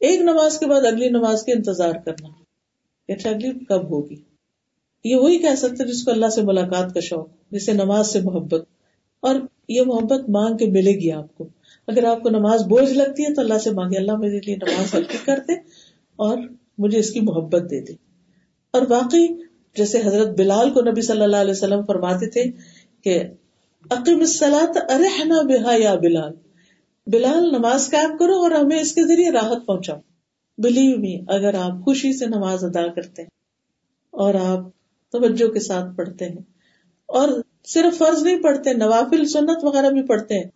ایک 0.00 0.20
نماز 0.20 0.58
کے 0.58 0.66
بعد 0.66 0.86
اگلی 0.86 1.08
نماز 1.08 1.42
کے 1.42 1.52
انتظار 1.52 1.92
کرنا۔ 2.04 2.28
اچھا 3.12 3.30
اگلی 3.30 3.64
کب 3.64 3.90
ہوگی؟ 3.90 4.16
یہ 5.04 5.16
وہی 5.16 5.38
کہہ 5.38 5.54
سکتے 5.56 5.84
جس 5.84 6.04
کو 6.04 6.10
اللہ 6.10 6.28
سے 6.28 6.42
ملاقات 6.42 6.94
کا 6.94 7.00
شوق، 7.00 7.28
جسے 7.50 7.72
نماز 7.72 8.12
سے 8.12 8.20
محبت۔ 8.20 8.64
اور 9.20 9.34
یہ 9.68 9.82
محبت 9.82 10.28
مانگ 10.28 10.56
کے 10.56 10.66
ملے 10.66 10.90
گی 10.90 11.12
آپ 11.12 11.38
کو۔ 11.38 11.48
اگر 11.86 12.04
آپ 12.04 12.22
کو 12.22 12.28
نماز 12.28 12.62
بوجھ 12.62 12.92
لگتی 12.92 13.22
ہے 13.22 13.34
تو 13.34 13.40
اللہ 13.40 13.58
سے 13.58 13.70
مانگے، 13.70 13.96
اللہ 13.96 14.16
میرے 14.16 14.40
لیے 14.46 14.56
نماز 14.56 14.94
ہلکی 14.94 15.18
کر 15.24 15.38
دے 15.48 15.52
اور 16.16 16.38
مجھے 16.78 16.98
اس 16.98 17.10
کی 17.10 17.20
محبت 17.20 17.70
دے 17.70 17.80
دے۔ 17.80 17.92
اور 18.70 18.82
واقعی 18.88 19.26
جیسے 19.76 20.00
حضرت 20.04 20.28
بلال 20.28 20.70
کو 20.70 20.80
نبی 20.80 21.02
صلی 21.02 21.22
اللہ 21.22 21.36
علیہ 21.36 21.50
وسلم 21.50 21.84
فرماتے 21.86 22.26
تھے 22.26 22.44
کہ 23.04 23.22
عقیم 23.90 24.22
ارحنا 24.42 25.42
بحا 25.42 25.74
یا 25.78 25.94
بلال۔ 25.94 26.32
بلال، 27.06 27.50
نماز 27.50 27.90
قائم 27.90 28.16
کرو 28.16 28.34
اور 28.34 28.50
ہمیں 28.50 28.80
اس 28.80 28.92
کے 28.92 29.02
ذریعے 29.02 29.30
راحت 29.30 29.66
پہنچاؤ۔ 29.66 29.98
بلیو 30.58 30.98
می 30.98 31.20
اگر 31.28 31.54
آپ 31.54 31.84
خوشی 31.84 32.12
سے 32.12 32.26
نماز 32.26 32.64
ادا 32.64 32.86
کرتے 32.86 33.22
ہیں 33.22 33.28
اور 34.10 34.34
آپ 34.34 34.60
توجہ 35.12 35.48
کے 35.48 35.60
ساتھ 35.60 35.96
پڑھتے 35.96 36.24
ہیں 36.24 36.42
اور 37.06 37.28
صرف 37.66 37.98
فرض 37.98 38.22
نہیں 38.22 38.42
پڑھتے، 38.42 38.72
نوافل، 38.72 39.24
سنت 39.24 39.64
وغیرہ 39.64 39.90
بھی 39.90 40.02
پڑھتے 40.02 40.34
ہیں، 40.34 40.50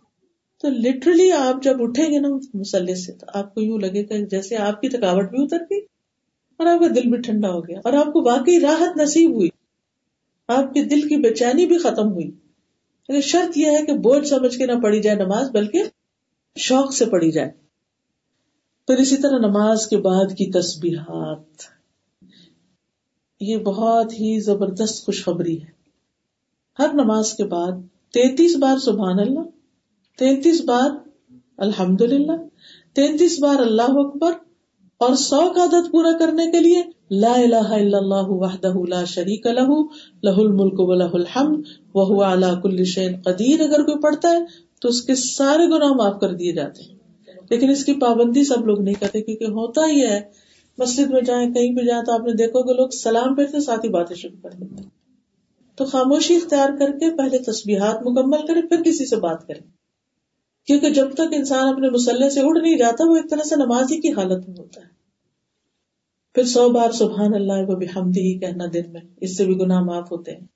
تو 0.63 0.69
لٹرلی 0.69 1.33
آپ 1.33 1.63
جب 1.63 1.83
اٹھیں 1.83 2.07
گے 2.07 2.19
نا 2.19 2.29
مسلح 2.55 2.95
سے، 2.95 3.13
تو 3.13 3.27
آپ 3.35 3.55
کو 3.55 3.61
یوں 3.61 3.79
لگے 3.79 4.03
گا 4.03 4.25
جیسے 4.31 4.57
آپ 4.57 4.81
کی 4.81 4.89
تھکاوٹ 4.89 5.31
بھی 5.31 5.43
اتر 5.43 5.63
گئی۔ 5.63 5.96
اور 6.57 6.67
آپ 6.67 6.81
کا 6.81 6.87
دل 6.87 7.11
بھی 7.11 7.21
ٹھنڈا 7.21 7.51
ہو 7.51 7.61
گیا 7.69 7.81
اور 7.85 7.93
آپ 7.93 8.07
کو 8.07 8.23
واقعی 8.23 8.61
راحت 8.61 8.97
نصیب 8.97 9.35
ہوئی۔ 9.35 9.49
آپ 10.49 10.75
کے 10.75 10.85
دل 10.85 11.09
کی 11.09 11.17
بے 11.17 11.35
چینی 11.35 11.67
بھی 11.67 11.79
ختم 11.79 12.13
ہوئی۔ 12.13 12.31
شرط 13.23 13.59
یہ 13.59 13.67
ہے 13.67 13.87
کہ 13.87 13.93
بوجھ 13.93 14.29
سمجھ 14.29 14.59
کے 14.59 14.67
نہ 14.67 14.73
پڑی 14.83 15.01
جائے 15.01 15.17
نماز، 15.17 15.51
بلکہ 15.51 15.83
شوق 16.57 16.95
سے 16.95 17.05
پڑھی 17.05 17.31
جائے۔ 17.31 17.51
پھر 18.87 18.97
اسی 18.97 19.17
طرح 19.17 19.39
نماز 19.39 19.87
کے 19.87 19.97
بعد 19.97 20.25
کی 20.25 20.53
تسبیحات۔ 20.53 21.63
یہ 23.41 23.57
بہت 23.57 24.13
ہی 24.13 24.41
زبردست 24.41 25.05
خوشخبری 25.05 25.63
ہے۔ 25.63 25.71
ہر 26.79 26.89
نماز 26.95 27.33
کے 27.33 27.45
بعد 27.45 27.73
تینتیس 28.13 28.57
بار 28.57 28.79
سبحان 28.79 29.19
اللہ، 29.19 29.41
تینتیس 30.19 30.61
بار 30.61 31.09
الحمد 31.57 32.01
للہ 32.01 32.33
تینتیس 32.93 33.41
بار 33.41 33.59
اللہ 33.59 33.83
اکبر 33.83 34.33
اور 35.01 35.15
سو 35.15 35.53
کا 35.53 35.65
عدد 35.65 35.91
پورا 35.93 36.13
کرنے 36.19 36.51
کے 36.51 36.61
لیے 36.61 36.83
لا 37.11 37.33
الہ 37.33 37.67
الا 37.71 37.99
اللہ 37.99 38.29
وحدہ 38.29 38.73
لا 38.89 39.05
شریک 39.05 39.47
لہ 39.47 39.69
لہ 40.23 40.39
الملک 40.39 40.81
و 40.81 40.95
لہ 40.95 41.11
الحمد، 41.13 41.65
وہو 41.95 42.23
علا 42.23 42.55
کل 42.55 42.85
شین 42.85 43.21
قدیر، 43.25 43.61
اگر 43.61 43.83
کوئی 43.83 44.01
پڑھتا 44.01 44.31
ہے 44.31 44.39
تو 44.81 44.89
اس 44.89 45.03
کے 45.03 45.15
سارے 45.15 45.67
گناہ 45.67 45.93
معاف 45.93 46.21
کر 46.21 46.33
دیے 46.33 46.53
جاتے 46.53 46.83
ہیں۔ 46.83 46.95
لیکن 47.51 47.71
اس 47.71 47.85
کی 47.85 47.95
پابندی 47.95 48.45
سب 48.45 48.67
لوگ 48.67 48.81
نہیں 48.81 48.95
کرتے 48.95 49.21
کیونکہ 49.21 49.45
ہوتا 49.45 49.87
ہی 49.87 50.07
ہے، 50.07 50.21
مسجد 50.79 51.11
میں 51.11 51.21
جائیں، 51.21 51.55
کہیں 51.55 51.75
بھی 51.75 51.87
جائیں 51.87 52.03
تو 52.05 52.13
آپ 52.13 52.21
نے 52.21 52.33
دیکھو 52.33 52.63
کہ 52.63 52.75
لوگ 52.75 52.89
سلام 52.89 53.35
پھرتے 53.35 53.61
ساتھ 53.61 53.85
ہی 53.85 53.91
باتیں 53.91 54.17
شروع 54.17 54.43
کر 54.43 54.51
دیتے 54.51 54.83
تو 55.79 55.85
خاموشی 55.85 56.37
اختیار 56.37 56.77
کر 56.79 56.91
کے 56.91 57.17
پہلے 57.17 57.39
تصویرات 57.39 58.07
مکمل 58.07 58.47
کرے 58.47 58.63
پھر 58.63 58.83
کسی 58.83 59.07
سے 59.07 59.17
بات 59.17 59.47
کرے 59.47 59.76
کیونکہ 60.67 60.91
جب 60.91 61.13
تک 61.15 61.21
انسان 61.33 61.69
اپنے 61.69 61.91
مسلح 61.91 62.29
سے 62.29 62.41
اڑ 62.41 62.61
نہیں 62.63 62.79
جاتا، 62.79 63.11
وہ 63.11 63.17
ایک 63.17 63.31
طرح 63.31 63.43
سے 63.43 63.57
نمازی 63.57 64.01
کی 64.01 64.13
حالت 64.13 64.49
میں 64.49 64.57
ہوتا 64.59 64.81
ہے۔ 64.81 64.97
پھر 66.35 66.45
سو 66.45 66.69
بار 66.69 66.91
سبحان 66.91 67.35
اللہ 67.35 67.53
و 67.53 67.77
بحمدی 67.77 68.21
ہی 68.21 68.39
کہنا 68.39 68.65
دن 68.73 68.93
میں، 68.93 69.01
اس 69.21 69.37
سے 69.37 69.45
بھی 69.45 69.59
گناہ 69.59 69.81
معاف 69.81 70.13
ہوتے 70.13 70.33
ہیں۔ 70.33 70.47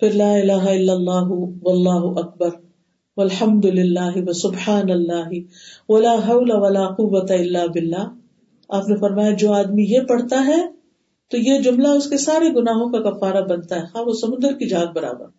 پھر 0.00 0.10
لا 0.10 0.32
الہ 0.32 0.52
الا 0.52 0.92
اللہ، 0.92 1.28
واللہ 1.62 2.18
اکبر 2.18 2.48
الحمد 3.16 3.64
للہ 3.64 4.16
و 4.16 4.32
سبحان 4.32 4.90
اللہ، 4.90 5.28
ولا 5.88 6.14
حول 6.14 6.50
ولا 6.50 6.88
قوت 6.88 7.30
اللہ 7.30 7.66
بلّہ 7.74 8.14
آپ 8.68 8.88
نے 8.88 8.96
فرمایا، 8.96 9.30
جو 9.30 9.52
آدمی 9.52 9.84
یہ 9.88 10.00
پڑھتا 10.00 10.46
ہے، 10.46 10.66
تو 11.30 11.36
یہ 11.36 11.58
جملہ 11.58 11.88
اس 11.88 12.10
کے 12.10 12.16
سارے 12.16 12.48
گناہوں 12.48 12.92
کا 12.92 13.10
کفارہ 13.10 13.44
بنتا 13.44 13.76
ہے۔ 13.76 13.86
خواہ 13.92 14.04
وہ 14.04 14.12
سمندر 14.12 14.52
کی 14.52 14.68
جھاگ 14.68 14.86
برابر۔ 14.94 15.37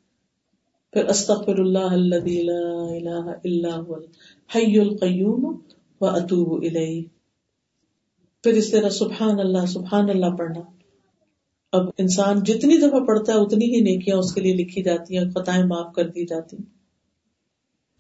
پھر 0.93 1.05
استغفر 1.05 1.59
اللہ 1.59 1.77
الذي 1.79 2.41
لا 2.41 2.83
الہ 2.89 3.31
الا 3.43 3.81
هو 3.81 3.93
الحی 3.93 4.79
القیوم 4.79 5.59
و 6.01 6.05
اتوب 6.05 6.63
الیہ۔ 6.63 7.03
پھر 8.43 8.53
اس 8.53 8.71
طرح 8.71 8.89
سبحان 8.89 9.39
اللہ 9.39 9.65
سبحان 9.65 10.09
اللہ 10.09 10.35
پڑھنا۔ 10.37 10.61
اب 11.71 11.89
انسان 11.97 12.43
جتنی 12.43 12.77
دفعہ 12.77 12.99
پڑھتا 12.99 13.33
ہے 13.33 13.37
اتنی 13.37 13.65
ہی 13.65 13.81
نیکیاں 13.81 14.17
اس 14.17 14.33
کے 14.33 14.41
لیے 14.41 14.53
لکھی 14.53 14.83
جاتی 14.83 15.17
ہیں، 15.17 15.25
خطائیں 15.35 15.63
معاف 15.63 15.93
کر 15.93 16.07
دی 16.07 16.25
جاتی 16.25 16.57
ہیں۔ 16.57 16.65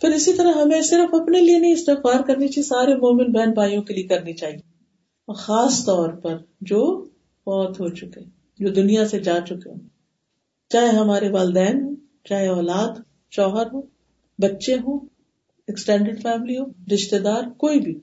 پھر 0.01 0.09
اسی 0.09 0.33
طرح 0.33 0.51
ہمیں 0.51 0.81
صرف 0.81 1.15
اپنے 1.15 1.39
لیے 1.39 1.59
نہیں، 1.59 1.73
استغفار 1.73 2.21
کرنی 2.27 2.47
چاہیے، 2.47 2.63
سارے 2.63 2.95
مومن 2.95 3.31
بہن 3.31 3.51
بھائیوں 3.51 3.83
کے 3.83 3.93
لیے 3.93 4.03
کرنی 4.03 4.33
چاہیے۔ 4.33 4.57
اور 5.25 5.35
خاص 5.35 5.85
طور 5.85 6.09
پر 6.09 6.37
جو 6.61 7.05
بہت 7.47 7.79
ہو 7.79 7.89
چکے، 7.89 8.21
جو 8.59 8.69
دنیا 8.69 9.07
سے 9.07 9.19
جا 9.19 9.39
چکے 9.49 9.69
ہوں، 9.69 9.79
چاہے 10.69 10.87
ہمارے 10.87 11.29
والدین 11.29 11.83
ہوں 11.83 11.95
چاہے 12.29 12.47
اولاد، 12.47 12.99
شوہر 13.31 13.65
ہو، 13.73 13.81
بچے 14.39 14.73
ہوں 14.73 14.99
ایکسٹینڈیڈ 15.67 16.21
فیملی 16.21 16.57
ہو 16.57 16.63
رشتے 16.93 17.19
دار 17.19 17.43
کوئی 17.57 17.79
بھی۔ 17.79 17.99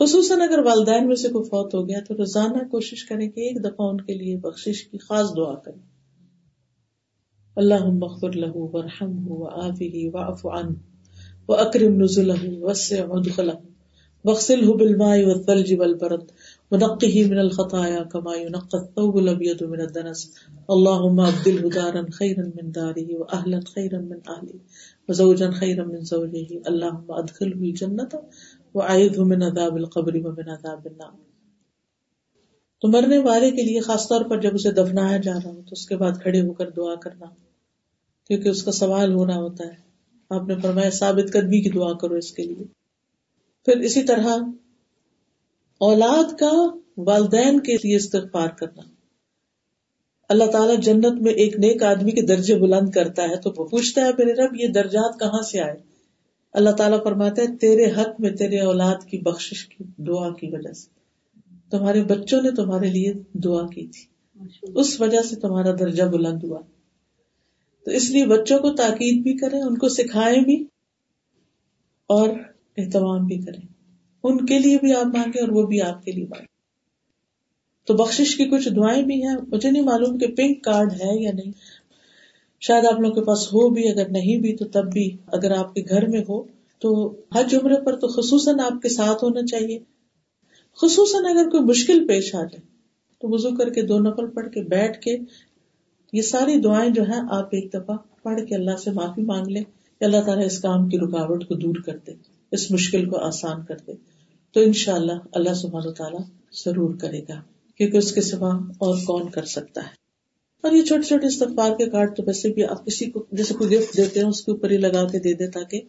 خصوصاً 0.00 0.40
اگر 0.40 0.58
والدین 0.58 1.06
میں 1.06 1.16
سے 1.16 1.28
کوئی 1.28 1.44
فوت 1.44 1.74
ہو 1.74 1.88
گیا 1.88 1.98
تو 2.08 2.14
روزانہ 2.14 2.68
کوشش 2.68 3.04
کریں 3.04 3.28
کہ 3.28 3.40
ایک 3.40 3.64
دفعہ 3.64 3.86
ان 3.88 4.00
کے 4.00 4.14
لیے 4.14 4.36
بخشش 4.36 4.84
کی 4.84 4.98
خاص 4.98 5.26
دعا 5.36 5.54
کریں۔ 5.54 5.82
اللہ 7.56 7.84
مغفر 7.84 8.32
له 8.32 8.52
ورحمه 8.54 9.22
وعافه 9.28 10.10
واعف 10.12 10.46
عنه 10.46 10.74
واکرم 11.48 12.00
نزله 12.00 12.52
وسع 12.60 13.06
مدخله 13.06 13.56
واغسله 14.24 14.76
بالماء 14.76 15.26
والثلج 15.26 15.74
والبرد 15.78 16.24
ونقه 16.70 17.26
من 17.26 17.38
الخطايا 17.38 18.02
كما 18.02 18.36
ينقى 18.36 18.78
الثوب 18.78 19.16
الابيض 19.16 19.62
من 19.62 19.80
الدنس. 19.80 20.30
اللهم 20.68 21.20
ابدله 21.20 21.68
دارا 21.74 22.00
خيرا 22.12 22.42
من 22.46 22.70
داره 22.74 23.14
واهلا 23.14 23.60
خيرا 23.74 24.00
من 24.00 24.18
اهله 24.26 24.56
وزوجا 25.08 25.50
خيرا 25.50 25.84
من 25.84 26.00
زوجه. 26.00 26.60
اللهم 26.64 27.12
ادخله 27.12 27.60
الجنه 27.60 28.18
وعيذه 28.74 29.22
من 29.24 29.42
عذاب 29.42 29.74
القبر 29.74 30.16
ومن 30.16 30.48
عذاب 30.48 30.84
النار. 30.84 31.12
تو 32.80 32.88
مرنے 32.88 33.18
والے 33.18 33.50
کے 33.50 33.62
لیے 33.62 33.80
خاص 33.80 34.08
طور 34.08 34.24
پر 34.24 34.40
جب 34.40 34.50
اسے 34.54 34.70
دفنایا 34.70 35.16
جا 35.16 35.32
رہا 35.32 35.50
ہو 35.50 35.54
تو 35.54 35.72
اس 35.72 35.86
کے 35.86 35.96
بعد 35.96 36.12
کھڑے 36.22 36.40
ہو 36.40 36.52
کر 36.52 36.70
دعا 36.70 36.94
کرنا، 36.94 37.26
کیونکہ 38.26 38.48
اس 38.48 38.62
کا 38.62 38.72
سوال 38.72 39.12
ہونا 39.12 39.36
ہوتا 39.36 39.64
ہے۔ 39.64 39.74
آپ 40.30 40.48
نے 40.48 40.54
فرمایا، 40.62 40.90
ثابت 40.90 41.32
قدمی 41.32 41.60
کی 41.60 41.70
دعا 41.70 41.92
کرو 41.92 42.14
اس 42.14 42.32
کے 42.32 42.42
لیے۔ 42.42 42.64
پھر 43.64 43.76
اسی 43.76 44.02
طرح 44.02 44.26
اولاد 45.78 46.32
کا 46.32 46.50
والدین 46.96 47.60
کے 47.60 47.74
لیے 47.74 47.96
استغفار 47.96 48.48
کرنا۔ 48.48 48.82
اللہ 50.28 50.44
تعالیٰ 50.44 50.78
جنت 50.78 51.22
میں 51.22 51.32
ایک 51.32 51.56
نیک 51.56 51.82
آدمی 51.82 52.10
کے 52.10 52.22
درجے 52.22 52.54
بلند 52.54 52.90
کرتا 52.90 53.22
ہے 53.22 53.36
تو 53.36 53.50
وہ 53.56 53.64
پوچھتا 53.64 54.00
ہے، 54.00 54.10
میرے 54.18 54.32
رب، 54.32 54.60
یہ 54.60 54.66
درجات 54.66 55.20
کہاں 55.20 55.42
سے 55.42 55.60
آئے؟ 55.60 55.76
اللہ 56.52 56.70
تعالیٰ 56.70 57.02
فرماتا 57.04 57.42
ہے، 57.42 57.56
تیرے 57.56 57.84
حق 57.84 58.20
میں 58.20 58.30
تیرے 58.30 58.60
اولاد 58.60 59.04
کی 59.06 59.18
بخش 59.18 59.68
کی، 59.68 59.84
دعا 59.98 60.32
کی 60.32 60.46
وجہ 60.46 60.72
سے۔ 60.72 60.90
تمہارے 61.70 62.04
بچوں 62.04 62.42
نے 62.42 62.50
تمہارے 62.50 62.88
لیے 62.88 63.12
دعا 63.34 63.66
کی 63.66 63.86
تھی۔ 63.86 64.06
اس 64.74 65.00
وجہ 65.00 65.22
سے 65.22 65.36
تمہارا 65.36 65.72
درجہ 65.72 66.02
بلند 66.02 66.44
ہوا۔ 66.44 66.60
تو 67.84 67.90
اس 67.90 68.10
لیے 68.10 68.26
بچوں 68.26 68.58
کو 68.58 68.70
تاکید 68.70 69.22
بھی 69.22 69.36
کریں، 69.36 69.62
ان 69.62 69.78
کو 69.78 69.88
سکھائیں 69.88 70.40
بھی 70.40 70.62
اور 72.06 72.28
اہتمام 72.76 73.26
بھی 73.26 73.38
کریں۔ 73.38 73.77
ان 74.28 74.46
کے 74.46 74.58
لیے 74.58 74.76
بھی 74.76 74.94
آپ 74.94 75.06
مانگے 75.06 75.40
اور 75.40 75.48
وہ 75.48 75.66
بھی 75.66 75.82
آپ 75.82 76.04
کے 76.04 76.12
لیے 76.12 76.24
مانگے 76.24 76.58
تو 77.86 77.94
بخش 77.94 78.36
کی 78.36 78.44
کچھ 78.44 78.68
دعائیں 78.68 79.02
بھی 79.02 79.26
ہیں۔ 79.26 79.36
مجھے 79.48 79.70
نہیں 79.70 79.82
معلوم 79.82 80.18
کہ 80.18 80.26
پنک 80.26 80.64
کارڈ 80.64 80.92
ہے 80.92 81.22
یا 81.22 81.30
نہیں۔ 81.32 81.52
شاید 82.60 82.84
آپ 82.84 83.00
لوگ 83.00 83.12
کے 83.12 83.24
پاس 83.24 83.46
ہو 83.46 83.68
بھی، 83.68 83.90
اگر 83.90 84.08
نہیں 84.08 84.36
بھی، 84.36 84.56
تو 84.56 84.64
تب 84.64 84.92
بھی 84.92 85.16
اگر 85.26 85.50
آپ 85.50 85.74
کے 85.74 85.82
گھر 85.88 86.08
میں 86.08 86.20
ہو، 86.20 86.42
تو 86.78 87.16
ہر 87.34 87.42
جمرے 87.50 87.84
پر 87.84 87.96
تو 87.96 88.08
خصوصاً 88.08 88.60
آپ 88.60 88.82
کے 88.82 88.88
ساتھ 88.88 89.24
ہونا 89.24 89.46
چاہیے۔ 89.46 89.78
خصوصاً 90.82 91.24
اگر 91.24 91.50
کوئی 91.50 91.62
مشکل 91.62 92.06
پیش 92.06 92.34
آ 92.34 92.38
جائے، 92.38 92.60
تو 93.18 93.28
وضو 93.34 93.50
کر 93.56 93.70
کے 93.70 93.82
دو 93.82 93.98
نفل 93.98 94.30
پڑھ 94.30 94.48
کے 94.50 94.62
بیٹھ 94.62 95.00
کے 95.00 95.16
یہ 96.12 96.22
ساری 96.22 96.60
دعائیں 96.60 96.90
جو 96.90 97.02
ہیں، 97.02 97.20
آپ 97.30 97.46
ایک 97.46 97.72
دفعہ 97.74 97.96
پڑھ 98.22 98.40
کے 98.46 98.54
اللہ 98.54 98.76
سے 98.76 98.90
معافی 98.90 99.22
مانگ 99.22 99.46
لیں۔ 99.46 99.64
کہ 99.98 100.04
اللہ 100.04 100.20
تعالیٰ 100.26 100.44
اس 100.44 100.58
کام 100.58 100.88
کی 100.88 100.98
رکاوٹ 100.98 101.48
کو 101.48 101.54
دور 101.54 101.74
کر 101.74 101.96
دے، 102.06 102.12
اس 102.52 102.70
مشکل 102.70 103.08
کو 103.08 103.18
آسان 103.18 103.64
کر 103.68 103.76
دے۔ 103.86 103.92
تو 104.58 104.64
ان 104.64 104.72
شاء 104.72 104.94
اللہ 104.94 105.12
اللہ 105.32 105.54
سبحانہ 105.54 105.90
تعالیٰ 105.90 106.20
ضرور 106.52 106.94
کرے 106.94 107.20
گا، 107.28 107.42
کیونکہ 107.74 107.96
اس 107.96 108.12
کے 108.12 108.20
سوا 108.20 108.54
اور 108.56 108.98
کون 109.06 109.28
کر 109.28 109.44
سکتا 109.44 109.80
ہے۔ 109.80 109.88
اور 110.62 110.72
یہ 110.72 110.82
چھوٹے 110.82 111.02
چھوٹے 111.02 111.26
استغفار 111.26 111.76
کے 111.76 111.90
کارڈ 111.90 112.16
تو 112.16 112.22
ویسے 112.26 112.52
بھی 112.52 112.64
آپ 112.64 112.86
کسی 112.86 113.10
کو، 113.10 113.26
جیسے 113.32 113.54
کوئی 113.54 113.78
گفٹ 113.78 113.96
دیتے 113.96 114.20
ہیں، 114.20 114.26
اس 114.26 114.44
کے 114.44 114.52
اوپر 114.52 114.70
ہی 114.70 114.76
لگا 114.76 115.08
کے 115.08 115.18
دے 115.18 115.34
دے 115.34 115.50
تاکہ 115.50 115.80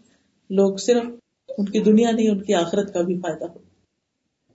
لوگ 0.50 0.78
صرف 0.78 1.04
ان 1.58 1.66
کی 1.66 1.80
دنیا 1.80 2.12
نہیں، 2.12 2.30
ان 2.30 2.44
کی 2.44 2.54
آخرت 2.54 2.94
کا 2.94 3.02
بھی 3.02 3.18
فائدہ 3.18 3.46
ہو۔ 3.46 3.58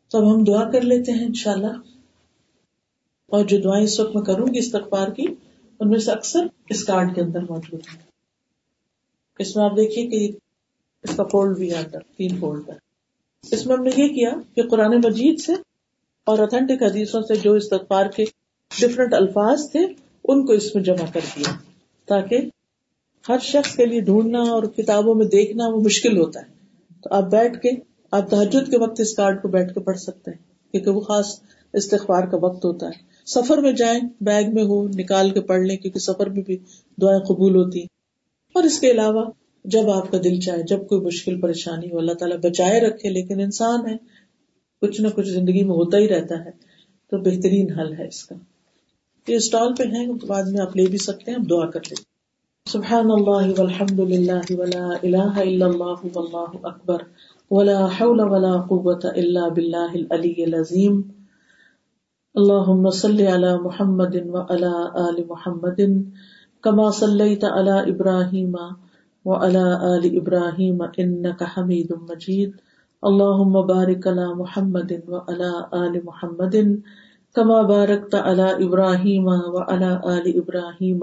تو 0.09 0.19
اب 0.19 0.35
ہم 0.35 0.45
دعا 0.45 0.71
کر 0.71 0.81
لیتے 0.81 1.13
ہیں 1.13 1.27
انشاءاللہ۔ 1.27 1.73
اور 3.27 3.45
جو 3.45 3.61
دعائیں 3.61 3.85
اس 3.85 4.01
وقت 4.01 4.17
میں 4.17 4.23
کروں 4.23 4.47
گی 4.47 4.59
استغفار 4.59 5.09
کی، 5.09 5.25
ان 5.81 5.91
میں 5.91 5.99
سے 5.99 6.11
اکثر 6.11 6.47
اس 6.69 6.85
کارڈ 6.85 7.15
کے 7.15 7.21
اندر 7.21 7.41
موجود 7.41 7.81
ہے 7.95 8.01
اس 9.39 9.57
میں 9.57 9.65
آپ 9.65 9.77
دیکھیے 9.77 10.07
کہ 10.07 10.33
اس 11.03 11.17
کا 11.17 11.25
فولڈ 11.25 11.59
بھی 11.59 11.71
ہے 11.71 11.79
اندر 11.79 11.99
تین 12.17 12.37
فولڈ 12.41 12.71
ہے 12.71 12.84
اس 13.53 13.67
میں 13.67 13.77
ہم 13.77 13.83
نے 13.85 13.91
یہ 13.97 14.09
کیا 14.09 14.31
کہ 14.55 14.63
قرآن 14.69 14.97
مجید 15.05 15.41
سے 15.41 15.53
اور 16.27 16.39
اتھینٹک 16.39 16.83
حدیثوں 16.83 17.23
سے 17.23 17.35
جو 17.35 17.53
استغفار 17.53 18.07
کے 18.07 18.25
ڈفرنٹ 18.81 19.15
الفاظ 19.15 19.71
تھے، 19.71 19.81
ان 20.25 20.47
کو 20.47 20.53
اس 20.53 20.75
میں 20.75 20.83
جمع 20.83 21.07
کر 21.13 21.21
دیا 21.37 21.53
تاکہ 22.09 22.37
ہر 23.29 23.39
شخص 23.43 23.77
کے 23.77 23.87
لیے 23.87 24.01
ڈھونڈنا 24.01 24.41
اور 24.41 24.63
کتابوں 24.63 25.15
میں 25.15 25.27
دیکھنا 25.27 25.69
وہ 25.69 25.81
مشکل 25.81 26.19
ہوتا 26.19 26.41
ہے۔ 26.41 26.53
تو 27.03 27.15
آپ 27.15 27.31
بیٹھ 27.31 27.61
کے، 27.61 27.71
آپ 28.11 28.31
تحجد 28.31 28.71
کے 28.71 28.79
وقت 28.79 29.01
اس 29.01 29.15
کارڈ 29.15 29.43
کو 29.43 29.49
بیٹھ 29.49 29.75
کے 29.75 29.81
پڑھ 29.81 29.99
سکتے 29.99 30.31
ہیں، 30.31 30.73
کیونکہ 30.73 30.91
وہ 30.91 31.01
خاص 31.01 31.41
استغفار 31.73 32.27
کا 32.27 32.37
وقت 32.37 32.65
ہوتا 32.65 32.87
ہے۔ 32.87 33.03
سفر 33.27 33.59
میں 33.59 33.73
جائیں، 33.73 34.01
بیگ 34.21 34.55
میں 34.55 34.65
ہو، 34.65 34.89
نکال 34.89 35.31
کے 35.31 35.41
پڑھ 35.41 35.63
لیں، 35.63 35.77
کیونکہ 35.77 35.99
سفر 35.99 36.29
میں 36.29 36.43
بھی 36.43 36.57
دعائیں 37.03 37.21
قبول 37.21 37.57
ہوتی 37.57 37.81
اور 38.55 38.63
اس 38.63 38.81
کے 38.81 38.91
علاوہ 38.91 39.25
جب 39.65 39.91
آپ 39.91 40.11
کا 40.11 40.19
دل 40.25 40.41
چاہے، 40.41 40.63
جب 40.63 40.87
کوئی 40.89 41.01
مشکل، 41.01 41.41
پریشانی 41.41 41.91
ہو، 41.93 41.99
اللہ 41.99 42.13
تعالیٰ 42.13 42.39
بچائے 42.39 42.81
رکھے، 42.81 43.09
لیکن 43.09 43.41
انسان 43.41 43.89
ہے، 43.89 43.97
کچھ 44.83 45.01
نہ 45.01 45.09
کچھ 45.09 45.29
زندگی 45.29 45.65
میں 45.65 45.75
ہوتا 45.75 45.99
ہی 45.99 46.09
رہتا 46.09 46.45
ہے، 46.45 46.51
تو 47.11 47.19
بہترین 47.19 47.73
حل 47.73 47.93
ہے 47.93 48.07
اس 48.07 48.25
کا۔ 48.25 48.35
یہ 49.29 49.37
اسٹال 49.37 49.75
پہ 49.75 49.83
ہیں، 49.83 50.07
بعد 50.27 50.43
میں 50.43 50.63
آپ 50.63 50.77
لے 50.77 50.87
بھی 50.87 50.99
سکتے 50.99 51.31
ہیں 51.31 51.39
دعا 51.39 51.71
کر 51.71 51.81
لیں۔ 51.91 52.15
سبحان 52.71 53.11
اللہ 53.11 53.61
والحمد 53.61 54.01
للہ 54.01 54.53
ولا 54.59 54.89
الہ 55.03 55.41
الا 55.41 55.67
اللہ 55.67 56.17
واللہ 56.17 56.67
اکبر 56.67 56.97
ولا 57.51 57.87
حول 57.87 58.21
ولا 58.21 58.61
قوة 58.61 59.01
الا 59.03 59.49
باللہ 59.49 59.93
العلی 59.95 60.45
العظیم۔ 60.45 61.01
اللهم 62.35 62.91
صل 62.91 63.27
على 63.27 63.63
محمد 63.63 64.17
وعلى 64.27 64.75
آل 64.95 65.25
محمد 65.29 65.81
كما 66.61 66.91
صليت 66.91 67.45
على 67.45 67.93
إبراهيم 67.93 68.57
وعلى 69.25 69.97
آل 69.97 70.17
إبراهيم 70.17 70.83
إنك 70.83 71.45
حميد 71.45 71.93
مجيد. 71.93 72.51
اللهم 73.07 73.67
بارك 73.67 74.07
على 74.07 74.35
محمد 74.35 75.03
وعلى 75.09 75.67
آل 75.75 76.05
محمد 76.05 76.81
كما 77.35 77.63
باركت 77.63 78.15
على 78.15 78.65
إبراهيم 78.67 79.27
وعلى 79.27 80.01
آل 80.05 80.37
إبراهيم 80.37 81.01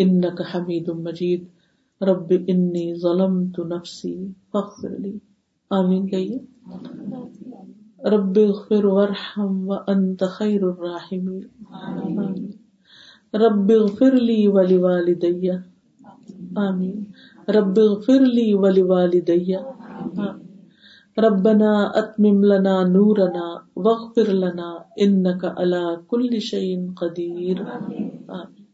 إنك 0.00 0.42
حميد 0.42 0.90
مجيد. 0.90 1.44
رب 2.02 2.32
إني 2.32 2.94
ظلمت 2.94 3.60
نفسي 3.60 4.28
فاغفر 4.52 4.90
لي. 4.98 5.18
آمين. 5.70 6.08
کہیے؟ 6.08 6.38
رب 8.04 8.38
اغفر 8.48 8.84
ورحم 8.84 9.68
وانت 9.68 10.22
خیر 10.30 10.62
الراحمین 10.62 12.50
رب 13.34 13.72
اغفر 13.80 14.12
لی 14.12 14.46
ولی 14.46 14.76
والدی 14.76 15.50
آمین۔ 16.56 17.04
رب 17.48 17.78
اغفر 17.78 18.20
لی 18.20 18.54
ولی 18.54 18.82
والدی 18.82 19.54
ربنا 21.18 21.90
اتمم 21.94 22.44
لنا 22.44 22.82
نورنا 22.84 23.56
واغفر 23.76 24.28
لنا 24.32 24.78
انك 25.00 25.44
على 25.44 25.96
كل 26.06 26.40
شيء 26.40 26.90
قدير 26.96 27.56
آمین 28.28 28.70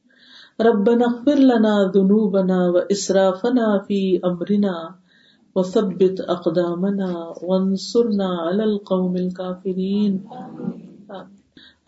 ربنا 0.61 1.05
اغفر 1.05 1.39
لنا 1.39 1.91
ذنوبنا 1.95 2.71
واسرافنا 2.71 3.79
في 3.79 4.21
امرنا 4.25 4.91
وثبت 5.57 6.21
اقدامنا 6.29 7.33
وانصرنا 7.43 8.29
على 8.29 8.65
القوم 8.65 9.17
الكافرين 9.17 10.25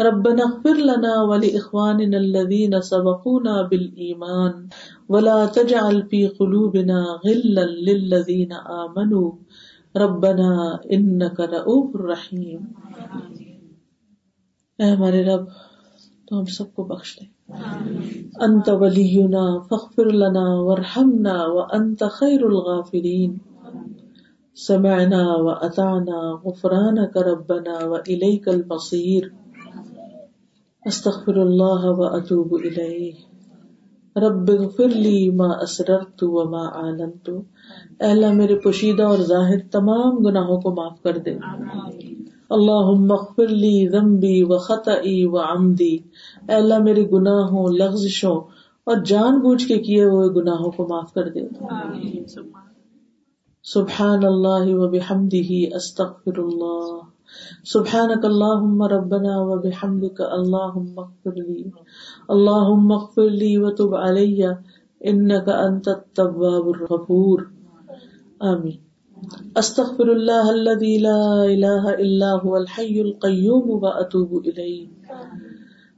ربنا 0.01 0.43
اغفر 0.43 0.77
لنا 0.77 1.23
ولاخواننا 1.23 2.19
الذين 2.19 2.81
سبقونا 2.81 3.63
بالايمان 3.63 4.69
ولا 5.09 5.47
تجعل 5.59 6.01
في 6.11 6.27
قلوبنا 6.27 7.05
غلا 7.25 7.65
للذين 7.65 8.53
امنوا 8.53 9.31
ربنا 9.97 10.77
انك 10.85 11.41
رؤوف 11.41 11.97
رحيم. 11.97 12.61
اے 14.79 14.91
ہمارے 14.91 15.25
رب، 15.25 15.45
تو 16.27 16.39
ہم 16.39 16.45
سب 16.45 16.75
کو 16.75 16.85
بخش 16.85 17.19
دے۔ 17.21 17.53
انت 18.41 18.69
ولینا 18.69 19.59
فخر 19.71 20.11
لنا 20.13 20.61
ورحمنا 20.61 21.47
وانت 21.47 22.03
خیر 22.11 22.43
الغافرین۔ 22.43 23.37
سمعنا 24.57 25.37
واطعنا 25.37 26.35
غفرانك 26.45 27.17
ربنا 27.17 27.87
واليك 27.87 28.49
المصير۔ 28.49 29.23
استغفر 30.87 31.37
الله 31.37 31.91
واتوب 31.91 32.59
اليه 32.65 33.28
رب 34.21 34.51
اغفر 34.61 34.89
لي 34.89 35.31
ما 35.31 35.49
اسررت 35.63 36.23
وما 36.23 36.65
اعلنت 36.67 37.31
اے 38.01 38.07
اللہ 38.07 38.33
میرے 38.33 38.59
پوشیدہ 38.59 39.03
اور 39.03 39.19
ظاہر 39.19 39.59
تمام 39.71 40.17
گناہوں 40.17 40.61
کو 40.61 40.71
معاف 40.71 41.03
کر 41.03 41.19
دے۔ 41.19 41.35
اللہ 42.51 42.91
مغفر 42.91 43.49
لی 43.49 43.89
ذنبی 43.89 44.43
و 44.43 44.59
خطئی 44.59 45.25
و 45.25 45.39
عمدی۔ 45.39 45.97
اے 46.49 46.55
اللہ 46.55 46.79
میرے 46.79 47.11
گناہوں 47.11 47.69
لغزشوں 47.69 48.37
اور 48.85 48.97
جان 49.05 49.39
بوجھ 49.39 49.67
کے 49.67 49.79
کیے 49.79 50.05
ہوئے 50.05 50.29
گناہوں 50.29 50.71
کو 50.71 50.87
معاف 50.89 51.13
کر 51.13 51.29
دے۔ 51.29 51.41
سبحان 53.65 54.25
اللہ 54.25 54.75
و 54.75 54.89
بحمدہ 54.89 55.75
استغفر 55.75 56.39
اللہ۔ 56.39 56.98
سبحانك 57.73 58.25
اللهم 58.25 58.83
ربنا 58.83 59.41
وبحمدك 59.41 60.21
اللهم 60.21 60.99
اغفر 60.99 61.35
لي. 61.37 61.71
اللهم 62.31 62.93
اغفر 62.93 63.23
لي 63.23 63.59
وتب 63.59 63.95
علي. 63.95 64.47
انك 65.05 65.49
انت 65.49 65.89
التواب 65.89 66.69
الغفور. 66.69 67.43
آمین 68.41 68.77
استغفر 69.55 70.09
اللہ 70.09 70.51
الذي 70.51 70.99
لا 70.99 71.43
الہ 71.43 71.89
الا 71.91 72.33
هو 72.45 72.57
الحي 72.57 73.01
القيوم 73.01 73.71
واتوب 73.85 74.33
الیہ 74.33 74.87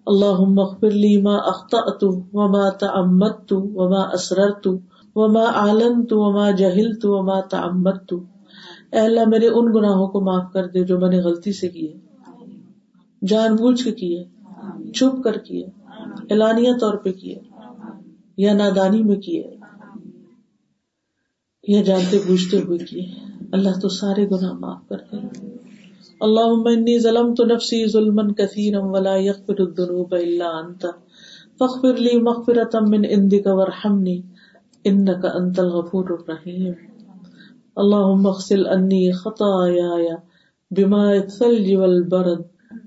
اللهم 0.07 0.59
اغفر 0.59 0.89
لي 0.89 1.21
ما 1.21 1.37
اخطأت 1.37 2.05
وما 2.33 2.69
تعمدت 2.71 3.53
وما 3.53 4.03
اسررت 4.15 4.69
وما 5.15 5.47
اعلنت 5.47 6.13
وما 6.13 6.51
جهلت 6.51 7.05
وما 7.05 7.41
تعمدت. 7.41 8.15
اے 8.93 8.99
اللہ 8.99 9.29
میرے 9.29 9.49
ان 9.49 9.73
گناہوں 9.75 10.09
کو 10.09 10.21
معاف 10.21 10.53
کر 10.53 10.67
دے 10.67 10.85
جو 10.85 10.99
میں 10.99 11.09
نے 11.09 11.19
غلطی 11.19 11.53
سے 11.53 11.69
کیے۔ 11.69 11.97
جان 13.27 13.57
بوجھ 13.57 13.85
کے 13.85 13.93
کیے، 13.93 14.25
چھپ 14.93 15.25
کر 15.25 15.37
کیے، 15.37 15.67
اعلانیہ 16.31 16.71
طور 16.81 16.95
پہ 16.95 17.13
کیے، 17.13 17.39
یا 18.37 18.53
نادانی 18.53 19.03
میں 19.03 19.17
کیے، 19.17 19.57
یا 21.69 21.83
جانتے 21.83 22.19
بوجھتے 22.27 22.61
ہوئے 22.61 22.79
کیے۔ 22.79 23.07
اللہ 23.53 23.81
تو 23.83 23.89
سارے 23.89 24.27
گناہ 24.29 24.53
معاف 24.53 24.89
کر 24.89 24.97
دے۔ 24.97 25.17
اللهم 26.21 26.67
انی 26.67 26.99
ظلمت 26.99 27.41
نفسی 27.41 27.87
ظلما 27.87 28.23
كثيرا 28.23 28.85
ولا 28.85 29.17
يغفر 29.17 29.61
الذنوب 29.61 30.15
الا 30.15 30.49
انت۔ 30.49 30.87
فاغفر 31.59 31.95
لي 31.95 32.19
مغفرة 32.19 32.89
من 32.89 33.05
عندك 33.05 33.47
وارحمني 33.47 34.21
انك 34.85 35.27
انت 35.35 35.59
الغفور 35.59 36.05
الرحيم 36.11 36.90
اللهم 37.79 38.27
اغسل 38.27 38.67
عني 38.67 39.13
خطاياي 39.13 40.19
بماء 40.71 41.17
الثلج 41.17 41.75
والبرد 41.75 42.45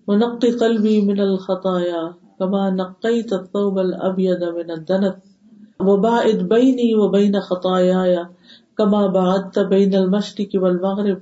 ونقي 0.07 0.51
قلبي 0.51 1.01
من 1.01 1.19
الخطايا 1.19 2.13
كما 2.39 2.69
نقيت 2.69 3.33
الثوب 3.33 3.79
الابيض 3.79 4.43
من 4.43 4.71
الدنس 4.71 5.13
وباعد 5.79 6.35
بيني 6.35 6.95
وبين 6.95 7.39
خطاياي 7.39 8.25
کما 8.77 9.07
بعدت 9.07 9.59
بین 9.59 9.95
المشرق 9.95 10.49
والمغرب. 10.55 11.21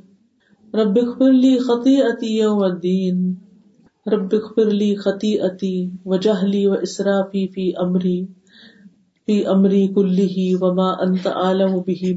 رب 0.74 0.98
اغفر 0.98 1.32
لی 1.32 1.58
خطیئتی 1.60 2.28
یوم 2.38 2.60
الدین 2.64 3.34
رب 4.12 4.34
اغفر 4.34 4.70
لی 4.74 4.96
خطیئتی 4.96 5.90
وجہلی 6.06 6.66
و 6.68 6.74
اسرافی 6.74 7.48
فی 7.48 7.72
امری 7.78 8.26
فی 9.26 9.46
امری 9.46 9.88
کلہ 9.88 10.64
وما 10.64 10.92
انت 11.06 11.28
عالم 11.28 11.80
به 11.80 12.14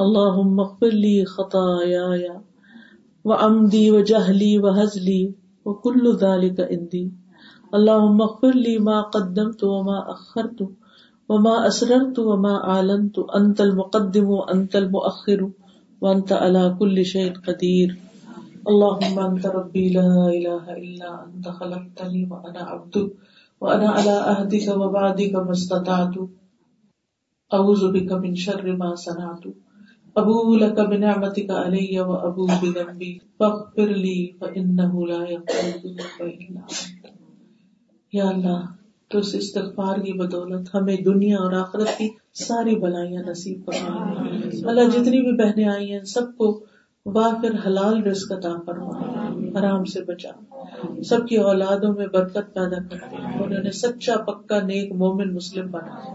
منی 0.00 0.06
اللہم 0.06 0.60
اغفر 0.60 0.90
لی 0.90 1.24
خطایای 1.24 2.28
وعمدی 3.24 3.90
وجہلی 3.90 4.58
وحزلی 4.58 5.32
وکل 5.64 6.16
ذالک 6.20 6.60
اندی 6.70 7.08
اللہم 7.72 8.22
اغفر 8.22 8.52
لی 8.52 8.78
ما 8.78 9.02
قدمت 9.02 9.64
وما 9.64 9.98
اخرت 9.98 10.62
وما 11.28 11.54
اسررت 11.66 12.18
وما 12.18 12.54
اعلنت. 12.56 13.18
انت 13.34 13.60
المقدم 13.60 14.24
وانت 14.24 14.76
المؤخر 14.76 15.50
وانت 16.00 16.32
على 16.32 16.76
كل 16.78 17.04
شيء 17.04 17.32
قدير 17.32 17.94
اللهم 18.66 19.18
انت 19.18 19.46
ربي 19.46 19.88
لا 19.88 20.28
اله 20.28 20.72
الا 20.72 21.24
انت 21.24 21.48
خلقتني 21.48 22.28
وانا 22.30 22.60
عبدك 22.60 23.12
وانا 23.60 23.88
على 23.88 24.10
عهدك 24.10 24.76
ووعدك 24.76 25.34
ما 25.34 25.50
استطعت 25.50 26.14
اعوذ 27.54 27.92
بك 27.92 28.12
من 28.12 28.34
شر 28.34 28.76
ما 28.76 28.94
صنعت. 28.94 29.69
ابو 30.14 30.54
لك 30.54 30.80
بنعمتك 30.80 31.50
علي 31.50 31.98
وابو 31.98 32.46
بذنبي 32.46 33.18
فاغفر 33.38 33.88
لي 33.88 34.26
فانه 34.32 35.04
لا 35.06 35.24
يغفر 35.30 35.64
الذنوب 35.64 36.22
الا 36.22 36.60
انت. 36.60 37.06
یا 38.12 38.28
اللہ 38.28 38.64
تو 39.08 39.18
اس 39.18 39.34
استغفار 39.34 39.98
کی 39.98 40.12
بدولت 40.12 40.74
ہمیں 40.74 40.96
دنیا 40.96 41.38
اور 41.38 41.52
آخرت 41.52 41.98
کی 41.98 42.08
ساری 42.34 42.76
بلائیاں 42.76 43.22
نصیب 43.22 43.60
فرما۔ 43.66 43.96
اللہ 44.68 44.90
جتنی 44.90 45.20
بھی 45.20 45.32
بہنیں 45.32 45.68
آئی 45.68 45.92
ہیں 45.92 46.04
سب 46.04 46.36
کو 46.36 46.64
وافر 47.06 47.66
حلال 47.66 48.02
رزق 48.02 48.32
عطا 48.32 48.54
فرما۔ 48.66 49.00
حرام 49.58 49.84
سے 49.84 50.00
بچا۔ 50.02 50.30
سب 51.02 51.28
کی 51.28 51.36
اولادوں 51.36 51.94
میں 51.94 52.06
برکت 52.06 52.54
پیدا 52.54 52.82
کر۔ 52.90 53.14
انہوں 53.40 53.62
نے 53.62 53.70
سچا 53.70 54.16
پکا 54.16 54.60
نیک 54.60 54.92
مومن 54.92 55.34
مسلم 55.34 55.70
بنا۔ 55.70 56.14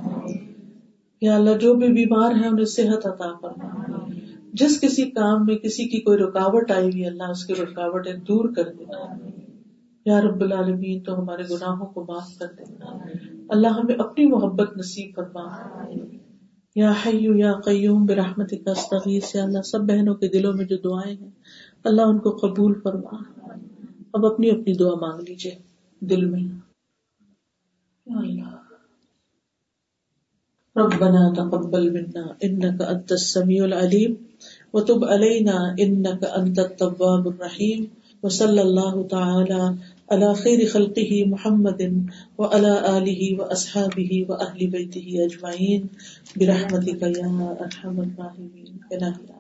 یا 1.22 1.36
اللہ 1.36 1.58
جو 1.58 1.74
بھی 1.74 1.88
بیمار 1.88 2.32
ہیں 2.32 2.48
انہیں 2.48 2.66
صحت 2.66 3.06
عطا 3.06 3.38
فرما۔ 3.42 3.96
جس 4.54 4.82
کسی 4.82 5.12
کام 5.12 5.46
میں 5.46 5.56
کسی 5.56 5.88
کی 5.88 6.00
کوئی 6.00 6.18
رکاوٹ 6.18 6.72
آئی 6.72 6.84
ہوئی، 6.84 7.06
اللہ 7.06 7.24
اس 7.24 7.46
کی 7.46 7.56
رکاوٹیں 7.56 8.14
دور 8.14 8.50
کر 8.56 8.64
دینا 8.80 9.16
یا 10.06 10.22
رب 10.22 10.42
العالمین، 10.42 11.00
تو 11.00 11.20
ہمارے 11.20 11.44
گناہوں 11.52 11.86
کو 11.86 12.06
معاف 12.08 12.40
کر 12.40 12.46
دے 12.46 12.64
اللہ 13.50 13.68
ہمیں 13.68 13.96
اپنی 13.96 14.26
محبت 14.26 14.78
نصیب 14.78 15.16
فرما۔ 15.16 15.44
یا 16.76 16.94
حیو 17.06 17.36
یا 17.36 17.54
قیوم 17.54 18.06
برحمت 18.06 18.54
کا 18.66 18.72
استغیث۔ 18.72 19.36
یا 19.36 19.44
اللہ، 19.44 19.62
سب 19.62 19.82
بہنوں 19.82 20.16
کے 20.16 20.28
دلوں 20.28 20.54
میں 20.54 20.66
جو 20.66 20.78
دعائیں 20.78 21.16
ہیں، 21.22 21.30
اللہ 21.84 22.02
ان 22.02 22.20
کو 22.20 22.30
قبول 22.30 22.74
فرما۔ 22.84 23.18
اب 24.14 24.26
اپنی 24.26 24.50
اپنی 24.50 24.74
دعا 24.74 24.96
مانگ 24.96 25.20
لیجیے 25.28 25.56
دل 26.00 26.26
میں۔ 26.26 26.44
اللہ۔ 28.06 28.55
ربنا 30.78 31.34
تقبل 31.36 31.94
منا 31.94 32.36
انك 32.44 32.82
انت 32.82 33.12
السميع 33.12 33.66
العليم 33.66 34.18
وتب 34.74 35.04
علينا 35.04 35.76
انك 35.80 36.24
انت 36.24 36.60
التواب 36.60 37.28
الرحيم 37.28 37.90
وصلى 38.24 38.62
الله 38.62 39.08
تعالى 39.08 39.76
على 40.12 40.36
خير 40.36 40.66
خلقه 40.66 41.26
محمد 41.26 42.06
وعلى 42.38 42.98
اله 42.98 43.22
واصحابه 43.40 44.26
واهل 44.30 44.68
بيته 44.68 45.08
اجمعين 45.26 45.88
برحمتك 46.36 47.02
يا 47.02 47.58
ارحم 47.62 47.96
الراحمين. 48.02 49.35